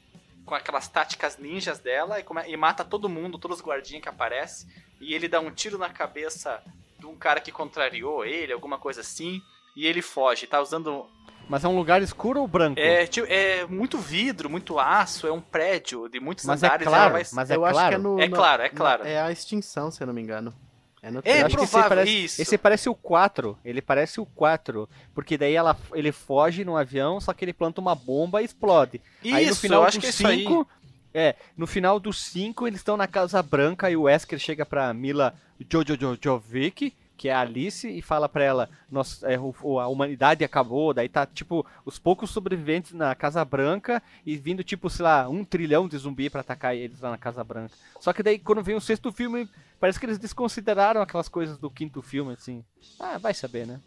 com 0.45 0.53
aquelas 0.55 0.87
táticas 0.87 1.37
ninjas 1.37 1.79
dela 1.79 2.19
e, 2.19 2.23
come- 2.23 2.43
e 2.47 2.57
mata 2.57 2.83
todo 2.83 3.07
mundo, 3.09 3.37
todos 3.37 3.59
os 3.59 3.63
guardinhas 3.65 4.01
que 4.03 4.09
aparecem. 4.09 4.67
E 4.99 5.13
ele 5.13 5.27
dá 5.27 5.39
um 5.39 5.51
tiro 5.51 5.77
na 5.77 5.89
cabeça 5.89 6.61
de 6.99 7.05
um 7.05 7.15
cara 7.15 7.39
que 7.39 7.51
contrariou 7.51 8.25
ele, 8.25 8.51
alguma 8.53 8.77
coisa 8.77 9.01
assim. 9.01 9.41
E 9.75 9.85
ele 9.87 10.01
foge, 10.01 10.45
tá 10.47 10.61
usando. 10.61 11.07
Mas 11.47 11.63
é 11.63 11.67
um 11.67 11.75
lugar 11.75 12.01
escuro 12.01 12.41
ou 12.41 12.47
branco? 12.47 12.79
É, 12.79 13.05
tipo, 13.05 13.27
é 13.29 13.65
muito 13.65 13.97
vidro, 13.97 14.49
muito 14.49 14.79
aço, 14.79 15.27
é 15.27 15.31
um 15.31 15.41
prédio 15.41 16.07
de 16.09 16.19
muitos 16.19 16.45
mas 16.45 16.63
é 16.63 16.67
andares. 16.67 16.87
claro, 16.87 17.03
ela 17.03 17.11
vai... 17.11 17.23
mas 17.33 17.51
é 17.51 17.55
eu 17.55 17.65
acho 17.65 17.73
claro. 17.73 17.89
que 17.89 17.95
é 17.95 17.97
no. 17.97 18.19
É 18.21 18.27
no- 18.27 18.35
claro, 18.35 18.63
é 18.63 18.69
claro. 18.69 19.05
É 19.05 19.21
a 19.21 19.31
extinção, 19.31 19.91
se 19.91 20.01
eu 20.01 20.07
não 20.07 20.13
me 20.13 20.21
engano. 20.21 20.53
É 21.01 21.11
no 21.11 21.21
É, 21.25 21.41
acho 21.41 21.57
que 21.57 21.63
esse 21.63 21.71
provável, 21.71 21.89
parece, 21.97 22.23
isso. 22.23 22.41
esse 22.41 22.57
parece 22.57 22.89
o 22.89 22.95
4. 22.95 23.57
Ele 23.65 23.81
parece 23.81 24.21
o 24.21 24.25
4. 24.25 24.89
Porque 25.13 25.37
daí 25.37 25.53
ela, 25.53 25.77
ele 25.93 26.13
foge 26.13 26.63
num 26.63 26.77
avião, 26.77 27.19
só 27.19 27.33
que 27.33 27.43
ele 27.43 27.51
planta 27.51 27.81
uma 27.81 27.93
bomba 27.93 28.41
e 28.41 28.45
explode. 28.45 29.01
Isso, 29.21 29.35
aí 29.35 29.45
no 29.47 29.55
final 29.55 29.81
eu 29.81 29.87
acho 29.87 29.97
do 29.97 30.01
que 30.01 30.07
é 30.07 30.09
isso 30.09 30.25
aí. 30.25 30.43
5. 30.43 30.67
É, 31.13 31.35
no 31.57 31.67
final 31.67 31.99
dos 31.99 32.23
5 32.23 32.65
eles 32.65 32.79
estão 32.79 32.95
na 32.97 33.05
Casa 33.05 33.43
Branca 33.43 33.91
e 33.91 33.97
o 33.97 34.03
Wesker 34.03 34.39
chega 34.39 34.65
pra 34.65 34.91
Mila 34.93 35.35
Jojojovic, 35.69 36.93
que 37.15 37.29
é 37.29 37.33
a 37.33 37.41
Alice, 37.41 37.87
e 37.87 38.01
fala 38.01 38.27
pra 38.27 38.43
ela: 38.43 38.69
Nossa, 38.91 39.27
é, 39.31 39.39
o- 39.39 39.79
a 39.79 39.87
humanidade 39.87 40.43
acabou. 40.43 40.93
Daí 40.93 41.07
tá, 41.09 41.25
tipo, 41.25 41.65
os 41.85 41.97
poucos 41.99 42.29
sobreviventes 42.31 42.91
na 42.93 43.13
Casa 43.15 43.43
Branca 43.45 44.01
e 44.25 44.35
vindo, 44.35 44.63
tipo, 44.63 44.89
sei 44.89 45.03
lá, 45.03 45.27
um 45.29 45.43
trilhão 45.45 45.87
de 45.87 45.97
zumbi 45.97 46.29
pra 46.29 46.41
atacar 46.41 46.75
eles 46.75 46.99
lá 47.01 47.11
na 47.11 47.17
Casa 47.17 47.43
Branca. 47.43 47.73
Só 47.99 48.11
que 48.13 48.23
daí, 48.23 48.39
quando 48.39 48.63
vem 48.63 48.75
o 48.75 48.81
sexto 48.81 49.11
filme, 49.11 49.47
parece 49.79 49.99
que 49.99 50.05
eles 50.05 50.17
desconsideraram 50.17 51.01
aquelas 51.01 51.29
coisas 51.29 51.57
do 51.57 51.69
quinto 51.69 52.01
filme, 52.01 52.33
assim. 52.33 52.63
Ah, 52.99 53.17
vai 53.17 53.33
saber, 53.33 53.65
né? 53.67 53.79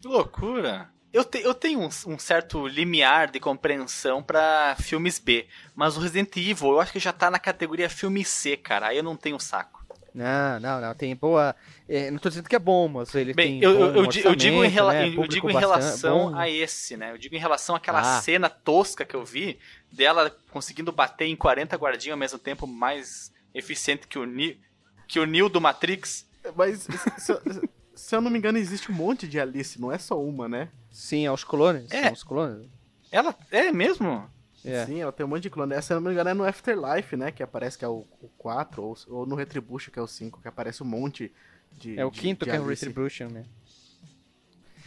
Que 0.00 0.08
loucura. 0.08 0.90
Eu, 1.12 1.24
te- 1.24 1.42
eu 1.42 1.52
tenho 1.54 1.78
um, 1.80 1.88
um 2.06 2.18
certo 2.18 2.66
limiar 2.66 3.30
de 3.30 3.38
compreensão 3.38 4.22
pra 4.22 4.74
filmes 4.80 5.18
B, 5.18 5.46
mas 5.74 5.94
o 5.96 6.00
Resident 6.00 6.34
Evil 6.38 6.70
eu 6.70 6.80
acho 6.80 6.90
que 6.92 6.98
já 6.98 7.12
tá 7.12 7.30
na 7.30 7.38
categoria 7.38 7.90
filme 7.90 8.24
C, 8.24 8.56
cara. 8.56 8.86
Aí 8.88 8.96
eu 8.96 9.02
não 9.02 9.14
tenho 9.14 9.38
saco. 9.38 9.81
Não, 10.14 10.60
não, 10.60 10.80
não. 10.80 10.94
Tem 10.94 11.16
boa. 11.16 11.54
é, 11.88 12.10
não 12.10 12.18
tô 12.18 12.28
dizendo 12.28 12.48
que 12.48 12.54
é 12.56 12.58
bom, 12.58 12.86
mas 12.88 13.14
ele 13.14 13.32
Bem, 13.32 13.60
tem. 13.60 13.62
eu, 13.62 13.76
bom 13.78 13.84
eu, 13.84 13.94
eu 13.96 14.06
di- 14.06 14.24
eu 14.24 14.34
digo 14.34 14.62
em, 14.64 14.68
rela- 14.68 14.92
né, 14.92 15.08
eu 15.08 15.26
digo 15.26 15.50
em 15.50 15.56
relação 15.56 16.30
bom. 16.32 16.36
a 16.38 16.48
esse, 16.50 16.96
né? 16.96 17.12
Eu 17.12 17.18
digo 17.18 17.34
em 17.34 17.38
relação 17.38 17.74
àquela 17.74 18.00
Ah. 18.00 18.20
cena 18.20 18.50
tosca 18.50 19.04
que 19.04 19.16
eu 19.16 19.24
vi 19.24 19.58
dela 19.90 20.30
conseguindo 20.50 20.92
bater 20.92 21.26
em 21.26 21.34
40 21.36 21.76
guardinhas 21.76 22.12
ao 22.12 22.18
mesmo 22.18 22.38
tempo 22.38 22.66
mais 22.66 23.32
eficiente 23.54 24.06
que 24.06 24.18
o, 24.18 24.24
Ni 24.26 24.60
que 25.08 25.18
o 25.18 25.26
Neo 25.26 25.48
do 25.48 25.60
Matrix. 25.60 26.26
Mas, 26.56 26.86
se, 27.18 27.32
eu- 27.32 27.68
se 27.94 28.14
eu 28.16 28.20
não 28.20 28.30
me 28.30 28.38
engano, 28.38 28.58
existe 28.58 28.90
um 28.90 28.94
monte 28.94 29.26
de 29.28 29.38
Alice, 29.40 29.80
não 29.80 29.90
é 29.92 29.98
só 29.98 30.20
uma, 30.20 30.48
né? 30.48 30.68
Sim, 30.90 31.26
aos 31.26 31.42
clones. 31.44 31.90
É. 31.90 32.04
São 32.04 32.12
os 32.12 32.22
clones. 32.24 32.68
Ela 33.10 33.34
é 33.50 33.70
mesmo? 33.72 34.28
É. 34.64 34.86
Sim, 34.86 35.00
ela 35.00 35.10
tem 35.12 35.26
um 35.26 35.28
monte 35.28 35.42
de 35.42 35.50
clone. 35.50 35.72
Essa, 35.74 35.88
se 35.88 35.92
eu 35.94 36.00
não 36.00 36.08
me 36.08 36.12
engano, 36.12 36.30
é 36.30 36.34
no 36.34 36.44
Afterlife, 36.44 37.16
né? 37.16 37.32
Que 37.32 37.42
aparece 37.42 37.76
que 37.76 37.84
é 37.84 37.88
o, 37.88 38.04
o 38.20 38.28
4, 38.38 38.82
ou, 38.82 38.96
ou 39.08 39.26
no 39.26 39.34
Retribution, 39.34 39.90
que 39.92 39.98
é 39.98 40.02
o 40.02 40.06
5, 40.06 40.40
que 40.40 40.46
aparece 40.48 40.82
um 40.82 40.86
monte 40.86 41.32
de. 41.72 41.98
É 41.98 42.04
o 42.04 42.10
de- 42.10 42.20
quinto 42.20 42.44
de 42.44 42.50
que 42.50 42.56
é 42.56 42.60
o. 42.60 42.64
Retribution, 42.66 43.28
né? 43.28 43.44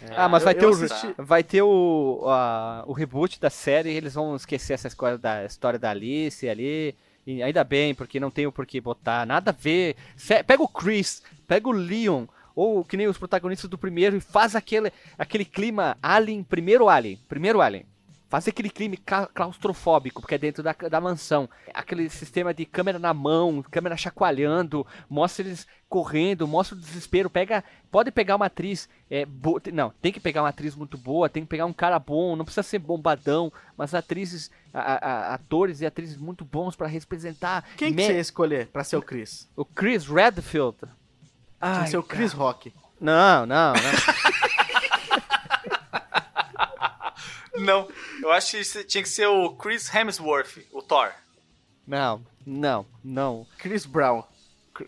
É, 0.01 0.13
Ah, 0.15 0.27
mas 0.29 0.43
eu- 0.43 0.45
vai 0.45 0.53
eu 0.55 0.59
ter, 0.59 0.65
o, 0.65 0.69
assisti- 0.71 1.15
vai 1.17 1.43
ter 1.43 1.61
o, 1.61 2.23
a- 2.27 2.83
o 2.87 2.93
reboot 2.93 3.39
da 3.39 3.49
série 3.49 3.91
e 3.91 3.95
eles 3.95 4.13
vão 4.13 4.35
esquecer 4.35 4.73
essa 4.73 4.87
história 4.87 5.17
da, 5.17 5.45
história 5.45 5.79
da 5.79 5.89
Alice 5.91 6.47
ali. 6.47 6.95
E 7.25 7.41
ainda 7.41 7.63
bem, 7.63 7.95
porque 7.95 8.19
não 8.19 8.29
tem 8.29 8.45
o 8.45 8.51
porquê 8.51 8.79
botar. 8.79 9.25
Nada 9.25 9.49
a 9.51 9.53
ver. 9.53 9.95
Pega 10.45 10.61
o 10.61 10.67
Chris, 10.67 11.23
pega 11.47 11.67
o 11.67 11.71
Leon, 11.71 12.25
ou 12.55 12.83
que 12.85 12.95
nem 12.95 13.07
os 13.07 13.17
protagonistas 13.17 13.69
do 13.69 13.77
primeiro, 13.79 14.15
e 14.15 14.19
faz 14.19 14.55
aquele, 14.55 14.91
aquele 15.17 15.43
clima 15.43 15.97
Alien, 16.03 16.43
primeiro 16.43 16.87
Alien, 16.87 17.19
primeiro 17.27 17.61
Alien. 17.61 17.85
Faz 18.27 18.47
aquele 18.47 18.69
ca- 18.97 19.27
claustrofóbico, 19.27 20.19
porque 20.19 20.35
é 20.35 20.37
dentro 20.37 20.63
da, 20.63 20.73
da 20.73 20.99
mansão. 20.99 21.47
Aquele 21.73 22.09
sistema 22.09 22.53
de 22.53 22.65
câmera 22.65 22.97
na 22.97 23.13
mão, 23.13 23.63
câmera 23.69 23.95
chacoalhando, 23.95 24.85
mostra 25.07 25.45
eles 25.45 25.67
correndo, 25.87 26.47
mostra 26.47 26.75
o 26.75 26.79
desespero. 26.79 27.29
Pega, 27.29 27.63
pode 27.91 28.11
pegar 28.11 28.35
uma 28.35 28.47
atriz, 28.47 28.89
é, 29.11 29.25
bo- 29.25 29.61
não, 29.71 29.91
tem 30.01 30.11
que 30.11 30.19
pegar 30.19 30.41
uma 30.41 30.49
atriz 30.49 30.75
muito 30.75 30.97
boa, 30.97 31.29
tem 31.29 31.43
que 31.43 31.49
pegar 31.49 31.65
um 31.67 31.71
cara 31.73 31.99
bom, 31.99 32.35
não 32.35 32.43
precisa 32.43 32.63
ser 32.63 32.79
bombadão, 32.79 33.53
mas 33.77 33.93
atrizes, 33.93 34.49
a- 34.73 34.93
a- 35.07 35.33
atores 35.35 35.81
e 35.81 35.85
atrizes 35.85 36.17
muito 36.17 36.43
bons 36.43 36.75
pra 36.75 36.87
representar. 36.87 37.63
Quem 37.77 37.93
que 37.93 38.03
você 38.03 38.13
ia 38.13 38.19
escolher 38.19 38.67
pra 38.67 38.83
ser 38.83 38.97
o 38.97 39.01
Chris? 39.03 39.47
O 39.55 39.63
Chris 39.63 40.07
Redfield. 40.07 40.77
Que 41.83 41.89
ser 41.91 41.97
o 41.97 42.03
Chris 42.03 42.33
Rock. 42.33 42.73
Não, 42.99 43.45
não, 43.45 43.73
não. 43.73 43.81
Não. 47.59 47.87
Eu 48.21 48.31
acho 48.31 48.51
que 48.57 48.83
tinha 48.85 49.03
que 49.03 49.09
ser 49.09 49.27
o 49.27 49.51
Chris 49.55 49.93
Hemsworth, 49.93 50.57
o 50.71 50.81
Thor. 50.81 51.11
Não, 51.87 52.25
não, 52.45 52.85
não. 53.03 53.45
Chris 53.57 53.85
Brown. 53.85 54.23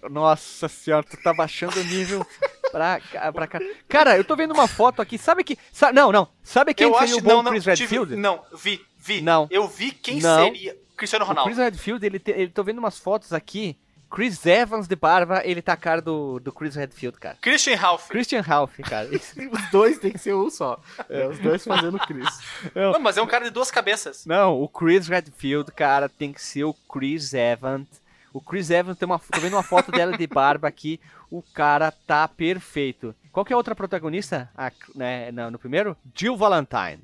Nossa 0.10 0.68
senhora, 0.68 1.06
tu 1.10 1.16
tá 1.22 1.34
baixando 1.34 1.80
o 1.80 1.84
nível 1.84 2.26
pra, 2.72 3.00
pra 3.32 3.48
cá. 3.48 3.60
Cara, 3.88 4.18
eu 4.18 4.24
tô 4.24 4.36
vendo 4.36 4.54
uma 4.54 4.68
foto 4.68 5.02
aqui, 5.02 5.18
sabe 5.18 5.44
que. 5.44 5.58
sa- 5.72 5.94
não, 5.94 6.12
não. 6.12 6.28
Sabe 6.44 6.74
quem 6.74 6.88
eu 6.88 6.94
seria 6.94 7.06
acho 7.06 7.18
o 7.20 7.22
bom 7.22 7.30
não, 7.30 7.44
não, 7.44 7.52
Chris 7.52 7.64
tive- 7.64 7.80
Redfield? 7.82 8.16
não, 8.18 8.44
vi, 8.54 8.86
vi. 8.98 9.22
Não. 9.22 9.48
Eu 9.50 9.66
vi 9.68 9.92
quem 9.92 10.20
Não. 10.20 10.44
seria 10.46 10.78
Cristiano 10.98 11.24
O 11.24 11.28
Ronaldo. 11.28 11.50
Chris 11.50 11.58
Redfield, 11.64 12.06
ele, 12.06 12.20
te, 12.20 12.32
ele 12.32 12.50
tô 12.50 12.64
vendo 12.64 12.80
umas 12.80 12.98
fotos 13.00 13.32
aqui. 13.32 13.78
Chris 14.10 14.46
Evans 14.46 14.88
de 14.88 14.96
barba, 14.96 15.42
ele 15.44 15.62
tá 15.62 15.74
a 15.74 15.78
cara 15.78 16.02
do, 16.02 16.40
do 16.40 16.52
Chris 16.52 16.76
Redfield, 16.76 17.18
cara. 17.20 17.38
Christian 17.42 17.76
Ralph. 17.76 18.08
Christian 18.08 18.42
Ralph, 18.42 18.78
cara. 18.80 19.10
Os 19.12 19.72
dois 19.72 20.00
tem 20.00 20.12
que 20.12 20.20
ser 20.20 20.34
um 20.34 20.50
só. 20.50 20.80
É, 21.10 21.28
os 21.28 21.40
dois 21.40 21.64
fazendo 21.64 22.00
Chris. 22.00 22.28
Não, 22.74 23.00
mas 23.00 23.18
é 23.18 23.22
um 23.22 23.28
cara 23.28 23.46
de 23.46 23.52
duas 23.52 23.70
cabeças. 23.70 24.26
Não, 24.26 24.62
o 24.62 24.68
Chris 24.68 25.08
Redfield, 25.08 25.72
cara, 25.72 26.08
tem 26.08 26.32
que 26.32 26.42
ser 26.42 26.64
o 26.64 26.74
Chris 26.74 27.34
Evans. 27.34 27.88
O 28.34 28.42
Chris 28.42 28.70
Evans 28.70 28.98
tem 28.98 29.06
uma. 29.06 29.20
Tô 29.20 29.40
vendo 29.40 29.54
uma 29.54 29.64
foto 29.64 29.92
dela 29.92 30.18
de 30.18 30.28
barba 30.28 30.68
aqui. 30.68 31.00
O 31.30 31.42
cara 31.42 31.92
tá 31.92 32.28
perfeito. 32.28 33.14
Qual 33.32 33.46
que 33.46 33.52
é 33.52 33.56
a 33.56 33.58
outra 33.58 33.76
protagonista? 33.76 34.50
Ah, 34.58 34.72
né, 34.96 35.32
não, 35.32 35.52
no 35.52 35.60
primeiro? 35.60 35.96
Jill 36.16 36.38
Valentine. 36.38 37.00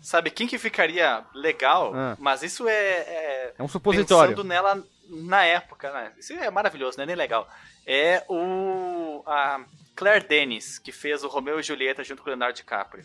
Sabe 0.00 0.30
quem 0.30 0.46
que 0.46 0.58
ficaria 0.58 1.24
legal? 1.34 1.92
Ah. 1.94 2.16
Mas 2.18 2.42
isso 2.42 2.68
é, 2.68 2.72
é 2.72 3.54
É 3.58 3.62
um 3.62 3.68
supositório. 3.68 4.30
pensando 4.36 4.46
nela 4.46 4.82
na 5.08 5.44
época, 5.44 5.92
né? 5.92 6.12
Isso 6.18 6.32
é 6.32 6.50
maravilhoso, 6.50 6.96
não 6.96 7.04
é 7.04 7.06
nem 7.06 7.16
legal. 7.16 7.48
É 7.86 8.24
o 8.28 9.22
a 9.26 9.60
Claire 9.96 10.26
Denis 10.26 10.78
que 10.78 10.92
fez 10.92 11.24
o 11.24 11.28
Romeu 11.28 11.58
e 11.58 11.62
Julieta 11.62 12.04
junto 12.04 12.22
com 12.22 12.28
o 12.28 12.30
Leonardo 12.30 12.56
DiCaprio. 12.56 13.04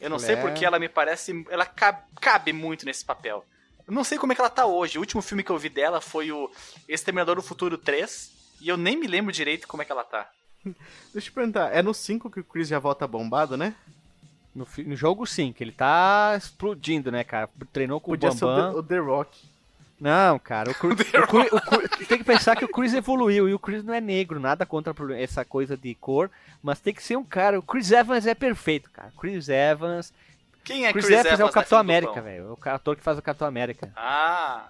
Eu 0.00 0.10
não 0.10 0.18
sei 0.18 0.36
Claire. 0.36 0.42
porque 0.42 0.64
ela 0.64 0.78
me 0.78 0.88
parece, 0.88 1.44
ela 1.50 1.66
cabe, 1.66 2.02
cabe 2.20 2.52
muito 2.52 2.84
nesse 2.84 3.04
papel. 3.04 3.44
Eu 3.86 3.92
não 3.92 4.04
sei 4.04 4.18
como 4.18 4.32
é 4.32 4.34
que 4.34 4.40
ela 4.40 4.50
tá 4.50 4.66
hoje. 4.66 4.98
O 4.98 5.00
último 5.00 5.22
filme 5.22 5.42
que 5.42 5.50
eu 5.50 5.58
vi 5.58 5.68
dela 5.68 6.00
foi 6.00 6.30
o 6.30 6.50
Exterminador 6.88 7.36
do 7.36 7.42
Futuro 7.42 7.76
3 7.78 8.30
e 8.60 8.68
eu 8.68 8.76
nem 8.76 8.96
me 8.96 9.06
lembro 9.06 9.32
direito 9.32 9.66
como 9.66 9.82
é 9.82 9.86
que 9.86 9.92
ela 9.92 10.04
tá. 10.04 10.30
Deixa 11.12 11.30
eu 11.30 11.34
perguntar, 11.34 11.74
é 11.74 11.82
no 11.82 11.94
5 11.94 12.30
que 12.30 12.40
o 12.40 12.44
Chris 12.44 12.68
já 12.68 12.78
volta 12.78 13.06
bombado, 13.06 13.56
né? 13.56 13.74
No, 14.54 14.66
no 14.84 14.96
jogo 14.96 15.26
sim, 15.26 15.52
que 15.52 15.62
ele 15.62 15.72
tá 15.72 16.34
explodindo, 16.36 17.10
né, 17.10 17.24
cara? 17.24 17.48
Treinou 17.72 18.00
com 18.00 18.10
Podia 18.10 18.28
o 18.28 18.32
ser 18.32 18.44
o 18.44 18.48
Bambam. 18.48 18.72
The, 18.72 18.78
o 18.78 18.82
The 18.82 18.98
Rock. 18.98 19.38
Não, 20.00 20.38
cara, 20.38 20.70
o 20.70 20.74
Chris, 20.74 20.94
o 21.32 21.76
o 21.76 22.06
tem 22.06 22.18
que 22.18 22.24
pensar 22.24 22.56
que 22.56 22.64
o 22.64 22.68
Chris 22.68 22.94
evoluiu 22.94 23.48
e 23.48 23.54
o 23.54 23.58
Chris 23.58 23.82
não 23.82 23.92
é 23.92 24.00
negro, 24.00 24.38
nada 24.38 24.64
contra 24.64 24.94
essa 25.20 25.44
coisa 25.44 25.76
de 25.76 25.94
cor, 25.96 26.30
mas 26.62 26.80
tem 26.80 26.94
que 26.94 27.02
ser 27.02 27.16
um 27.16 27.24
cara. 27.24 27.58
O 27.58 27.62
Chris 27.62 27.90
Evans 27.90 28.26
é 28.26 28.34
perfeito, 28.34 28.90
cara. 28.90 29.12
Chris 29.18 29.48
Evans. 29.48 30.12
Quem 30.62 30.86
é 30.86 30.92
Chris, 30.92 31.06
Chris, 31.06 31.18
Evans, 31.18 31.40
é 31.40 31.44
o 31.44 31.50
Capitão 31.50 31.78
América, 31.78 32.20
velho. 32.20 32.58
É 32.64 32.70
o 32.70 32.74
ator 32.74 32.94
que 32.94 33.02
faz 33.02 33.18
o 33.18 33.22
Capitão 33.22 33.48
América. 33.48 33.90
Ah, 33.96 34.68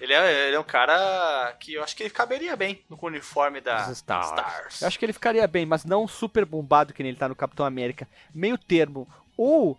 ele 0.00 0.12
é, 0.12 0.48
ele 0.48 0.56
é 0.56 0.60
um 0.60 0.64
cara 0.64 1.54
que 1.58 1.74
eu 1.74 1.82
acho 1.82 1.96
que 1.96 2.02
ele 2.02 2.10
caberia 2.10 2.56
bem 2.56 2.82
no 2.88 2.98
uniforme 3.02 3.60
da 3.60 3.90
Stars. 3.90 4.26
Stars. 4.26 4.82
Eu 4.82 4.88
acho 4.88 4.98
que 4.98 5.04
ele 5.04 5.12
ficaria 5.12 5.46
bem, 5.46 5.66
mas 5.66 5.84
não 5.84 6.06
super 6.08 6.44
bombado 6.44 6.92
que 6.92 7.02
nem 7.02 7.10
ele 7.10 7.18
tá 7.18 7.28
no 7.28 7.36
Capitão 7.36 7.66
América. 7.66 8.08
Meio 8.34 8.58
termo. 8.58 9.08
Ou 9.36 9.78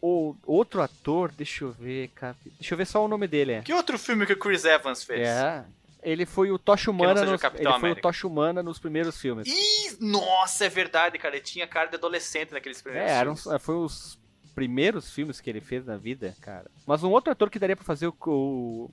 o, 0.00 0.36
o 0.46 0.52
outro 0.52 0.82
ator, 0.82 1.32
deixa 1.32 1.64
eu 1.64 1.72
ver, 1.72 2.08
cara. 2.08 2.36
Deixa 2.58 2.74
eu 2.74 2.78
ver 2.78 2.86
só 2.86 3.04
o 3.04 3.08
nome 3.08 3.26
dele. 3.26 3.52
É. 3.52 3.62
Que 3.62 3.72
outro 3.72 3.98
filme 3.98 4.26
que 4.26 4.32
o 4.32 4.38
Chris 4.38 4.64
Evans 4.64 5.02
fez? 5.04 5.26
É. 5.26 5.64
Ele 6.02 6.24
foi 6.24 6.50
o 6.50 6.58
Tocha 6.58 6.90
Humana 6.90 7.20
o 7.22 7.24
nos, 7.26 7.42
ele 7.44 7.52
foi 7.56 7.66
o 7.66 7.74
América. 7.74 8.00
Tocha 8.02 8.26
Humana 8.26 8.62
nos 8.62 8.78
primeiros 8.78 9.20
filmes. 9.20 9.46
Ih, 9.46 9.96
nossa, 10.00 10.64
é 10.64 10.68
verdade, 10.68 11.18
cara. 11.18 11.36
Ele 11.36 11.44
tinha 11.44 11.66
cara 11.66 11.88
de 11.88 11.96
adolescente 11.96 12.52
naqueles 12.52 12.80
primeiros 12.80 13.10
É, 13.10 13.14
eram, 13.14 13.36
filmes. 13.36 13.62
foi 13.62 13.74
os 13.76 14.18
primeiros 14.54 15.12
filmes 15.12 15.40
que 15.40 15.50
ele 15.50 15.60
fez 15.60 15.84
na 15.84 15.96
vida, 15.96 16.34
cara. 16.40 16.70
Mas 16.86 17.02
um 17.04 17.10
outro 17.10 17.30
ator 17.30 17.50
que 17.50 17.58
daria 17.58 17.76
pra 17.76 17.84
fazer 17.84 18.06
o, 18.06 18.14
o, 18.26 18.90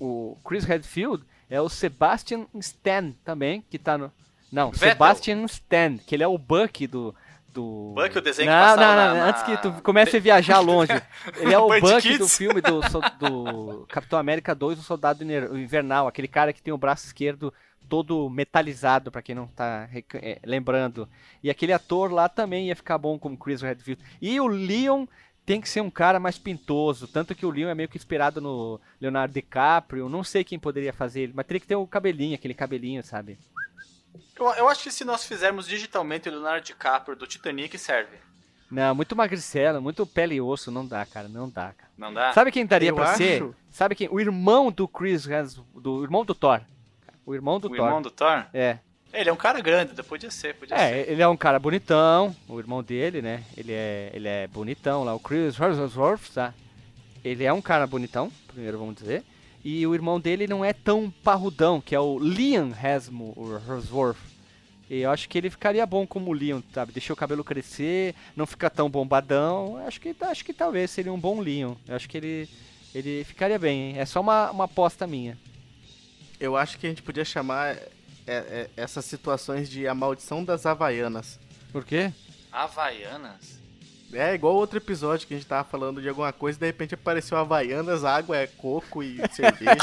o 0.00 0.36
Chris 0.44 0.64
Redfield 0.64 1.24
é 1.48 1.60
o 1.60 1.68
Sebastian 1.68 2.46
Stan 2.56 3.12
também, 3.24 3.64
que 3.70 3.78
tá 3.78 3.96
no. 3.96 4.12
Não, 4.50 4.72
Vettel. 4.72 4.88
Sebastian 4.88 5.44
Stan, 5.44 5.98
que 5.98 6.14
ele 6.16 6.24
é 6.24 6.28
o 6.28 6.36
Buck 6.36 6.84
do. 6.86 7.14
Do... 7.52 7.92
Buck, 7.94 8.16
o 8.16 8.20
desenho 8.20 8.48
que 8.48 8.54
não, 8.54 8.62
passava 8.62 8.80
não, 8.80 9.14
não, 9.14 9.20
na- 9.20 9.28
antes 9.28 9.42
que 9.42 9.56
tu 9.58 9.82
comece 9.82 10.16
a 10.16 10.20
viajar 10.20 10.60
longe. 10.60 10.92
Ele 11.36 11.52
é 11.52 11.58
o 11.58 11.68
Buck 11.68 12.00
Kids. 12.00 12.18
do 12.18 12.28
filme 12.28 12.60
do, 12.60 12.80
do 13.18 13.86
Capitão 13.88 14.18
América 14.18 14.54
2, 14.54 14.78
o 14.78 14.82
Soldado 14.82 15.24
Invernal, 15.24 16.06
aquele 16.06 16.28
cara 16.28 16.52
que 16.52 16.62
tem 16.62 16.72
o 16.72 16.78
braço 16.78 17.06
esquerdo 17.06 17.52
todo 17.88 18.30
metalizado, 18.30 19.10
pra 19.10 19.20
quem 19.20 19.34
não 19.34 19.48
tá 19.48 19.88
é, 20.14 20.38
lembrando. 20.44 21.08
E 21.42 21.50
aquele 21.50 21.72
ator 21.72 22.12
lá 22.12 22.28
também 22.28 22.68
ia 22.68 22.76
ficar 22.76 22.96
bom 22.96 23.18
como 23.18 23.36
Chris 23.36 23.60
Redfield. 23.60 24.00
E 24.22 24.40
o 24.40 24.46
Leon 24.46 25.06
tem 25.44 25.60
que 25.60 25.68
ser 25.68 25.80
um 25.80 25.90
cara 25.90 26.20
mais 26.20 26.38
pintoso, 26.38 27.08
tanto 27.08 27.34
que 27.34 27.44
o 27.44 27.50
Leon 27.50 27.68
é 27.68 27.74
meio 27.74 27.88
que 27.88 27.96
inspirado 27.96 28.40
no 28.40 28.80
Leonardo 29.00 29.34
DiCaprio, 29.34 30.08
não 30.08 30.22
sei 30.22 30.44
quem 30.44 30.58
poderia 30.60 30.92
fazer 30.92 31.22
ele, 31.22 31.32
mas 31.34 31.44
teria 31.44 31.60
que 31.60 31.66
ter 31.66 31.74
o 31.74 31.86
cabelinho, 31.86 32.36
aquele 32.36 32.54
cabelinho, 32.54 33.02
sabe? 33.02 33.36
Eu, 34.38 34.46
eu 34.54 34.68
acho 34.68 34.82
que 34.84 34.90
se 34.90 35.04
nós 35.04 35.24
fizermos 35.24 35.66
digitalmente 35.66 36.28
o 36.28 36.32
Leonardo 36.32 36.64
DiCaprio 36.64 37.16
do 37.16 37.26
Titanic, 37.26 37.76
serve. 37.78 38.16
Não, 38.70 38.94
muito 38.94 39.16
magricela, 39.16 39.80
muito 39.80 40.06
pele 40.06 40.36
e 40.36 40.40
osso, 40.40 40.70
não 40.70 40.86
dá, 40.86 41.04
cara, 41.04 41.28
não 41.28 41.48
dá, 41.48 41.72
cara. 41.72 41.90
Não 41.98 42.14
dá? 42.14 42.32
Sabe 42.32 42.52
quem 42.52 42.64
daria 42.64 42.90
Eu 42.90 42.94
pra 42.94 43.14
ser? 43.14 43.42
acho- 43.42 43.54
Sabe 43.70 43.94
quem? 43.94 44.08
O 44.10 44.20
irmão 44.20 44.70
do 44.70 44.86
Chris, 44.86 45.26
do 45.74 46.02
irmão 46.04 46.24
do 46.24 46.34
Thor. 46.34 46.60
O 47.26 47.34
irmão 47.34 47.58
do 47.60 47.66
o 47.66 47.70
Thor. 47.76 47.84
irmão 47.86 48.00
do 48.02 48.10
Thor? 48.10 48.46
É. 48.54 48.78
Ele 49.12 49.28
é 49.28 49.32
um 49.32 49.36
cara 49.36 49.60
grande, 49.60 50.00
podia 50.04 50.30
ser, 50.30 50.54
podia 50.54 50.76
ser. 50.78 50.82
É, 50.84 51.10
ele 51.10 51.20
é 51.20 51.26
um 51.26 51.36
cara 51.36 51.58
bonitão, 51.58 52.34
o 52.48 52.60
irmão 52.60 52.80
dele, 52.80 53.20
né? 53.20 53.42
Ele 53.56 53.72
é, 53.72 54.10
ele 54.14 54.28
é 54.28 54.46
bonitão 54.46 55.02
lá, 55.02 55.12
o 55.14 55.18
Chris 55.20 55.58
Hemsworth, 55.58 56.30
tá? 56.32 56.54
Ele 57.24 57.42
é 57.44 57.52
um 57.52 57.60
cara 57.60 57.86
bonitão, 57.88 58.30
primeiro 58.46 58.78
vamos 58.78 58.94
dizer. 58.94 59.24
E 59.64 59.86
o 59.86 59.94
irmão 59.94 60.18
dele 60.18 60.46
não 60.46 60.64
é 60.64 60.72
tão 60.72 61.10
parrudão, 61.22 61.80
que 61.80 61.94
é 61.94 62.00
o 62.00 62.18
Liam 62.18 62.72
Hemsmo- 62.82 63.34
o 63.36 63.56
Hemsworth. 63.56 64.16
E 64.88 65.00
eu 65.02 65.10
acho 65.10 65.28
que 65.28 65.38
ele 65.38 65.50
ficaria 65.50 65.84
bom 65.86 66.06
como 66.06 66.30
o 66.30 66.34
Liam, 66.34 66.62
sabe? 66.74 66.92
Deixa 66.92 67.12
o 67.12 67.16
cabelo 67.16 67.44
crescer, 67.44 68.14
não 68.34 68.46
fica 68.46 68.68
tão 68.70 68.90
bombadão. 68.90 69.78
Eu 69.78 69.86
Acho 69.86 70.00
que, 70.00 70.16
acho 70.22 70.44
que 70.44 70.52
talvez 70.52 70.90
seria 70.90 71.12
um 71.12 71.20
bom 71.20 71.40
Liam. 71.42 71.76
Eu 71.86 71.94
acho 71.94 72.08
que 72.08 72.16
ele, 72.16 72.48
ele 72.94 73.22
ficaria 73.24 73.58
bem, 73.58 73.90
hein? 73.90 73.98
É 73.98 74.06
só 74.06 74.20
uma, 74.20 74.50
uma 74.50 74.64
aposta 74.64 75.06
minha. 75.06 75.38
Eu 76.40 76.56
acho 76.56 76.78
que 76.78 76.86
a 76.86 76.88
gente 76.90 77.02
podia 77.02 77.24
chamar 77.24 77.76
é, 77.76 77.88
é, 78.26 78.70
essas 78.76 79.04
situações 79.04 79.68
de 79.70 79.86
a 79.86 79.94
maldição 79.94 80.42
das 80.42 80.64
Havaianas. 80.66 81.38
Por 81.70 81.84
quê? 81.84 82.12
Havaianas? 82.50 83.59
É 84.12 84.34
igual 84.34 84.54
outro 84.54 84.78
episódio 84.78 85.26
que 85.26 85.34
a 85.34 85.36
gente 85.36 85.46
tava 85.46 85.64
falando 85.68 86.02
de 86.02 86.08
alguma 86.08 86.32
coisa 86.32 86.58
e 86.58 86.60
de 86.60 86.66
repente 86.66 86.94
apareceu 86.94 87.38
Havaianas, 87.38 88.04
água, 88.04 88.36
é 88.36 88.46
coco 88.46 89.02
e 89.02 89.18
cerveja. 89.30 89.76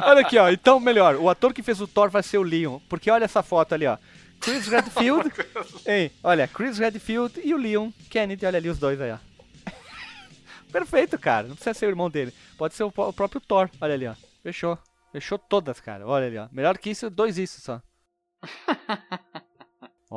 Olha 0.00 0.20
aqui, 0.20 0.38
ó. 0.38 0.48
Então, 0.48 0.78
melhor, 0.78 1.16
o 1.16 1.28
ator 1.28 1.52
que 1.52 1.62
fez 1.62 1.80
o 1.80 1.88
Thor 1.88 2.10
vai 2.10 2.22
ser 2.22 2.38
o 2.38 2.42
Leon. 2.42 2.78
Porque 2.88 3.10
olha 3.10 3.24
essa 3.24 3.42
foto 3.42 3.74
ali, 3.74 3.86
ó. 3.86 3.98
Chris 4.40 4.68
Redfield. 4.68 5.32
Ei, 5.86 6.12
olha, 6.22 6.46
Chris 6.46 6.78
Redfield 6.78 7.40
e 7.42 7.54
o 7.54 7.56
Leon 7.56 7.90
Kennedy. 8.10 8.46
Olha 8.46 8.58
ali 8.58 8.68
os 8.68 8.78
dois 8.78 9.00
aí, 9.00 9.12
ó. 9.12 9.18
Perfeito, 10.70 11.18
cara. 11.18 11.48
Não 11.48 11.54
precisa 11.54 11.74
ser 11.74 11.86
o 11.86 11.88
irmão 11.90 12.10
dele. 12.10 12.32
Pode 12.56 12.74
ser 12.74 12.84
o, 12.84 12.92
o 12.94 13.12
próprio 13.12 13.40
Thor. 13.40 13.68
Olha 13.80 13.94
ali, 13.94 14.06
ó. 14.06 14.14
Fechou. 14.42 14.78
Fechou 15.12 15.38
todas, 15.38 15.80
cara. 15.80 16.06
Olha 16.06 16.26
ali, 16.26 16.38
ó. 16.38 16.48
Melhor 16.52 16.78
que 16.78 16.90
isso, 16.90 17.10
dois 17.10 17.38
isso 17.38 17.60
só. 17.60 17.80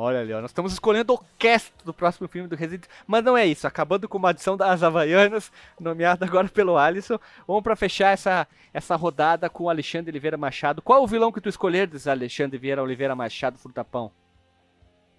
Olha 0.00 0.20
ali, 0.20 0.32
ó. 0.32 0.40
Nós 0.40 0.52
estamos 0.52 0.72
escolhendo 0.72 1.14
o 1.14 1.20
cast 1.36 1.74
do 1.84 1.92
próximo 1.92 2.28
filme 2.28 2.48
do 2.48 2.54
Resident 2.54 2.86
Mas 3.04 3.24
não 3.24 3.36
é 3.36 3.44
isso. 3.44 3.66
Acabando 3.66 4.08
com 4.08 4.16
uma 4.16 4.30
adição 4.30 4.56
das 4.56 4.80
Havaianas, 4.80 5.50
nomeada 5.78 6.24
agora 6.24 6.48
pelo 6.48 6.78
Alisson. 6.78 7.18
Vamos 7.48 7.64
para 7.64 7.74
fechar 7.74 8.12
essa, 8.12 8.46
essa 8.72 8.94
rodada 8.94 9.50
com 9.50 9.64
o 9.64 9.68
Alexandre 9.68 10.12
Oliveira 10.12 10.36
Machado. 10.36 10.80
Qual 10.80 11.02
o 11.02 11.06
vilão 11.08 11.32
que 11.32 11.40
tu 11.40 11.48
escolheres, 11.48 12.06
Alexandre 12.06 12.56
Vieira 12.58 12.80
Oliveira 12.80 13.16
Machado 13.16 13.58
Frutapão? 13.58 14.12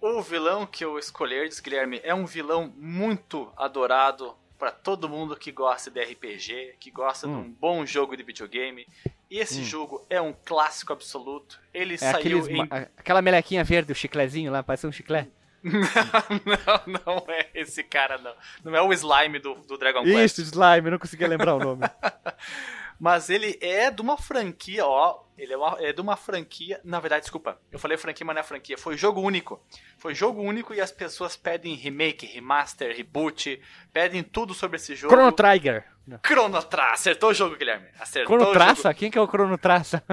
O 0.00 0.22
vilão 0.22 0.64
que 0.64 0.82
eu 0.82 0.98
escolheres, 0.98 1.60
Guilherme, 1.60 2.00
é 2.02 2.14
um 2.14 2.24
vilão 2.24 2.72
muito 2.74 3.52
adorado 3.58 4.34
para 4.60 4.70
todo 4.70 5.08
mundo 5.08 5.34
que 5.34 5.50
gosta 5.50 5.90
de 5.90 6.04
RPG, 6.04 6.76
que 6.78 6.90
gosta 6.90 7.26
hum. 7.26 7.42
de 7.42 7.48
um 7.48 7.52
bom 7.52 7.86
jogo 7.86 8.14
de 8.14 8.22
videogame. 8.22 8.86
E 9.30 9.38
esse 9.38 9.60
hum. 9.60 9.64
jogo 9.64 10.06
é 10.10 10.20
um 10.20 10.34
clássico 10.44 10.92
absoluto. 10.92 11.58
Ele 11.72 11.94
é 11.94 11.96
saiu 11.96 12.46
em... 12.46 12.62
Aquela 12.96 13.22
melequinha 13.22 13.64
verde, 13.64 13.90
o 13.90 13.94
chiclezinho 13.94 14.52
lá, 14.52 14.62
parece 14.62 14.86
um 14.86 14.92
chiclete. 14.92 15.32
não, 15.64 17.02
não 17.04 17.24
é 17.28 17.48
esse 17.54 17.82
cara, 17.82 18.18
não. 18.18 18.34
Não 18.62 18.76
é 18.76 18.82
o 18.82 18.92
slime 18.92 19.38
do, 19.38 19.54
do 19.54 19.78
Dragon 19.78 20.02
Quest. 20.02 20.38
Isso, 20.38 20.50
slime, 20.50 20.90
não 20.90 20.98
conseguia 20.98 21.26
lembrar 21.26 21.54
o 21.54 21.58
nome. 21.58 21.82
Mas 23.00 23.30
ele 23.30 23.58
é 23.62 23.90
de 23.90 24.02
uma 24.02 24.18
franquia, 24.18 24.84
ó. 24.86 25.24
Ele 25.38 25.54
é, 25.54 25.56
uma, 25.56 25.76
é, 25.80 25.90
de 25.90 26.00
uma 26.02 26.16
franquia. 26.16 26.78
Na 26.84 27.00
verdade, 27.00 27.22
desculpa. 27.22 27.58
Eu 27.72 27.78
falei 27.78 27.96
franquia, 27.96 28.26
mas 28.26 28.34
não 28.34 28.40
é 28.40 28.44
franquia. 28.44 28.76
Foi 28.76 28.94
jogo 28.94 29.22
único. 29.22 29.58
Foi 29.96 30.14
jogo 30.14 30.42
único 30.42 30.74
e 30.74 30.82
as 30.82 30.92
pessoas 30.92 31.34
pedem 31.34 31.74
remake, 31.74 32.26
remaster, 32.26 32.94
reboot. 32.94 33.58
Pedem 33.90 34.22
tudo 34.22 34.52
sobre 34.52 34.76
esse 34.76 34.94
jogo. 34.94 35.14
Chrono 35.14 35.32
Trigger. 35.32 35.86
Chrono 36.26 36.62
Trigger. 36.62 36.92
Acertou 36.92 37.30
o 37.30 37.34
jogo, 37.34 37.56
Guilherme. 37.56 37.88
Acertou 37.98 38.38
Chrono 38.38 38.52
Traça? 38.52 38.92
Quem 38.92 39.10
que 39.10 39.16
é 39.16 39.20
o 39.22 39.26
Chrono 39.26 39.56
Traça? 39.56 40.04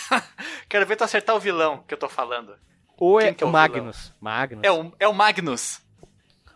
Quero 0.70 0.86
ver 0.86 0.96
tu 0.96 1.04
acertar 1.04 1.36
o 1.36 1.40
vilão 1.40 1.84
que 1.86 1.92
eu 1.92 1.98
tô 1.98 2.08
falando. 2.08 2.56
Ou 2.96 3.20
é, 3.20 3.34
é 3.38 3.44
o 3.44 3.48
Magnus. 3.48 4.14
Magnus. 4.18 4.64
É 4.64 4.72
o, 4.72 4.92
é 4.98 5.06
o 5.06 5.12
Magnus. 5.12 5.82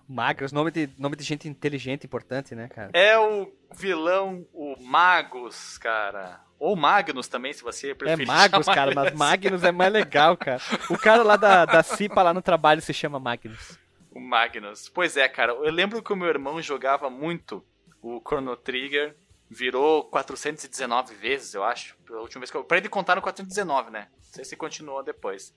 Magnus, 0.09 0.52
nome 0.52 0.70
de, 0.70 0.88
nome 0.98 1.16
de 1.16 1.24
gente 1.24 1.48
inteligente, 1.48 2.07
importante, 2.07 2.54
né, 2.54 2.68
cara? 2.68 2.90
É 2.92 3.18
o 3.18 3.52
vilão, 3.74 4.46
o 4.52 4.76
Magus, 4.80 5.78
cara. 5.78 6.40
Ou 6.59 6.76
Magnus 6.76 7.28
também, 7.28 7.52
se 7.52 7.62
você 7.62 7.94
preferir. 7.94 8.24
É 8.24 8.26
Magus, 8.26 8.66
cara, 8.72 8.94
mas 8.94 9.12
Magnus 9.12 9.62
é 9.64 9.72
mais 9.72 9.92
legal, 9.92 10.36
cara. 10.36 10.61
O 10.88 10.96
cara 10.96 11.22
lá 11.22 11.36
da, 11.36 11.64
da 11.64 11.82
CIPA 11.82 12.22
lá 12.22 12.32
no 12.32 12.40
trabalho 12.40 12.80
se 12.80 12.94
chama 12.94 13.18
Magnus. 13.18 13.78
O 14.11 14.20
Magnus. 14.20 14.88
Pois 14.88 15.16
é, 15.16 15.28
cara. 15.28 15.52
Eu 15.52 15.72
lembro 15.72 16.02
que 16.02 16.12
o 16.12 16.16
meu 16.16 16.28
irmão 16.28 16.62
jogava 16.62 17.11
muito 17.11 17.64
o 18.00 18.20
Chrono 18.26 18.57
Trigger. 18.57 19.16
Virou 19.48 20.04
419 20.04 21.14
vezes, 21.14 21.54
eu 21.54 21.62
acho. 21.62 21.96
Pela 22.07 22.20
última 22.20 22.40
vez 22.40 22.50
que 22.50 22.57
eu. 22.57 22.64
Pra 22.64 22.78
ele 22.78 22.88
contar 22.88 23.14
no 23.14 23.22
419, 23.22 23.90
né? 23.90 24.09
Não 24.16 24.32
sei 24.32 24.44
se 24.44 24.57
continuou 24.57 25.02
depois. 25.02 25.54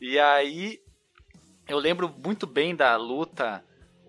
E 0.00 0.18
aí. 0.18 0.80
Eu 1.66 1.78
lembro 1.78 2.14
muito 2.22 2.46
bem 2.46 2.76
da 2.76 2.94
luta 2.96 3.64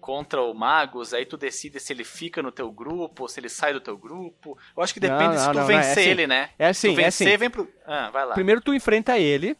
contra 0.07 0.41
o 0.41 0.53
Magus, 0.53 1.13
aí 1.13 1.25
tu 1.25 1.35
decide 1.35 1.81
se 1.81 1.91
ele 1.91 2.05
fica 2.05 2.41
no 2.41 2.49
teu 2.49 2.71
grupo 2.71 3.23
ou 3.23 3.27
se 3.27 3.41
ele 3.41 3.49
sai 3.49 3.73
do 3.73 3.81
teu 3.81 3.97
grupo. 3.97 4.57
Eu 4.75 4.81
acho 4.81 4.93
que 4.93 5.01
depende 5.01 5.21
não, 5.21 5.33
não, 5.33 5.39
se 5.39 5.51
tu 5.51 5.57
não, 5.57 5.67
vencer 5.67 5.89
é 5.89 5.91
assim, 5.91 6.09
ele, 6.09 6.27
né? 6.27 6.49
É 6.57 6.67
assim, 6.67 6.87
tu 6.91 6.95
vencer, 6.95 7.27
é 7.27 7.31
assim. 7.31 7.37
vem 7.37 7.49
pro. 7.49 7.69
Ah, 7.85 8.09
vai 8.09 8.25
lá. 8.25 8.33
Primeiro 8.33 8.61
tu 8.61 8.73
enfrenta 8.73 9.19
ele, 9.19 9.57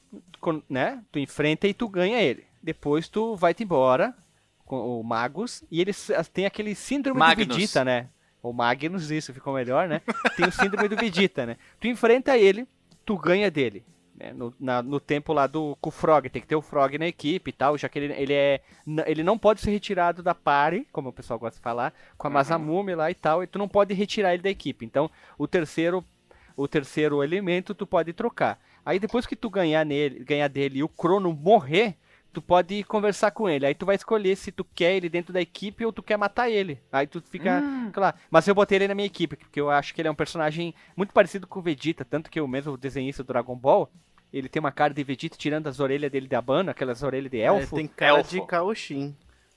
né? 0.70 1.04
Tu 1.12 1.20
enfrenta 1.20 1.68
e 1.68 1.74
tu 1.74 1.89
ganha 1.89 2.22
ele. 2.22 2.45
Depois 2.64 3.10
tu 3.10 3.36
vai-te 3.36 3.62
embora 3.62 4.16
com 4.64 5.02
o 5.02 5.04
Magus 5.04 5.66
e 5.70 5.82
ele 5.82 5.91
tem 6.32 6.45
aquele 6.45 6.74
síndrome 6.76 7.20
Magnus. 7.20 7.48
do 7.50 7.54
Vegeta, 7.54 7.84
né? 7.84 8.08
O 8.41 8.54
Magnus, 8.54 9.12
isso 9.12 9.34
ficou 9.34 9.54
melhor, 9.54 9.89
né? 9.89 10.02
Tem 10.38 10.48
o 10.48 10.52
síndrome 10.54 10.88
do 10.88 10.95
Vegeta, 10.95 11.45
né? 11.45 11.58
Tu 11.78 11.89
enfrenta 11.89 12.38
ele, 12.38 12.66
tu 13.06 13.18
ganha 13.18 13.52
dele. 13.52 13.84
Né? 14.18 14.34
No, 14.34 14.53
na, 14.59 14.82
no 14.82 14.99
tempo 14.99 15.32
lá 15.32 15.45
do 15.45 15.78
com 15.80 15.89
o 15.89 15.91
Frog, 15.91 16.28
tem 16.30 16.41
que 16.41 16.47
ter 16.47 16.55
o 16.55 16.61
Frog 16.61 16.97
na 16.97 17.07
equipe 17.07 17.49
e 17.49 17.53
tal, 17.53 17.78
já 17.78 17.88
que 17.88 17.99
ele, 17.99 18.13
ele 18.13 18.34
é. 18.34 18.61
Ele 19.05 19.24
não 19.24 19.38
pode 19.38 19.61
ser 19.61 19.70
retirado 19.70 20.24
da 20.24 20.34
party, 20.34 20.88
como 20.91 21.09
o 21.09 21.13
pessoal 21.13 21.38
gosta 21.38 21.57
de 21.57 21.63
falar, 21.63 21.93
com 22.18 22.28
a 22.28 22.30
uhum. 22.30 22.34
Masamune 22.34 22.95
lá 22.95 23.11
e 23.11 23.15
tal, 23.15 23.43
e 23.43 23.47
tu 23.47 23.59
não 23.59 23.68
pode 23.68 23.93
retirar 23.93 24.34
ele 24.34 24.41
da 24.41 24.49
equipe. 24.49 24.86
Então, 24.86 25.09
o 25.38 25.47
terceiro. 25.47 26.03
O 26.55 26.68
terceiro 26.68 27.24
elemento 27.24 27.76
tu 27.76 27.86
pode 27.86 28.11
trocar. 28.13 28.59
Aí 28.84 28.97
depois 28.97 29.28
que 29.28 29.36
tu 29.36 29.47
ganhar 29.47 29.86
nele, 29.86 30.24
ganhar 30.24 30.47
dele 30.47 30.80
e 30.80 30.84
o 30.84 30.89
Crono 30.89 31.32
morrer, 31.32 31.95
tu 32.38 32.41
pode 32.41 32.83
conversar 32.83 33.31
com 33.31 33.49
ele. 33.49 33.65
Aí 33.65 33.73
tu 33.73 33.83
vai 33.83 33.95
escolher 33.95 34.35
se 34.35 34.51
tu 34.51 34.63
quer 34.63 34.95
ele 34.95 35.09
dentro 35.09 35.33
da 35.33 35.41
equipe 35.41 35.83
ou 35.83 35.91
tu 35.91 36.03
quer 36.03 36.17
matar 36.17 36.47
ele. 36.47 36.79
Aí 36.91 37.07
tu 37.07 37.19
fica. 37.19 37.59
Hum. 37.59 37.89
Claro. 37.91 38.15
Mas 38.29 38.47
eu 38.47 38.53
botei 38.53 38.77
ele 38.77 38.88
na 38.88 38.93
minha 38.93 39.07
equipe, 39.07 39.35
porque 39.35 39.59
eu 39.59 39.71
acho 39.71 39.91
que 39.91 40.01
ele 40.01 40.07
é 40.07 40.11
um 40.11 40.15
personagem 40.15 40.71
muito 40.95 41.13
parecido 41.13 41.47
com 41.47 41.57
o 41.57 41.63
Vegeta, 41.63 42.05
tanto 42.05 42.29
que 42.29 42.39
o 42.39 42.47
mesmo 42.47 42.77
desenhista 42.77 43.23
do 43.23 43.27
Dragon 43.27 43.55
Ball, 43.55 43.89
ele 44.31 44.47
tem 44.47 44.59
uma 44.59 44.71
cara 44.71 44.93
de 44.93 45.03
Vegeta 45.03 45.35
tirando 45.35 45.65
as 45.65 45.79
orelhas 45.79 46.11
dele 46.11 46.27
de 46.27 46.35
Abano, 46.35 46.69
aquelas 46.69 47.01
orelhas 47.01 47.31
de 47.31 47.39
elfo. 47.39 47.75
É, 47.75 47.79
tem 47.79 47.88
cara 47.88 48.19
elfo. 48.19 48.29
de 48.29 48.45
Kaoshin. 48.45 49.15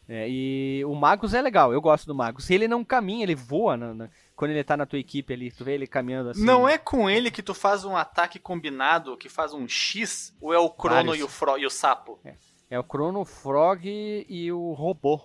É, 0.09 0.27
e 0.27 0.83
o 0.87 0.95
Magus 0.95 1.35
é 1.35 1.43
legal, 1.43 1.71
eu 1.75 1.83
gosto 1.83 2.07
do 2.07 2.15
Magus. 2.15 2.49
Ele 2.49 2.67
não 2.67 2.83
caminha, 2.83 3.25
ele 3.25 3.35
voa 3.35 3.77
na, 3.77 3.93
na, 3.93 4.09
quando 4.35 4.53
ele 4.53 4.65
tá 4.65 4.75
na 4.75 4.87
tua 4.87 4.99
equipe 4.99 5.35
ali, 5.35 5.53
tu 5.53 5.65
vê 5.65 5.75
ele 5.75 5.87
caminhando 5.87 6.31
assim. 6.31 6.43
Não 6.43 6.67
é 6.67 6.79
com 6.79 7.11
ele 7.11 7.31
que 7.31 7.43
tu 7.43 7.53
faz 7.53 7.85
um 7.85 7.95
ataque 7.95 8.39
combinado, 8.39 9.19
que 9.19 9.29
faz 9.29 9.53
um 9.53 9.69
X, 9.69 10.35
ou 10.41 10.55
é 10.55 10.59
o 10.59 10.71
Crono 10.71 11.15
e 11.15 11.23
o, 11.23 11.29
Fro 11.29 11.59
e 11.59 11.67
o 11.67 11.71
Sapo? 11.71 12.19
É. 12.25 12.35
é 12.71 12.79
o 12.79 12.85
Crono, 12.85 13.21
o 13.21 13.25
Frog 13.25 13.85
e 13.85 14.53
o 14.53 14.73
robô. 14.73 15.21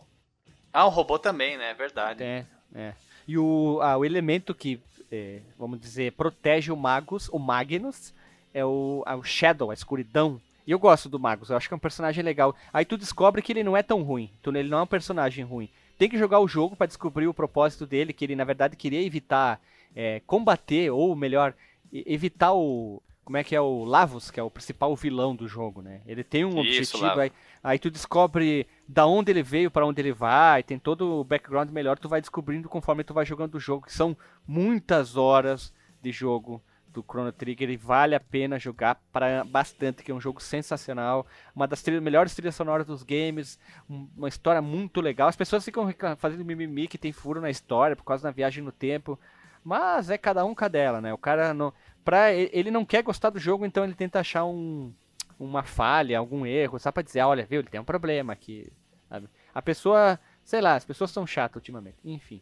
Ah, 0.73 0.85
o 0.85 0.89
robô 0.89 1.19
também, 1.19 1.57
né? 1.57 1.69
É 1.69 1.73
verdade. 1.73 2.23
É, 2.23 2.45
é. 2.73 2.93
E 3.27 3.37
o, 3.37 3.79
ah, 3.81 3.95
o 3.97 4.03
elemento 4.03 4.53
que, 4.53 4.81
é, 5.11 5.39
vamos 5.57 5.79
dizer, 5.79 6.11
protege 6.13 6.71
o 6.71 6.75
Magus, 6.75 7.29
o 7.29 7.39
Magnus, 7.39 8.13
é 8.53 8.65
o, 8.65 9.03
é 9.05 9.15
o 9.15 9.23
Shadow, 9.23 9.71
a 9.71 9.73
escuridão. 9.73 10.41
E 10.65 10.71
eu 10.71 10.79
gosto 10.79 11.07
do 11.07 11.19
Magus, 11.19 11.49
eu 11.49 11.57
acho 11.57 11.67
que 11.67 11.73
é 11.73 11.77
um 11.77 11.79
personagem 11.79 12.23
legal. 12.23 12.55
Aí 12.73 12.83
tu 12.83 12.97
descobre 12.97 13.41
que 13.41 13.51
ele 13.53 13.63
não 13.63 13.77
é 13.77 13.83
tão 13.83 14.01
ruim, 14.01 14.31
ele 14.47 14.69
não 14.69 14.79
é 14.79 14.83
um 14.83 14.87
personagem 14.87 15.45
ruim. 15.45 15.69
Tem 15.97 16.09
que 16.09 16.17
jogar 16.17 16.39
o 16.39 16.47
jogo 16.47 16.75
para 16.75 16.87
descobrir 16.87 17.27
o 17.27 17.33
propósito 17.33 17.85
dele, 17.85 18.11
que 18.11 18.25
ele 18.25 18.35
na 18.35 18.43
verdade 18.43 18.75
queria 18.75 19.01
evitar 19.01 19.61
é, 19.95 20.21
combater, 20.25 20.89
ou 20.89 21.15
melhor, 21.15 21.53
evitar 21.93 22.53
o. 22.53 23.01
Como 23.25 23.37
é 23.37 23.43
que 23.43 23.55
é 23.55 23.59
o 23.59 23.83
Lavos, 23.83 24.29
que 24.29 24.39
é 24.39 24.43
o 24.43 24.51
principal 24.51 24.95
vilão 24.95 25.35
do 25.35 25.47
jogo, 25.47 25.81
né? 25.81 26.01
Ele 26.05 26.23
tem 26.23 26.45
um 26.45 26.61
Isso, 26.61 26.95
objetivo, 26.95 27.19
aí, 27.19 27.31
aí, 27.63 27.79
tu 27.79 27.89
descobre 27.89 28.67
da 28.87 29.07
onde 29.07 29.31
ele 29.31 29.41
veio, 29.41 29.71
para 29.71 29.85
onde 29.85 29.99
ele 29.99 30.13
vai, 30.13 30.61
tem 30.61 30.77
todo 30.77 31.21
o 31.21 31.23
background 31.23 31.71
melhor, 31.71 31.97
tu 31.97 32.07
vai 32.07 32.21
descobrindo 32.21 32.69
conforme 32.69 33.03
tu 33.03 33.15
vai 33.15 33.25
jogando 33.25 33.55
o 33.55 33.59
jogo, 33.59 33.87
que 33.87 33.93
são 33.93 34.15
muitas 34.47 35.17
horas 35.17 35.73
de 36.03 36.11
jogo 36.11 36.61
do 36.93 37.03
Chrono 37.03 37.31
Trigger 37.31 37.69
e 37.69 37.75
vale 37.75 38.15
a 38.15 38.19
pena 38.19 38.59
jogar 38.59 39.01
para 39.11 39.43
bastante, 39.43 40.03
que 40.03 40.11
é 40.11 40.13
um 40.13 40.21
jogo 40.21 40.41
sensacional, 40.41 41.25
uma 41.53 41.67
das 41.67 41.81
trilhas, 41.81 42.01
melhores 42.01 42.33
trilhas 42.33 42.55
sonoras 42.55 42.85
dos 42.85 43.03
games, 43.03 43.59
uma 43.89 44.29
história 44.29 44.61
muito 44.61 45.01
legal. 45.01 45.27
As 45.27 45.35
pessoas 45.35 45.65
ficam 45.65 45.91
fazendo 46.17 46.45
mimimi 46.45 46.87
que 46.87 46.97
tem 46.97 47.11
furo 47.11 47.41
na 47.41 47.49
história 47.49 47.95
por 47.95 48.05
causa 48.05 48.23
da 48.23 48.31
viagem 48.31 48.63
no 48.63 48.71
tempo, 48.71 49.19
mas 49.63 50.09
é 50.09 50.17
cada 50.17 50.45
um 50.45 50.55
cadela, 50.55 51.01
né? 51.01 51.11
O 51.11 51.17
cara 51.17 51.53
não, 51.53 51.73
pra, 52.05 52.31
ele 52.31 52.69
não 52.69 52.85
quer 52.85 53.01
gostar 53.01 53.31
do 53.31 53.39
jogo, 53.39 53.65
então 53.65 53.83
ele 53.83 53.95
tenta 53.95 54.19
achar 54.19 54.45
um, 54.45 54.93
uma 55.39 55.63
falha, 55.63 56.17
algum 56.19 56.45
erro, 56.45 56.79
só 56.79 56.91
para 56.91 57.03
dizer, 57.03 57.21
olha, 57.21 57.45
viu, 57.45 57.59
ele 57.59 57.69
tem 57.69 57.81
um 57.81 57.85
problema 57.85 58.31
aqui. 58.31 58.71
Sabe? 59.09 59.27
A 59.53 59.61
pessoa, 59.61 60.19
sei 60.43 60.61
lá, 60.61 60.75
as 60.75 60.85
pessoas 60.85 61.11
são 61.11 61.25
chatas 61.25 61.55
ultimamente. 61.55 61.97
Enfim. 62.05 62.41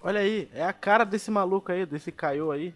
Olha 0.00 0.20
aí, 0.20 0.48
é 0.54 0.64
a 0.64 0.72
cara 0.72 1.04
desse 1.04 1.30
maluco 1.30 1.72
aí, 1.72 1.84
desse 1.84 2.12
Caio 2.12 2.50
aí. 2.50 2.74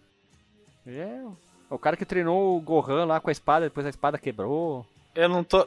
É. 0.86 1.22
O 1.70 1.78
cara 1.78 1.96
que 1.96 2.04
treinou 2.04 2.56
o 2.56 2.60
Gohan 2.60 3.04
lá 3.04 3.20
com 3.20 3.28
a 3.28 3.32
espada, 3.32 3.66
depois 3.66 3.86
a 3.86 3.90
espada 3.90 4.18
quebrou. 4.18 4.86
Eu 5.14 5.28
não 5.28 5.44
tô. 5.44 5.66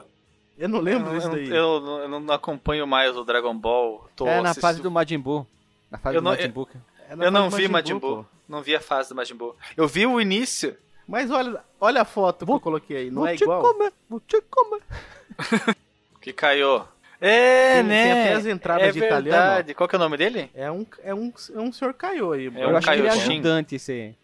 Eu 0.58 0.68
não 0.68 0.80
lembro 0.80 1.14
disso 1.14 1.30
daí. 1.30 1.48
Eu, 1.50 2.00
eu, 2.02 2.10
não 2.10 2.34
acompanho 2.34 2.86
mais 2.88 3.16
o 3.16 3.24
Dragon 3.24 3.56
Ball. 3.56 4.10
Tô 4.16 4.28
é 4.28 4.42
na 4.42 4.54
fase 4.54 4.82
do 4.82 4.92
Majin 4.92 5.20
Buu. 5.20 5.46
Na 5.90 5.98
fase 5.98 6.18
eu 6.18 6.22
do 6.22 6.26
não, 6.26 6.32
Majin 6.32 6.50
Buu. 6.50 6.68
É 7.08 7.14
eu 7.14 7.32
não 7.32 7.50
vi 7.50 7.68
Majin 7.68 8.00
Buu. 8.00 8.26
Não 8.52 8.62
vi 8.62 8.76
a 8.76 8.82
fase 8.82 9.08
do 9.08 9.16
Majin 9.16 9.34
Buu. 9.34 9.56
Eu 9.78 9.88
vi 9.88 10.06
o 10.06 10.20
início. 10.20 10.76
Mas 11.08 11.32
olha, 11.32 11.64
olha 11.80 12.02
a 12.02 12.06
foto 12.06 12.46
vou, 12.46 12.58
que 12.58 12.60
eu 12.60 12.64
coloquei 12.64 12.98
aí. 12.98 13.10
Não 13.10 13.26
é 13.26 13.34
igual? 13.34 13.62
Comer, 13.62 13.94
vou 14.10 14.20
te 14.20 14.42
comer. 14.42 14.82
que 16.20 16.34
caiu. 16.34 16.84
É, 17.22 17.76
tem, 17.76 17.84
né? 17.84 18.04
Tem 18.04 18.12
até 18.12 18.34
as 18.34 18.46
entradas 18.46 18.88
é 18.90 18.92
de 18.92 19.00
verdade. 19.00 19.28
italiano. 19.30 19.76
Qual 19.76 19.88
que 19.88 19.96
é 19.96 19.98
o 19.98 20.02
nome 20.02 20.18
dele? 20.18 20.52
É 20.54 20.70
um, 20.70 20.86
é 21.02 21.16
um, 21.16 21.34
é 21.56 21.60
um 21.60 21.72
senhor 21.72 21.94
Caio 21.94 22.34
aí. 22.34 22.48
É 22.48 22.64
eu 22.66 22.76
acho 22.76 22.88
que 22.88 22.94
ele 22.94 23.08
é 23.08 23.12
ajudante 23.12 23.76
esse 23.76 23.92
aí. 23.94 24.16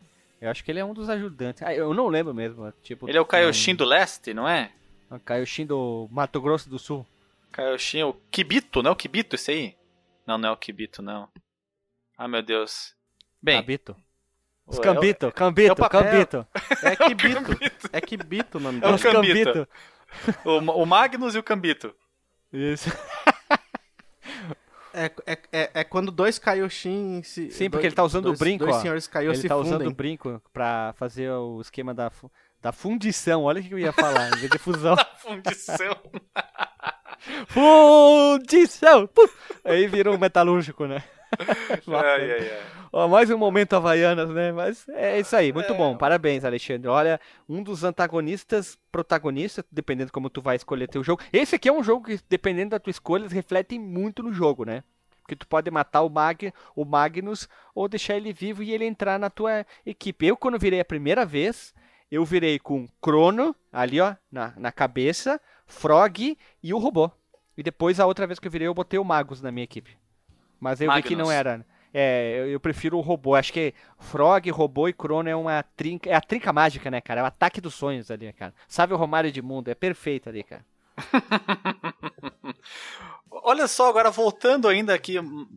Eu 0.42 0.52
acho 0.52 0.62
que 0.62 0.72
ele 0.72 0.80
é 0.80 0.86
um 0.86 0.94
dos 0.94 1.10
ajudantes. 1.10 1.64
Ah, 1.64 1.74
eu 1.74 1.94
não 1.94 2.10
lembro 2.10 2.34
mesmo. 2.34 2.70
Tipo, 2.84 3.08
ele 3.08 3.18
é 3.18 3.22
o 3.22 3.26
Kaioshin 3.26 3.76
do 3.76 3.86
leste, 3.86 4.34
não 4.34 4.46
é? 4.46 4.72
O 5.10 5.18
Kaioshin 5.20 5.66
do 5.66 6.10
Mato 6.12 6.42
Grosso 6.42 6.70
do 6.70 6.78
Sul. 6.78 7.08
Kaioshin, 7.54 8.04
o 8.04 8.14
Kibito, 8.30 8.84
não 8.84 8.90
é 8.90 8.94
o 8.94 8.96
Kibito 8.96 9.36
esse 9.36 9.52
aí? 9.52 9.76
Não, 10.26 10.38
não 10.38 10.50
é 10.50 10.52
o 10.52 10.58
Kibito, 10.58 11.02
não. 11.02 11.30
Ah, 12.18 12.28
meu 12.28 12.42
Deus. 12.42 12.94
Bem. 13.42 13.64
Os 14.68 14.78
o- 14.78 14.82
Cambito, 14.82 15.26
é 15.26 15.30
o 15.30 15.32
Cambito, 15.32 15.76
papel. 15.76 16.04
Cambito. 16.04 16.48
É 16.84 16.96
Kibito. 16.96 17.90
é 17.94 18.02
Kibito 18.02 18.58
o 18.58 18.62
nome 18.62 18.82
É 18.84 18.88
o. 18.90 19.00
Cambito. 19.00 19.68
o, 20.44 20.58
o 20.82 20.86
Magnus 20.86 21.36
e 21.36 21.40
o 21.40 21.44
Cambito. 21.44 21.94
Isso. 22.52 22.90
É, 24.94 25.12
é, 25.28 25.38
é, 25.52 25.70
é 25.76 25.84
quando 25.84 26.12
dois 26.12 26.40
Kaioshin 26.40 27.22
se. 27.22 27.52
Sim, 27.52 27.70
porque 27.70 27.84
dois- 27.84 27.86
ele 27.86 27.96
tá 27.96 28.04
usando 28.04 28.26
o 28.26 28.28
dois- 28.30 28.40
brinco, 28.40 28.64
Dois 28.66 28.78
ó. 28.78 28.80
senhores 28.82 29.06
Kaiô 29.06 29.30
Ele 29.32 29.38
se 29.38 29.48
tá 29.48 29.56
usando 29.56 29.74
fundem. 29.74 29.90
o 29.90 29.94
brinco 29.94 30.42
pra 30.52 30.92
fazer 30.98 31.30
o 31.30 31.62
esquema 31.62 31.94
da, 31.94 32.12
da 32.60 32.72
fundição. 32.72 33.44
Olha 33.44 33.62
o 33.62 33.64
que 33.64 33.72
eu 33.72 33.78
ia 33.78 33.92
falar, 33.94 34.30
em 34.30 34.38
vez 34.40 34.50
de 34.50 34.58
fusão. 34.58 34.96
Fundição. 35.22 35.96
fundição! 37.48 39.06
Puf! 39.08 39.34
Aí 39.64 39.86
virou 39.88 40.16
um 40.16 40.18
metalúrgico, 40.18 40.86
né? 40.88 41.04
ai, 41.88 42.32
ai, 42.32 42.52
ai. 42.52 42.62
Ó, 42.92 43.08
mais 43.08 43.30
um 43.30 43.38
momento 43.38 43.76
Havaianas, 43.76 44.30
né? 44.30 44.52
Mas 44.52 44.88
é 44.90 45.20
isso 45.20 45.36
aí, 45.36 45.52
muito 45.52 45.74
bom. 45.76 45.98
Parabéns, 45.98 46.46
Alexandre. 46.46 46.88
Olha, 46.88 47.20
um 47.48 47.62
dos 47.62 47.84
antagonistas, 47.84 48.78
protagonistas, 48.92 49.66
dependendo 49.72 50.12
como 50.12 50.30
tu 50.30 50.42
vai 50.42 50.56
escolher 50.56 50.88
teu 50.88 51.04
jogo. 51.04 51.22
Esse 51.32 51.56
aqui 51.56 51.70
é 51.70 51.74
um 51.74 51.84
jogo 51.84 52.06
que, 52.06 52.20
dependendo 52.30 52.72
da 52.72 52.80
tua 52.80 52.92
escolha, 52.92 53.24
eles 53.24 53.34
refletem 53.34 53.80
muito 53.80 54.24
no 54.24 54.32
jogo, 54.32 54.66
né? 54.66 54.84
Porque 55.22 55.36
tu 55.36 55.46
pode 55.46 55.70
matar 55.70 56.04
o, 56.04 56.10
Mag, 56.10 56.54
o 56.74 56.86
Magnus 56.86 57.50
ou 57.76 57.90
deixar 57.90 58.16
ele 58.16 58.32
vivo 58.32 58.64
e 58.64 58.72
ele 58.72 58.86
entrar 58.86 59.20
na 59.20 59.30
tua 59.30 59.66
equipe. 59.86 60.26
Eu, 60.26 60.38
quando 60.38 60.58
virei 60.58 60.80
a 60.80 60.86
primeira 60.86 61.26
vez, 61.26 61.74
eu 62.10 62.24
virei 62.24 62.58
com 62.58 62.88
Crono, 63.02 63.54
ali 63.72 64.00
ó, 64.00 64.16
na, 64.32 64.54
na 64.56 64.72
cabeça, 64.72 65.40
Frog 65.66 66.38
e 66.64 66.74
o 66.74 66.78
robô. 66.78 67.12
E 67.58 67.64
depois, 67.64 68.00
a 68.00 68.06
outra 68.06 68.26
vez 68.26 68.40
que 68.40 68.48
eu 68.48 68.52
virei, 68.52 68.68
eu 68.68 68.74
botei 68.74 68.98
o 68.98 69.04
Magus 69.04 69.42
na 69.42 69.52
minha 69.52 69.66
equipe. 69.66 69.98
Mas 70.60 70.82
eu 70.82 70.92
vi 70.94 71.04
que 71.04 71.16
não 71.16 71.26
Magnus. 71.26 71.34
era. 71.34 71.66
É, 71.94 72.40
eu, 72.42 72.48
eu 72.52 72.60
prefiro 72.60 72.98
o 72.98 73.02
robô. 73.02 73.34
Acho 73.36 73.52
que 73.54 73.74
Frog, 74.00 74.50
robô 74.52 74.88
e 74.88 74.94
Crono 74.94 75.30
é 75.30 75.36
uma 75.36 75.64
trinca. 75.64 76.10
É 76.10 76.14
a 76.16 76.22
trinca 76.22 76.52
mágica, 76.54 76.92
né, 76.92 77.00
cara? 77.02 77.22
É 77.22 77.24
o 77.24 77.28
ataque 77.28 77.62
dos 77.62 77.74
sonhos 77.74 78.12
ali, 78.12 78.32
cara. 78.34 78.54
Sabe 78.68 78.94
o 78.94 78.98
Romário 78.98 79.32
de 79.32 79.42
Mundo? 79.42 79.70
É 79.70 79.76
perfeito 79.76 80.30
ali, 80.30 80.44
cara. 80.44 80.66
Olha 83.32 83.68
só, 83.68 83.90
agora 83.90 84.10
voltando 84.12 84.68
ainda 84.68 84.94
aqui, 84.94 85.20
hum, 85.20 85.48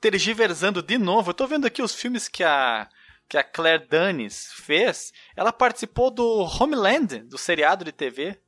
tergiversando 0.00 0.82
de 0.82 0.98
novo, 0.98 1.30
eu 1.30 1.34
tô 1.34 1.46
vendo 1.46 1.66
aqui 1.66 1.82
os 1.82 1.94
filmes 1.94 2.28
que 2.28 2.44
a, 2.44 2.88
que 3.28 3.36
a 3.36 3.44
Claire 3.44 3.86
Danes 3.88 4.52
fez. 4.54 5.12
Ela 5.36 5.52
participou 5.52 6.10
do 6.10 6.24
Homeland, 6.60 7.18
do 7.24 7.36
seriado 7.38 7.84
de 7.84 7.92
TV. 7.92 8.38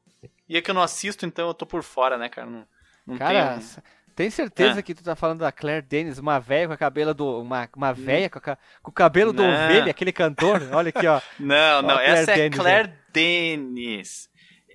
E 0.48 0.56
é 0.56 0.62
que 0.62 0.70
eu 0.70 0.74
não 0.74 0.82
assisto, 0.82 1.24
então 1.26 1.48
eu 1.48 1.54
tô 1.54 1.66
por 1.66 1.82
fora, 1.82 2.16
né, 2.18 2.28
cara? 2.28 2.48
Não, 2.48 2.66
não 3.06 3.16
Cara, 3.18 3.58
tenho- 3.58 3.82
tem 4.14 4.30
certeza 4.30 4.80
É. 4.80 4.82
que 4.82 4.94
tu 4.94 5.02
tá 5.02 5.14
falando 5.16 5.40
da 5.40 5.50
Claire 5.52 5.84
Denis, 5.86 6.18
uma 6.18 6.38
velha 6.38 6.68
com 6.68 6.72
a 6.74 6.76
cabelo 6.76 7.12
do. 7.14 7.40
Uma, 7.40 7.68
uma 7.76 7.92
velha 7.92 8.28
com, 8.30 8.38
a 8.38 8.56
com 8.82 8.90
o 8.90 8.94
cabelo 8.94 9.32
do 9.32 9.42
Não. 9.42 9.64
ovelha, 9.64 9.90
aquele 9.90 10.12
cantor. 10.12 10.62
Olha 10.72 10.90
aqui, 10.90 11.06
ó. 11.06 11.20
Não, 11.40 11.78
Ó, 11.78 11.82
não, 11.82 11.94
Claire 11.96 12.12
essa 12.12 12.32
é 12.32 12.36
Danes, 12.36 12.58
Claire 12.58 12.92
Denis. 13.12 14.30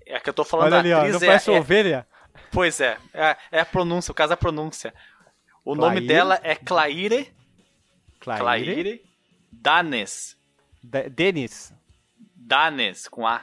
É 0.06 0.20
que 0.20 0.30
eu 0.30 0.34
tô 0.34 0.44
falando 0.44 0.74
Olha 0.74 0.80
ali, 0.80 0.90
da 0.90 0.96
ó. 0.98 1.00
atriz. 1.00 1.14
Não 1.16 1.22
é- 1.22 1.26
parece 1.28 1.52
é- 1.54 1.60
ovelha? 1.60 2.08
Pois 2.52 2.80
é, 2.80 2.98
é, 3.14 3.38
é 3.52 3.60
a 3.60 3.66
pronúncia, 3.66 4.12
o 4.12 4.16
caso 4.16 4.30
da 4.30 4.38
pronúncia. 4.38 4.94
O 5.66 5.76
nome 5.76 5.96
Claire? 5.98 6.08
dela 6.08 6.40
é 6.44 6.56
Claire, 6.56 7.30
Claire. 8.20 8.42
Claire 8.42 9.02
Danes. 9.52 10.38
Da- 10.82 11.08
Denis. 11.10 11.74
Danes, 12.36 13.08
com 13.10 13.28
A. 13.28 13.42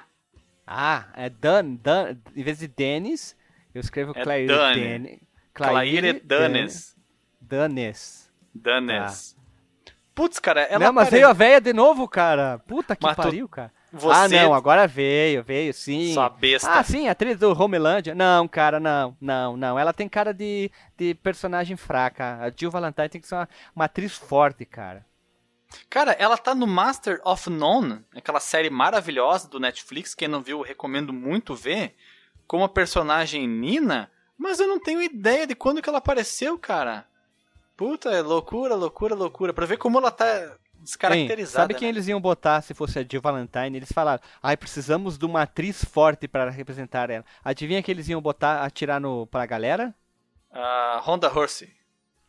Ah, 0.67 1.05
é 1.15 1.29
Dan, 1.29 1.75
Dan. 1.75 2.17
Em 2.35 2.43
vez 2.43 2.59
de 2.59 2.67
Denis, 2.69 3.37
eu 3.75 3.81
escrevo 3.81 4.13
É 4.17 4.23
Claire 4.23 4.47
Dane. 4.47 4.81
Dene- 4.81 5.23
Claire 5.55 6.21
Danes. 6.21 6.97
Danes. 7.41 8.31
Danes. 8.55 9.37
Putz, 10.15 10.39
cara, 10.39 10.63
ela 10.63 10.85
não, 10.87 10.93
mas 10.93 11.09
veio 11.11 11.29
a 11.29 11.33
véia 11.33 11.61
de 11.61 11.73
novo, 11.73 12.07
cara. 12.09 12.61
Puta 12.69 12.95
que 12.95 13.05
Mas 13.05 13.17
tu- 13.17 13.23
pariu, 13.23 13.49
cara. 13.49 13.73
Você, 13.93 14.37
Ah, 14.37 14.43
não, 14.45 14.55
agora 14.55 14.87
veio, 14.89 15.43
veio 15.45 15.73
sim. 15.73 16.13
sua 16.15 16.29
besta. 16.29 16.69
Ah, 16.71 16.83
sim, 16.83 17.09
atriz 17.09 17.37
do 17.39 17.51
Homeland. 17.53 18.13
Não, 18.15 18.47
cara, 18.49 18.79
não, 18.81 19.17
não, 19.21 19.57
não. 19.57 19.79
Ela 19.79 19.93
tem 19.93 20.09
cara 20.09 20.33
de, 20.35 20.71
de 20.97 21.15
personagem 21.15 21.77
fraca. 21.77 22.39
A 22.41 22.51
Jill 22.51 22.71
Valentine 22.73 23.09
tem 23.09 23.21
que 23.21 23.27
ser 23.29 23.37
uma, 23.37 23.49
uma 23.75 23.85
atriz 23.85 24.17
forte, 24.17 24.65
cara. 24.65 25.05
Cara, 25.91 26.13
ela 26.13 26.37
tá 26.37 26.55
no 26.55 26.67
Master 26.67 27.21
of 27.25 27.49
None, 27.51 28.05
aquela 28.15 28.41
série 28.41 28.71
maravilhosa 28.71 29.49
do 29.49 29.59
Netflix. 29.61 30.15
Quem 30.15 30.29
não 30.29 30.41
viu, 30.43 30.61
recomendo 30.63 31.13
muito 31.13 31.55
ver. 31.55 31.95
Como 32.47 32.63
a 32.65 32.69
personagem 32.69 33.47
Nina, 33.49 34.11
mas 34.45 34.61
eu 34.61 34.69
não 34.69 34.79
tenho 34.79 35.03
ideia 35.03 35.47
de 35.47 35.55
quando 35.55 35.83
que 35.83 35.89
ela 35.89 35.99
apareceu, 35.99 36.59
cara. 36.59 37.05
Puta, 37.77 38.11
é 38.11 38.23
loucura, 38.23 38.75
loucura, 38.75 39.15
loucura. 39.15 39.53
Pra 39.53 39.67
ver 39.67 39.77
como 39.79 39.99
ela 39.99 40.11
tá 40.11 40.27
Hein, 40.43 40.51
descaracterizada. 40.85 41.63
sabe 41.63 41.75
quem 41.75 41.89
né? 41.89 41.95
eles 41.95 42.07
iam 42.09 42.21
botar 42.21 42.61
se 42.61 42.75
fosse 42.75 42.99
a 42.99 43.03
Jill 43.03 43.21
Valentine? 43.23 43.77
Eles 43.77 43.91
falaram, 43.91 44.23
ai, 44.43 44.57
precisamos 44.57 45.17
de 45.19 45.25
uma 45.25 45.43
atriz 45.43 45.85
forte 45.85 46.29
para 46.29 46.51
representar 46.51 47.09
ela. 47.11 47.25
Adivinha 47.43 47.83
que 47.83 47.91
eles 47.91 48.07
iam 48.09 48.21
botar, 48.21 48.63
atirar 48.63 49.01
no, 49.01 49.27
pra 49.27 49.47
galera? 49.47 49.95
A 50.53 51.01
Honda 51.05 51.29
Horsey. 51.33 51.73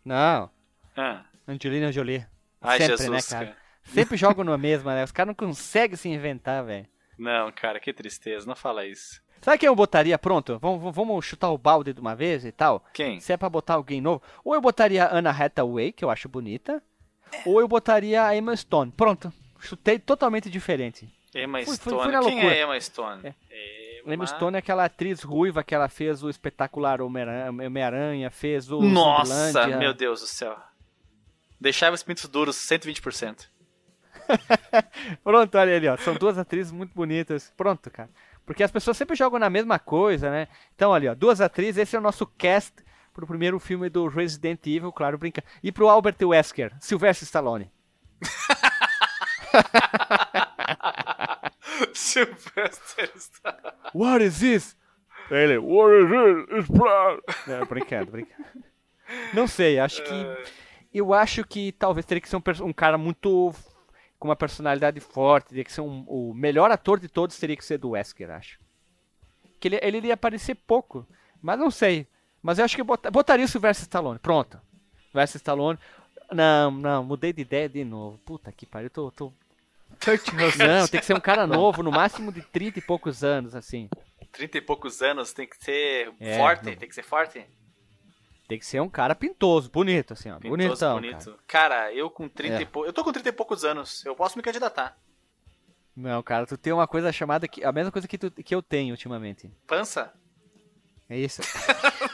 Não, 0.03 0.49
Ah. 0.97 1.25
Angelina 1.47 1.91
Jolie. 1.91 2.25
Ai, 2.61 2.77
Sempre, 2.79 2.97
Jesus, 2.97 3.09
né, 3.11 3.21
cara? 3.37 3.45
cara. 3.47 3.57
Sempre 3.83 4.17
jogam 4.17 4.43
na 4.43 4.57
mesma, 4.57 4.95
né? 4.95 5.03
Os 5.03 5.11
caras 5.11 5.27
não 5.27 5.35
conseguem 5.35 5.95
se 5.97 6.09
inventar, 6.09 6.63
velho. 6.63 6.87
Não, 7.19 7.51
cara, 7.51 7.79
que 7.79 7.93
tristeza. 7.93 8.47
Não 8.47 8.55
fala 8.55 8.85
isso. 8.85 9.21
Sabe 9.45 9.59
quem 9.59 9.67
eu 9.67 9.75
botaria? 9.75 10.17
Pronto, 10.17 10.57
vamos, 10.57 10.95
vamos 10.95 11.23
chutar 11.23 11.51
o 11.51 11.57
balde 11.59 11.93
de 11.93 12.01
uma 12.01 12.15
vez 12.15 12.43
e 12.43 12.51
tal. 12.51 12.83
Quem? 12.91 13.19
Se 13.19 13.31
é 13.31 13.37
pra 13.37 13.47
botar 13.47 13.75
alguém 13.75 14.01
novo, 14.01 14.19
ou 14.43 14.55
eu 14.55 14.59
botaria 14.59 15.05
a 15.05 15.15
Anna 15.15 15.29
Hathaway, 15.29 15.91
que 15.91 16.03
eu 16.03 16.09
acho 16.09 16.27
bonita, 16.27 16.81
ou 17.45 17.59
eu 17.59 17.67
botaria 17.67 18.25
a 18.25 18.35
Emma 18.35 18.57
Stone. 18.57 18.91
Pronto, 18.91 19.31
chutei 19.59 19.99
totalmente 19.99 20.49
diferente. 20.49 21.07
Emma 21.35 21.63
Fui- 21.63 21.75
Stone. 21.75 22.11
fui 22.23 22.31
Quem 22.31 22.49
é 22.49 22.63
Emma 22.63 22.81
Stone? 22.81 23.21
É. 23.23 24.01
Emma... 24.03 24.15
Emma 24.15 24.25
Stone 24.25 24.55
é 24.55 24.59
aquela 24.59 24.85
atriz 24.85 25.21
ruiva 25.21 25.63
que 25.63 25.75
ela 25.75 25.89
fez 25.89 26.23
o 26.23 26.29
espetacular 26.29 26.99
Homem-Aranha, 26.99 27.51
Homem-Aranha, 27.67 28.31
fez 28.31 28.71
o 28.71 28.81
Nossa, 28.81 29.51
Zumbilândia. 29.51 29.77
meu 29.77 29.93
Deus 29.93 30.21
do 30.21 30.27
céu. 30.27 30.57
Deixava 31.61 31.93
os 31.93 32.01
pintos 32.01 32.27
duros 32.27 32.55
120%. 32.55 33.47
Pronto, 35.23 35.55
olha 35.55 35.75
ali, 35.75 35.87
ó. 35.87 35.95
São 35.97 36.15
duas 36.15 36.35
atrizes 36.39 36.71
muito 36.71 36.95
bonitas. 36.95 37.53
Pronto, 37.55 37.91
cara. 37.91 38.09
Porque 38.45 38.63
as 38.63 38.71
pessoas 38.71 38.97
sempre 38.97 39.15
jogam 39.15 39.39
na 39.39 39.49
mesma 39.49 39.79
coisa, 39.79 40.29
né? 40.29 40.47
Então, 40.75 40.91
olha, 40.91 41.11
ó, 41.11 41.15
duas 41.15 41.41
atrizes, 41.41 41.77
esse 41.77 41.95
é 41.95 41.99
o 41.99 42.01
nosso 42.01 42.27
cast 42.27 42.73
pro 43.13 43.25
primeiro 43.25 43.59
filme 43.59 43.89
do 43.89 44.07
Resident 44.07 44.59
Evil, 44.67 44.91
claro, 44.91 45.17
brinca. 45.17 45.43
E 45.63 45.71
pro 45.71 45.87
Albert 45.87 46.17
Wesker, 46.21 46.73
Sylvester 46.79 47.25
Stallone. 47.25 47.71
Sylvester 51.93 53.11
Stallone. 53.15 53.73
What 53.93 54.23
is 54.23 54.39
this? 54.39 54.75
Ele, 55.31 55.57
what 55.57 55.93
is 55.95 56.09
this? 56.09 56.59
It's 56.59 56.69
blood. 56.69 57.21
É, 57.47 57.65
brincando, 57.65 58.11
brincando. 58.11 58.45
Não 59.33 59.47
sei, 59.47 59.79
acho 59.79 60.03
que. 60.03 60.13
Eu 60.93 61.13
acho 61.13 61.45
que 61.45 61.71
talvez 61.73 62.05
teria 62.05 62.21
que 62.21 62.29
ser 62.29 62.35
um, 62.35 62.43
um 62.63 62.73
cara 62.73 62.97
muito. 62.97 63.53
Com 64.25 64.29
uma 64.29 64.35
personalidade 64.35 64.99
forte, 64.99 65.49
teria 65.49 65.63
que 65.63 65.71
ser 65.71 65.81
um, 65.81 66.03
o 66.07 66.33
melhor 66.33 66.71
ator 66.71 66.99
de 66.99 67.07
todos 67.07 67.37
teria 67.37 67.55
que 67.55 67.63
ser 67.63 67.77
do 67.77 67.91
Wesker, 67.91 68.31
acho. 68.31 68.59
Que 69.59 69.67
ele, 69.67 69.79
ele 69.81 69.97
iria 69.97 70.15
aparecer 70.15 70.55
pouco, 70.55 71.07
mas 71.41 71.59
não 71.59 71.69
sei. 71.69 72.07
Mas 72.41 72.57
eu 72.59 72.65
acho 72.65 72.75
que 72.75 72.81
eu 72.81 72.85
bota- 72.85 73.09
botaria 73.11 73.45
o 73.45 73.47
Sylvester 73.47 73.83
Stallone, 73.83 74.19
pronto. 74.19 74.59
Sylvester 75.11 75.39
Stallone. 75.39 75.77
Não, 76.31 76.71
não, 76.71 77.03
mudei 77.03 77.31
de 77.31 77.43
ideia 77.43 77.69
de 77.69 77.83
novo. 77.85 78.17
Puta 78.25 78.51
que 78.51 78.65
pariu, 78.65 78.87
eu 78.87 78.89
tô. 78.89 79.11
tô... 79.11 79.33
Não, 80.57 80.87
tem 80.87 80.99
que 80.99 81.05
ser 81.05 81.15
um 81.15 81.19
cara 81.19 81.45
novo, 81.47 81.81
no 81.83 81.91
máximo 81.91 82.31
de 82.31 82.41
30 82.41 82.79
e 82.79 82.81
poucos 82.81 83.23
anos, 83.23 83.55
assim. 83.55 83.89
30 84.31 84.57
e 84.57 84.61
poucos 84.61 85.01
anos, 85.01 85.31
tem 85.33 85.47
que 85.47 85.55
ser 85.63 86.11
É, 86.19 86.37
forte, 86.37 86.65
não- 86.65 86.75
tem 86.75 86.89
que 86.89 86.95
ser 86.95 87.03
forte. 87.03 87.45
Tem 88.47 88.59
que 88.59 88.65
ser 88.65 88.79
um 88.79 88.89
cara 88.89 89.15
pintoso, 89.15 89.71
bonito, 89.71 90.13
assim, 90.13 90.29
ó. 90.29 90.35
Pintoso, 90.39 90.49
bonitão. 90.57 90.93
bonito. 90.95 91.39
Cara. 91.47 91.75
Cara. 91.77 91.93
eu 91.93 92.09
com 92.11 92.29
30 92.29 92.57
É. 92.57 92.61
e 92.61 92.65
poucos. 92.65 92.87
Eu 92.87 92.93
tô 92.93 93.03
com 93.03 93.11
30 93.11 93.29
e 93.29 93.31
poucos 93.31 93.65
anos. 93.65 94.05
Eu 94.05 94.15
posso 94.15 94.37
me 94.37 94.43
candidatar. 94.43 94.95
Não, 95.95 96.21
cara, 96.21 96.45
tu 96.45 96.57
tem 96.57 96.71
uma 96.73 96.87
coisa 96.87 97.11
chamada. 97.11 97.47
Que, 97.47 97.63
a 97.63 97.71
mesma 97.71 97.91
coisa 97.91 98.07
que, 98.07 98.17
tu, 98.17 98.29
que 98.29 98.53
eu 98.53 98.61
tenho 98.61 98.91
ultimamente. 98.93 99.49
Pança? 99.65 100.13
É 101.09 101.17
isso. 101.17 101.41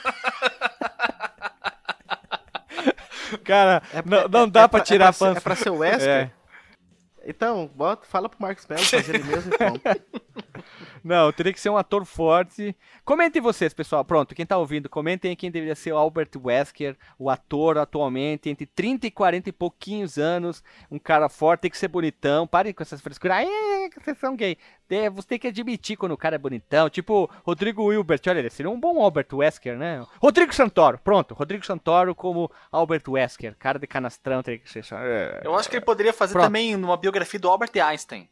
cara, 3.44 3.82
É- 3.94 4.02
não, 4.06 4.18
é- 4.20 4.28
não 4.28 4.44
é- 4.44 4.48
dá 4.50 4.62
é 4.64 4.68
pra 4.68 4.80
é 4.80 4.84
tirar 4.84 5.10
a 5.10 5.14
ser- 5.14 5.26
pança. 5.26 5.38
É 5.40 5.42
pra 5.42 5.56
ser 5.56 5.70
o 5.70 5.78
Wesker? 5.78 6.10
É. 6.10 6.32
Então, 7.26 7.68
bota, 7.76 8.06
fala 8.08 8.28
pro 8.28 8.42
Marcos 8.42 8.66
Melo 8.68 8.84
fazer 8.84 9.16
ele 9.16 9.24
mesmo 9.24 9.54
então. 9.54 9.74
Não, 11.04 11.32
teria 11.32 11.52
que 11.54 11.60
ser 11.60 11.70
um 11.70 11.78
ator 11.78 12.06
forte. 12.06 12.76
Comentem 13.04 13.42
vocês, 13.42 13.74
pessoal. 13.74 14.06
Pronto, 14.06 14.36
quem 14.36 14.46
tá 14.46 14.58
ouvindo, 14.58 14.88
comentem 14.90 15.36
quem 15.36 15.50
deveria 15.50 15.76
ser 15.76 15.94
o 15.94 15.98
Albert 15.98 16.30
Wesker, 16.38 16.96
o 17.18 17.30
ator 17.30 17.78
atualmente, 17.78 18.50
entre 18.50 18.66
30 18.66 19.08
e 19.08 19.12
40 19.12 19.50
e 19.50 19.52
pouquinhos 19.52 20.18
anos. 20.18 20.64
Um 20.90 21.00
cara 21.00 21.28
forte, 21.30 21.62
tem 21.62 21.72
que 21.72 21.78
ser 21.78 21.88
bonitão. 21.88 22.46
Parem 22.46 22.74
com 22.74 22.84
essas 22.84 23.02
frescuras. 23.02 23.38
Ai, 23.38 23.90
vocês 24.00 24.18
são 24.18 24.36
gay. 24.36 24.58
É, 24.90 25.10
Você 25.10 25.28
tem 25.30 25.40
que 25.40 25.48
admitir 25.48 25.96
quando 25.96 26.12
o 26.12 26.18
cara 26.18 26.36
é 26.36 26.40
bonitão. 26.40 26.90
Tipo, 26.90 27.30
Rodrigo 27.46 27.86
Wilbert, 27.86 28.20
olha, 28.28 28.40
ele 28.40 28.50
seria 28.50 28.70
um 28.70 28.80
bom 28.80 29.02
Albert 29.02 29.28
Wesker, 29.32 29.78
né? 29.78 30.06
Rodrigo 30.22 30.54
Santoro, 30.54 30.98
pronto. 30.98 31.34
Rodrigo 31.34 31.66
Santoro 31.66 32.14
como 32.14 32.52
Albert 32.72 33.04
Wesker. 33.08 33.56
Cara 33.58 33.80
de 33.80 33.88
canastrão, 33.88 34.44
teria 34.44 34.60
que 34.60 34.70
ser. 34.70 34.84
Eu 35.44 35.56
acho 35.56 35.70
que 35.70 35.78
ele 35.78 35.86
poderia 35.86 36.12
fazer 36.12 36.34
Pronto. 36.34 36.46
também 36.46 36.76
uma 36.76 36.98
biografia 36.98 37.40
do 37.40 37.48
Albert 37.48 37.72
Einstein, 37.82 38.28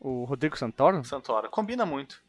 O 0.00 0.24
Rodrigo 0.24 0.56
Santoro? 0.56 1.04
Santoro. 1.04 1.50
Combina 1.50 1.84
muito. 1.84 2.22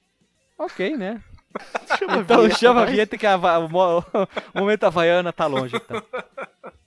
Ok, 0.57 0.97
né? 0.97 1.23
Chama 1.97 2.13
a 2.13 2.17
Então 2.19 2.37
vinheta, 2.41 2.55
chama 2.57 2.81
a 2.81 2.85
vinheta 2.85 3.17
que 3.17 3.25
a, 3.25 3.37
o, 3.37 3.99
o 4.53 4.59
momento 4.59 4.83
Havaiana 4.83 5.33
tá 5.33 5.47
longe, 5.47 5.75
então. 5.75 6.01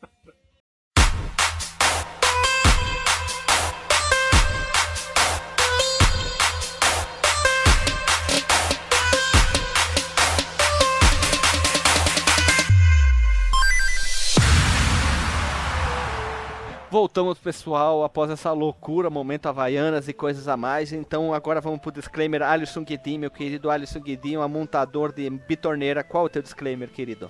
Voltamos, 16.95 17.41
pessoal, 17.41 18.05
após 18.05 18.31
essa 18.31 18.53
loucura, 18.53 19.11
momento 19.11 19.47
Havaianas 19.47 20.07
e 20.07 20.12
coisas 20.12 20.47
a 20.47 20.57
mais. 20.57 20.93
Então, 20.93 21.35
agora 21.35 21.61
vamos 21.61 21.81
pro 21.81 21.91
disclaimer. 21.91 22.41
Alisson 22.41 22.85
Guedin, 22.85 23.19
meu 23.19 23.33
querido 23.33 23.69
Alisson 23.69 23.99
Guedin, 23.99 24.37
um 24.37 24.43
amontador 24.43 25.12
de 25.12 25.29
bitorneira. 25.29 26.05
Qual 26.05 26.23
é 26.23 26.27
o 26.27 26.31
teu 26.31 26.41
disclaimer, 26.41 26.89
querido? 26.89 27.29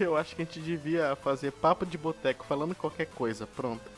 Eu 0.00 0.16
acho 0.16 0.34
que 0.34 0.42
a 0.42 0.44
gente 0.44 0.58
devia 0.58 1.14
fazer 1.14 1.52
papo 1.52 1.86
de 1.86 1.96
boteco 1.96 2.44
falando 2.44 2.74
qualquer 2.74 3.06
coisa. 3.06 3.46
Pronto. 3.46 3.88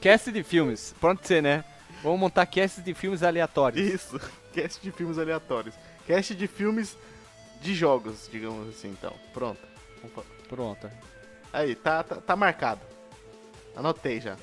Cast 0.00 0.32
de 0.32 0.42
filmes. 0.42 0.92
Pronto 1.00 1.24
ser, 1.24 1.40
né? 1.40 1.64
Vamos 2.02 2.18
montar 2.18 2.44
cast 2.44 2.80
de 2.80 2.92
filmes 2.92 3.22
aleatórios. 3.22 3.88
Isso. 3.88 4.20
Cast 4.52 4.82
de 4.82 4.90
filmes 4.90 5.16
aleatórios. 5.16 5.76
Cast 6.08 6.34
de 6.34 6.48
filmes 6.48 6.98
de 7.60 7.72
jogos, 7.72 8.28
digamos 8.32 8.68
assim. 8.70 8.88
Então, 8.88 9.14
pronto. 9.32 9.60
Pronto. 10.48 10.90
Aí, 11.52 11.76
tá, 11.76 12.02
tá, 12.02 12.16
tá 12.16 12.34
marcado. 12.34 12.97
Anotei 13.78 14.20
já. 14.20 14.36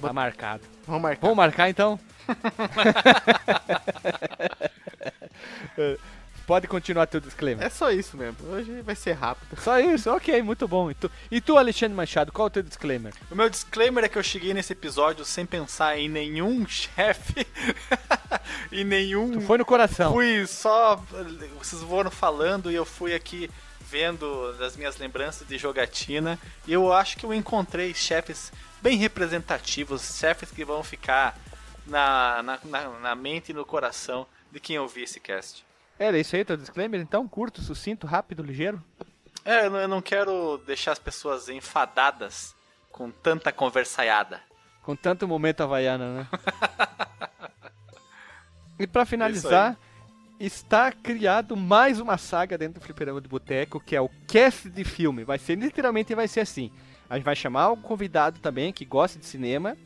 Tá 0.00 0.12
marcado. 0.14 0.62
Vamos 0.86 1.02
marcar. 1.02 1.20
Vamos 1.20 1.36
marcar 1.36 1.68
então? 1.68 2.00
Pode 6.46 6.66
continuar 6.66 7.06
teu 7.06 7.20
disclaimer. 7.20 7.66
É 7.66 7.68
só 7.68 7.90
isso 7.90 8.16
mesmo. 8.16 8.36
Hoje 8.48 8.80
vai 8.80 8.94
ser 8.94 9.12
rápido. 9.12 9.60
Só 9.60 9.78
isso, 9.78 10.10
ok, 10.10 10.40
muito 10.40 10.66
bom. 10.66 10.90
E 10.90 10.94
tu, 10.94 11.10
e 11.30 11.38
tu, 11.38 11.58
Alexandre 11.58 11.94
Machado, 11.94 12.32
qual 12.32 12.46
é 12.46 12.48
o 12.48 12.50
teu 12.50 12.62
disclaimer? 12.62 13.12
O 13.30 13.34
meu 13.34 13.50
disclaimer 13.50 14.04
é 14.04 14.08
que 14.08 14.16
eu 14.16 14.22
cheguei 14.22 14.54
nesse 14.54 14.72
episódio 14.72 15.22
sem 15.24 15.44
pensar 15.44 15.98
em 15.98 16.08
nenhum 16.08 16.64
chefe, 16.66 17.46
em 18.72 18.84
nenhum. 18.84 19.32
Tu 19.32 19.42
foi 19.42 19.58
no 19.58 19.66
coração. 19.66 20.14
Fui 20.14 20.46
só. 20.46 20.96
Vocês 21.58 21.82
foram 21.82 22.10
falando 22.10 22.70
e 22.70 22.74
eu 22.74 22.86
fui 22.86 23.14
aqui 23.14 23.50
vendo 23.96 24.52
das 24.58 24.76
minhas 24.76 24.98
lembranças 24.98 25.48
de 25.48 25.56
jogatina. 25.56 26.38
E 26.66 26.72
eu 26.74 26.92
acho 26.92 27.16
que 27.16 27.24
eu 27.24 27.32
encontrei 27.32 27.94
chefes 27.94 28.52
bem 28.82 28.98
representativos, 28.98 30.18
chefes 30.18 30.50
que 30.50 30.66
vão 30.66 30.84
ficar 30.84 31.34
na, 31.86 32.42
na, 32.42 32.60
na, 32.62 32.88
na 33.00 33.14
mente 33.14 33.52
e 33.52 33.54
no 33.54 33.64
coração 33.64 34.26
de 34.52 34.60
quem 34.60 34.78
ouvir 34.78 35.04
esse 35.04 35.18
cast. 35.18 35.64
Era 35.98 36.18
isso 36.18 36.36
aí, 36.36 36.44
teu 36.44 36.58
disclaimer? 36.58 37.00
Então, 37.00 37.26
curto, 37.26 37.62
sucinto, 37.62 38.06
rápido, 38.06 38.42
ligeiro? 38.42 38.84
É, 39.42 39.64
eu 39.64 39.70
não, 39.70 39.78
eu 39.78 39.88
não 39.88 40.02
quero 40.02 40.58
deixar 40.66 40.92
as 40.92 40.98
pessoas 40.98 41.48
enfadadas 41.48 42.54
com 42.92 43.10
tanta 43.10 43.50
conversaiada. 43.50 44.42
Com 44.82 44.94
tanto 44.94 45.26
momento 45.26 45.62
havaiana, 45.62 46.18
né? 46.18 46.28
e 48.78 48.86
pra 48.86 49.06
finalizar, 49.06 49.74
está 50.38 50.92
criado 50.92 51.56
mais 51.56 52.00
uma 52.00 52.18
saga 52.18 52.58
dentro 52.58 52.80
do 52.80 52.84
Fliperama 52.84 53.20
de 53.20 53.28
Boteco, 53.28 53.80
que 53.80 53.96
é 53.96 54.00
o 54.00 54.10
cast 54.28 54.68
de 54.68 54.84
filme. 54.84 55.24
Vai 55.24 55.38
ser, 55.38 55.56
literalmente, 55.56 56.14
vai 56.14 56.28
ser 56.28 56.40
assim. 56.40 56.70
A 57.08 57.16
gente 57.16 57.24
vai 57.24 57.36
chamar 57.36 57.70
um 57.72 57.76
convidado 57.76 58.38
também, 58.40 58.72
que 58.72 58.84
gosta 58.84 59.18
de 59.18 59.26
cinema, 59.26 59.76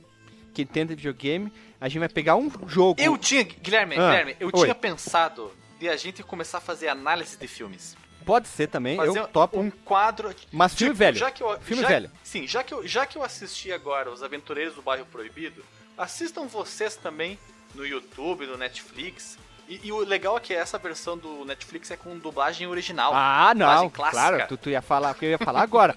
que 0.54 0.62
entende 0.62 0.90
de 0.90 0.96
videogame. 0.96 1.52
A 1.80 1.88
gente 1.88 1.98
vai 2.00 2.08
pegar 2.08 2.36
um 2.36 2.50
jogo... 2.66 3.00
Eu 3.00 3.16
tinha, 3.16 3.44
Guilherme, 3.44 3.94
Ah, 3.96 4.08
Guilherme, 4.10 4.36
eu 4.40 4.48
oi. 4.52 4.62
tinha 4.64 4.74
pensado 4.74 5.52
de 5.78 5.88
a 5.88 5.96
gente 5.96 6.22
começar 6.22 6.58
a 6.58 6.60
fazer 6.60 6.88
análise 6.88 7.36
de 7.36 7.46
filmes. 7.46 7.96
Pode 8.24 8.48
ser 8.48 8.66
também, 8.68 8.96
Fazer 8.96 9.18
eu 9.18 9.26
topo. 9.28 9.58
um 9.58 9.70
quadro. 9.70 10.34
Mas 10.52 10.74
filme 10.74 10.92
velho. 10.94 11.16
Já 11.16 11.30
que 11.30 11.42
eu, 11.42 11.58
Filme 11.60 11.82
já- 11.82 11.88
velho. 11.88 12.10
Sim, 12.22 12.46
já 12.46 12.62
que, 12.62 12.72
eu, 12.74 12.86
já 12.86 13.06
que 13.06 13.16
eu 13.16 13.22
assisti 13.22 13.72
agora 13.72 14.10
Os 14.10 14.22
Aventureiros 14.22 14.74
do 14.74 14.82
Bairro 14.82 15.06
Proibido, 15.06 15.64
assistam 15.96 16.46
vocês 16.46 16.96
também 16.96 17.38
no 17.74 17.84
YouTube, 17.86 18.46
no 18.46 18.58
Netflix. 18.58 19.38
E, 19.70 19.80
e 19.84 19.92
o 19.92 20.00
legal 20.00 20.36
é 20.36 20.40
que 20.40 20.52
essa 20.52 20.76
versão 20.78 21.16
do 21.16 21.44
Netflix 21.44 21.92
é 21.92 21.96
com 21.96 22.18
dublagem 22.18 22.66
original. 22.66 23.12
Ah, 23.14 23.54
não, 23.54 23.66
dublagem 23.66 23.90
clássica. 23.90 24.28
claro, 24.28 24.48
tu, 24.48 24.56
tu 24.56 24.68
ia 24.68 24.82
falar, 24.82 25.12
o 25.12 25.14
que 25.14 25.26
eu 25.26 25.30
ia 25.30 25.38
falar 25.38 25.62
agora. 25.62 25.96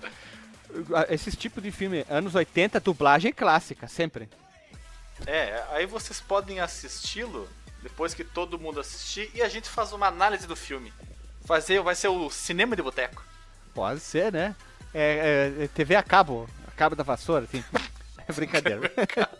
Esses 1.09 1.35
tipos 1.35 1.61
de 1.63 1.71
filme, 1.71 2.05
anos 2.07 2.35
80, 2.35 2.79
dublagem 2.79 3.33
clássica, 3.33 3.87
sempre. 3.87 4.29
É, 5.25 5.63
aí 5.71 5.87
vocês 5.87 6.21
podem 6.21 6.59
assisti-lo 6.59 7.49
depois 7.81 8.13
que 8.13 8.23
todo 8.23 8.59
mundo 8.59 8.79
assistir 8.79 9.31
e 9.33 9.41
a 9.41 9.49
gente 9.49 9.67
faz 9.67 9.91
uma 9.91 10.05
análise 10.05 10.45
do 10.45 10.55
filme. 10.55 10.93
Fazer, 11.43 11.81
vai 11.81 11.95
ser 11.95 12.09
o 12.09 12.29
cinema 12.29 12.75
de 12.75 12.83
boteco. 12.83 13.23
Pode 13.73 14.01
ser, 14.01 14.31
né? 14.31 14.55
É, 14.93 15.51
é, 15.59 15.63
é 15.63 15.67
TV 15.67 15.95
a 15.95 16.03
cabo, 16.03 16.47
a 16.67 16.71
cabo 16.71 16.95
da 16.95 17.03
vassoura, 17.03 17.45
assim. 17.45 17.63
É 18.27 18.33
brincadeira. 18.33 18.91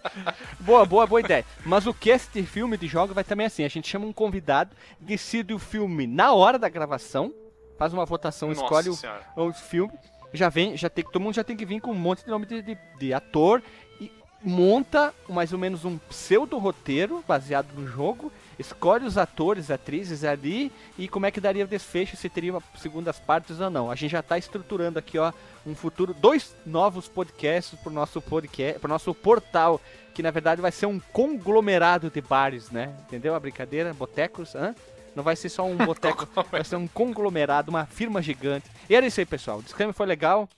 boa, 0.60 0.86
boa, 0.86 1.08
boa 1.08 1.22
ideia. 1.22 1.46
Mas 1.66 1.88
o 1.88 1.94
cast 1.94 2.32
de 2.34 2.46
filme 2.46 2.78
de 2.78 2.88
jogo 2.88 3.14
vai 3.14 3.24
também 3.24 3.48
assim. 3.48 3.64
A 3.64 3.70
gente 3.70 3.88
chama 3.88 4.06
um 4.06 4.14
convidado, 4.14 4.76
decide 5.00 5.54
o 5.54 5.60
filme 5.60 6.06
na 6.06 6.34
hora 6.34 6.60
da 6.60 6.70
gravação, 6.70 7.34
faz 7.78 7.94
uma 7.94 8.06
votação, 8.06 8.50
Nossa 8.50 8.64
escolhe 8.64 8.90
o, 8.90 9.48
o 9.48 9.54
filme. 9.54 9.94
Já 10.34 10.50
vem, 10.50 10.76
já 10.76 10.90
tem, 10.90 11.04
todo 11.04 11.22
mundo 11.22 11.36
já 11.36 11.44
tem 11.44 11.56
que 11.56 11.66
vir 11.66 11.80
com 11.80 11.92
um 11.92 11.96
monte 11.96 12.24
de 12.24 12.30
nome 12.30 12.46
de, 12.46 12.62
de, 12.62 12.78
de 13.00 13.14
ator 13.14 13.62
e 14.02 14.12
monta 14.44 15.14
mais 15.30 15.54
ou 15.54 15.60
menos 15.60 15.86
um 15.86 15.98
pseudo 15.98 16.58
roteiro 16.58 17.24
baseado 17.28 17.72
no 17.74 17.88
jogo, 17.88 18.32
escolhe 18.64 19.06
os 19.06 19.18
atores, 19.18 19.70
atrizes 19.70 20.24
ali 20.24 20.72
e 20.98 21.08
como 21.08 21.26
é 21.26 21.32
que 21.32 21.42
daria 21.42 21.66
o 21.66 21.68
desfecho, 21.68 22.16
se 22.16 22.30
teria 22.30 22.54
segundas 22.78 23.20
partes 23.20 23.60
ou 23.60 23.70
não. 23.70 23.92
A 23.92 23.96
gente 23.96 24.12
já 24.12 24.22
está 24.22 24.38
estruturando 24.38 24.98
aqui, 24.98 25.20
ó, 25.20 25.32
um 25.66 25.76
futuro, 25.76 26.14
dois 26.14 26.56
novos 26.66 27.08
podcasts 27.08 27.78
pro 27.80 27.92
nosso 27.92 28.22
podcast, 28.22 28.80
pro 28.80 28.90
nosso 28.90 29.14
portal, 29.14 29.80
que 30.14 30.24
na 30.24 30.32
verdade 30.32 30.62
vai 30.62 30.72
ser 30.72 30.86
um 30.86 31.00
conglomerado 31.00 32.10
de 32.10 32.22
bares, 32.22 32.70
né? 32.72 32.94
Entendeu 33.08 33.36
a 33.36 33.40
brincadeira? 33.40 33.94
Botecos, 33.94 34.56
hã? 34.56 34.74
Não 35.16 35.24
vai 35.24 35.36
ser 35.36 35.50
só 35.50 35.66
um 35.66 35.76
boteco, 35.86 36.28
vai 36.50 36.64
ser 36.64 36.76
um 36.76 36.88
conglomerado, 36.88 37.70
uma 37.70 37.86
firma 37.86 38.22
gigante. 38.22 38.70
E 38.90 38.96
era 38.96 39.06
isso 39.06 39.20
aí, 39.20 39.26
pessoal. 39.26 39.60
O 39.60 39.64
disclaimer 39.64 39.94
foi 39.94 40.06
legal, 40.06 40.50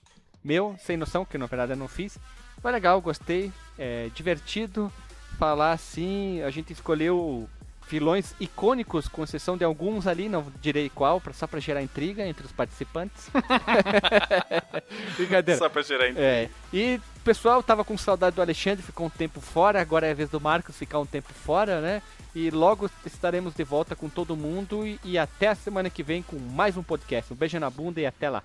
meu, 0.43 0.75
sem 0.79 0.95
noção, 0.95 1.25
que 1.25 1.37
na 1.37 1.45
verdade 1.45 1.73
eu 1.73 1.77
não 1.77 1.87
fiz. 1.87 2.17
Foi 2.61 2.71
legal, 2.71 3.01
gostei, 3.01 3.51
é 3.77 4.09
divertido 4.13 4.91
falar 5.37 5.73
assim. 5.73 6.41
A 6.41 6.49
gente 6.49 6.73
escolheu 6.73 7.47
vilões 7.87 8.33
icônicos, 8.39 9.07
com 9.07 9.23
exceção 9.23 9.57
de 9.57 9.63
alguns 9.63 10.07
ali, 10.07 10.27
não 10.27 10.45
direi 10.61 10.89
qual, 10.89 11.21
só 11.33 11.47
pra 11.47 11.59
gerar 11.59 11.81
intriga 11.81 12.25
entre 12.25 12.45
os 12.45 12.51
participantes. 12.51 13.29
Brincadeira. 15.17 15.59
Só 15.59 15.69
pra 15.69 15.81
gerar 15.81 16.09
intriga. 16.09 16.21
É, 16.21 16.49
e 16.73 16.99
o 17.17 17.21
pessoal 17.23 17.61
tava 17.61 17.83
com 17.83 17.97
saudade 17.97 18.35
do 18.35 18.41
Alexandre, 18.41 18.83
ficou 18.83 19.07
um 19.07 19.09
tempo 19.09 19.39
fora, 19.39 19.79
agora 19.81 20.07
é 20.07 20.11
a 20.11 20.15
vez 20.15 20.29
do 20.29 20.41
Marcos 20.41 20.77
ficar 20.77 20.99
um 20.99 21.05
tempo 21.05 21.33
fora, 21.33 21.81
né? 21.81 22.01
E 22.33 22.49
logo 22.49 22.89
estaremos 23.05 23.53
de 23.53 23.63
volta 23.63 23.95
com 23.95 24.09
todo 24.09 24.35
mundo 24.35 24.85
e, 24.85 24.99
e 25.03 25.17
até 25.17 25.47
a 25.47 25.55
semana 25.55 25.89
que 25.89 26.03
vem 26.03 26.21
com 26.21 26.37
mais 26.37 26.75
um 26.75 26.83
podcast. 26.83 27.31
Um 27.31 27.35
beijo 27.35 27.59
na 27.59 27.69
bunda 27.69 28.01
e 28.01 28.05
até 28.05 28.29
lá. 28.29 28.43